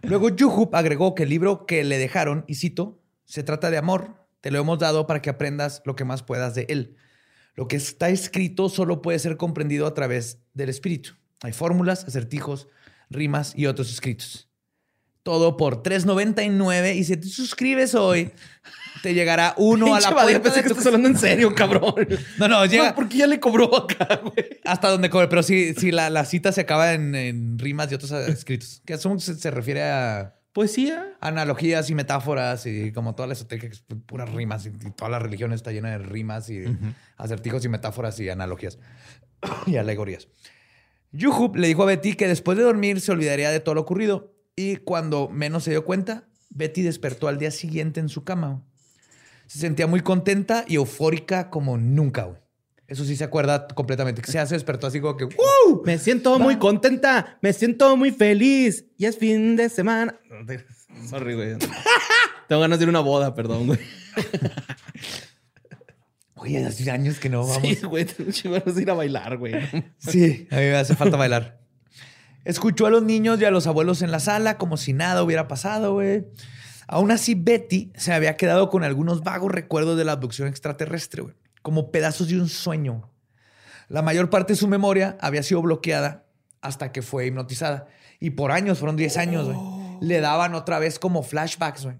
Luego 0.04 0.30
Yuhup 0.30 0.74
agregó 0.76 1.16
que 1.16 1.24
el 1.24 1.30
libro 1.30 1.66
que 1.66 1.84
le 1.84 1.98
dejaron, 1.98 2.46
y 2.48 2.56
cito, 2.56 3.02
se 3.26 3.44
trata 3.44 3.70
de 3.70 3.78
amor 3.78 4.19
te 4.41 4.52
lo 4.52 4.60
hemos 4.60 4.80
dado 4.80 5.07
para 5.07 5.22
que 5.22 5.30
aprendas 5.30 5.82
lo 5.86 5.95
que 5.95 6.06
más 6.06 6.24
puedas 6.24 6.56
de 6.56 6.66
él. 6.70 6.95
Lo 7.56 7.68
que 7.68 7.76
está 7.76 8.10
escrito 8.10 8.70
solo 8.70 9.02
puede 9.02 9.20
ser 9.20 9.38
comprendido 9.38 9.86
a 9.86 9.94
través 9.94 10.40
del 10.53 10.70
espíritu. 10.70 11.11
Hay 11.41 11.52
fórmulas, 11.52 12.06
acertijos, 12.06 12.68
rimas 13.10 13.53
y 13.56 13.66
otros 13.66 13.91
escritos. 13.91 14.48
Todo 15.24 15.57
por 15.57 15.84
$3.99 15.84 16.95
y 16.95 17.03
si 17.03 17.18
te 17.18 17.28
suscribes 17.28 17.94
hoy, 17.94 18.32
te 19.03 19.14
llegará 19.14 19.53
uno 19.57 19.94
a 19.94 19.99
la 19.99 20.11
puerta 20.11 20.41
pensé 20.41 20.57
de 20.57 20.64
que 20.64 20.70
estás 20.70 20.86
hablando 20.86 21.10
en 21.10 21.18
serio, 21.18 21.53
cabrón. 21.56 22.07
No, 22.38 22.48
no, 22.48 22.66
llega 22.66 22.90
No, 22.90 22.95
porque 22.95 23.18
ya 23.18 23.28
le 23.28 23.40
cobró 23.40 23.76
acá, 23.76 24.22
güey. 24.24 24.61
hasta 24.64 24.90
donde 24.90 25.10
cobre, 25.10 25.28
pero 25.28 25.44
sí, 25.44 25.74
sí 25.76 25.91
la, 25.91 26.10
la 26.10 26.24
cita 26.24 26.53
se 26.53 26.61
acaba 26.61 26.94
en, 26.94 27.14
en 27.14 27.60
rimas 27.60 27.91
y 27.91 27.95
otros 27.95 28.11
escritos. 28.11 28.82
Que 28.86 28.98
que 28.98 29.20
se, 29.20 29.36
se 29.36 29.52
refiere 29.52 29.84
a 29.84 30.39
Poesía. 30.54 31.18
analogías 31.22 31.90
y 31.90 31.96
metáforas 31.96 32.66
y 32.66 32.92
como 32.92 33.16
toda 33.16 33.28
la 33.28 33.34
esotérica, 33.34 33.68
que 33.68 33.74
es 33.74 33.84
puras 34.06 34.32
rimas 34.32 34.66
y, 34.66 34.70
y 34.70 34.92
toda 34.92 35.10
la 35.10 35.20
religión 35.20 35.54
está 35.54 35.72
llena 35.72 35.92
de 35.92 36.00
rimas 36.00 36.50
y 36.50 36.66
acertijos 37.18 37.64
y 37.66 37.70
metáforas 37.70 38.20
y 38.20 38.30
analogías 38.30 38.80
y 39.68 39.78
alegorías. 39.78 40.28
Yuhub 41.12 41.56
le 41.56 41.68
dijo 41.68 41.84
a 41.84 41.88
Betty 41.88 42.14
que 42.14 42.28
después 42.28 42.58
de 42.58 42.64
dormir 42.64 43.02
se 43.02 43.12
olvidaría 43.12 43.52
de 43.52 43.60
todo 43.60 43.76
lo 43.76 43.82
ocurrido 43.82 44.36
y 44.56 44.78
cuando 44.78 45.30
menos 45.30 45.64
se 45.64 45.72
dio 45.72 45.86
cuenta, 45.86 46.28
Betty 46.50 46.82
despertó 46.82 47.28
al 47.28 47.38
día 47.38 47.52
siguiente 47.52 48.00
en 48.00 48.10
su 48.10 48.24
cama. 48.24 48.64
Se 49.48 49.60
sentía 49.60 49.88
muy 49.88 50.02
contenta 50.02 50.66
y 50.68 50.76
eufórica 50.76 51.50
como 51.50 51.78
nunca, 51.78 52.24
güey. 52.24 52.40
Eso 52.90 53.06
sí 53.06 53.16
se 53.16 53.24
acuerda 53.24 53.68
completamente. 53.68 54.22
Que 54.22 54.32
se 54.32 54.40
hace 54.40 54.56
despertó 54.56 54.88
así 54.88 54.99
como 54.99 55.16
que 55.16 55.26
¡Woo! 55.68 55.84
Me 55.86 55.98
siento 55.99 56.38
muy 56.40 56.57
contenta. 56.57 57.38
Me 57.41 57.53
siento 57.53 57.95
muy 57.95 58.11
feliz. 58.11 58.86
Y 58.98 59.06
es 59.06 59.18
fin 59.18 59.56
de 59.56 59.70
semana. 59.70 60.20
Sorry, 61.10 61.36
güey. 61.36 61.57
Tengo 62.48 62.61
ganas 62.61 62.80
de 62.80 62.84
ir 62.86 62.90
a 62.90 62.91
una 62.91 62.99
boda, 62.99 63.36
perdón, 63.36 63.68
güey. 63.68 63.80
Oye, 66.36 66.66
hace 66.66 66.90
años 66.90 67.20
que 67.20 67.30
no 67.30 67.45
vamos. 67.45 67.61
Sí, 67.61 67.76
güey. 67.86 68.06
Tengo 68.06 68.60
de 68.60 68.82
ir 68.82 68.90
a 68.90 68.94
bailar, 68.95 69.38
güey. 69.38 69.53
Sí, 69.98 70.48
a 70.49 70.56
mí 70.56 70.61
me 70.61 70.76
hace 70.76 70.95
falta 70.95 71.16
bailar. 71.16 71.60
Escuchó 72.45 72.88
a 72.88 72.90
los 72.90 73.03
niños 73.03 73.40
y 73.40 73.45
a 73.45 73.52
los 73.52 73.68
abuelos 73.68 74.02
en 74.02 74.11
la 74.11 74.20
sala 74.20 74.57
como 74.57 74.78
si 74.78 74.94
nada 74.94 75.22
hubiera 75.22 75.48
pasado, 75.48 75.94
güey. 75.94 76.26
Aún 76.88 77.11
así, 77.11 77.36
Betty 77.36 77.91
se 77.95 78.14
había 78.14 78.36
quedado 78.36 78.70
con 78.70 78.84
algunos 78.84 79.22
vagos 79.22 79.52
recuerdos 79.52 79.95
de 79.95 80.06
la 80.06 80.14
abducción 80.14 80.48
extraterrestre, 80.48 81.22
güey, 81.22 81.36
como 81.61 81.91
pedazos 81.91 82.27
de 82.27 82.40
un 82.40 82.49
sueño. 82.49 83.11
La 83.88 84.02
mayor 84.02 84.30
parte 84.30 84.53
de 84.53 84.57
su 84.57 84.68
memoria 84.68 85.18
había 85.19 85.44
sido 85.44 85.61
bloqueada 85.61 86.26
hasta 86.61 86.91
que 86.91 87.02
fue 87.02 87.26
hipnotizada. 87.26 87.88
Y 88.19 88.31
por 88.31 88.52
años, 88.52 88.80
fueron 88.80 88.98
10 88.98 89.18
años, 89.18 89.45
güey. 89.45 89.57
Le 90.02 90.22
daban 90.22 90.53
otra 90.53 90.80
vez 90.80 90.99
como 90.99 91.23
flashbacks, 91.23 91.86
güey. 91.86 91.99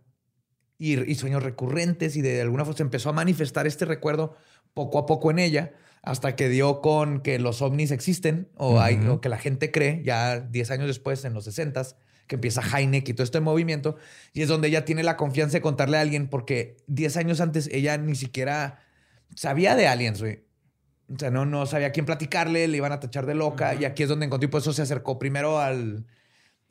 Y, 0.78 1.00
y 1.12 1.16
sueños 1.16 1.44
recurrentes 1.44 2.16
y 2.16 2.22
de 2.22 2.42
alguna 2.42 2.64
forma 2.64 2.78
se 2.78 2.84
empezó 2.84 3.10
a 3.10 3.14
manifestar 3.14 3.68
este 3.68 3.86
recuerdo 3.86 4.38
poco 4.74 4.98
a 4.98 5.06
poco 5.06 5.30
en 5.32 5.40
ella 5.40 5.74
hasta 6.02 6.36
que 6.36 6.48
dio 6.48 6.82
con 6.82 7.22
que 7.22 7.40
los 7.40 7.62
ovnis 7.62 7.92
existen 7.92 8.50
o, 8.56 8.80
hay, 8.80 8.96
o 9.08 9.20
que 9.20 9.30
la 9.30 9.38
gente 9.38 9.72
cree 9.72 10.02
ya 10.06 10.40
10 10.40 10.72
años 10.72 10.88
después, 10.88 11.26
en 11.26 11.34
los 11.34 11.44
60 11.46 11.84
que 12.28 12.36
empieza 12.36 12.62
Heineck 12.62 13.10
y 13.10 13.14
todo 13.14 13.24
este 13.24 13.40
movimiento, 13.40 13.96
y 14.34 14.44
es 14.44 14.48
donde 14.48 14.68
ella 14.68 14.86
tiene 14.86 15.02
la 15.02 15.18
confianza 15.18 15.58
de 15.58 15.62
contarle 15.62 15.98
a 15.98 16.02
alguien, 16.02 16.30
porque 16.30 16.78
10 16.86 17.18
años 17.18 17.42
antes 17.42 17.68
ella 17.72 17.98
ni 17.98 18.14
siquiera 18.14 18.80
sabía 19.36 19.76
de 19.76 19.88
aliens, 19.88 20.22
güey. 20.22 20.44
O 21.14 21.18
sea, 21.18 21.32
no, 21.32 21.46
no 21.46 21.66
sabía 21.66 21.88
a 21.88 21.92
quién 21.92 22.06
platicarle, 22.06 22.68
le 22.68 22.78
iban 22.78 22.92
a 22.92 23.00
tachar 23.00 23.26
de 23.26 23.34
loca, 23.34 23.74
y 23.76 23.86
aquí 23.86 24.04
es 24.04 24.10
donde 24.10 24.28
encontró, 24.28 24.48
y 24.48 24.52
por 24.52 24.62
eso 24.62 24.74
se 24.74 24.84
acercó 24.84 25.18
primero 25.18 25.60
al, 25.60 26.06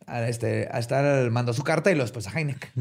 a, 0.07 0.29
este, 0.29 0.69
a 0.71 0.79
estar, 0.79 1.31
mandó 1.31 1.53
su 1.53 1.65
carta 1.65 1.91
y 1.91 1.95
luego 1.95 2.05
después 2.05 2.29
a 2.29 2.39
Heineck. 2.39 2.73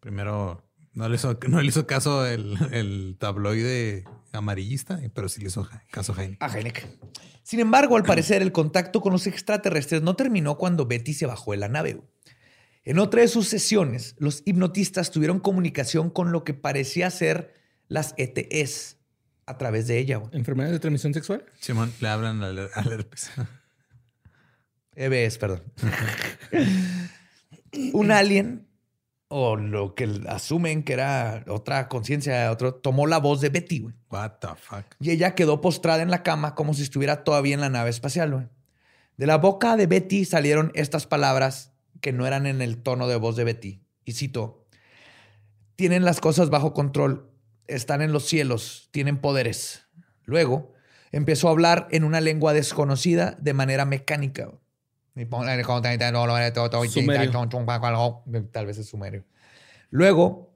Primero, 0.00 0.64
no 0.94 1.08
le 1.08 1.16
hizo, 1.16 1.38
no 1.48 1.60
le 1.60 1.68
hizo 1.68 1.86
caso 1.86 2.26
el, 2.26 2.56
el 2.72 3.16
tabloide 3.18 4.04
amarillista, 4.32 5.00
pero 5.14 5.28
sí 5.28 5.40
le 5.40 5.48
hizo 5.48 5.68
caso 5.90 6.12
a 6.12 6.14
Jaime. 6.14 6.38
a 6.40 6.48
Heineck. 6.48 6.86
Sin 7.42 7.60
embargo, 7.60 7.96
al 7.96 8.02
parecer, 8.02 8.42
el 8.42 8.52
contacto 8.52 9.00
con 9.00 9.12
los 9.12 9.26
extraterrestres 9.26 10.02
no 10.02 10.16
terminó 10.16 10.56
cuando 10.56 10.86
Betty 10.86 11.14
se 11.14 11.26
bajó 11.26 11.52
de 11.52 11.58
la 11.58 11.68
nave. 11.68 12.00
En 12.84 12.98
otra 12.98 13.20
de 13.20 13.28
sus 13.28 13.48
sesiones, 13.48 14.14
los 14.18 14.42
hipnotistas 14.46 15.10
tuvieron 15.10 15.40
comunicación 15.40 16.10
con 16.10 16.32
lo 16.32 16.44
que 16.44 16.54
parecía 16.54 17.10
ser 17.10 17.54
las 17.88 18.14
ETS 18.16 18.96
a 19.46 19.58
través 19.58 19.86
de 19.86 19.98
ella. 19.98 20.16
güey. 20.18 20.30
¿Enfermedades 20.34 20.74
de 20.74 20.80
transmisión 20.80 21.14
sexual? 21.14 21.44
Simón, 21.60 21.92
le 22.00 22.08
hablan 22.08 22.42
al, 22.42 22.68
al 22.74 22.92
herpes. 22.92 23.30
EBS, 24.94 25.38
perdón. 25.38 25.62
Un 27.92 28.10
alien, 28.10 28.66
o 29.28 29.56
lo 29.56 29.94
que 29.94 30.08
asumen 30.28 30.82
que 30.82 30.94
era 30.94 31.44
otra 31.48 31.88
conciencia, 31.88 32.50
otro, 32.50 32.74
tomó 32.74 33.06
la 33.06 33.18
voz 33.18 33.40
de 33.40 33.50
Betty, 33.50 33.80
güey. 33.80 33.94
What 34.10 34.32
the 34.40 34.48
fuck? 34.56 34.84
Y 35.00 35.10
ella 35.10 35.34
quedó 35.34 35.60
postrada 35.60 36.02
en 36.02 36.10
la 36.10 36.22
cama 36.22 36.54
como 36.54 36.74
si 36.74 36.82
estuviera 36.82 37.24
todavía 37.24 37.54
en 37.54 37.60
la 37.60 37.68
nave 37.68 37.90
espacial. 37.90 38.32
güey. 38.32 38.46
De 39.16 39.26
la 39.26 39.36
boca 39.36 39.76
de 39.76 39.86
Betty 39.86 40.24
salieron 40.24 40.70
estas 40.74 41.06
palabras 41.06 41.72
que 42.00 42.12
no 42.12 42.26
eran 42.26 42.46
en 42.46 42.62
el 42.62 42.82
tono 42.82 43.08
de 43.08 43.16
voz 43.16 43.36
de 43.36 43.44
Betty. 43.44 43.82
Y 44.04 44.12
cito, 44.12 44.66
tienen 45.74 46.04
las 46.04 46.20
cosas 46.20 46.48
bajo 46.48 46.72
control, 46.72 47.30
están 47.68 48.02
en 48.02 48.12
los 48.12 48.26
cielos, 48.26 48.88
tienen 48.92 49.18
poderes. 49.18 49.86
Luego 50.24 50.72
empezó 51.12 51.48
a 51.48 51.52
hablar 51.52 51.88
en 51.90 52.04
una 52.04 52.20
lengua 52.20 52.52
desconocida 52.52 53.36
de 53.40 53.54
manera 53.54 53.84
mecánica. 53.84 54.50
Tal 58.52 58.66
vez 58.66 58.78
es 58.78 58.88
sumerio. 58.88 59.24
Luego, 59.90 60.52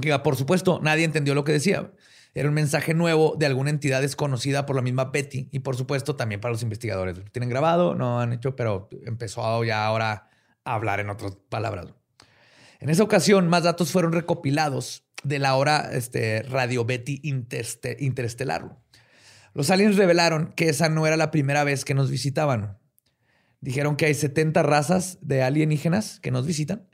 que 0.00 0.16
por 0.20 0.36
supuesto 0.36 0.78
nadie 0.82 1.04
entendió 1.04 1.34
lo 1.34 1.44
que 1.44 1.52
decía. 1.52 1.90
Era 2.34 2.48
un 2.48 2.54
mensaje 2.54 2.94
nuevo 2.94 3.34
de 3.36 3.46
alguna 3.46 3.70
entidad 3.70 4.00
desconocida 4.02 4.66
por 4.66 4.76
la 4.76 4.82
misma 4.82 5.06
Betty 5.06 5.48
y 5.50 5.60
por 5.60 5.76
supuesto 5.76 6.14
también 6.14 6.40
para 6.40 6.52
los 6.52 6.62
investigadores. 6.62 7.18
Lo 7.18 7.24
tienen 7.24 7.48
grabado, 7.48 7.96
no 7.96 8.20
han 8.20 8.32
hecho, 8.32 8.54
pero 8.54 8.88
empezó 9.04 9.64
ya 9.64 9.84
ahora 9.84 10.28
a 10.64 10.74
hablar 10.74 11.00
en 11.00 11.10
otras 11.10 11.36
palabras. 11.48 11.86
En 12.78 12.90
esa 12.90 13.02
ocasión, 13.02 13.48
más 13.48 13.64
datos 13.64 13.90
fueron 13.90 14.12
recopilados 14.12 15.07
de 15.22 15.38
la 15.38 15.56
hora 15.56 15.90
este, 15.92 16.42
Radio 16.42 16.84
Betty 16.84 17.20
interestelar. 17.22 18.78
Los 19.54 19.70
aliens 19.70 19.96
revelaron 19.96 20.52
que 20.52 20.68
esa 20.68 20.88
no 20.88 21.06
era 21.06 21.16
la 21.16 21.30
primera 21.30 21.64
vez 21.64 21.84
que 21.84 21.94
nos 21.94 22.10
visitaban. 22.10 22.78
Dijeron 23.60 23.96
que 23.96 24.06
hay 24.06 24.14
70 24.14 24.62
razas 24.62 25.18
de 25.20 25.42
alienígenas 25.42 26.20
que 26.20 26.30
nos 26.30 26.46
visitan, 26.46 26.88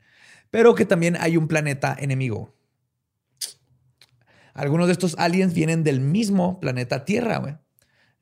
pero 0.49 0.73
que 0.73 0.85
también 0.85 1.15
hay 1.19 1.37
un 1.37 1.47
planeta 1.47 1.95
enemigo. 1.99 2.55
Algunos 4.53 4.87
de 4.87 4.93
estos 4.93 5.15
aliens 5.19 5.53
vienen 5.53 5.83
del 5.83 5.99
mismo 5.99 6.59
planeta 6.59 7.05
Tierra, 7.05 7.61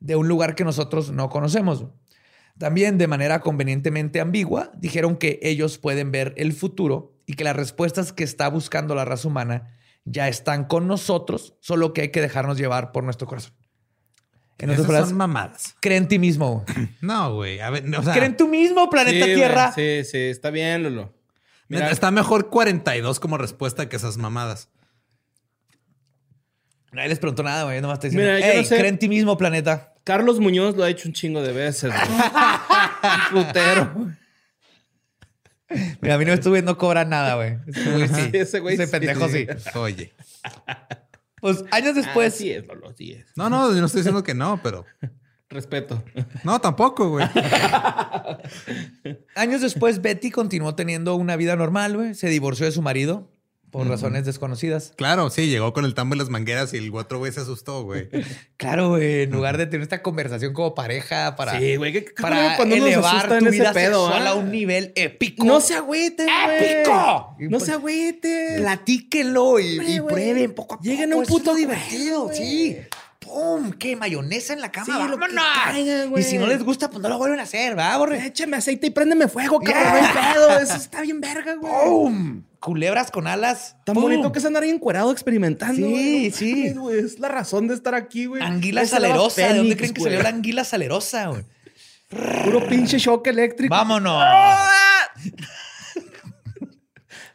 de 0.00 0.16
un 0.16 0.28
lugar 0.28 0.54
que 0.54 0.64
nosotros 0.64 1.12
no 1.12 1.30
conocemos. 1.30 1.86
También, 2.58 2.98
de 2.98 3.06
manera 3.06 3.40
convenientemente 3.40 4.20
ambigua, 4.20 4.72
dijeron 4.76 5.16
que 5.16 5.38
ellos 5.42 5.78
pueden 5.78 6.12
ver 6.12 6.34
el 6.36 6.52
futuro 6.52 7.16
y 7.24 7.34
que 7.34 7.44
las 7.44 7.56
respuestas 7.56 8.12
que 8.12 8.24
está 8.24 8.48
buscando 8.48 8.94
la 8.94 9.04
raza 9.04 9.28
humana 9.28 9.74
ya 10.04 10.28
están 10.28 10.64
con 10.64 10.86
nosotros, 10.86 11.54
solo 11.60 11.92
que 11.92 12.02
hay 12.02 12.08
que 12.10 12.20
dejarnos 12.20 12.58
llevar 12.58 12.92
por 12.92 13.04
nuestro 13.04 13.26
corazón. 13.26 13.52
En 14.58 14.70
otras 14.70 14.78
Esas 14.80 14.86
palabras, 14.86 15.08
son 15.08 15.18
mamadas. 15.18 15.74
cree 15.80 15.96
en 15.96 16.06
ti 16.08 16.18
mismo. 16.18 16.64
No, 17.00 17.34
güey. 17.34 17.60
A 17.60 17.70
ver, 17.70 17.84
o 17.96 18.02
sea, 18.02 18.12
Cree 18.14 18.26
en 18.26 18.36
tu 18.36 18.46
mismo 18.48 18.88
planeta 18.88 19.26
Sí, 19.26 19.34
Tierra. 19.34 19.72
güey, 19.74 20.04
Sí, 20.04 20.10
sí, 20.10 20.18
está 20.18 20.50
bien, 20.50 20.82
Lolo. 20.84 21.12
Mira, 21.68 21.90
está 21.90 22.10
mejor 22.10 22.50
42 22.50 23.18
como 23.20 23.36
respuesta 23.38 23.88
que 23.88 23.96
esas 23.96 24.16
mamadas. 24.16 24.68
Nadie 26.92 27.08
les 27.08 27.18
preguntó 27.18 27.42
nada, 27.42 27.64
güey. 27.64 27.80
Nomás 27.80 27.98
te 27.98 28.08
diciendo, 28.08 28.32
Mira, 28.32 28.46
hey, 28.46 28.58
no 28.62 28.68
sé- 28.68 28.76
cree 28.76 28.88
en 28.88 28.98
ti 28.98 29.08
mismo, 29.08 29.36
planeta. 29.36 29.92
Carlos 30.04 30.38
Muñoz 30.38 30.76
lo 30.76 30.84
ha 30.84 30.90
hecho 30.90 31.08
un 31.08 31.14
chingo 31.14 31.42
de 31.42 31.52
veces. 31.52 31.90
güey. 31.92 32.18
Putero. 33.46 34.12
Mira, 36.00 36.14
a 36.14 36.18
mí 36.18 36.24
no 36.24 36.32
estuve, 36.32 36.62
no 36.62 36.78
cobra 36.78 37.04
nada, 37.04 37.34
güey. 37.36 37.58
Ese 37.66 37.90
güey 37.92 38.08
sí. 38.08 38.30
Ese 38.32 38.60
güey 38.60 38.74
Ese 38.74 38.86
sí. 38.86 38.92
pendejo 38.92 39.28
sí. 39.28 39.46
Oye. 39.74 40.12
Pues 41.40 41.64
años 41.70 41.94
después, 41.94 42.34
Así 42.34 42.50
es, 42.50 42.66
Lolo, 42.66 42.88
así 42.88 43.12
es. 43.12 43.26
No, 43.36 43.50
no, 43.50 43.70
yo 43.72 43.80
no 43.80 43.86
estoy 43.86 44.00
diciendo 44.00 44.22
que 44.22 44.34
no, 44.34 44.60
pero 44.62 44.84
Respeto. 45.50 46.02
no, 46.42 46.60
tampoco, 46.60 47.10
güey. 47.10 47.26
años 49.34 49.60
después, 49.60 50.00
Betty 50.00 50.30
continuó 50.30 50.74
teniendo 50.74 51.14
una 51.14 51.36
vida 51.36 51.56
normal, 51.56 51.96
güey. 51.96 52.14
Se 52.14 52.28
divorció 52.28 52.66
de 52.66 52.72
su 52.72 52.82
marido 52.82 53.30
por 53.74 53.88
razones 53.88 54.24
desconocidas. 54.24 54.92
Claro, 54.96 55.30
sí, 55.30 55.48
llegó 55.48 55.72
con 55.72 55.84
el 55.84 55.94
tambo 55.94 56.14
y 56.14 56.18
las 56.18 56.28
mangueras 56.30 56.72
y 56.74 56.76
el 56.76 56.94
otro 56.94 57.18
güey 57.18 57.32
se 57.32 57.40
asustó, 57.40 57.82
güey. 57.82 58.08
Claro, 58.56 58.90
güey. 58.90 59.22
En 59.22 59.30
lugar 59.32 59.58
de 59.58 59.66
tener 59.66 59.82
esta 59.82 60.00
conversación 60.00 60.52
como 60.54 60.74
pareja 60.76 61.34
para, 61.36 61.58
Sí, 61.58 61.74
güey. 61.76 61.92
¿qué- 61.92 62.04
qué 62.04 62.22
para 62.22 62.56
elevar 62.56 63.28
tu 63.28 63.34
en 63.34 63.46
ese 63.48 63.50
vida 63.58 63.72
pedo, 63.72 64.06
sexual 64.06 64.26
ah? 64.26 64.30
a 64.30 64.34
un 64.36 64.50
nivel 64.52 64.92
épico. 64.94 65.44
No 65.44 65.60
se 65.60 65.74
agüiten, 65.74 66.26
güey. 66.26 66.72
¡Épico! 66.80 67.36
No 67.40 67.60
se 67.60 67.72
agüiten. 67.72 68.56
Platíquenlo 68.58 69.58
y, 69.60 69.78
Hombre, 69.78 69.92
y 69.92 69.98
güey. 69.98 70.14
prueben 70.14 70.54
poco 70.54 70.74
a 70.74 70.76
poco. 70.78 70.84
Lleguen 70.88 71.12
a 71.12 71.16
un 71.16 71.24
una 71.28 71.54
divertido, 71.54 72.24
güey. 72.26 72.36
sí. 72.36 72.76
¡Pum! 73.34 73.72
¿Qué? 73.72 73.96
¿Mayonesa 73.96 74.52
en 74.52 74.60
la 74.60 74.70
cama? 74.70 74.86
Sí, 74.86 74.92
¡Vámonos! 74.92 75.18
caiga, 75.64 76.20
y 76.20 76.22
si 76.22 76.38
no 76.38 76.46
les 76.46 76.62
gusta, 76.62 76.88
pues 76.88 77.02
no 77.02 77.08
lo 77.08 77.18
vuelven 77.18 77.40
a 77.40 77.42
hacer, 77.42 77.74
¿verdad, 77.74 77.98
borre? 77.98 78.24
Échame 78.26 78.56
aceite 78.56 78.86
y 78.86 78.90
préndeme 78.90 79.26
fuego, 79.26 79.58
cabrón. 79.58 80.04
Hay 80.04 80.34
pedo. 80.34 80.58
Eso 80.60 80.76
está 80.76 81.00
bien 81.00 81.20
verga, 81.20 81.54
güey. 81.54 81.72
¡Pum! 81.84 82.44
Culebras 82.60 83.10
con 83.10 83.26
alas. 83.26 83.74
Tan 83.84 83.94
¡Pum! 83.94 84.04
bonito 84.04 84.30
que 84.30 84.38
es 84.38 84.44
andar 84.44 84.62
ahí 84.62 84.70
encuerado 84.70 85.10
experimentando. 85.10 85.74
Sí, 85.74 85.82
güey. 85.82 86.30
No 86.30 86.36
sí. 86.36 86.72
güey. 86.74 86.98
Es 87.00 87.18
la 87.18 87.28
razón 87.28 87.66
de 87.66 87.74
estar 87.74 87.96
aquí, 87.96 88.26
güey. 88.26 88.40
Anguila 88.40 88.86
salerosa. 88.86 89.48
¿De 89.48 89.58
dónde 89.58 89.76
creen 89.76 89.94
que 89.94 90.00
güey. 90.00 90.12
salió 90.12 90.22
la 90.22 90.28
anguila 90.28 90.62
salerosa, 90.62 91.26
güey? 91.26 91.42
Puro 92.44 92.64
pinche 92.68 92.98
shock 92.98 93.26
eléctrico. 93.26 93.74
¡Vámonos! 93.74 94.22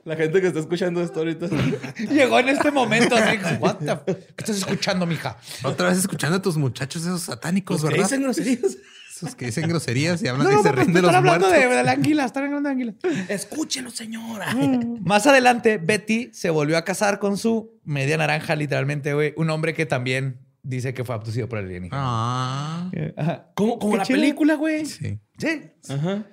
La 0.06 0.16
gente 0.16 0.40
que 0.42 0.48
está 0.48 0.60
escuchando 0.60 1.02
esto 1.04 1.20
ahorita. 1.20 1.48
Llegó 2.12 2.40
en 2.40 2.50
este 2.50 2.72
momento 2.72 3.16
así. 3.16 3.38
What 3.60 3.76
the 3.78 3.92
f- 3.92 4.04
¿Qué 4.06 4.34
estás 4.44 4.58
escuchando, 4.58 5.06
mija? 5.06 5.38
Otra 5.64 5.90
vez 5.90 5.98
escuchando 6.00 6.38
a 6.38 6.42
tus 6.42 6.58
muchachos 6.58 7.04
esos 7.04 7.22
satánicos, 7.24 7.82
Los 7.82 7.90
que 7.90 7.98
¿verdad? 7.98 8.10
dicen 8.10 8.24
groserías. 8.24 8.78
Esos 9.16 9.36
que 9.36 9.48
dicen 9.48 9.68
groserías 9.68 10.24
y 10.24 10.28
hablan 10.30 10.48
No, 10.48 10.54
y 10.54 10.56
no, 10.56 10.64
se 10.64 10.70
no, 10.70 10.76
ríen 10.76 10.88
de 10.94 11.00
están 11.00 11.04
los 11.04 11.14
hablando 11.16 11.48
muertos. 11.50 11.70
de, 11.70 11.76
de 11.78 11.84
la 11.84 11.92
anguila. 11.92 12.26
Están 12.26 12.46
hablando 12.46 12.70
de 12.70 12.74
anguila. 12.74 12.94
Escúchelo, 13.28 13.92
señora. 13.92 14.56
Más 15.02 15.28
adelante, 15.28 15.78
Betty 15.78 16.30
se 16.34 16.50
volvió 16.50 16.78
a 16.78 16.86
casar 16.86 17.20
con 17.20 17.38
su 17.38 17.78
media 17.84 18.16
naranja, 18.18 18.56
literalmente, 18.56 19.14
güey. 19.14 19.34
Un 19.36 19.50
hombre 19.50 19.74
que 19.74 19.86
también 19.86 20.40
dice 20.64 20.94
que 20.94 21.04
fue 21.04 21.16
abducido 21.16 21.50
por 21.50 21.60
el 21.60 21.66
alienígena. 21.66 22.02
Ah, 22.02 22.92
Ajá. 23.18 23.52
Como, 23.56 23.78
como 23.78 23.98
la 23.98 24.06
película, 24.06 24.56
güey. 24.56 24.86
sí. 24.86 25.20
Sí. 25.38 25.62
Ajá. 25.90 26.24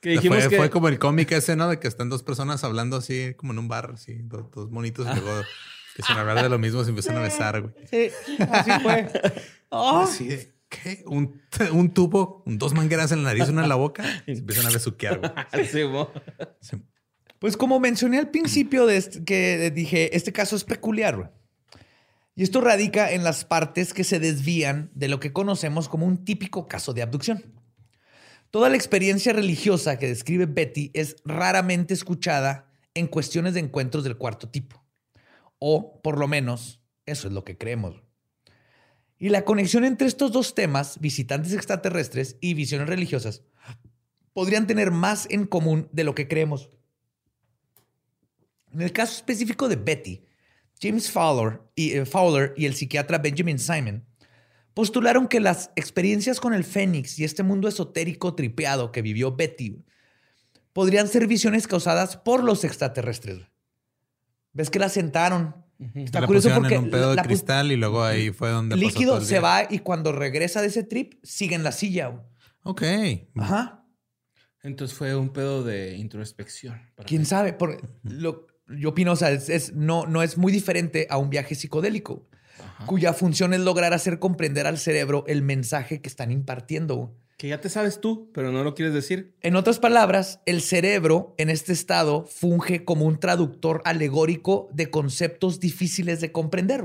Que 0.00 0.10
dijimos 0.10 0.38
Fue, 0.40 0.48
que... 0.50 0.56
fue 0.56 0.70
como 0.70 0.88
el 0.88 0.98
cómic 0.98 1.32
ese, 1.32 1.56
¿no? 1.56 1.68
De 1.68 1.78
que 1.80 1.88
están 1.88 2.08
dos 2.08 2.22
personas 2.22 2.62
hablando 2.64 2.96
así, 2.96 3.34
como 3.36 3.52
en 3.52 3.58
un 3.58 3.68
bar, 3.68 3.90
así, 3.94 4.14
dos, 4.22 4.50
dos 4.52 4.70
monitos, 4.70 5.06
y 5.06 5.20
luego 5.20 5.42
empiezan 5.90 6.16
a 6.16 6.20
hablar 6.20 6.42
de 6.42 6.48
lo 6.48 6.58
mismo, 6.58 6.82
se 6.84 6.90
empiezan 6.90 7.16
a 7.16 7.20
besar, 7.20 7.60
güey. 7.62 7.74
Sí, 7.90 8.10
así 8.50 8.70
fue. 8.82 9.08
Oh. 9.70 10.00
Así 10.08 10.28
de, 10.28 10.54
¿qué? 10.68 11.02
Un, 11.06 11.40
un 11.72 11.90
tubo, 11.92 12.42
dos 12.46 12.74
mangueras 12.74 13.10
en 13.12 13.24
la 13.24 13.30
nariz, 13.34 13.48
una 13.48 13.64
en 13.64 13.68
la 13.68 13.74
boca, 13.74 14.04
y 14.26 14.34
se 14.34 14.40
empiezan 14.40 14.66
a 14.66 14.70
besuquear, 14.70 15.18
güey. 15.18 15.32
Sí. 15.66 15.82
Sí. 16.60 16.76
Pues 17.40 17.56
como 17.56 17.78
mencioné 17.80 18.18
al 18.18 18.30
principio 18.30 18.86
de 18.86 18.96
este- 18.96 19.24
que 19.24 19.70
dije, 19.70 20.16
este 20.16 20.32
caso 20.32 20.56
es 20.56 20.64
peculiar. 20.64 21.16
güey. 21.16 21.28
Y 22.34 22.44
esto 22.44 22.60
radica 22.60 23.10
en 23.12 23.24
las 23.24 23.44
partes 23.44 23.92
que 23.92 24.04
se 24.04 24.20
desvían 24.20 24.90
de 24.94 25.08
lo 25.08 25.18
que 25.20 25.32
conocemos 25.32 25.88
como 25.88 26.06
un 26.06 26.24
típico 26.24 26.66
caso 26.68 26.94
de 26.94 27.02
abducción. 27.02 27.44
Toda 28.50 28.70
la 28.70 28.76
experiencia 28.76 29.32
religiosa 29.32 29.98
que 29.98 30.08
describe 30.08 30.46
Betty 30.46 30.90
es 30.94 31.16
raramente 31.24 31.92
escuchada 31.92 32.72
en 32.94 33.06
cuestiones 33.06 33.54
de 33.54 33.60
encuentros 33.60 34.04
del 34.04 34.16
cuarto 34.16 34.48
tipo. 34.48 34.82
O, 35.58 36.00
por 36.00 36.18
lo 36.18 36.28
menos, 36.28 36.80
eso 37.04 37.28
es 37.28 37.34
lo 37.34 37.44
que 37.44 37.58
creemos. 37.58 38.02
Y 39.18 39.28
la 39.28 39.44
conexión 39.44 39.84
entre 39.84 40.06
estos 40.06 40.32
dos 40.32 40.54
temas, 40.54 40.98
visitantes 41.00 41.52
extraterrestres 41.52 42.36
y 42.40 42.54
visiones 42.54 42.88
religiosas, 42.88 43.42
podrían 44.32 44.66
tener 44.66 44.92
más 44.92 45.26
en 45.30 45.46
común 45.46 45.88
de 45.92 46.04
lo 46.04 46.14
que 46.14 46.28
creemos. 46.28 46.70
En 48.72 48.80
el 48.80 48.92
caso 48.92 49.14
específico 49.14 49.68
de 49.68 49.76
Betty, 49.76 50.24
James 50.80 51.10
Fowler 51.10 51.60
y, 51.74 51.92
eh, 51.92 52.06
Fowler 52.06 52.54
y 52.56 52.66
el 52.66 52.74
psiquiatra 52.74 53.18
Benjamin 53.18 53.58
Simon 53.58 54.07
postularon 54.82 55.26
que 55.26 55.40
las 55.40 55.72
experiencias 55.74 56.38
con 56.38 56.54
el 56.54 56.62
Fénix 56.62 57.18
y 57.18 57.24
este 57.24 57.42
mundo 57.42 57.66
esotérico 57.66 58.36
tripeado 58.36 58.92
que 58.92 59.02
vivió 59.02 59.34
Betty 59.34 59.84
podrían 60.72 61.08
ser 61.08 61.26
visiones 61.26 61.66
causadas 61.66 62.16
por 62.16 62.44
los 62.44 62.62
extraterrestres. 62.62 63.40
¿Ves 64.52 64.70
que 64.70 64.78
la 64.78 64.88
sentaron? 64.88 65.56
Está 65.96 66.20
la 66.20 66.28
curioso 66.28 66.50
porque 66.54 66.76
en 66.76 66.84
un 66.84 66.90
pedo 66.90 67.10
de 67.10 67.16
la 67.16 67.24
cristal 67.24 67.72
y 67.72 67.76
luego 67.76 68.04
ahí 68.04 68.30
fue 68.30 68.50
donde 68.50 68.76
el 68.76 68.80
pasó 68.80 68.88
líquido 68.92 69.10
todo 69.14 69.20
el 69.22 69.26
se 69.26 69.34
día. 69.34 69.40
va 69.40 69.66
y 69.68 69.80
cuando 69.80 70.12
regresa 70.12 70.60
de 70.60 70.68
ese 70.68 70.84
trip 70.84 71.14
sigue 71.24 71.56
en 71.56 71.64
la 71.64 71.72
silla. 71.72 72.22
Ok. 72.62 72.82
Ajá. 73.34 73.84
Entonces 74.62 74.96
fue 74.96 75.16
un 75.16 75.30
pedo 75.32 75.64
de 75.64 75.96
introspección. 75.96 76.80
para 76.94 77.04
¿Quién 77.04 77.22
mí. 77.22 77.26
sabe? 77.26 77.52
Porque 77.52 77.84
lo, 78.04 78.46
yo 78.68 78.90
opino, 78.90 79.10
o 79.10 79.16
sea, 79.16 79.32
es, 79.32 79.48
es- 79.48 79.72
no, 79.74 80.06
no 80.06 80.22
es 80.22 80.38
muy 80.38 80.52
diferente 80.52 81.08
a 81.10 81.18
un 81.18 81.30
viaje 81.30 81.56
psicodélico, 81.56 82.28
cuya 82.86 83.12
función 83.12 83.54
es 83.54 83.60
lograr 83.60 83.92
hacer 83.94 84.18
comprender 84.18 84.66
al 84.66 84.78
cerebro 84.78 85.24
el 85.26 85.42
mensaje 85.42 86.00
que 86.00 86.08
están 86.08 86.30
impartiendo. 86.30 87.14
Que 87.36 87.48
ya 87.48 87.60
te 87.60 87.68
sabes 87.68 88.00
tú, 88.00 88.30
pero 88.34 88.50
no 88.50 88.64
lo 88.64 88.74
quieres 88.74 88.92
decir. 88.94 89.34
En 89.42 89.54
otras 89.54 89.78
palabras, 89.78 90.40
el 90.44 90.60
cerebro 90.60 91.34
en 91.38 91.50
este 91.50 91.72
estado 91.72 92.26
funge 92.26 92.84
como 92.84 93.04
un 93.04 93.20
traductor 93.20 93.80
alegórico 93.84 94.68
de 94.72 94.90
conceptos 94.90 95.60
difíciles 95.60 96.20
de 96.20 96.32
comprender. 96.32 96.84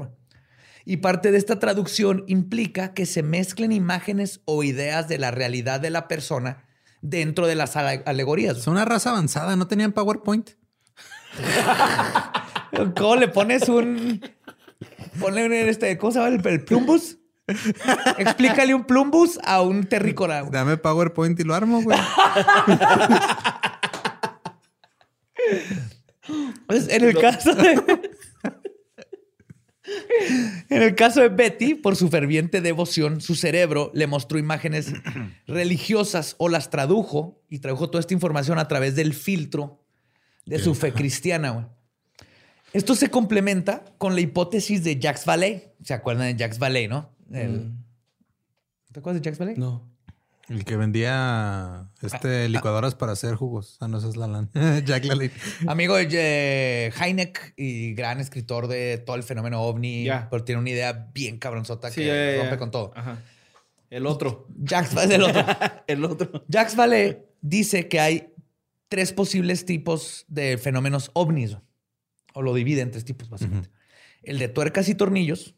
Y 0.86 0.98
parte 0.98 1.32
de 1.32 1.38
esta 1.38 1.60
traducción 1.60 2.24
implica 2.28 2.94
que 2.94 3.06
se 3.06 3.24
mezclen 3.24 3.72
imágenes 3.72 4.42
o 4.46 4.64
ideas 4.64 5.08
de 5.08 5.18
la 5.18 5.32
realidad 5.32 5.80
de 5.80 5.90
la 5.90 6.08
persona 6.08 6.66
dentro 7.02 7.48
de 7.48 7.56
las 7.56 7.76
ale- 7.76 8.04
alegorías. 8.06 8.58
Son 8.62 8.74
una 8.74 8.86
raza 8.86 9.10
avanzada, 9.12 9.56
¿no 9.56 9.66
tenían 9.68 9.92
PowerPoint? 9.94 10.52
¿Cómo 12.98 13.16
le 13.16 13.28
pones 13.28 13.68
un. 13.70 14.22
Ponle 15.20 15.46
un 15.46 15.54
este. 15.54 15.98
¿Cómo 15.98 16.12
se 16.12 16.20
llama? 16.20 16.36
El, 16.36 16.48
el 16.48 16.64
plumbus. 16.64 17.18
Explícale 18.18 18.74
un 18.74 18.86
plumbus 18.86 19.40
a 19.44 19.62
un 19.62 19.84
terrícola. 19.86 20.42
güey. 20.42 20.52
Dame 20.52 20.78
PowerPoint 20.78 21.40
y 21.40 21.44
lo 21.44 21.54
armo, 21.54 21.82
güey. 21.82 21.98
Pues, 26.68 26.88
en 26.90 27.04
el 27.04 27.18
caso 27.20 27.54
de. 27.54 28.12
En 30.70 30.82
el 30.82 30.96
caso 30.96 31.20
de 31.20 31.28
Betty, 31.28 31.76
por 31.76 31.98
su 31.98 32.08
ferviente 32.10 32.62
devoción, 32.62 33.20
su 33.20 33.36
cerebro 33.36 33.92
le 33.94 34.08
mostró 34.08 34.40
imágenes 34.40 34.94
religiosas 35.46 36.36
o 36.40 36.48
las 36.48 36.70
tradujo 36.70 37.44
y 37.50 37.60
tradujo 37.60 37.90
toda 37.90 38.00
esta 38.00 38.14
información 38.14 38.58
a 38.58 38.68
través 38.70 38.96
del 38.96 39.14
filtro 39.14 39.84
de 40.46 40.60
su 40.60 40.74
fe 40.74 40.94
cristiana. 40.94 41.70
Esto 42.74 42.96
se 42.96 43.10
complementa 43.10 43.84
con 43.98 44.16
la 44.16 44.22
hipótesis 44.22 44.84
de 44.84 45.00
Jacques 45.00 45.26
Vallée. 45.26 45.74
¿Se 45.84 45.94
acuerdan 45.94 46.28
de 46.28 46.36
Jacques 46.36 46.60
Vallée, 46.60 46.88
no? 46.88 47.12
El- 47.32 47.74
¿Te 48.92 49.00
acuerdas 49.00 49.22
de 49.22 49.26
Jacques 49.26 49.40
Vallée? 49.40 49.58
No. 49.58 49.90
El 50.50 50.66
que 50.66 50.76
vendía 50.76 51.14
Ah, 51.16 51.90
este 52.02 52.50
licuadoras 52.50 52.96
para 52.96 53.14
hacer 53.14 53.36
jugos. 53.36 53.78
Ah, 53.80 53.88
no, 53.88 54.00
ese 54.00 54.10
es 54.10 54.18
Lalan. 54.18 54.50
Jack 54.86 55.06
Lalane. 55.06 55.32
Amigo 55.68 55.96
de 55.96 56.08
eh, 56.12 56.92
Heineck 57.00 57.54
y 57.56 57.94
gran 57.94 58.20
escritor 58.20 58.68
de 58.68 58.98
todo 58.98 59.16
el 59.16 59.24
fenómeno 59.24 59.62
ovni, 59.62 60.04
Ya. 60.04 60.28
pero 60.30 60.44
tiene 60.44 60.60
una 60.60 60.70
idea 60.70 61.10
bien 61.14 61.38
cabronzota 61.38 61.90
Sí, 61.92 62.02
que 62.02 62.38
rompe 62.42 62.58
con 62.58 62.72
todo. 62.72 62.92
Ajá. 62.96 63.20
El 63.90 64.06
otro. 64.06 64.48
Jacques 64.58 64.94
Vallée, 64.94 65.16
el 65.16 65.24
otro. 65.24 65.46
El 65.88 66.04
otro. 66.06 66.44
Jacques 66.50 66.76
Vallée 66.76 67.26
dice 67.42 67.88
que 67.88 68.00
hay 68.00 68.34
tres 68.90 69.14
posibles 69.14 69.66
tipos 69.66 70.26
de 70.28 70.58
fenómenos 70.58 71.10
ovnis, 71.14 71.58
o 72.34 72.42
lo 72.42 72.54
divide 72.54 72.82
en 72.82 72.92
tres 72.92 73.06
tipos, 73.06 73.30
básicamente. 73.30 73.70
El 74.22 74.40
de 74.40 74.48
tuercas 74.48 74.90
y 74.90 74.96
tornillos, 74.96 75.56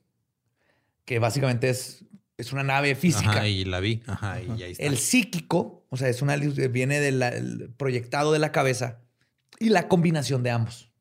que 1.06 1.20
básicamente 1.20 1.70
es, 1.70 2.06
es 2.38 2.54
una 2.54 2.64
nave 2.64 2.96
física. 2.96 3.32
Ajá, 3.32 3.48
y 3.48 3.66
la 3.66 3.80
vi. 3.80 4.02
Ajá, 4.08 4.42
y 4.42 4.64
ahí 4.64 4.72
está. 4.72 4.84
El 4.84 4.98
psíquico, 4.98 5.86
o 5.90 5.98
sea, 5.98 6.10
es 6.10 6.22
una 6.22 6.36
viene 6.36 7.00
del 7.00 7.74
proyectado 7.78 8.32
de 8.32 8.40
la 8.40 8.52
cabeza, 8.52 9.02
y 9.60 9.70
la 9.70 9.88
combinación 9.88 10.44
de 10.44 10.52
ambos. 10.52 10.92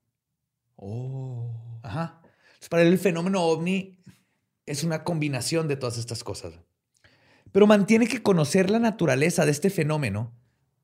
Oh. 0.77 1.81
Ajá. 1.83 2.21
Entonces, 2.23 2.69
para 2.69 2.83
él 2.83 2.89
el 2.89 2.99
fenómeno 2.99 3.43
ovni 3.43 3.99
es 4.67 4.85
una 4.85 5.05
combinación 5.05 5.69
de 5.69 5.77
todas 5.77 5.99
estas 5.99 6.25
cosas. 6.25 6.55
Pero 7.53 7.67
mantiene 7.67 8.07
que 8.07 8.23
conocer 8.23 8.71
la 8.71 8.79
naturaleza 8.79 9.45
de 9.45 9.51
este 9.51 9.71
fenómeno 9.71 10.33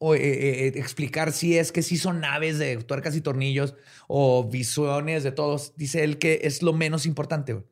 o 0.02 0.14
eh, 0.14 0.18
eh, 0.18 0.66
eh, 0.66 0.72
explicar 0.76 1.30
si 1.30 1.58
es 1.58 1.72
que 1.72 1.82
sí 1.82 1.98
son 1.98 2.20
naves 2.20 2.58
de 2.58 2.78
tuercas 2.78 3.14
y 3.14 3.20
tornillos 3.20 3.74
o 4.08 4.48
visiones 4.48 5.22
de 5.22 5.30
todos, 5.30 5.74
dice 5.76 6.02
él 6.02 6.18
que 6.18 6.40
es 6.44 6.62
lo 6.62 6.72
menos 6.72 7.04
importante. 7.04 7.62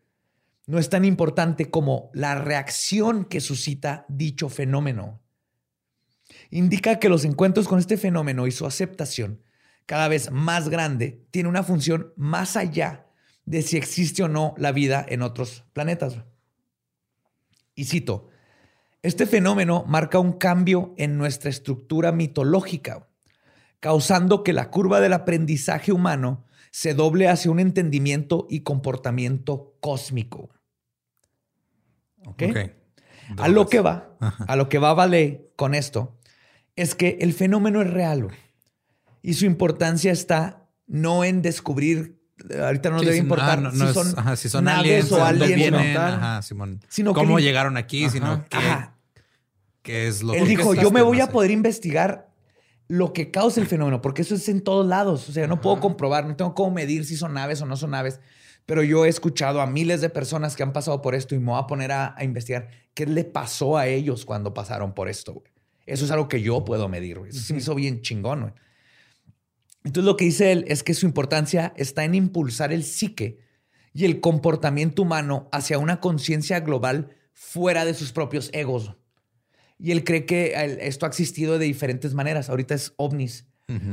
No 0.66 0.78
es 0.78 0.90
tan 0.90 1.06
importante 1.06 1.70
como 1.70 2.10
la 2.12 2.34
reacción 2.34 3.24
que 3.24 3.40
suscita 3.40 4.04
dicho 4.08 4.50
fenómeno. 4.50 5.22
Indica 6.50 6.98
que 6.98 7.08
los 7.08 7.24
encuentros 7.24 7.66
con 7.66 7.78
este 7.78 7.96
fenómeno 7.96 8.46
y 8.46 8.50
su 8.52 8.66
aceptación 8.66 9.42
cada 9.86 10.06
vez 10.08 10.30
más 10.30 10.68
grande 10.68 11.24
tiene 11.30 11.48
una 11.48 11.62
función 11.62 12.12
más 12.14 12.58
allá 12.58 13.06
de 13.46 13.62
si 13.62 13.78
existe 13.78 14.22
o 14.22 14.28
no 14.28 14.54
la 14.58 14.72
vida 14.72 15.04
en 15.08 15.22
otros 15.22 15.64
planetas. 15.72 16.18
Y 17.74 17.86
cito, 17.86 18.28
este 19.02 19.26
fenómeno 19.26 19.84
marca 19.86 20.18
un 20.18 20.32
cambio 20.32 20.94
en 20.96 21.18
nuestra 21.18 21.50
estructura 21.50 22.12
mitológica, 22.12 23.08
causando 23.80 24.42
que 24.42 24.52
la 24.52 24.70
curva 24.70 25.00
del 25.00 25.12
aprendizaje 25.12 25.92
humano 25.92 26.44
se 26.70 26.94
doble 26.94 27.28
hacia 27.28 27.50
un 27.50 27.60
entendimiento 27.60 28.46
y 28.50 28.60
comportamiento 28.60 29.76
cósmico. 29.80 30.50
¿Ok? 32.26 32.42
Ok. 32.50 32.58
A 33.36 33.48
lo 33.48 33.66
que 33.66 33.80
va, 33.80 34.16
Ajá. 34.20 34.44
a 34.44 34.56
lo 34.56 34.68
que 34.68 34.78
va 34.78 34.94
Vale 34.94 35.52
con 35.54 35.74
esto, 35.74 36.18
es 36.76 36.94
que 36.94 37.18
el 37.20 37.32
fenómeno 37.34 37.82
es 37.82 37.90
real 37.90 38.28
y 39.22 39.34
su 39.34 39.44
importancia 39.44 40.12
está 40.12 40.68
no 40.86 41.24
en 41.24 41.42
descubrir 41.42 42.17
ahorita 42.62 42.88
no 42.90 42.96
nos 42.96 43.00
Sí, 43.02 43.06
debe 43.06 43.16
sí, 43.18 43.22
importar 43.22 43.60
no, 43.60 43.70
si, 43.70 43.92
son 43.94 44.18
ajá, 44.18 44.36
si 44.36 44.48
son 44.48 44.64
naves 44.64 44.80
aliens, 44.80 45.12
o 45.12 45.24
aliens 45.24 45.54
vienen, 45.54 45.96
o 45.96 46.00
ajá, 46.00 46.42
Simón. 46.42 46.80
Sino 46.88 47.14
cómo 47.14 47.38
llegaron 47.40 47.76
aquí, 47.76 48.08
sino 48.10 48.44
qué, 48.48 48.56
Ajá. 48.56 48.94
qué 49.82 50.06
es 50.08 50.22
lo 50.22 50.34
Él 50.34 50.42
que 50.44 50.48
dijo, 50.50 50.62
existe, 50.72 50.82
yo 50.82 50.90
me 50.90 51.02
voy 51.02 51.18
no 51.18 51.24
a 51.24 51.26
sé". 51.26 51.32
poder 51.32 51.50
investigar 51.50 52.28
lo 52.88 53.12
que 53.12 53.30
causa 53.30 53.60
el 53.60 53.66
fenómeno, 53.66 54.00
porque 54.00 54.22
eso 54.22 54.34
es 54.34 54.48
en 54.48 54.62
todos 54.62 54.86
lados. 54.86 55.28
O 55.28 55.32
sea, 55.32 55.46
no 55.46 55.60
puedo 55.60 55.78
comprobar, 55.80 56.26
no 56.26 56.36
tengo 56.36 56.54
cómo 56.54 56.70
medir 56.72 57.04
si 57.04 57.16
son 57.16 57.34
naves 57.34 57.60
o 57.60 57.66
no 57.66 57.76
son 57.76 57.90
naves, 57.90 58.20
pero 58.64 58.82
yo 58.82 59.04
he 59.04 59.08
escuchado 59.08 59.60
a 59.60 59.66
miles 59.66 60.00
de 60.00 60.08
personas 60.10 60.56
que 60.56 60.62
han 60.62 60.72
pasado 60.72 61.02
por 61.02 61.14
esto 61.14 61.34
y 61.34 61.38
me 61.38 61.46
voy 61.52 61.60
a 61.60 61.66
poner 61.66 61.92
a, 61.92 62.14
a 62.16 62.24
investigar 62.24 62.68
qué 62.94 63.06
le 63.06 63.24
pasó 63.24 63.76
a 63.76 63.86
ellos 63.86 64.24
cuando 64.24 64.54
pasaron 64.54 64.94
por 64.94 65.08
esto. 65.08 65.34
güey. 65.34 65.46
Eso 65.86 66.04
es 66.04 66.10
algo 66.10 66.28
que 66.28 66.40
yo 66.42 66.64
puedo 66.64 66.88
medir. 66.88 67.18
güey. 67.18 67.30
Eso 67.30 67.40
se 67.40 67.52
me 67.54 67.60
hizo 67.60 67.74
bien 67.74 68.02
chingón. 68.02 68.40
güey. 68.42 68.52
Entonces 69.84 70.04
lo 70.04 70.16
que 70.16 70.24
dice 70.26 70.52
él 70.52 70.64
es 70.68 70.82
que 70.82 70.94
su 70.94 71.06
importancia 71.06 71.72
está 71.76 72.04
en 72.04 72.14
impulsar 72.14 72.72
el 72.72 72.84
psique 72.84 73.38
y 73.92 74.04
el 74.04 74.20
comportamiento 74.20 75.02
humano 75.02 75.48
hacia 75.52 75.78
una 75.78 76.00
conciencia 76.00 76.60
global 76.60 77.10
fuera 77.32 77.84
de 77.84 77.94
sus 77.94 78.12
propios 78.12 78.50
egos. 78.52 78.94
Y 79.78 79.92
él 79.92 80.04
cree 80.04 80.26
que 80.26 80.78
esto 80.80 81.06
ha 81.06 81.08
existido 81.08 81.58
de 81.58 81.66
diferentes 81.66 82.12
maneras. 82.12 82.50
Ahorita 82.50 82.74
es 82.74 82.92
ovnis, 82.96 83.46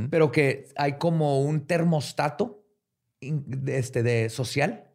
pero 0.09 0.31
que 0.31 0.69
hay 0.77 0.97
como 0.97 1.41
un 1.41 1.67
termostato 1.67 2.65
de, 3.21 3.77
este, 3.77 4.03
de 4.03 4.29
social 4.29 4.91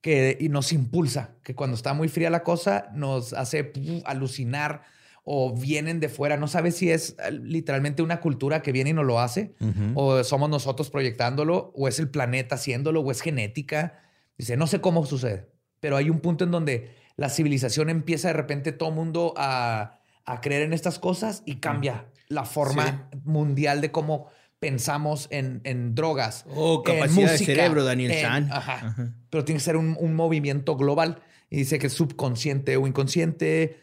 que 0.00 0.36
y 0.40 0.48
nos 0.48 0.72
impulsa, 0.72 1.36
que 1.42 1.54
cuando 1.54 1.76
está 1.76 1.92
muy 1.92 2.08
fría 2.08 2.30
la 2.30 2.42
cosa 2.42 2.88
nos 2.94 3.32
hace 3.34 3.72
alucinar 4.04 4.82
o 5.24 5.54
vienen 5.56 6.00
de 6.00 6.08
fuera. 6.08 6.36
No 6.36 6.48
sabes 6.48 6.76
si 6.76 6.90
es 6.90 7.16
eh, 7.24 7.30
literalmente 7.32 8.02
una 8.02 8.20
cultura 8.20 8.62
que 8.62 8.72
viene 8.72 8.90
y 8.90 8.92
nos 8.92 9.04
lo 9.06 9.20
hace, 9.20 9.54
o 9.94 10.22
somos 10.24 10.48
nosotros 10.50 10.90
proyectándolo, 10.90 11.72
o 11.76 11.88
es 11.88 11.98
el 11.98 12.08
planeta 12.08 12.54
haciéndolo, 12.56 13.00
o 13.00 13.10
es 13.10 13.20
genética. 13.20 14.00
Dice, 14.38 14.56
no 14.56 14.66
sé 14.66 14.80
cómo 14.80 15.04
sucede, 15.06 15.48
pero 15.80 15.96
hay 15.96 16.10
un 16.10 16.20
punto 16.20 16.44
en 16.44 16.50
donde 16.50 16.90
la 17.16 17.28
civilización 17.28 17.90
empieza 17.90 18.28
de 18.28 18.34
repente 18.34 18.72
todo 18.72 18.90
mundo 18.90 19.34
a, 19.36 20.00
a 20.24 20.40
creer 20.40 20.62
en 20.62 20.72
estas 20.72 20.98
cosas 20.98 21.42
y 21.44 21.56
cambia 21.56 22.06
la 22.28 22.44
forma 22.44 23.10
mundial 23.24 23.80
de 23.82 23.90
cómo 23.90 24.28
pensamos 24.58 25.26
en, 25.30 25.60
en 25.64 25.94
drogas. 25.94 26.44
Oh, 26.54 26.82
en 26.86 26.94
capacidad 26.94 27.32
de 27.32 27.38
cerebro, 27.38 27.84
Daniel 27.84 28.10
en- 28.12 28.20
San. 28.22 28.52
Ajá. 28.52 28.74
Ajá. 28.86 29.14
Pero 29.30 29.44
tiene 29.44 29.58
que 29.58 29.64
ser 29.64 29.76
un, 29.76 29.96
un 29.98 30.14
movimiento 30.14 30.76
global. 30.76 31.20
Y 31.50 31.56
dice 31.56 31.78
que 31.78 31.88
es 31.88 31.92
subconsciente 31.94 32.76
o 32.76 32.86
inconsciente. 32.86 33.80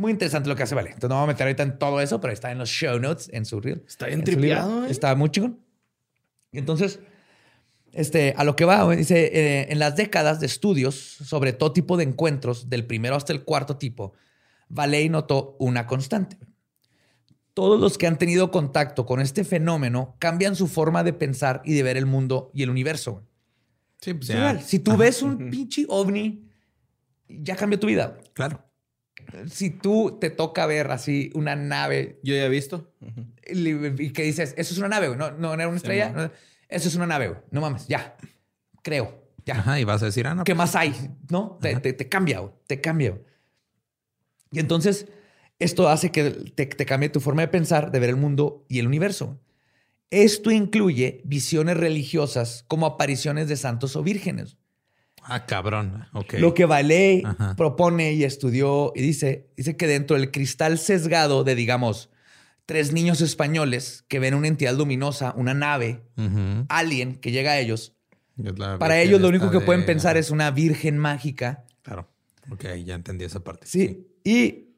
Muy 0.00 0.12
interesante 0.12 0.48
lo 0.48 0.56
que 0.56 0.62
hace, 0.62 0.74
vale. 0.74 0.92
Entonces 0.92 1.10
no 1.10 1.16
me 1.16 1.20
voy 1.20 1.24
a 1.24 1.32
meter 1.34 1.46
ahorita 1.46 1.62
en 1.62 1.78
todo 1.78 2.00
eso, 2.00 2.22
pero 2.22 2.32
está 2.32 2.50
en 2.50 2.56
los 2.56 2.70
show 2.70 2.98
notes, 2.98 3.28
en 3.34 3.44
su 3.44 3.60
reel. 3.60 3.84
Está 3.86 4.06
bien 4.06 4.24
tripeado, 4.24 4.86
¿eh? 4.86 4.90
Está 4.90 5.14
muy 5.14 5.28
chingón. 5.28 5.60
Y 6.52 6.58
entonces, 6.58 7.00
este, 7.92 8.32
a 8.34 8.44
lo 8.44 8.56
que 8.56 8.64
va, 8.64 8.90
dice, 8.96 9.26
eh, 9.26 9.66
en 9.68 9.78
las 9.78 9.96
décadas 9.96 10.40
de 10.40 10.46
estudios 10.46 10.94
sobre 10.94 11.52
todo 11.52 11.74
tipo 11.74 11.98
de 11.98 12.04
encuentros, 12.04 12.70
del 12.70 12.86
primero 12.86 13.14
hasta 13.14 13.34
el 13.34 13.44
cuarto 13.44 13.76
tipo, 13.76 14.14
Valey 14.70 15.10
notó 15.10 15.54
una 15.58 15.86
constante. 15.86 16.38
Todos 17.52 17.78
los 17.78 17.98
que 17.98 18.06
han 18.06 18.16
tenido 18.16 18.50
contacto 18.50 19.04
con 19.04 19.20
este 19.20 19.44
fenómeno 19.44 20.16
cambian 20.18 20.56
su 20.56 20.66
forma 20.66 21.04
de 21.04 21.12
pensar 21.12 21.60
y 21.62 21.74
de 21.74 21.82
ver 21.82 21.98
el 21.98 22.06
mundo 22.06 22.50
y 22.54 22.62
el 22.62 22.70
universo. 22.70 23.22
Sí, 24.00 24.14
pues 24.14 24.28
real. 24.30 24.62
Si 24.62 24.78
tú 24.78 24.96
ves 24.96 25.20
un 25.20 25.50
pinche 25.50 25.84
ovni, 25.90 26.48
ya 27.28 27.54
cambió 27.54 27.78
tu 27.78 27.86
vida. 27.86 28.16
Claro. 28.32 28.69
Si 29.50 29.70
tú 29.70 30.18
te 30.20 30.30
toca 30.30 30.66
ver 30.66 30.90
así 30.90 31.30
una 31.34 31.56
nave 31.56 32.18
Yo 32.22 32.34
ya 32.34 32.44
he 32.44 32.48
visto. 32.48 32.92
Y 33.46 33.68
y 34.04 34.10
que 34.12 34.22
dices, 34.22 34.54
eso 34.56 34.72
es 34.74 34.78
una 34.78 34.88
nave. 34.88 35.14
No, 35.16 35.30
no 35.32 35.54
era 35.54 35.68
una 35.68 35.76
estrella. 35.76 36.10
no, 36.10 36.30
eso 36.68 36.88
es 36.88 36.94
una 36.94 37.06
nave. 37.06 37.34
No 37.50 37.60
mames, 37.60 37.86
ya. 37.88 38.16
Creo. 38.82 39.18
Ya. 39.44 39.54
Ajá, 39.58 39.80
y 39.80 39.84
vas 39.84 40.02
a 40.02 40.06
decir, 40.06 40.26
ah, 40.26 40.34
no. 40.34 40.44
¿Qué 40.44 40.54
más 40.54 40.76
hay? 40.76 40.94
¿No? 41.30 41.58
Te, 41.60 41.76
te- 41.76 41.92
te 41.92 42.08
cambia. 42.08 42.42
Te 42.66 42.80
cambia. 42.80 43.18
Y 44.52 44.58
entonces, 44.58 45.06
esto 45.58 45.88
hace 45.88 46.10
que 46.10 46.30
te, 46.30 46.66
te 46.66 46.86
cambie 46.86 47.08
tu 47.08 47.20
forma 47.20 47.42
de 47.42 47.48
pensar, 47.48 47.90
de 47.90 47.98
ver 48.00 48.10
el 48.10 48.16
mundo 48.16 48.64
y 48.68 48.78
el 48.78 48.86
universo. 48.86 49.40
Esto 50.10 50.50
incluye 50.50 51.20
visiones 51.24 51.76
religiosas 51.76 52.64
como 52.68 52.86
apariciones 52.86 53.48
de 53.48 53.56
santos 53.56 53.94
o 53.96 54.02
vírgenes. 54.02 54.56
Ah, 55.24 55.46
cabrón. 55.46 56.06
Ok. 56.12 56.34
Lo 56.38 56.54
que 56.54 56.64
Valé 56.64 57.22
Ajá. 57.24 57.54
propone 57.56 58.12
y 58.12 58.24
estudió 58.24 58.92
y 58.94 59.02
dice, 59.02 59.48
dice 59.56 59.76
que 59.76 59.86
dentro 59.86 60.16
del 60.16 60.30
cristal 60.30 60.78
sesgado 60.78 61.44
de, 61.44 61.54
digamos, 61.54 62.10
tres 62.66 62.92
niños 62.92 63.20
españoles 63.20 64.04
que 64.08 64.18
ven 64.18 64.34
una 64.34 64.48
entidad 64.48 64.74
luminosa, 64.76 65.34
una 65.36 65.54
nave, 65.54 66.02
Ujú. 66.16 66.66
alien 66.68 67.16
que 67.16 67.32
llega 67.32 67.52
a 67.52 67.58
ellos, 67.58 67.94
para 68.78 69.00
ellos 69.00 69.20
lo 69.20 69.28
único 69.28 69.50
que 69.50 69.60
pueden 69.60 69.82
de- 69.82 69.86
pensar 69.88 70.16
es 70.16 70.30
una 70.30 70.50
virgen 70.50 70.96
mágica. 70.98 71.64
Claro. 71.82 72.08
Ok, 72.50 72.64
ya 72.84 72.94
entendí 72.94 73.24
esa 73.24 73.40
parte. 73.44 73.66
Sí. 73.66 74.06
Y 74.24 74.68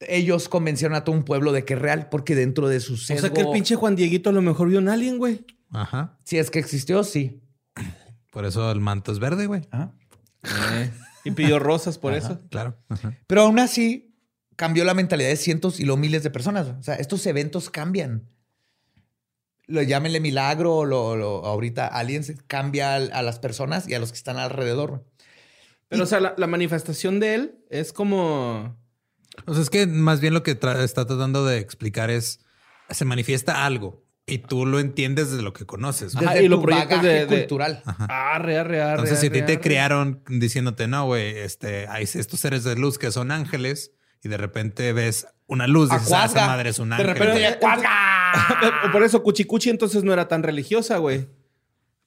ellos 0.00 0.48
convencieron 0.48 0.96
a 0.96 1.04
todo 1.04 1.14
un 1.14 1.22
pueblo 1.24 1.52
de 1.52 1.64
que 1.64 1.74
es 1.74 1.78
real 1.78 2.08
porque 2.08 2.34
dentro 2.34 2.68
de 2.68 2.80
su 2.80 2.94
O 2.94 2.96
sesgo... 2.96 3.20
sea 3.28 3.32
que 3.32 3.42
el 3.42 3.50
pinche 3.50 3.76
Juan 3.76 3.94
Dieguito 3.96 4.30
a 4.30 4.32
lo 4.32 4.42
mejor 4.42 4.68
vio 4.68 4.78
un 4.78 4.88
alien, 4.88 5.18
güey. 5.18 5.44
Ajá. 5.70 6.18
Si 6.24 6.38
es 6.38 6.50
que 6.50 6.58
existió, 6.58 7.04
sí. 7.04 7.41
Por 8.32 8.44
eso 8.46 8.72
el 8.72 8.80
manto 8.80 9.12
es 9.12 9.18
verde, 9.20 9.46
güey. 9.46 9.62
Eh, 10.42 10.90
Y 11.24 11.30
pidió 11.30 11.58
rosas 11.60 11.98
por 11.98 12.14
eso. 12.14 12.40
Claro. 12.50 12.76
Ajá. 12.88 13.16
Pero 13.28 13.42
aún 13.42 13.58
así 13.60 14.16
cambió 14.56 14.84
la 14.84 14.94
mentalidad 14.94 15.28
de 15.28 15.36
cientos 15.36 15.78
y 15.78 15.84
luego 15.84 15.98
miles 16.00 16.22
de 16.24 16.30
personas. 16.30 16.66
O 16.66 16.82
sea, 16.82 16.94
estos 16.96 17.24
eventos 17.26 17.70
cambian. 17.70 18.28
Lo 19.66 19.80
llámenle 19.82 20.18
milagro 20.20 20.74
o 20.78 20.84
lo, 20.84 21.14
lo- 21.16 21.44
ahorita 21.46 21.86
aliens 21.86 22.32
cambia 22.48 22.96
a 22.96 23.22
las 23.22 23.38
personas 23.38 23.88
y 23.88 23.94
a 23.94 23.98
los 24.00 24.10
que 24.10 24.18
están 24.18 24.36
alrededor. 24.38 25.04
Pero, 25.88 26.02
o 26.04 26.06
sea, 26.06 26.20
la, 26.20 26.34
la 26.36 26.46
manifestación 26.46 27.20
de 27.20 27.34
él 27.34 27.64
es 27.70 27.92
como. 27.92 28.76
O 29.46 29.54
sea, 29.54 29.62
es 29.62 29.70
que 29.70 29.86
más 29.86 30.20
bien 30.20 30.34
lo 30.34 30.42
que 30.42 30.58
tra- 30.58 30.82
está 30.82 31.06
tratando 31.06 31.44
de 31.46 31.58
explicar 31.58 32.10
es, 32.10 32.40
se 32.90 33.04
manifiesta 33.04 33.64
algo 33.64 34.01
y 34.32 34.38
tú 34.38 34.66
lo 34.66 34.80
entiendes 34.80 35.30
desde 35.30 35.42
lo 35.42 35.52
que 35.52 35.66
conoces. 35.66 36.14
güey. 36.14 36.24
Ajá, 36.24 36.34
Desde 36.34 36.46
y 36.46 36.48
lo 36.48 36.60
proyectas 36.62 37.02
de- 37.02 37.26
de- 37.26 37.38
cultural. 37.38 37.82
Arre, 38.08 38.58
arre, 38.58 38.80
arre. 38.82 38.90
Entonces, 38.92 39.20
si 39.20 39.26
a 39.26 39.32
ti 39.32 39.38
te 39.42 39.52
arre. 39.54 39.60
criaron 39.60 40.22
diciéndote, 40.28 40.88
no, 40.88 41.06
güey, 41.06 41.38
este, 41.38 41.86
hay 41.88 42.04
estos 42.04 42.40
seres 42.40 42.64
de 42.64 42.76
luz 42.76 42.98
que 42.98 43.10
son 43.12 43.30
ángeles 43.30 43.92
y 44.24 44.28
de 44.28 44.36
repente 44.36 44.92
ves 44.92 45.26
una 45.46 45.66
luz 45.66 45.90
y 45.90 45.94
dices, 45.98 46.12
ah, 46.12 46.24
esa 46.26 46.46
madre 46.46 46.70
es 46.70 46.78
un 46.78 46.88
De 46.90 46.94
ángel. 46.96 47.08
repente 47.08 47.32
Pero- 47.34 47.40
ya 47.50 47.58
cuaca. 47.58 48.90
Por 48.92 49.02
eso, 49.02 49.22
Cuchicuchi 49.22 49.70
entonces 49.70 50.04
no 50.04 50.12
era 50.12 50.28
tan 50.28 50.42
religiosa, 50.42 50.98
güey. 50.98 51.26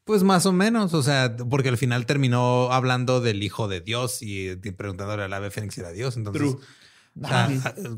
Pues 0.06 0.22
más 0.24 0.46
o 0.46 0.52
menos, 0.54 0.94
o 0.94 1.02
sea, 1.02 1.36
porque 1.50 1.70
al 1.70 1.78
final 1.78 2.06
terminó 2.06 2.72
hablando 2.72 3.22
del 3.22 3.42
hijo 3.42 3.68
de 3.68 3.82
Dios 3.82 4.20
y 4.22 4.56
preguntándole 4.56 5.24
al 5.24 5.34
ave 5.34 5.50
fénix 5.52 5.74
si 5.76 5.82
era 5.82 5.92
Dios. 5.92 6.16
Entonces, 6.16 6.42
True. 6.44 6.58
O 7.22 7.28
sea, 7.28 7.50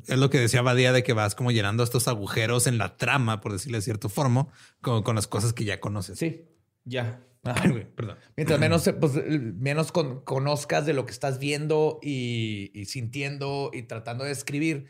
es 0.07 0.18
lo 0.18 0.30
que 0.30 0.39
decía 0.39 0.61
Badía 0.61 0.91
de 0.94 1.03
que 1.03 1.14
vas 1.14 1.34
como 1.35 1.52
llenando 1.52 1.84
estos 1.84 2.07
agujeros 2.07 2.68
en 2.68 2.77
la 2.77 2.98
trama, 2.98 3.41
por 3.41 3.52
decirle 3.53 3.80
de 3.80 3.81
cierta 3.81 4.10
forma, 4.10 4.48
con, 4.81 5.03
con 5.03 5.15
las 5.15 5.27
cosas 5.27 5.53
que 5.53 5.64
ya 5.65 5.80
conoces. 5.80 6.19
Sí. 6.19 6.45
Ya. 6.85 7.23
Ay, 7.44 7.72
güey, 7.72 7.85
perdón. 7.95 8.18
Mientras 8.35 8.60
menos, 8.60 8.89
pues, 8.99 9.14
menos 9.31 9.91
con- 9.91 10.22
conozcas 10.22 10.85
de 10.85 10.94
lo 10.94 11.06
que 11.06 11.11
estás 11.14 11.39
viendo 11.39 11.99
y, 12.02 12.72
y 12.73 12.85
sintiendo 12.85 13.72
y 13.73 13.84
tratando 13.84 14.23
de 14.26 14.31
escribir, 14.31 14.88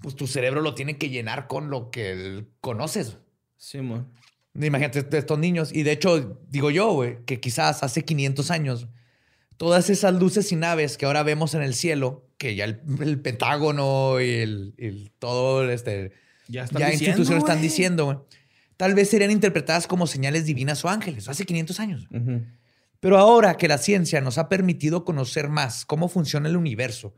pues 0.00 0.14
tu 0.16 0.26
cerebro 0.26 0.60
lo 0.60 0.74
tiene 0.74 0.96
que 0.96 1.10
llenar 1.10 1.46
con 1.48 1.70
lo 1.70 1.90
que 1.90 2.46
conoces. 2.60 3.18
Sí, 3.56 3.80
mo. 3.80 4.10
Imagínate 4.54 5.00
est- 5.00 5.14
estos 5.14 5.38
niños. 5.38 5.72
Y 5.72 5.82
de 5.82 5.92
hecho, 5.92 6.40
digo 6.48 6.70
yo, 6.70 6.92
güey, 6.92 7.24
que 7.26 7.40
quizás 7.40 7.82
hace 7.82 8.04
500 8.04 8.50
años, 8.50 8.88
todas 9.58 9.90
esas 9.90 10.14
luces 10.14 10.50
y 10.52 10.56
naves 10.56 10.96
que 10.96 11.04
ahora 11.04 11.22
vemos 11.22 11.54
en 11.54 11.62
el 11.62 11.74
cielo, 11.74 12.24
que 12.38 12.54
ya 12.54 12.64
el, 12.64 12.80
el 13.00 13.20
Pentágono 13.20 14.20
y 14.20 14.30
el, 14.30 14.74
el- 14.78 15.12
todo 15.18 15.68
este, 15.70 16.12
Ya 16.48 16.64
están 16.64 16.80
ya 16.80 16.86
diciendo, 16.86 17.10
instituciones 17.18 17.42
están 17.44 17.60
diciendo, 17.60 18.26
tal 18.78 18.94
vez 18.94 19.10
serían 19.10 19.30
interpretadas 19.30 19.86
como 19.86 20.06
señales 20.06 20.46
divinas 20.46 20.84
o 20.84 20.88
ángeles, 20.88 21.28
hace 21.28 21.44
500 21.44 21.80
años. 21.80 22.08
Pero 23.00 23.18
ahora 23.18 23.56
que 23.56 23.68
la 23.68 23.78
ciencia 23.78 24.20
nos 24.20 24.38
ha 24.38 24.48
permitido 24.48 25.04
conocer 25.04 25.48
más 25.48 25.84
cómo 25.84 26.08
funciona 26.08 26.48
el 26.48 26.56
universo 26.56 27.14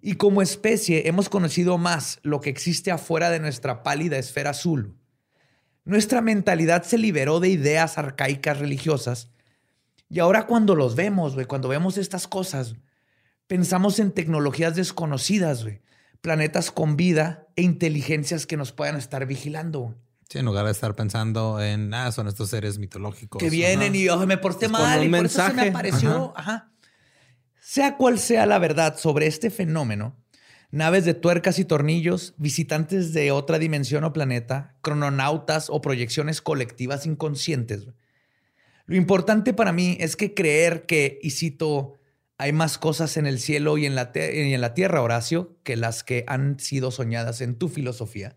y 0.00 0.14
como 0.14 0.42
especie 0.42 1.08
hemos 1.08 1.28
conocido 1.28 1.76
más 1.78 2.20
lo 2.22 2.40
que 2.40 2.50
existe 2.50 2.90
afuera 2.92 3.30
de 3.30 3.40
nuestra 3.40 3.82
pálida 3.82 4.16
esfera 4.18 4.50
azul, 4.50 4.94
nuestra 5.84 6.20
mentalidad 6.20 6.84
se 6.84 6.98
liberó 6.98 7.40
de 7.40 7.48
ideas 7.48 7.98
arcaicas 7.98 8.58
religiosas 8.60 9.28
y 10.12 10.18
ahora 10.20 10.46
cuando 10.46 10.74
los 10.74 10.94
vemos, 10.94 11.32
güey, 11.32 11.46
cuando 11.46 11.68
vemos 11.68 11.96
estas 11.96 12.28
cosas, 12.28 12.74
pensamos 13.46 13.98
en 13.98 14.12
tecnologías 14.12 14.76
desconocidas, 14.76 15.62
güey, 15.62 15.80
planetas 16.20 16.70
con 16.70 16.96
vida 16.98 17.46
e 17.56 17.62
inteligencias 17.62 18.46
que 18.46 18.58
nos 18.58 18.72
puedan 18.72 18.96
estar 18.96 19.24
vigilando. 19.24 19.94
Sí, 20.28 20.38
en 20.38 20.44
lugar 20.44 20.66
de 20.66 20.72
estar 20.72 20.94
pensando 20.94 21.62
en, 21.62 21.94
ah, 21.94 22.12
son 22.12 22.28
estos 22.28 22.50
seres 22.50 22.78
mitológicos. 22.78 23.40
que 23.40 23.48
vienen 23.48 23.94
y 23.94 24.08
"Ay, 24.08 24.26
me 24.26 24.36
porté 24.36 24.68
mal 24.68 25.02
y 25.02 25.08
por 25.08 25.24
eso 25.24 25.46
se 25.46 25.54
me 25.54 25.68
apareció. 25.70 26.34
Ajá. 26.36 26.70
Sea 27.62 27.96
cual 27.96 28.18
sea 28.18 28.44
la 28.44 28.58
verdad 28.58 28.98
sobre 28.98 29.26
este 29.26 29.48
fenómeno, 29.48 30.14
naves 30.70 31.06
de 31.06 31.14
tuercas 31.14 31.58
y 31.58 31.64
tornillos, 31.64 32.34
visitantes 32.36 33.14
de 33.14 33.30
otra 33.32 33.58
dimensión 33.58 34.04
o 34.04 34.12
planeta, 34.12 34.74
crononautas 34.82 35.70
o 35.70 35.80
proyecciones 35.80 36.42
colectivas 36.42 37.06
inconscientes, 37.06 37.86
Lo 38.92 38.98
importante 38.98 39.54
para 39.54 39.72
mí 39.72 39.96
es 40.00 40.16
que 40.16 40.34
creer 40.34 40.84
que, 40.84 41.18
y 41.22 41.30
cito, 41.30 41.94
hay 42.36 42.52
más 42.52 42.76
cosas 42.76 43.16
en 43.16 43.24
el 43.24 43.40
cielo 43.40 43.78
y 43.78 43.86
en 43.86 43.94
la, 43.94 44.12
tierra, 44.74 45.00
Horacio, 45.00 45.56
que 45.62 45.76
las 45.76 46.04
que 46.04 46.26
han 46.28 46.60
sido 46.60 46.90
soñadas 46.90 47.40
en 47.40 47.54
tu 47.54 47.70
filosofía, 47.70 48.36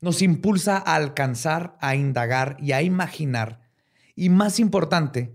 nos 0.00 0.22
impulsa 0.22 0.78
a 0.78 0.94
alcanzar, 0.94 1.76
a 1.82 1.94
indagar 1.96 2.56
y 2.60 2.72
a 2.72 2.80
imaginar. 2.80 3.60
Y 4.16 4.30
más 4.30 4.58
importante, 4.58 5.34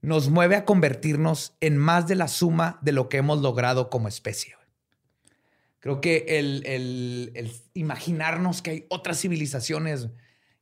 nos 0.00 0.30
mueve 0.30 0.56
a 0.56 0.64
convertirnos 0.64 1.54
en 1.60 1.76
más 1.76 2.08
de 2.08 2.14
la 2.14 2.28
suma 2.28 2.78
de 2.80 2.92
lo 2.92 3.10
que 3.10 3.18
hemos 3.18 3.42
logrado 3.42 3.90
como 3.90 4.08
especie. 4.08 4.54
Creo 5.80 6.00
que 6.00 6.24
el 6.28 7.52
imaginarnos 7.74 8.62
que 8.62 8.70
hay 8.70 8.86
otras 8.88 9.20
civilizaciones 9.20 10.08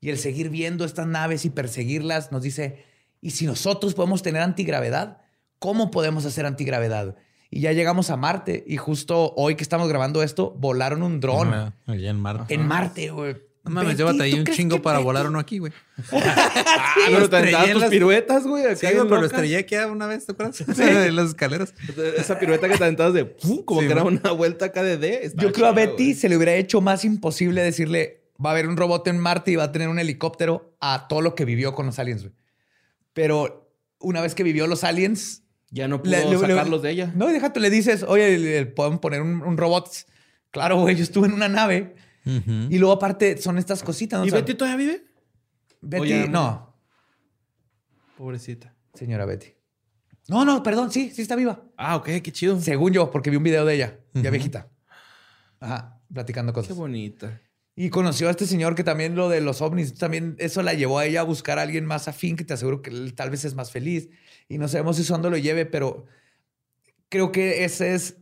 y 0.01 0.09
el 0.09 0.19
seguir 0.19 0.51
viendo 0.51 0.85
estas 0.85 1.07
naves 1.07 1.45
y 1.45 1.51
perseguirlas 1.51 2.33
nos 2.33 2.43
dice, 2.43 2.91
¿y 3.23 3.31
si 3.31 3.47
nosotros 3.47 3.95
podemos 3.95 4.21
tener 4.23 4.43
antigravedad? 4.43 5.17
¿Cómo 5.59 5.91
podemos 5.91 6.27
hacer 6.27 6.45
antigravedad? 6.45 7.17
Y 7.51 7.61
ya 7.61 7.73
llegamos 7.73 8.11
a 8.11 8.17
Marte 8.17 8.65
y 8.67 8.77
justo 8.77 9.33
hoy 9.37 9.55
que 9.55 9.63
estamos 9.63 9.89
grabando 9.89 10.23
esto, 10.23 10.55
volaron 10.59 11.03
un 11.03 11.21
dron 11.21 11.73
Allá 11.87 12.11
en 12.11 12.21
Marte. 12.21 12.53
en 12.55 12.67
Marte, 12.67 13.11
güey. 13.11 13.37
No 13.65 13.71
mames, 13.71 13.97
llévate 13.97 14.21
ahí 14.25 14.33
¿tú 14.33 14.39
un 14.41 14.57
chingo 14.57 14.83
para 14.83 14.99
Betty- 14.99 15.05
volar 15.05 15.27
uno 15.29 15.39
aquí, 15.39 15.59
güey. 15.61 15.73
Ah, 16.13 16.95
pero 17.07 17.21
lo 17.21 17.31
te 17.31 17.39
en 17.39 17.73
tus 17.73 17.81
las- 17.83 17.91
piruetas, 17.91 18.45
güey. 18.45 18.65
Sí, 18.75 18.87
pero 18.91 19.05
lo 19.05 19.25
estrellé 19.27 19.59
aquí 19.59 19.77
una 19.77 20.07
vez, 20.09 20.27
¿te 20.27 20.33
acuerdas? 20.33 20.61
En 20.79 21.15
las 21.15 21.29
escaleras. 21.29 21.73
Esa 22.17 22.39
pirueta 22.41 22.69
que 22.69 22.77
te 22.77 22.83
aventabas 22.83 23.15
de 23.15 23.25
¡pum! 23.27 23.63
como 23.65 23.81
Sí, 23.83 23.87
que 23.87 23.93
era 23.93 24.03
una 24.03 24.33
vuelta 24.33 24.65
acá 24.67 24.83
de 24.83 24.97
D. 24.97 25.33
Yo 25.37 25.53
creo 25.53 25.67
a 25.69 25.73
Betty 25.73 26.05
güey. 26.07 26.15
se 26.15 26.29
le 26.29 26.37
hubiera 26.37 26.55
hecho 26.55 26.81
más 26.81 27.05
imposible 27.05 27.63
decirle 27.63 28.25
va 28.45 28.51
a 28.51 28.53
haber 28.55 28.67
un 28.67 28.77
robot 28.77 29.07
en 29.07 29.19
Marte 29.19 29.53
y 29.53 29.57
va 29.57 29.65
a 29.65 29.73
tener 29.73 29.89
un 29.89 30.01
helicóptero 30.01 30.75
a 30.81 31.07
todo 31.09 31.21
lo 31.21 31.37
que 31.37 31.45
vivió 31.45 31.73
con 31.75 31.87
los 31.87 31.99
aliens, 32.01 32.23
güey. 32.23 32.35
Pero 33.13 33.71
una 33.99 34.21
vez 34.21 34.35
que 34.35 34.43
vivió 34.43 34.67
los 34.67 34.85
aliens, 34.85 35.43
Ya 35.71 35.89
no 35.89 36.03
pudo 36.03 36.11
le- 36.13 36.25
le- 36.31 36.39
sacarlos 36.39 36.83
de 36.83 36.91
ella. 36.91 37.13
no, 37.15 37.29
déjate, 37.29 37.61
le 37.61 37.71
dices, 37.71 38.03
oye, 38.03 38.39
le- 38.39 38.61
le 38.61 38.67
pueden 38.67 38.99
poner 38.99 39.23
un, 39.23 39.43
un 39.43 39.57
robot. 39.57 39.89
Claro, 40.51 40.81
güey, 40.81 40.97
yo 40.97 41.03
estuve 41.03 41.29
en 41.29 41.33
una 41.35 41.49
nave 41.49 41.95
y 42.25 42.79
luego 42.79 42.93
aparte 42.95 43.37
son 43.39 43.59
estas 43.59 43.83
cositas. 43.83 44.21
¿no? 44.21 44.25
¿Y 44.27 44.29
O 44.29 44.31
sea, 44.33 44.41
Betty 44.41 44.55
todavía 44.55 44.77
vive? 44.77 45.05
Betty, 45.81 46.03
o 46.03 46.17
ya- 46.25 46.27
no, 46.29 46.77
Pobrecita. 48.17 48.75
señora 48.95 49.25
Betty. 49.25 49.55
No, 50.29 50.45
no, 50.45 50.63
perdón, 50.63 50.93
sí, 50.93 51.11
sí 51.11 51.23
está 51.23 51.35
viva. 51.37 51.65
Ah, 51.77 51.97
ok, 51.97 52.07
qué 52.23 52.31
chido. 52.33 52.61
Según 52.61 52.93
yo, 52.93 53.11
porque 53.11 53.31
vi 53.31 53.37
un 53.37 53.43
video 53.43 53.65
de 53.65 53.75
ella, 53.75 53.99
ya 54.15 54.31
viejita. 54.31 54.69
Ajá, 55.59 56.01
platicando 56.13 56.53
Qué 56.53 56.61
cosas. 56.61 56.77
bonita. 56.77 57.41
Y 57.75 57.89
conoció 57.89 58.29
a 58.29 58.33
este 58.33 58.47
señor 58.47 58.75
que 58.75 58.85
también 58.85 59.15
lo 59.15 59.31
de 59.31 59.41
los 59.41 59.63
ovnis, 59.63 59.95
también 59.95 60.37
eso 60.39 60.63
la 60.63 60.75
llevó 60.75 60.99
a 60.99 61.07
ella 61.07 61.21
a 61.21 61.25
buscar 61.25 61.59
a 61.59 61.63
alguien 61.63 61.87
más 61.87 62.07
afín 62.07 62.37
que 62.37 62.45
te 62.45 62.53
aseguro 62.53 62.83
que 62.83 62.91
él 62.91 63.15
tal 63.15 63.31
vez 63.31 63.45
es 63.45 63.55
más 63.55 63.71
feliz. 63.71 64.11
Y 64.49 64.59
no 64.59 64.69
sabemos 64.69 64.97
si 64.97 65.03
eso 65.03 65.15
dónde 65.15 65.31
lo 65.31 65.39
lleve, 65.39 65.65
pero 65.65 66.05
creo 67.09 67.33
que 67.33 67.65
ese 67.65 67.95
es, 67.95 68.17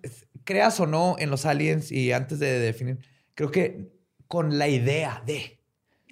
creas 0.44 0.78
o 0.78 0.86
no 0.86 1.16
en 1.18 1.30
los 1.30 1.46
aliens 1.46 1.90
y 1.90 2.12
antes 2.12 2.38
de 2.38 2.60
definir, 2.60 2.98
creo 3.34 3.50
que 3.50 3.90
con 4.28 4.58
la 4.58 4.68
idea 4.68 5.22
de 5.26 5.58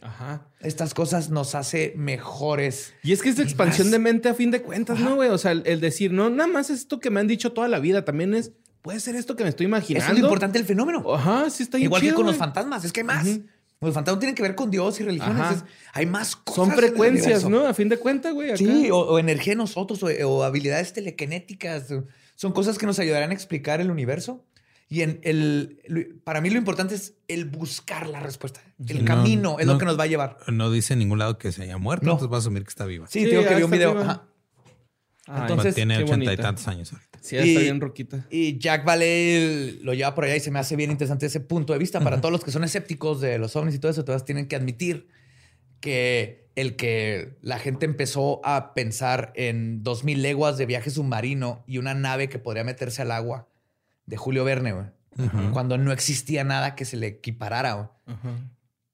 Ajá. 0.03 0.51
estas 0.59 0.93
cosas 0.93 1.31
nos 1.31 1.55
hace 1.55 1.93
mejores. 1.97 2.95
Y 3.05 3.13
es 3.13 3.23
que 3.23 3.29
es 3.29 3.39
expansión 3.39 3.89
más. 3.89 3.93
de 3.93 3.99
mente 4.01 4.29
a 4.29 4.35
fin 4.35 4.51
de 4.51 4.63
cuentas, 4.63 4.99
¿no, 4.99 5.15
güey? 5.15 5.29
O 5.29 5.39
sea, 5.39 5.53
el, 5.53 5.63
el 5.67 5.81
decir, 5.81 6.13
no, 6.13 6.29
nada 6.29 6.49
más 6.49 6.71
es 6.71 6.81
esto 6.81 6.99
que 6.99 7.11
me 7.11 7.21
han 7.21 7.29
dicho 7.29 7.53
toda 7.53 7.69
la 7.69 7.79
vida, 7.79 8.05
también 8.05 8.35
es, 8.35 8.53
puede 8.83 9.01
ser 9.01 9.15
esto 9.17 9.37
que 9.37 9.43
me 9.45 9.51
estoy 9.51 9.67
imaginando. 9.67 10.13
Es 10.13 10.19
lo 10.19 10.27
importante 10.27 10.59
del 10.59 10.67
fenómeno. 10.67 11.15
Ajá, 11.15 11.51
sí 11.51 11.63
está 11.63 11.79
Igual 11.79 12.01
chido, 12.03 12.13
que 12.13 12.17
con 12.17 12.27
los 12.27 12.37
fantasmas, 12.37 12.85
es 12.85 12.93
que 12.93 13.01
hay 13.01 13.07
más. 13.07 13.27
Los 13.81 13.95
fantasmas 13.95 14.19
tienen 14.19 14.35
que 14.35 14.43
ver 14.43 14.55
con 14.57 14.71
Dios 14.71 14.99
y 15.01 15.05
religiones. 15.05 15.59
Es- 15.59 15.65
hay 15.93 16.07
más 16.07 16.35
cosas. 16.35 16.55
Son 16.57 16.67
en 16.67 16.73
el 16.73 16.79
frecuencias. 16.79 17.45
¿no? 17.49 17.67
A 17.67 17.75
fin 17.75 17.89
de 17.89 17.97
cuentas, 17.99 18.35
güey. 18.35 18.49
acá. 18.49 18.57
Sí, 18.59 18.91
o, 18.91 18.99
o 18.99 19.19
energía 19.21 19.53
en 19.53 19.59
nosotros, 19.59 20.03
o, 20.03 20.09
o 20.29 20.43
habilidades 20.43 20.93
telequinéticas. 20.93 21.85
Son 22.35 22.53
cosas 22.53 22.77
que 22.79 22.87
nos 22.87 22.99
ayudarán 22.99 23.31
a 23.31 23.35
explicar 23.35 23.81
el 23.81 23.91
universo. 23.91 24.45
Y 24.91 25.03
en 25.03 25.21
el, 25.23 26.21
para 26.25 26.41
mí 26.41 26.49
lo 26.49 26.57
importante 26.57 26.95
es 26.95 27.13
el 27.29 27.45
buscar 27.45 28.07
la 28.09 28.21
respuesta. 28.21 28.63
El 28.87 29.01
No, 29.01 29.05
camino 29.05 29.59
es 29.61 29.67
no. 29.67 29.75
lo 29.75 29.79
que 29.79 29.85
nos 29.85 29.99
va 29.99 30.05
a 30.05 30.07
llevar. 30.07 30.39
No 30.49 30.71
dice 30.71 30.95
en 30.95 31.01
ningún 31.01 31.19
lado 31.19 31.37
que 31.37 31.53
se 31.53 31.63
haya 31.63 31.77
muerto, 31.77 32.07
No. 32.07 32.13
entonces 32.13 32.33
va 32.33 32.37
a 32.37 32.41
asumir 32.41 32.63
que 32.63 32.71
está 32.71 32.87
viva. 32.87 33.07
Sí, 33.07 33.21
Sí, 33.25 33.29
tengo 33.31 33.43
que 33.43 33.51
ya 33.51 33.57
vi 33.59 33.63
un 33.65 33.71
video. 33.71 33.93
viva. 33.93 34.03
Ajá. 34.05 34.28
Ay, 35.29 35.43
Entonces, 35.43 35.75
tiene 35.75 36.03
ochenta 36.03 36.33
y 36.33 36.37
tantos 36.37 36.67
años 36.69 36.93
ahorita. 36.93 37.19
Sí, 37.21 37.37
está 37.37 37.61
Y- 37.61 37.65
bien 37.65 37.81
roquita. 37.81 38.27
Y 38.31 38.59
Jack 38.59 38.85
Vale 38.85 39.75
lo 39.83 39.93
lleva 39.95 40.15
por 40.15 40.25
allá 40.25 40.37
y 40.37 40.41
se 40.41 40.51
me 40.51 40.59
hace 40.59 40.75
bien 40.77 40.91
interesante 40.91 41.27
ese 41.27 41.41
punto 41.41 41.73
de 41.73 41.79
vista. 41.79 42.01
Para 42.01 42.21
todos 42.21 42.33
los 42.33 42.43
que 42.45 42.51
son 42.51 42.65
escépticos 42.65 43.21
de 43.21 43.39
los 43.39 43.55
ovnis 43.57 43.75
y 43.75 43.79
todo 43.79 43.91
eso, 43.91 44.05
todas 44.05 44.25
tienen 44.25 44.49
que 44.49 44.57
admitir 44.57 45.09
que 45.81 46.49
el 46.57 46.75
que 46.77 47.37
la 47.41 47.59
gente 47.59 47.87
empezó 47.87 48.41
a 48.45 48.75
pensar 48.75 49.33
en 49.37 49.83
2000 49.83 50.23
leguas 50.23 50.59
de 50.59 50.67
viaje 50.67 50.91
submarino 50.91 51.63
y 51.67 51.79
una 51.79 51.95
nave 51.95 52.29
que 52.29 52.39
podría 52.39 52.65
meterse 52.65 53.03
al 53.03 53.13
agua 53.13 53.49
de 54.07 54.17
Julio 54.17 54.43
Verne, 54.45 54.73
güey, 54.73 54.87
cuando 55.53 55.79
no 55.79 55.93
existía 55.93 56.43
nada 56.45 56.75
que 56.75 56.85
se 56.85 56.97
le 56.97 57.07
equiparara. 57.09 57.93
Ajá. 58.07 58.51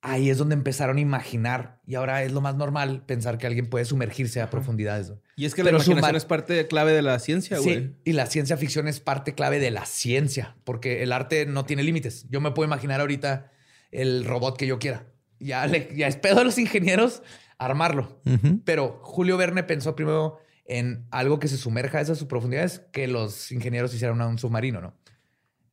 Ahí 0.06 0.28
es 0.28 0.36
donde 0.36 0.54
empezaron 0.54 0.98
a 0.98 1.00
imaginar 1.00 1.80
y 1.86 1.94
ahora 1.94 2.22
es 2.24 2.32
lo 2.32 2.42
más 2.42 2.56
normal 2.56 3.02
pensar 3.06 3.38
que 3.38 3.46
alguien 3.46 3.70
puede 3.70 3.86
sumergirse 3.86 4.42
a 4.42 4.50
profundidades. 4.50 5.12
Y 5.34 5.46
es 5.46 5.54
que 5.54 5.64
Pero 5.64 5.78
la 5.78 5.84
imaginación 5.84 6.16
es 6.16 6.24
parte 6.26 6.66
clave 6.66 6.92
de 6.92 7.00
la 7.00 7.18
ciencia, 7.18 7.58
güey. 7.58 7.74
Sí, 7.74 7.96
y 8.04 8.12
la 8.12 8.26
ciencia 8.26 8.58
ficción 8.58 8.86
es 8.86 9.00
parte 9.00 9.34
clave 9.34 9.58
de 9.58 9.70
la 9.70 9.86
ciencia, 9.86 10.56
porque 10.64 11.02
el 11.02 11.10
arte 11.10 11.46
no 11.46 11.64
tiene 11.64 11.82
límites. 11.82 12.26
Yo 12.28 12.42
me 12.42 12.50
puedo 12.50 12.66
imaginar 12.66 13.00
ahorita 13.00 13.50
el 13.90 14.26
robot 14.26 14.58
que 14.58 14.66
yo 14.66 14.78
quiera. 14.78 15.06
Ya, 15.40 15.66
le, 15.66 15.88
ya 15.96 16.06
es 16.06 16.16
pedo 16.16 16.36
de 16.36 16.44
los 16.44 16.58
ingenieros 16.58 17.22
armarlo. 17.56 18.20
Pero 18.64 19.00
Julio 19.02 19.36
Verne 19.36 19.62
pensó 19.62 19.96
primero 19.96 20.38
en 20.66 21.06
algo 21.10 21.38
que 21.38 21.48
se 21.48 21.56
sumerja 21.56 21.98
a 21.98 22.00
esas 22.02 22.22
profundidades 22.24 22.80
que 22.92 23.08
los 23.08 23.52
ingenieros 23.52 23.94
hicieran 23.94 24.20
un 24.20 24.38
submarino, 24.38 24.80
¿no? 24.80 24.94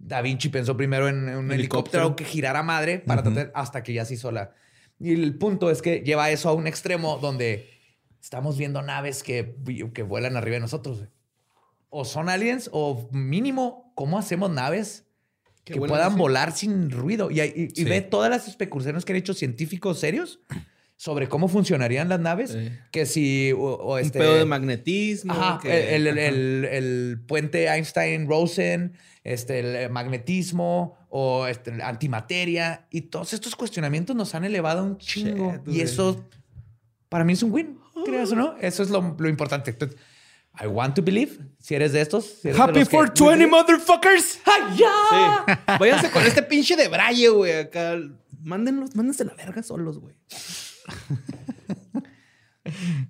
Da 0.03 0.21
Vinci 0.21 0.49
pensó 0.49 0.75
primero 0.75 1.07
en 1.07 1.17
un 1.29 1.51
helicóptero, 1.51 2.03
Helicóptero. 2.05 2.15
que 2.15 2.25
girara 2.25 2.63
madre 2.63 2.99
para 2.99 3.21
Ujú. 3.21 3.33
tratar 3.33 3.51
hasta 3.55 3.83
que 3.83 3.93
ya 3.93 4.03
se 4.05 4.15
hizo 4.15 4.31
la. 4.31 4.53
Y 4.99 5.13
el 5.13 5.35
punto 5.37 5.69
es 5.71 5.81
que 5.81 5.99
lleva 6.01 6.29
eso 6.31 6.49
a 6.49 6.53
un 6.53 6.67
extremo 6.67 7.17
donde 7.19 7.69
estamos 8.21 8.57
viendo 8.57 8.81
naves 8.81 9.23
que, 9.23 9.55
que 9.93 10.03
vuelan 10.03 10.37
arriba 10.37 10.55
de 10.55 10.59
nosotros. 10.61 11.05
O 11.89 12.05
son 12.05 12.29
aliens, 12.29 12.69
o 12.71 13.09
mínimo, 13.11 13.91
¿cómo 13.95 14.17
hacemos 14.17 14.49
naves 14.49 15.05
Que 15.65 15.73
que, 15.73 15.79
puedan 15.79 16.07
así. 16.13 16.17
volar 16.17 16.51
sin 16.51 16.89
ruido? 16.89 17.29
Y, 17.31 17.41
y- 17.41 17.67
y 17.73 17.75
Sí. 17.75 17.83
ve 17.83 18.01
todas 18.01 18.29
las 18.29 18.47
especulaciones 18.47 19.05
que 19.05 19.11
han 19.13 19.17
hecho 19.17 19.33
científicos 19.33 19.99
serios 19.99 20.39
sobre 20.97 21.27
cómo 21.27 21.47
funcionarían 21.47 22.09
las 22.09 22.19
naves. 22.19 22.51
Sí. 22.51 22.69
Que 22.91 23.05
si. 23.05 23.51
O, 23.53 23.57
o 23.59 23.93
Un 23.95 23.99
este, 24.01 24.19
pedo 24.19 24.35
de 24.35 24.45
magnetismo. 24.45 25.33
Ajá, 25.33 25.59
que- 25.61 25.95
el, 25.95 26.07
el- 26.07 26.17
ajá. 26.17 26.27
el- 26.27 26.65
el 26.65 27.21
puente 27.27 27.67
Einstein-Rosen, 27.67 28.93
este, 29.23 29.83
el 29.85 29.89
magnetismo 29.91 30.97
o 31.09 31.47
este, 31.47 31.81
antimateria. 31.83 32.87
Y 32.89 33.01
todos 33.01 33.33
estos 33.33 33.55
cuestionamientos 33.55 34.15
nos 34.15 34.33
han 34.35 34.43
elevado 34.45 34.83
un 34.83 34.97
chingo. 34.97 35.53
Shit, 35.65 35.67
y 35.75 35.81
eso, 35.81 36.25
para 37.09 37.23
mí, 37.23 37.33
es 37.33 37.43
un 37.43 37.51
win. 37.51 37.77
¿Creas 38.05 38.31
o 38.31 38.35
no? 38.35 38.55
Eso 38.59 38.81
es 38.83 38.89
lo, 38.89 39.15
lo 39.19 39.29
importante. 39.29 39.71
Entonces, 39.71 39.97
I 40.59 40.65
want 40.67 40.95
to 40.95 41.01
believe. 41.01 41.37
Si 41.59 41.75
eres 41.75 41.93
de 41.93 42.01
estos. 42.01 42.25
si 42.25 42.47
eres 42.49 42.57
de 42.57 42.63
Happy 42.63 42.79
que- 42.79 42.85
420, 42.87 43.47
motherfuckers. 43.47 44.39
¡Ay, 44.45 44.77
ya! 44.77 45.45
Sí. 45.47 45.53
Váyanse 45.79 46.09
con 46.11 46.23
este 46.23 46.41
pinche 46.43 46.75
de 46.75 46.87
Braille, 46.87 47.29
güey. 47.29 47.59
Acá. 47.59 47.95
Mándenlos, 48.43 48.95
mándense 48.95 49.23
la 49.23 49.35
verga 49.35 49.61
solos, 49.61 49.99
güey. 49.99 50.15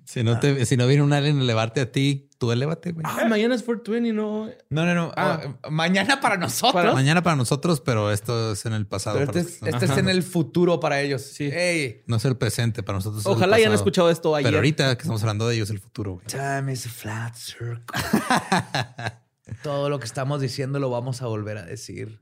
Si 0.04 0.22
no, 0.22 0.38
te, 0.40 0.64
si 0.66 0.76
no 0.76 0.86
viene 0.86 1.02
un 1.02 1.12
alien 1.12 1.38
a 1.38 1.42
elevarte 1.42 1.80
a 1.80 1.90
ti, 1.92 2.28
tú 2.38 2.52
elévate, 2.52 2.92
güey. 2.92 3.04
Ah, 3.08 3.24
mañana 3.28 3.54
es 3.54 3.62
420, 3.62 4.12
no. 4.12 4.46
No, 4.70 4.84
no, 4.86 4.94
no. 4.94 5.12
Ah. 5.16 5.40
Oh, 5.62 5.70
mañana 5.70 6.20
para 6.20 6.36
nosotros. 6.36 6.72
Para- 6.72 6.92
Mañana 6.94 7.22
para 7.22 7.36
nosotros, 7.36 7.80
pero 7.80 8.10
esto 8.12 8.52
es 8.52 8.66
en 8.66 8.72
el 8.72 8.86
pasado. 8.86 9.18
Pero 9.18 9.30
este, 9.30 9.40
es, 9.40 9.62
este 9.74 9.84
es 9.86 9.96
en 9.96 10.08
el 10.08 10.22
futuro 10.22 10.80
para 10.80 11.00
ellos. 11.00 11.22
Sí. 11.22 11.44
Ey, 11.52 12.02
No 12.06 12.16
es 12.16 12.24
el 12.24 12.36
presente 12.36 12.82
para 12.82 12.98
nosotros. 12.98 13.20
es 13.22 13.26
el 13.26 13.32
Ojalá 13.32 13.56
hayan 13.56 13.72
escuchado 13.72 14.10
esto 14.10 14.34
ayer. 14.34 14.48
Pero 14.48 14.58
ahorita 14.58 14.96
que 14.96 15.02
estamos 15.02 15.22
hablando 15.22 15.48
de 15.48 15.54
ellos, 15.56 15.70
el 15.70 15.78
futuro, 15.78 16.14
güey. 16.14 16.26
Time 16.26 16.72
is 16.72 16.86
a 16.86 16.90
flat 16.90 17.34
circle. 17.36 17.82
Todo 19.62 19.88
lo 19.90 19.98
que 19.98 20.06
estamos 20.06 20.40
diciendo 20.40 20.78
lo 20.78 20.90
vamos 20.90 21.22
a 21.22 21.26
volver 21.26 21.58
a 21.58 21.62
decir. 21.64 22.20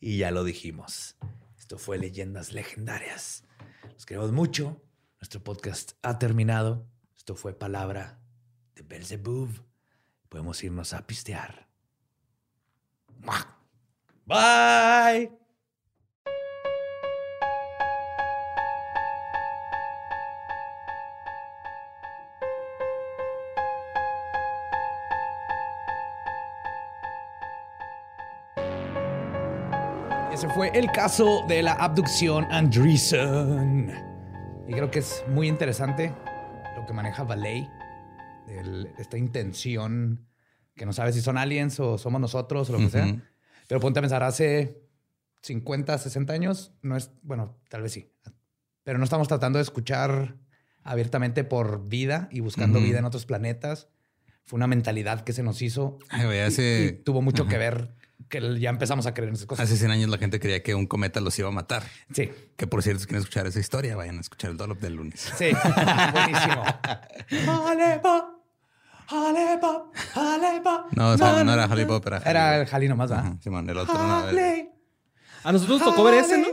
Y 0.00 0.18
ya 0.18 0.30
lo 0.30 0.44
dijimos. 0.44 1.16
Esto 1.58 1.78
fue 1.78 1.98
Leyendas 1.98 2.52
Legendarias. 2.52 3.44
Los 3.92 4.06
queremos 4.06 4.32
mucho. 4.32 4.80
Nuestro 5.20 5.42
podcast 5.42 5.92
ha 6.02 6.18
terminado. 6.18 6.86
Esto 7.16 7.34
fue 7.34 7.52
Palabra 7.52 8.20
de 8.74 8.82
Belzebub. 8.82 9.50
Podemos 10.28 10.62
irnos 10.62 10.92
a 10.92 11.06
pistear. 11.06 11.68
Bye. 14.26 15.32
Ese 30.32 30.48
fue 30.50 30.70
el 30.74 30.92
caso 30.92 31.44
de 31.48 31.62
la 31.62 31.72
abducción 31.72 32.46
Andreessen. 32.52 34.07
Y 34.68 34.72
creo 34.72 34.90
que 34.90 34.98
es 35.00 35.24
muy 35.28 35.48
interesante 35.48 36.14
lo 36.76 36.86
que 36.86 36.92
maneja 36.92 37.24
Valet 37.24 37.66
el- 38.48 38.88
esta 38.98 39.18
intención 39.18 40.26
que 40.74 40.86
no 40.86 40.92
sabes 40.92 41.14
si 41.14 41.20
son 41.20 41.36
aliens 41.38 41.80
o 41.80 41.98
somos 41.98 42.20
nosotros 42.20 42.68
o 42.70 42.72
lo 42.74 42.78
que 42.78 42.88
sea. 42.90 43.16
Pero 43.66 43.80
ponte 43.80 43.98
a 43.98 44.02
pensar, 44.02 44.22
hace 44.22 44.80
50, 45.42 45.98
60 45.98 46.32
años, 46.32 46.72
no 46.82 46.96
es, 46.96 47.10
bueno, 47.22 47.58
tal 47.68 47.82
vez 47.82 47.92
sí, 47.92 48.12
pero 48.84 48.98
no 48.98 49.04
estamos 49.04 49.28
tratando 49.28 49.58
de 49.58 49.64
escuchar 49.64 50.36
abiertamente 50.84 51.44
por 51.44 51.88
vida 51.88 52.28
y 52.30 52.40
buscando 52.40 52.80
vida 52.80 52.98
en 52.98 53.04
otros 53.04 53.26
planetas. 53.26 53.88
Fue 54.44 54.56
una 54.56 54.66
mentalidad 54.66 55.24
que 55.24 55.32
se 55.34 55.42
nos 55.42 55.60
hizo 55.60 55.98
Ay, 56.08 56.24
güey, 56.24 56.38
y- 56.38 56.42
hace, 56.42 56.84
y 56.86 56.92
tuvo 57.02 57.20
mucho 57.20 57.46
que 57.46 57.58
ver 57.58 57.94
que 58.28 58.58
ya 58.58 58.70
empezamos 58.70 59.06
a 59.06 59.14
creer 59.14 59.28
en 59.28 59.34
esas 59.36 59.46
cosas. 59.46 59.64
hace 59.66 59.76
100 59.76 59.90
años 59.90 60.10
la 60.10 60.18
gente 60.18 60.40
creía 60.40 60.62
que 60.62 60.74
un 60.74 60.86
cometa 60.86 61.20
los 61.20 61.38
iba 61.38 61.48
a 61.48 61.52
matar. 61.52 61.82
Sí, 62.12 62.30
Que 62.56 62.66
por 62.66 62.82
cierto, 62.82 63.00
si 63.00 63.06
quieren 63.06 63.20
escuchar 63.22 63.46
esa 63.46 63.60
historia, 63.60 63.96
vayan 63.96 64.18
a 64.18 64.20
escuchar 64.20 64.50
el 64.50 64.56
Dollop 64.56 64.80
del 64.80 64.94
lunes. 64.94 65.20
sí, 65.36 65.50
buenísimo. 66.12 66.64
Alepa, 67.66 68.34
alepa, 69.08 69.84
alepa. 70.14 70.86
No, 70.92 71.10
o 71.12 71.16
sea, 71.18 71.44
no 71.44 71.52
era 71.52 71.64
Harry 71.64 71.84
Potter, 71.86 72.14
era 72.14 72.30
Era 72.30 72.60
el 72.60 72.66
Jali 72.66 72.88
nomás, 72.88 73.10
¿verdad? 73.10 73.32
Simón, 73.40 73.68
el 73.70 73.78
otro 73.78 73.94
no. 73.94 74.28
el- 74.28 74.68
A 75.44 75.52
nosotros 75.52 75.80
nos 75.80 75.88
tocó 75.90 76.04
ver 76.04 76.14
ese, 76.14 76.38
¿no? 76.38 76.48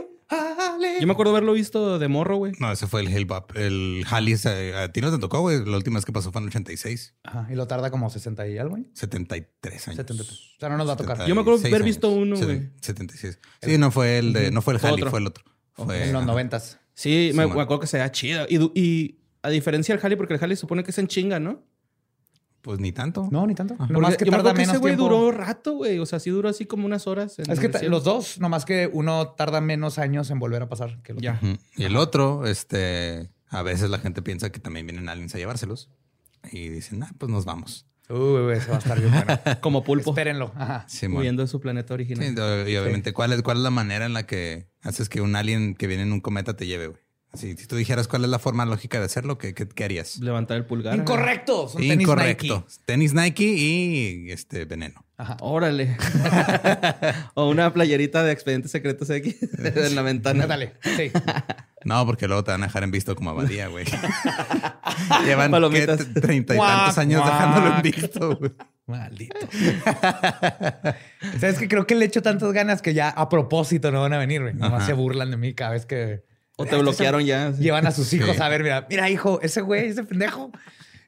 Yo 1.00 1.06
me 1.06 1.12
acuerdo 1.12 1.32
haberlo 1.32 1.52
visto 1.52 1.98
de 1.98 2.08
morro, 2.08 2.36
güey. 2.36 2.52
No, 2.58 2.70
ese 2.72 2.86
fue 2.86 3.00
el 3.00 3.08
Hale 3.08 3.24
Bop. 3.24 3.56
El 3.56 4.04
Halley, 4.10 4.34
ese, 4.34 4.74
a 4.74 4.92
ti 4.92 5.00
no 5.00 5.10
te 5.10 5.18
tocó, 5.18 5.40
güey. 5.40 5.64
La 5.64 5.76
última 5.76 5.96
vez 5.96 6.04
que 6.04 6.12
pasó 6.12 6.32
fue 6.32 6.40
en 6.40 6.44
el 6.44 6.48
86. 6.48 7.14
Ajá, 7.24 7.46
y 7.50 7.54
lo 7.54 7.66
tarda 7.66 7.90
como 7.90 8.08
60 8.10 8.48
y 8.48 8.58
algo, 8.58 8.72
güey. 8.72 8.86
73 8.92 9.88
años. 9.88 9.96
73. 9.96 10.30
O 10.56 10.60
sea, 10.60 10.68
no 10.68 10.76
nos 10.76 10.88
va 10.88 10.92
a 10.92 10.96
tocar. 10.96 11.26
Yo 11.26 11.34
me 11.34 11.40
acuerdo 11.40 11.58
76 11.58 11.74
haber 11.74 11.84
visto 11.84 12.08
uno, 12.10 12.36
güey. 12.36 12.70
76. 12.80 13.38
Sí, 13.62 13.78
no 13.78 13.90
fue 13.90 14.18
el 14.18 14.32
de, 14.32 14.50
no 14.50 14.62
fue 14.62 14.74
el 14.74 14.80
Fue 14.80 14.90
Halley, 14.90 15.02
el 15.02 15.26
otro. 15.26 15.44
Fue, 15.72 16.04
en 16.04 16.12
los 16.12 16.22
ajá. 16.22 16.26
noventas. 16.32 16.78
Sí, 16.94 17.08
me, 17.08 17.30
Sí, 17.32 17.36
me 17.36 17.46
man. 17.46 17.60
acuerdo 17.60 17.80
que 17.80 17.86
se 17.86 17.98
da 17.98 18.10
chido. 18.10 18.46
Y, 18.48 19.18
a 19.42 19.50
diferencia 19.50 19.94
del 19.94 20.00
Jali, 20.02 20.16
porque 20.16 20.34
el 20.34 20.40
Jali 20.40 20.56
supone 20.56 20.82
que 20.82 20.90
es 20.90 20.98
en 20.98 21.06
chinga, 21.06 21.38
¿no? 21.38 21.62
Pues 22.66 22.80
ni 22.80 22.90
tanto. 22.90 23.28
No, 23.30 23.46
ni 23.46 23.54
tanto. 23.54 23.76
Nomás 23.88 24.16
que 24.16 24.24
yo 24.24 24.32
me 24.32 24.38
tarda 24.38 24.52
que 24.52 24.62
ese 24.62 24.72
menos 24.72 24.80
güey 24.80 24.96
tiempo. 24.96 25.04
duró 25.14 25.30
rato, 25.30 25.74
güey. 25.74 26.00
O 26.00 26.04
sea, 26.04 26.18
sí 26.18 26.30
duró 26.30 26.48
así 26.48 26.66
como 26.66 26.84
unas 26.84 27.06
horas. 27.06 27.38
en 27.38 27.48
Es 27.48 27.60
que 27.60 27.68
los 27.88 28.02
dos, 28.02 28.40
nomás 28.40 28.64
que 28.64 28.90
uno 28.92 29.28
tarda 29.36 29.60
menos 29.60 30.00
años 30.00 30.30
en 30.32 30.40
volver 30.40 30.62
a 30.62 30.68
pasar 30.68 31.00
que 31.04 31.12
el 31.12 31.18
otro. 31.18 31.24
Ya. 31.24 31.40
Y 31.76 31.84
el 31.84 31.94
otro, 31.96 32.44
este, 32.44 33.30
a 33.50 33.62
veces 33.62 33.88
la 33.88 33.98
gente 34.00 34.20
piensa 34.20 34.50
que 34.50 34.58
también 34.58 34.84
vienen 34.84 35.08
aliens 35.08 35.32
a 35.36 35.38
llevárselos. 35.38 35.90
Y 36.50 36.68
dicen, 36.68 37.04
ah, 37.04 37.12
pues 37.18 37.30
nos 37.30 37.44
vamos. 37.44 37.86
Uy, 38.08 38.42
güey, 38.42 38.58
eso 38.58 38.70
va 38.70 38.76
a 38.76 38.78
estar 38.80 38.98
bien 39.00 39.12
bueno. 39.12 39.40
Como 39.60 39.84
pulpo. 39.84 40.10
Espérenlo. 40.10 40.50
Ajá. 40.56 40.86
Huyendo 41.12 41.42
de 41.42 41.46
su 41.48 41.60
planeta 41.60 41.90
Sí, 41.90 41.94
original. 41.94 42.68
y 42.68 42.76
obviamente, 42.76 43.12
¿cuál 43.12 43.32
es, 43.32 43.42
¿cuál 43.42 43.58
es 43.58 43.62
la 43.62 43.70
manera 43.70 44.06
en 44.06 44.12
la 44.12 44.26
que 44.26 44.66
haces 44.82 45.08
que 45.08 45.20
un 45.20 45.36
alien 45.36 45.76
que 45.76 45.86
viene 45.86 46.02
en 46.02 46.10
un 46.12 46.20
cometa 46.20 46.56
te 46.56 46.66
lleve, 46.66 46.88
güey? 46.88 47.00
Así, 47.36 47.54
si 47.54 47.66
tú 47.66 47.76
dijeras 47.76 48.08
cuál 48.08 48.24
es 48.24 48.30
la 48.30 48.38
forma 48.38 48.64
lógica 48.64 48.98
de 48.98 49.04
hacerlo, 49.04 49.36
¿qué, 49.36 49.52
qué, 49.52 49.68
qué 49.68 49.84
harías? 49.84 50.18
Levantar 50.20 50.56
el 50.56 50.64
pulgar. 50.64 50.96
Incorrecto. 50.96 51.68
Son 51.68 51.82
tenis 51.82 52.00
Incorrecto. 52.00 52.64
Nike. 52.66 52.82
Tenis 52.86 53.12
Nike 53.12 53.44
y 53.44 54.30
este 54.30 54.64
veneno. 54.64 55.04
Ajá. 55.18 55.36
Órale. 55.40 55.98
o 57.34 57.48
una 57.50 57.72
playerita 57.74 58.22
de 58.22 58.32
expedientes 58.32 58.70
secretos 58.70 59.10
X 59.10 59.36
en 59.58 59.94
la 59.94 60.02
ventana. 60.02 60.46
Dale. 60.46 60.74
Sí. 60.82 61.12
No, 61.84 62.04
porque 62.04 62.26
luego 62.26 62.42
te 62.42 62.50
van 62.50 62.64
a 62.64 62.66
dejar 62.66 62.82
en 62.82 62.90
visto 62.90 63.14
como 63.14 63.30
abadía, 63.30 63.68
güey. 63.68 63.84
Llevan 65.24 65.52
treinta 66.20 66.54
y 66.54 66.56
Guac, 66.56 66.76
tantos 66.78 66.98
años 66.98 67.20
guac. 67.22 67.32
dejándolo 67.32 67.76
en 67.76 67.82
visto, 67.82 68.36
güey. 68.38 68.52
Maldito. 68.86 69.36
Sabes 71.38 71.58
que 71.60 71.68
creo 71.68 71.86
que 71.86 71.94
le 71.94 72.06
echo 72.06 72.22
tantas 72.22 72.52
ganas 72.52 72.82
que 72.82 72.92
ya 72.92 73.10
a 73.10 73.28
propósito 73.28 73.92
no 73.92 74.00
van 74.00 74.14
a 74.14 74.18
venir, 74.18 74.42
güey. 74.42 74.54
Nomás 74.54 74.78
Ajá. 74.78 74.86
se 74.86 74.92
burlan 74.94 75.30
de 75.30 75.36
mí 75.36 75.54
cada 75.54 75.70
vez 75.70 75.86
que 75.86 76.24
O 76.56 76.64
te 76.66 76.76
bloquearon 76.76 77.24
ya. 77.24 77.50
llevan 77.52 77.86
a 77.86 77.90
sus 77.92 78.12
hijos 78.14 78.34
Sí. 78.36 78.42
a 78.42 78.48
ver, 78.48 78.62
mira, 78.62 78.86
mira, 78.88 79.10
hijo, 79.10 79.40
ese 79.42 79.60
güey, 79.60 79.88
ese 79.88 80.04
pendejo. 80.04 80.50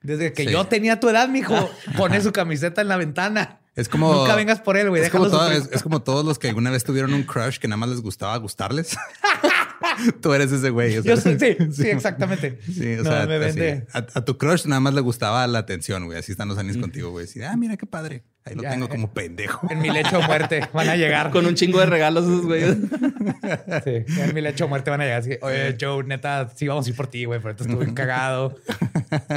Desde 0.02 0.32
que 0.32 0.44
Sí. 0.44 0.50
yo 0.52 0.66
tenía 0.66 1.00
tu 1.00 1.08
edad, 1.08 1.28
mijo, 1.28 1.70
pone 1.96 2.20
su 2.20 2.32
camiseta 2.32 2.82
en 2.82 2.88
la 2.88 2.96
ventana. 2.96 3.58
Es 3.74 3.88
como. 3.88 4.12
Nunca 4.12 4.34
vengas 4.34 4.60
por 4.60 4.76
él, 4.76 4.88
güey. 4.90 5.02
Es 5.02 5.10
como, 5.10 5.28
todo- 5.28 5.50
es, 5.50 5.68
es 5.72 5.82
como 5.82 6.02
todos 6.02 6.24
los 6.24 6.38
que 6.38 6.48
alguna 6.48 6.70
vez 6.70 6.84
tuvieron 6.84 7.14
un 7.14 7.22
crush 7.22 7.58
que 7.58 7.66
nada 7.68 7.76
más 7.78 7.88
les 7.88 8.00
gustaba 8.00 8.36
gustarles. 8.36 8.96
Tú 10.20 10.32
eres 10.34 10.50
ese 10.52 10.70
güey. 10.70 10.96
o 10.98 11.02
sea, 11.02 11.14
Yo 11.14 11.20
soy- 11.20 11.38
sí, 11.40 11.56
sí, 11.72 11.88
exactamente. 11.88 12.58
Sí, 12.62 12.94
o 12.94 13.02
No, 13.02 13.10
sea, 13.10 13.26
me 13.26 13.36
así, 13.36 13.58
vende. 13.60 13.86
a, 13.92 13.98
a 13.98 14.24
tu 14.24 14.36
crush 14.38 14.66
nada 14.66 14.80
más 14.80 14.94
le 14.94 15.00
gustaba 15.00 15.46
la 15.46 15.58
atención, 15.60 16.06
güey. 16.06 16.18
Así 16.18 16.32
están 16.32 16.48
los 16.48 16.58
años 16.58 16.76
contigo, 16.78 17.10
güey. 17.10 17.24
Así, 17.26 17.42
ah, 17.42 17.56
mira 17.56 17.76
qué 17.76 17.86
padre. 17.86 18.24
Ahí 18.44 18.54
lo 18.54 18.62
Ya, 18.62 18.70
tengo 18.70 18.86
eh. 18.86 18.88
como 18.88 19.12
pendejo. 19.12 19.66
En 19.70 19.80
mi 19.80 19.90
lecho 19.90 20.18
de 20.18 20.26
muerte 20.26 20.68
van 20.72 20.88
a 20.88 20.96
llegar. 20.96 21.30
Con 21.30 21.46
un 21.46 21.54
chingo 21.54 21.80
de 21.80 21.86
regalos 21.86 22.24
esos 22.24 22.44
güeyes. 22.46 22.76
Sí, 23.84 24.20
en 24.20 24.34
mi 24.34 24.40
lecho 24.40 24.64
de 24.64 24.68
muerte 24.70 24.90
van 24.90 25.00
a 25.00 25.04
llegar. 25.04 25.20
Así, 25.20 25.32
Oye, 25.42 25.76
Joe, 25.80 26.02
neta, 26.04 26.50
sí 26.54 26.66
vamos 26.66 26.86
a 26.86 26.90
ir 26.90 26.96
por 26.96 27.06
ti, 27.08 27.24
güey, 27.24 27.38
pero 27.40 27.50
esto 27.52 27.64
estuvo 27.64 27.80
bien 27.80 27.94
cagado. 27.94 28.56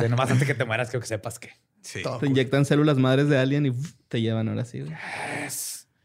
Nomás 0.10 0.32
antes 0.32 0.48
que 0.48 0.54
te 0.56 0.66
mueras, 0.66 0.90
quiero 0.90 1.02
que 1.02 1.08
sepas 1.08 1.40
que. 1.40 1.50
Sí. 1.82 2.02
Te 2.20 2.28
inyectan 2.28 2.64
células 2.66 2.98
madres 2.98 3.28
de 3.28 3.38
alien 3.40 3.66
y 3.66 3.74
te 4.08 4.22
llevan 4.22 4.48
ahora 4.50 4.66
sí, 4.66 4.82
güey. 4.82 4.94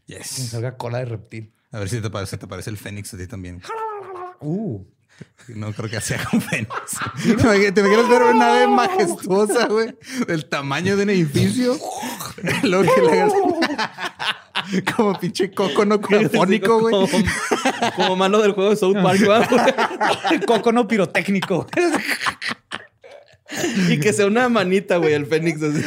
Yes. 0.07 0.39
Me 0.39 0.47
salga 0.47 0.77
cola 0.77 0.99
de 0.99 1.05
reptil. 1.07 1.53
A 1.73 1.79
ver 1.81 1.89
si 1.89 2.01
te 2.01 2.09
parece, 2.11 2.39
te 2.39 2.47
parece 2.47 2.71
el 2.71 2.79
Fénix 2.79 3.13
a 3.13 3.19
ti 3.19 3.27
también. 3.27 3.61
Uh. 4.41 4.85
No 5.49 5.73
creo 5.73 5.89
que 5.89 6.01
sea 6.01 6.21
un 6.33 6.41
Fénix. 6.41 6.71
Imagínate, 7.25 7.73
¿Te 7.73 7.81
imaginas 7.81 8.09
ver 8.09 8.23
una 8.23 8.35
nave 8.35 8.67
majestuosa, 8.67 9.67
güey? 9.69 9.95
Del 10.27 10.47
tamaño 10.47 10.97
de 10.97 11.05
un 11.05 11.11
edificio. 11.11 11.77
Luego 12.65 12.93
que 12.93 13.01
le 13.03 13.13
hagas 13.13 13.33
como 14.97 15.19
pinche 15.19 15.51
coco 15.53 15.85
no 15.85 16.01
cuafónico, 16.01 16.81
güey. 16.81 16.93
Como, 16.93 17.09
como 17.95 18.17
malo 18.17 18.43
del 18.43 18.53
juego 18.53 18.71
de 18.71 18.77
South 18.77 18.97
Park, 19.01 19.21
güey. 19.25 20.41
Coco 20.47 20.73
no 20.73 20.89
pirotécnico. 20.89 21.67
Y 23.89 24.01
que 24.01 24.13
sea 24.13 24.27
una 24.27 24.49
manita, 24.49 24.97
güey, 24.97 25.15
el 25.15 25.27
Fénix 25.27 25.63
así. 25.63 25.83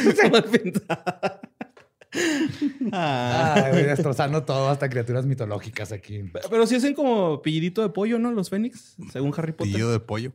Ah. 2.92 3.68
Güey, 3.70 3.84
destrozando 3.84 4.44
todo 4.44 4.68
hasta 4.68 4.88
criaturas 4.88 5.26
mitológicas 5.26 5.92
aquí. 5.92 6.24
Pero 6.50 6.66
sí 6.66 6.76
hacen 6.76 6.94
como 6.94 7.40
pillidito 7.42 7.82
de 7.82 7.90
pollo, 7.90 8.18
¿no? 8.18 8.32
Los 8.32 8.50
Fénix, 8.50 8.96
según 9.12 9.32
Harry 9.36 9.52
Potter. 9.52 9.72
Pillido 9.72 9.92
de 9.92 10.00
pollo. 10.00 10.32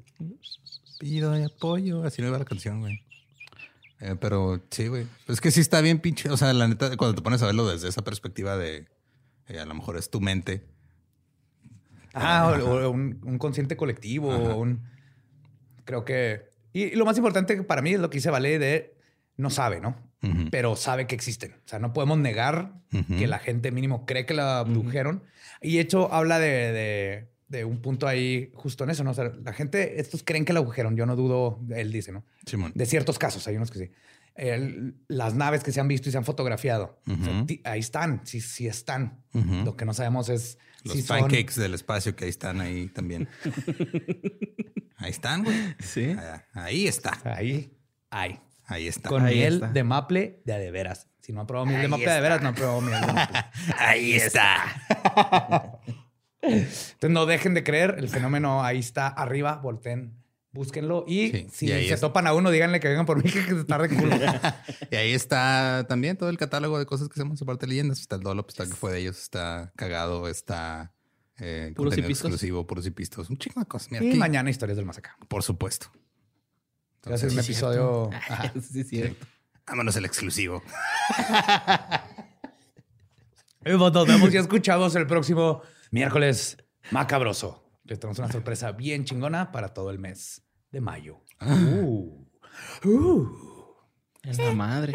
Pillido 1.00 1.32
de 1.32 1.50
pollo. 1.50 2.04
Así 2.04 2.22
no 2.22 2.30
iba 2.30 2.40
la 2.40 2.46
canción, 2.46 2.80
güey. 2.80 3.02
Eh, 4.00 4.16
pero 4.20 4.64
sí, 4.72 4.88
güey. 4.88 5.06
Es 5.28 5.42
que 5.42 5.52
sí 5.52 5.62
está 5.62 5.82
bien 5.82 6.00
pinche. 6.00 6.30
O 6.30 6.38
sea, 6.38 6.54
la 6.54 6.68
neta, 6.68 6.96
cuando 6.98 7.16
te 7.16 7.22
pones 7.22 7.42
a 7.42 7.48
verlo 7.48 7.68
desde 7.68 7.90
esa 7.90 8.04
perspectiva 8.04 8.58
de 8.58 8.88
eh, 9.48 9.60
a 9.60 9.66
lo 9.66 9.74
mejor 9.74 9.98
es 9.98 10.10
tu 10.10 10.22
mente. 10.22 10.66
Ah, 12.14 12.58
o, 12.58 12.88
o 12.88 12.90
un, 12.90 13.20
un 13.26 13.38
consciente 13.38 13.76
colectivo, 13.76 14.30
o 14.30 14.58
un... 14.58 14.84
Creo 15.84 16.06
que... 16.06 16.54
Y 16.72 16.96
lo 16.96 17.06
más 17.06 17.18
importante 17.18 17.62
para 17.64 17.82
mí 17.82 17.94
es 17.94 18.00
lo 18.00 18.10
que 18.10 18.18
dice 18.18 18.30
Vale 18.30 18.58
de 18.58 18.98
no 19.38 19.50
sabe, 19.50 19.82
¿no? 19.82 19.98
Pero 20.52 20.76
sabe 20.76 21.08
que 21.08 21.16
existen. 21.16 21.54
O 21.66 21.68
sea, 21.68 21.80
no 21.80 21.94
podemos 21.94 22.18
negar 22.18 22.74
Ujú. 22.94 23.18
que 23.18 23.28
la 23.28 23.40
gente 23.40 23.72
mínimo 23.72 24.06
cree 24.06 24.26
que 24.26 24.34
la 24.34 24.60
abdujeron. 24.60 25.24
Y 25.62 25.76
de 25.76 25.82
hecho 25.82 26.12
habla 26.14 26.40
de, 26.40 26.72
de- 26.72 27.36
de 27.48 27.64
un 27.64 27.80
punto 27.82 28.08
ahí 28.08 28.52
justo 28.56 28.84
en 28.84 28.90
eso, 28.90 29.04
¿no? 29.04 29.12
O 29.12 29.14
sea, 29.14 29.32
la 29.44 29.54
gente, 29.54 30.00
estos 30.02 30.24
creen 30.24 30.46
que 30.46 30.54
la 30.54 30.60
agujeron. 30.60 30.96
Yo 30.98 31.06
no 31.06 31.16
dudo, 31.16 31.60
él 31.76 31.92
dice, 31.92 32.12
¿no? 32.12 32.26
Simón. 32.46 32.72
De 32.76 32.86
ciertos 32.86 33.20
casos, 33.20 33.48
hay 33.48 33.56
unos 33.56 33.70
que 33.72 33.80
sí. 33.80 33.92
El- 34.36 34.96
las 35.08 35.34
naves 35.36 35.64
que 35.64 35.72
se 35.72 35.80
han 35.80 35.88
visto 35.88 36.10
y 36.10 36.12
se 36.12 36.18
han 36.18 36.26
fotografiado, 36.26 37.00
o 37.08 37.16
sea, 37.24 37.34
Ujú. 37.38 37.46
ti- 37.46 37.62
ahí 37.64 37.80
están, 37.80 38.22
sí, 38.26 38.42
sí 38.42 38.68
están. 38.68 39.24
Ujú. 39.34 39.64
Lo 39.64 39.78
que 39.78 39.86
no 39.86 39.94
sabemos 39.94 40.28
es 40.30 40.58
Los 40.84 40.96
si 40.96 41.04
son- 41.04 41.20
pancakes 41.22 41.56
del 41.56 41.74
espacio 41.74 42.16
que 42.16 42.26
ahí 42.26 42.30
están 42.32 42.60
ahí 42.60 42.88
también. 42.90 43.30
ahí 44.98 45.12
están, 45.12 45.44
güey. 45.44 45.56
Sí. 45.80 46.16
Ahí- 46.18 46.42
Ahí 46.54 46.88
está. 46.88 47.18
Ahí, 47.24 47.78
ahí. 48.10 48.40
Ahí 48.68 48.88
está. 48.88 49.10
Con 49.10 49.26
Ahí 49.26 49.36
miel 49.36 49.54
está. 49.56 49.68
de 49.68 49.84
maple 49.84 50.42
de 50.46 50.54
a 50.54 50.58
de 50.58 50.72
veras. 50.72 51.08
Si 51.22 51.34
no 51.34 51.42
ha 51.42 51.48
probado 51.48 51.66
miel 51.68 51.80
de 51.80 51.86
Ahí 51.86 51.90
maple 51.92 52.06
de 52.06 52.12
a 52.12 52.14
de 52.14 52.20
está. 52.20 52.30
veras, 52.30 52.42
no 52.44 52.50
ha 52.50 52.54
probado 52.54 52.82
miel 52.82 53.02
de 53.02 53.08
maple. 53.14 53.40
Ahí 53.78 54.14
está. 54.14 55.80
Entonces 56.42 57.10
no 57.10 57.26
dejen 57.26 57.54
de 57.54 57.64
creer, 57.64 57.96
el 57.98 58.10
fenómeno 58.10 58.64
ahí 58.64 58.78
está 58.80 59.08
arriba, 59.08 59.56
volteen, 59.64 60.14
búsquenlo 60.52 61.04
y 61.08 61.32
Sí, 61.32 61.48
si 61.52 61.66
y 61.66 61.88
se 61.88 61.94
es- 61.96 62.02
topan 62.02 62.28
a 62.28 62.34
uno, 62.34 62.52
díganle 62.52 62.80
que 62.80 62.88
vengan 62.88 63.06
por 63.08 63.18
mí 63.24 63.24
que 63.32 63.42
se 63.42 63.60
está 63.62 63.78
de 63.80 63.90
culo. 63.90 64.16
Y 64.92 64.96
ahí 64.96 65.12
está 65.14 65.86
también 65.90 66.18
todo 66.18 66.30
el 66.30 66.38
catálogo 66.38 66.78
de 66.78 66.86
cosas 66.86 67.08
que 67.10 67.14
hacemos 67.14 67.42
aparte 67.42 67.66
de 67.66 67.72
leyendas. 67.72 68.00
Está 68.00 68.16
el 68.18 68.22
Dolop, 68.22 68.50
está 68.50 68.64
el 68.64 68.70
que 68.70 68.76
fue 68.76 68.92
de 68.92 69.00
ellos, 69.00 69.20
está 69.20 69.72
cagado, 69.76 70.28
está 70.28 70.94
eh, 71.40 71.74
Puros 71.76 71.92
contenido 71.92 72.10
y 72.10 72.14
pistos. 72.14 72.32
exclusivo, 72.32 72.68
puros 72.68 72.86
y 72.86 72.92
pistos. 72.92 73.30
Un 73.32 73.38
chingo 73.38 73.60
de 73.60 73.66
cosas. 73.66 73.92
Mira, 73.92 74.04
y 74.06 74.10
aquí, 74.10 74.18
mañana 74.20 74.50
historias 74.52 74.78
del 74.78 74.86
más 74.86 74.98
acá. 75.00 75.18
por 75.28 75.42
supuesto. 75.42 75.88
A 77.06 77.18
ser 77.18 77.30
un 77.30 77.32
Entonces, 77.32 77.50
episodio. 77.50 78.10
Ajá. 78.12 78.52
Sí, 78.62 78.82
es 78.82 78.90
cierto. 78.90 79.26
vámonos 79.68 79.96
el 79.96 80.06
exclusivo. 80.06 80.64
Nos 83.64 84.08
vemos 84.08 84.34
y 84.34 84.38
escuchamos 84.38 84.96
el 84.96 85.08
próximo 85.08 85.62
miércoles 85.92 86.58
macabroso. 86.92 87.80
Les 87.84 88.00
tenemos 88.00 88.18
una 88.20 88.32
sorpresa 88.32 88.72
bien 88.72 89.06
chingona 89.06 89.52
para 89.52 89.74
todo 89.74 89.92
el 89.92 90.00
mes 90.00 90.44
de 90.72 90.82
mayo. 90.82 91.22
Uh. 91.42 92.26
Uh. 92.84 93.28
Es 94.24 94.40
la 94.40 94.54
madre. 94.54 94.94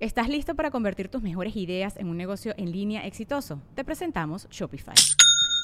¿Estás 0.00 0.28
listo 0.28 0.54
para 0.54 0.70
convertir 0.70 1.08
tus 1.08 1.22
mejores 1.22 1.56
ideas 1.56 1.96
en 1.96 2.08
un 2.08 2.16
negocio 2.16 2.54
en 2.56 2.70
línea 2.70 3.04
exitoso? 3.04 3.60
Te 3.74 3.84
presentamos 3.84 4.48
Shopify. 4.48 4.94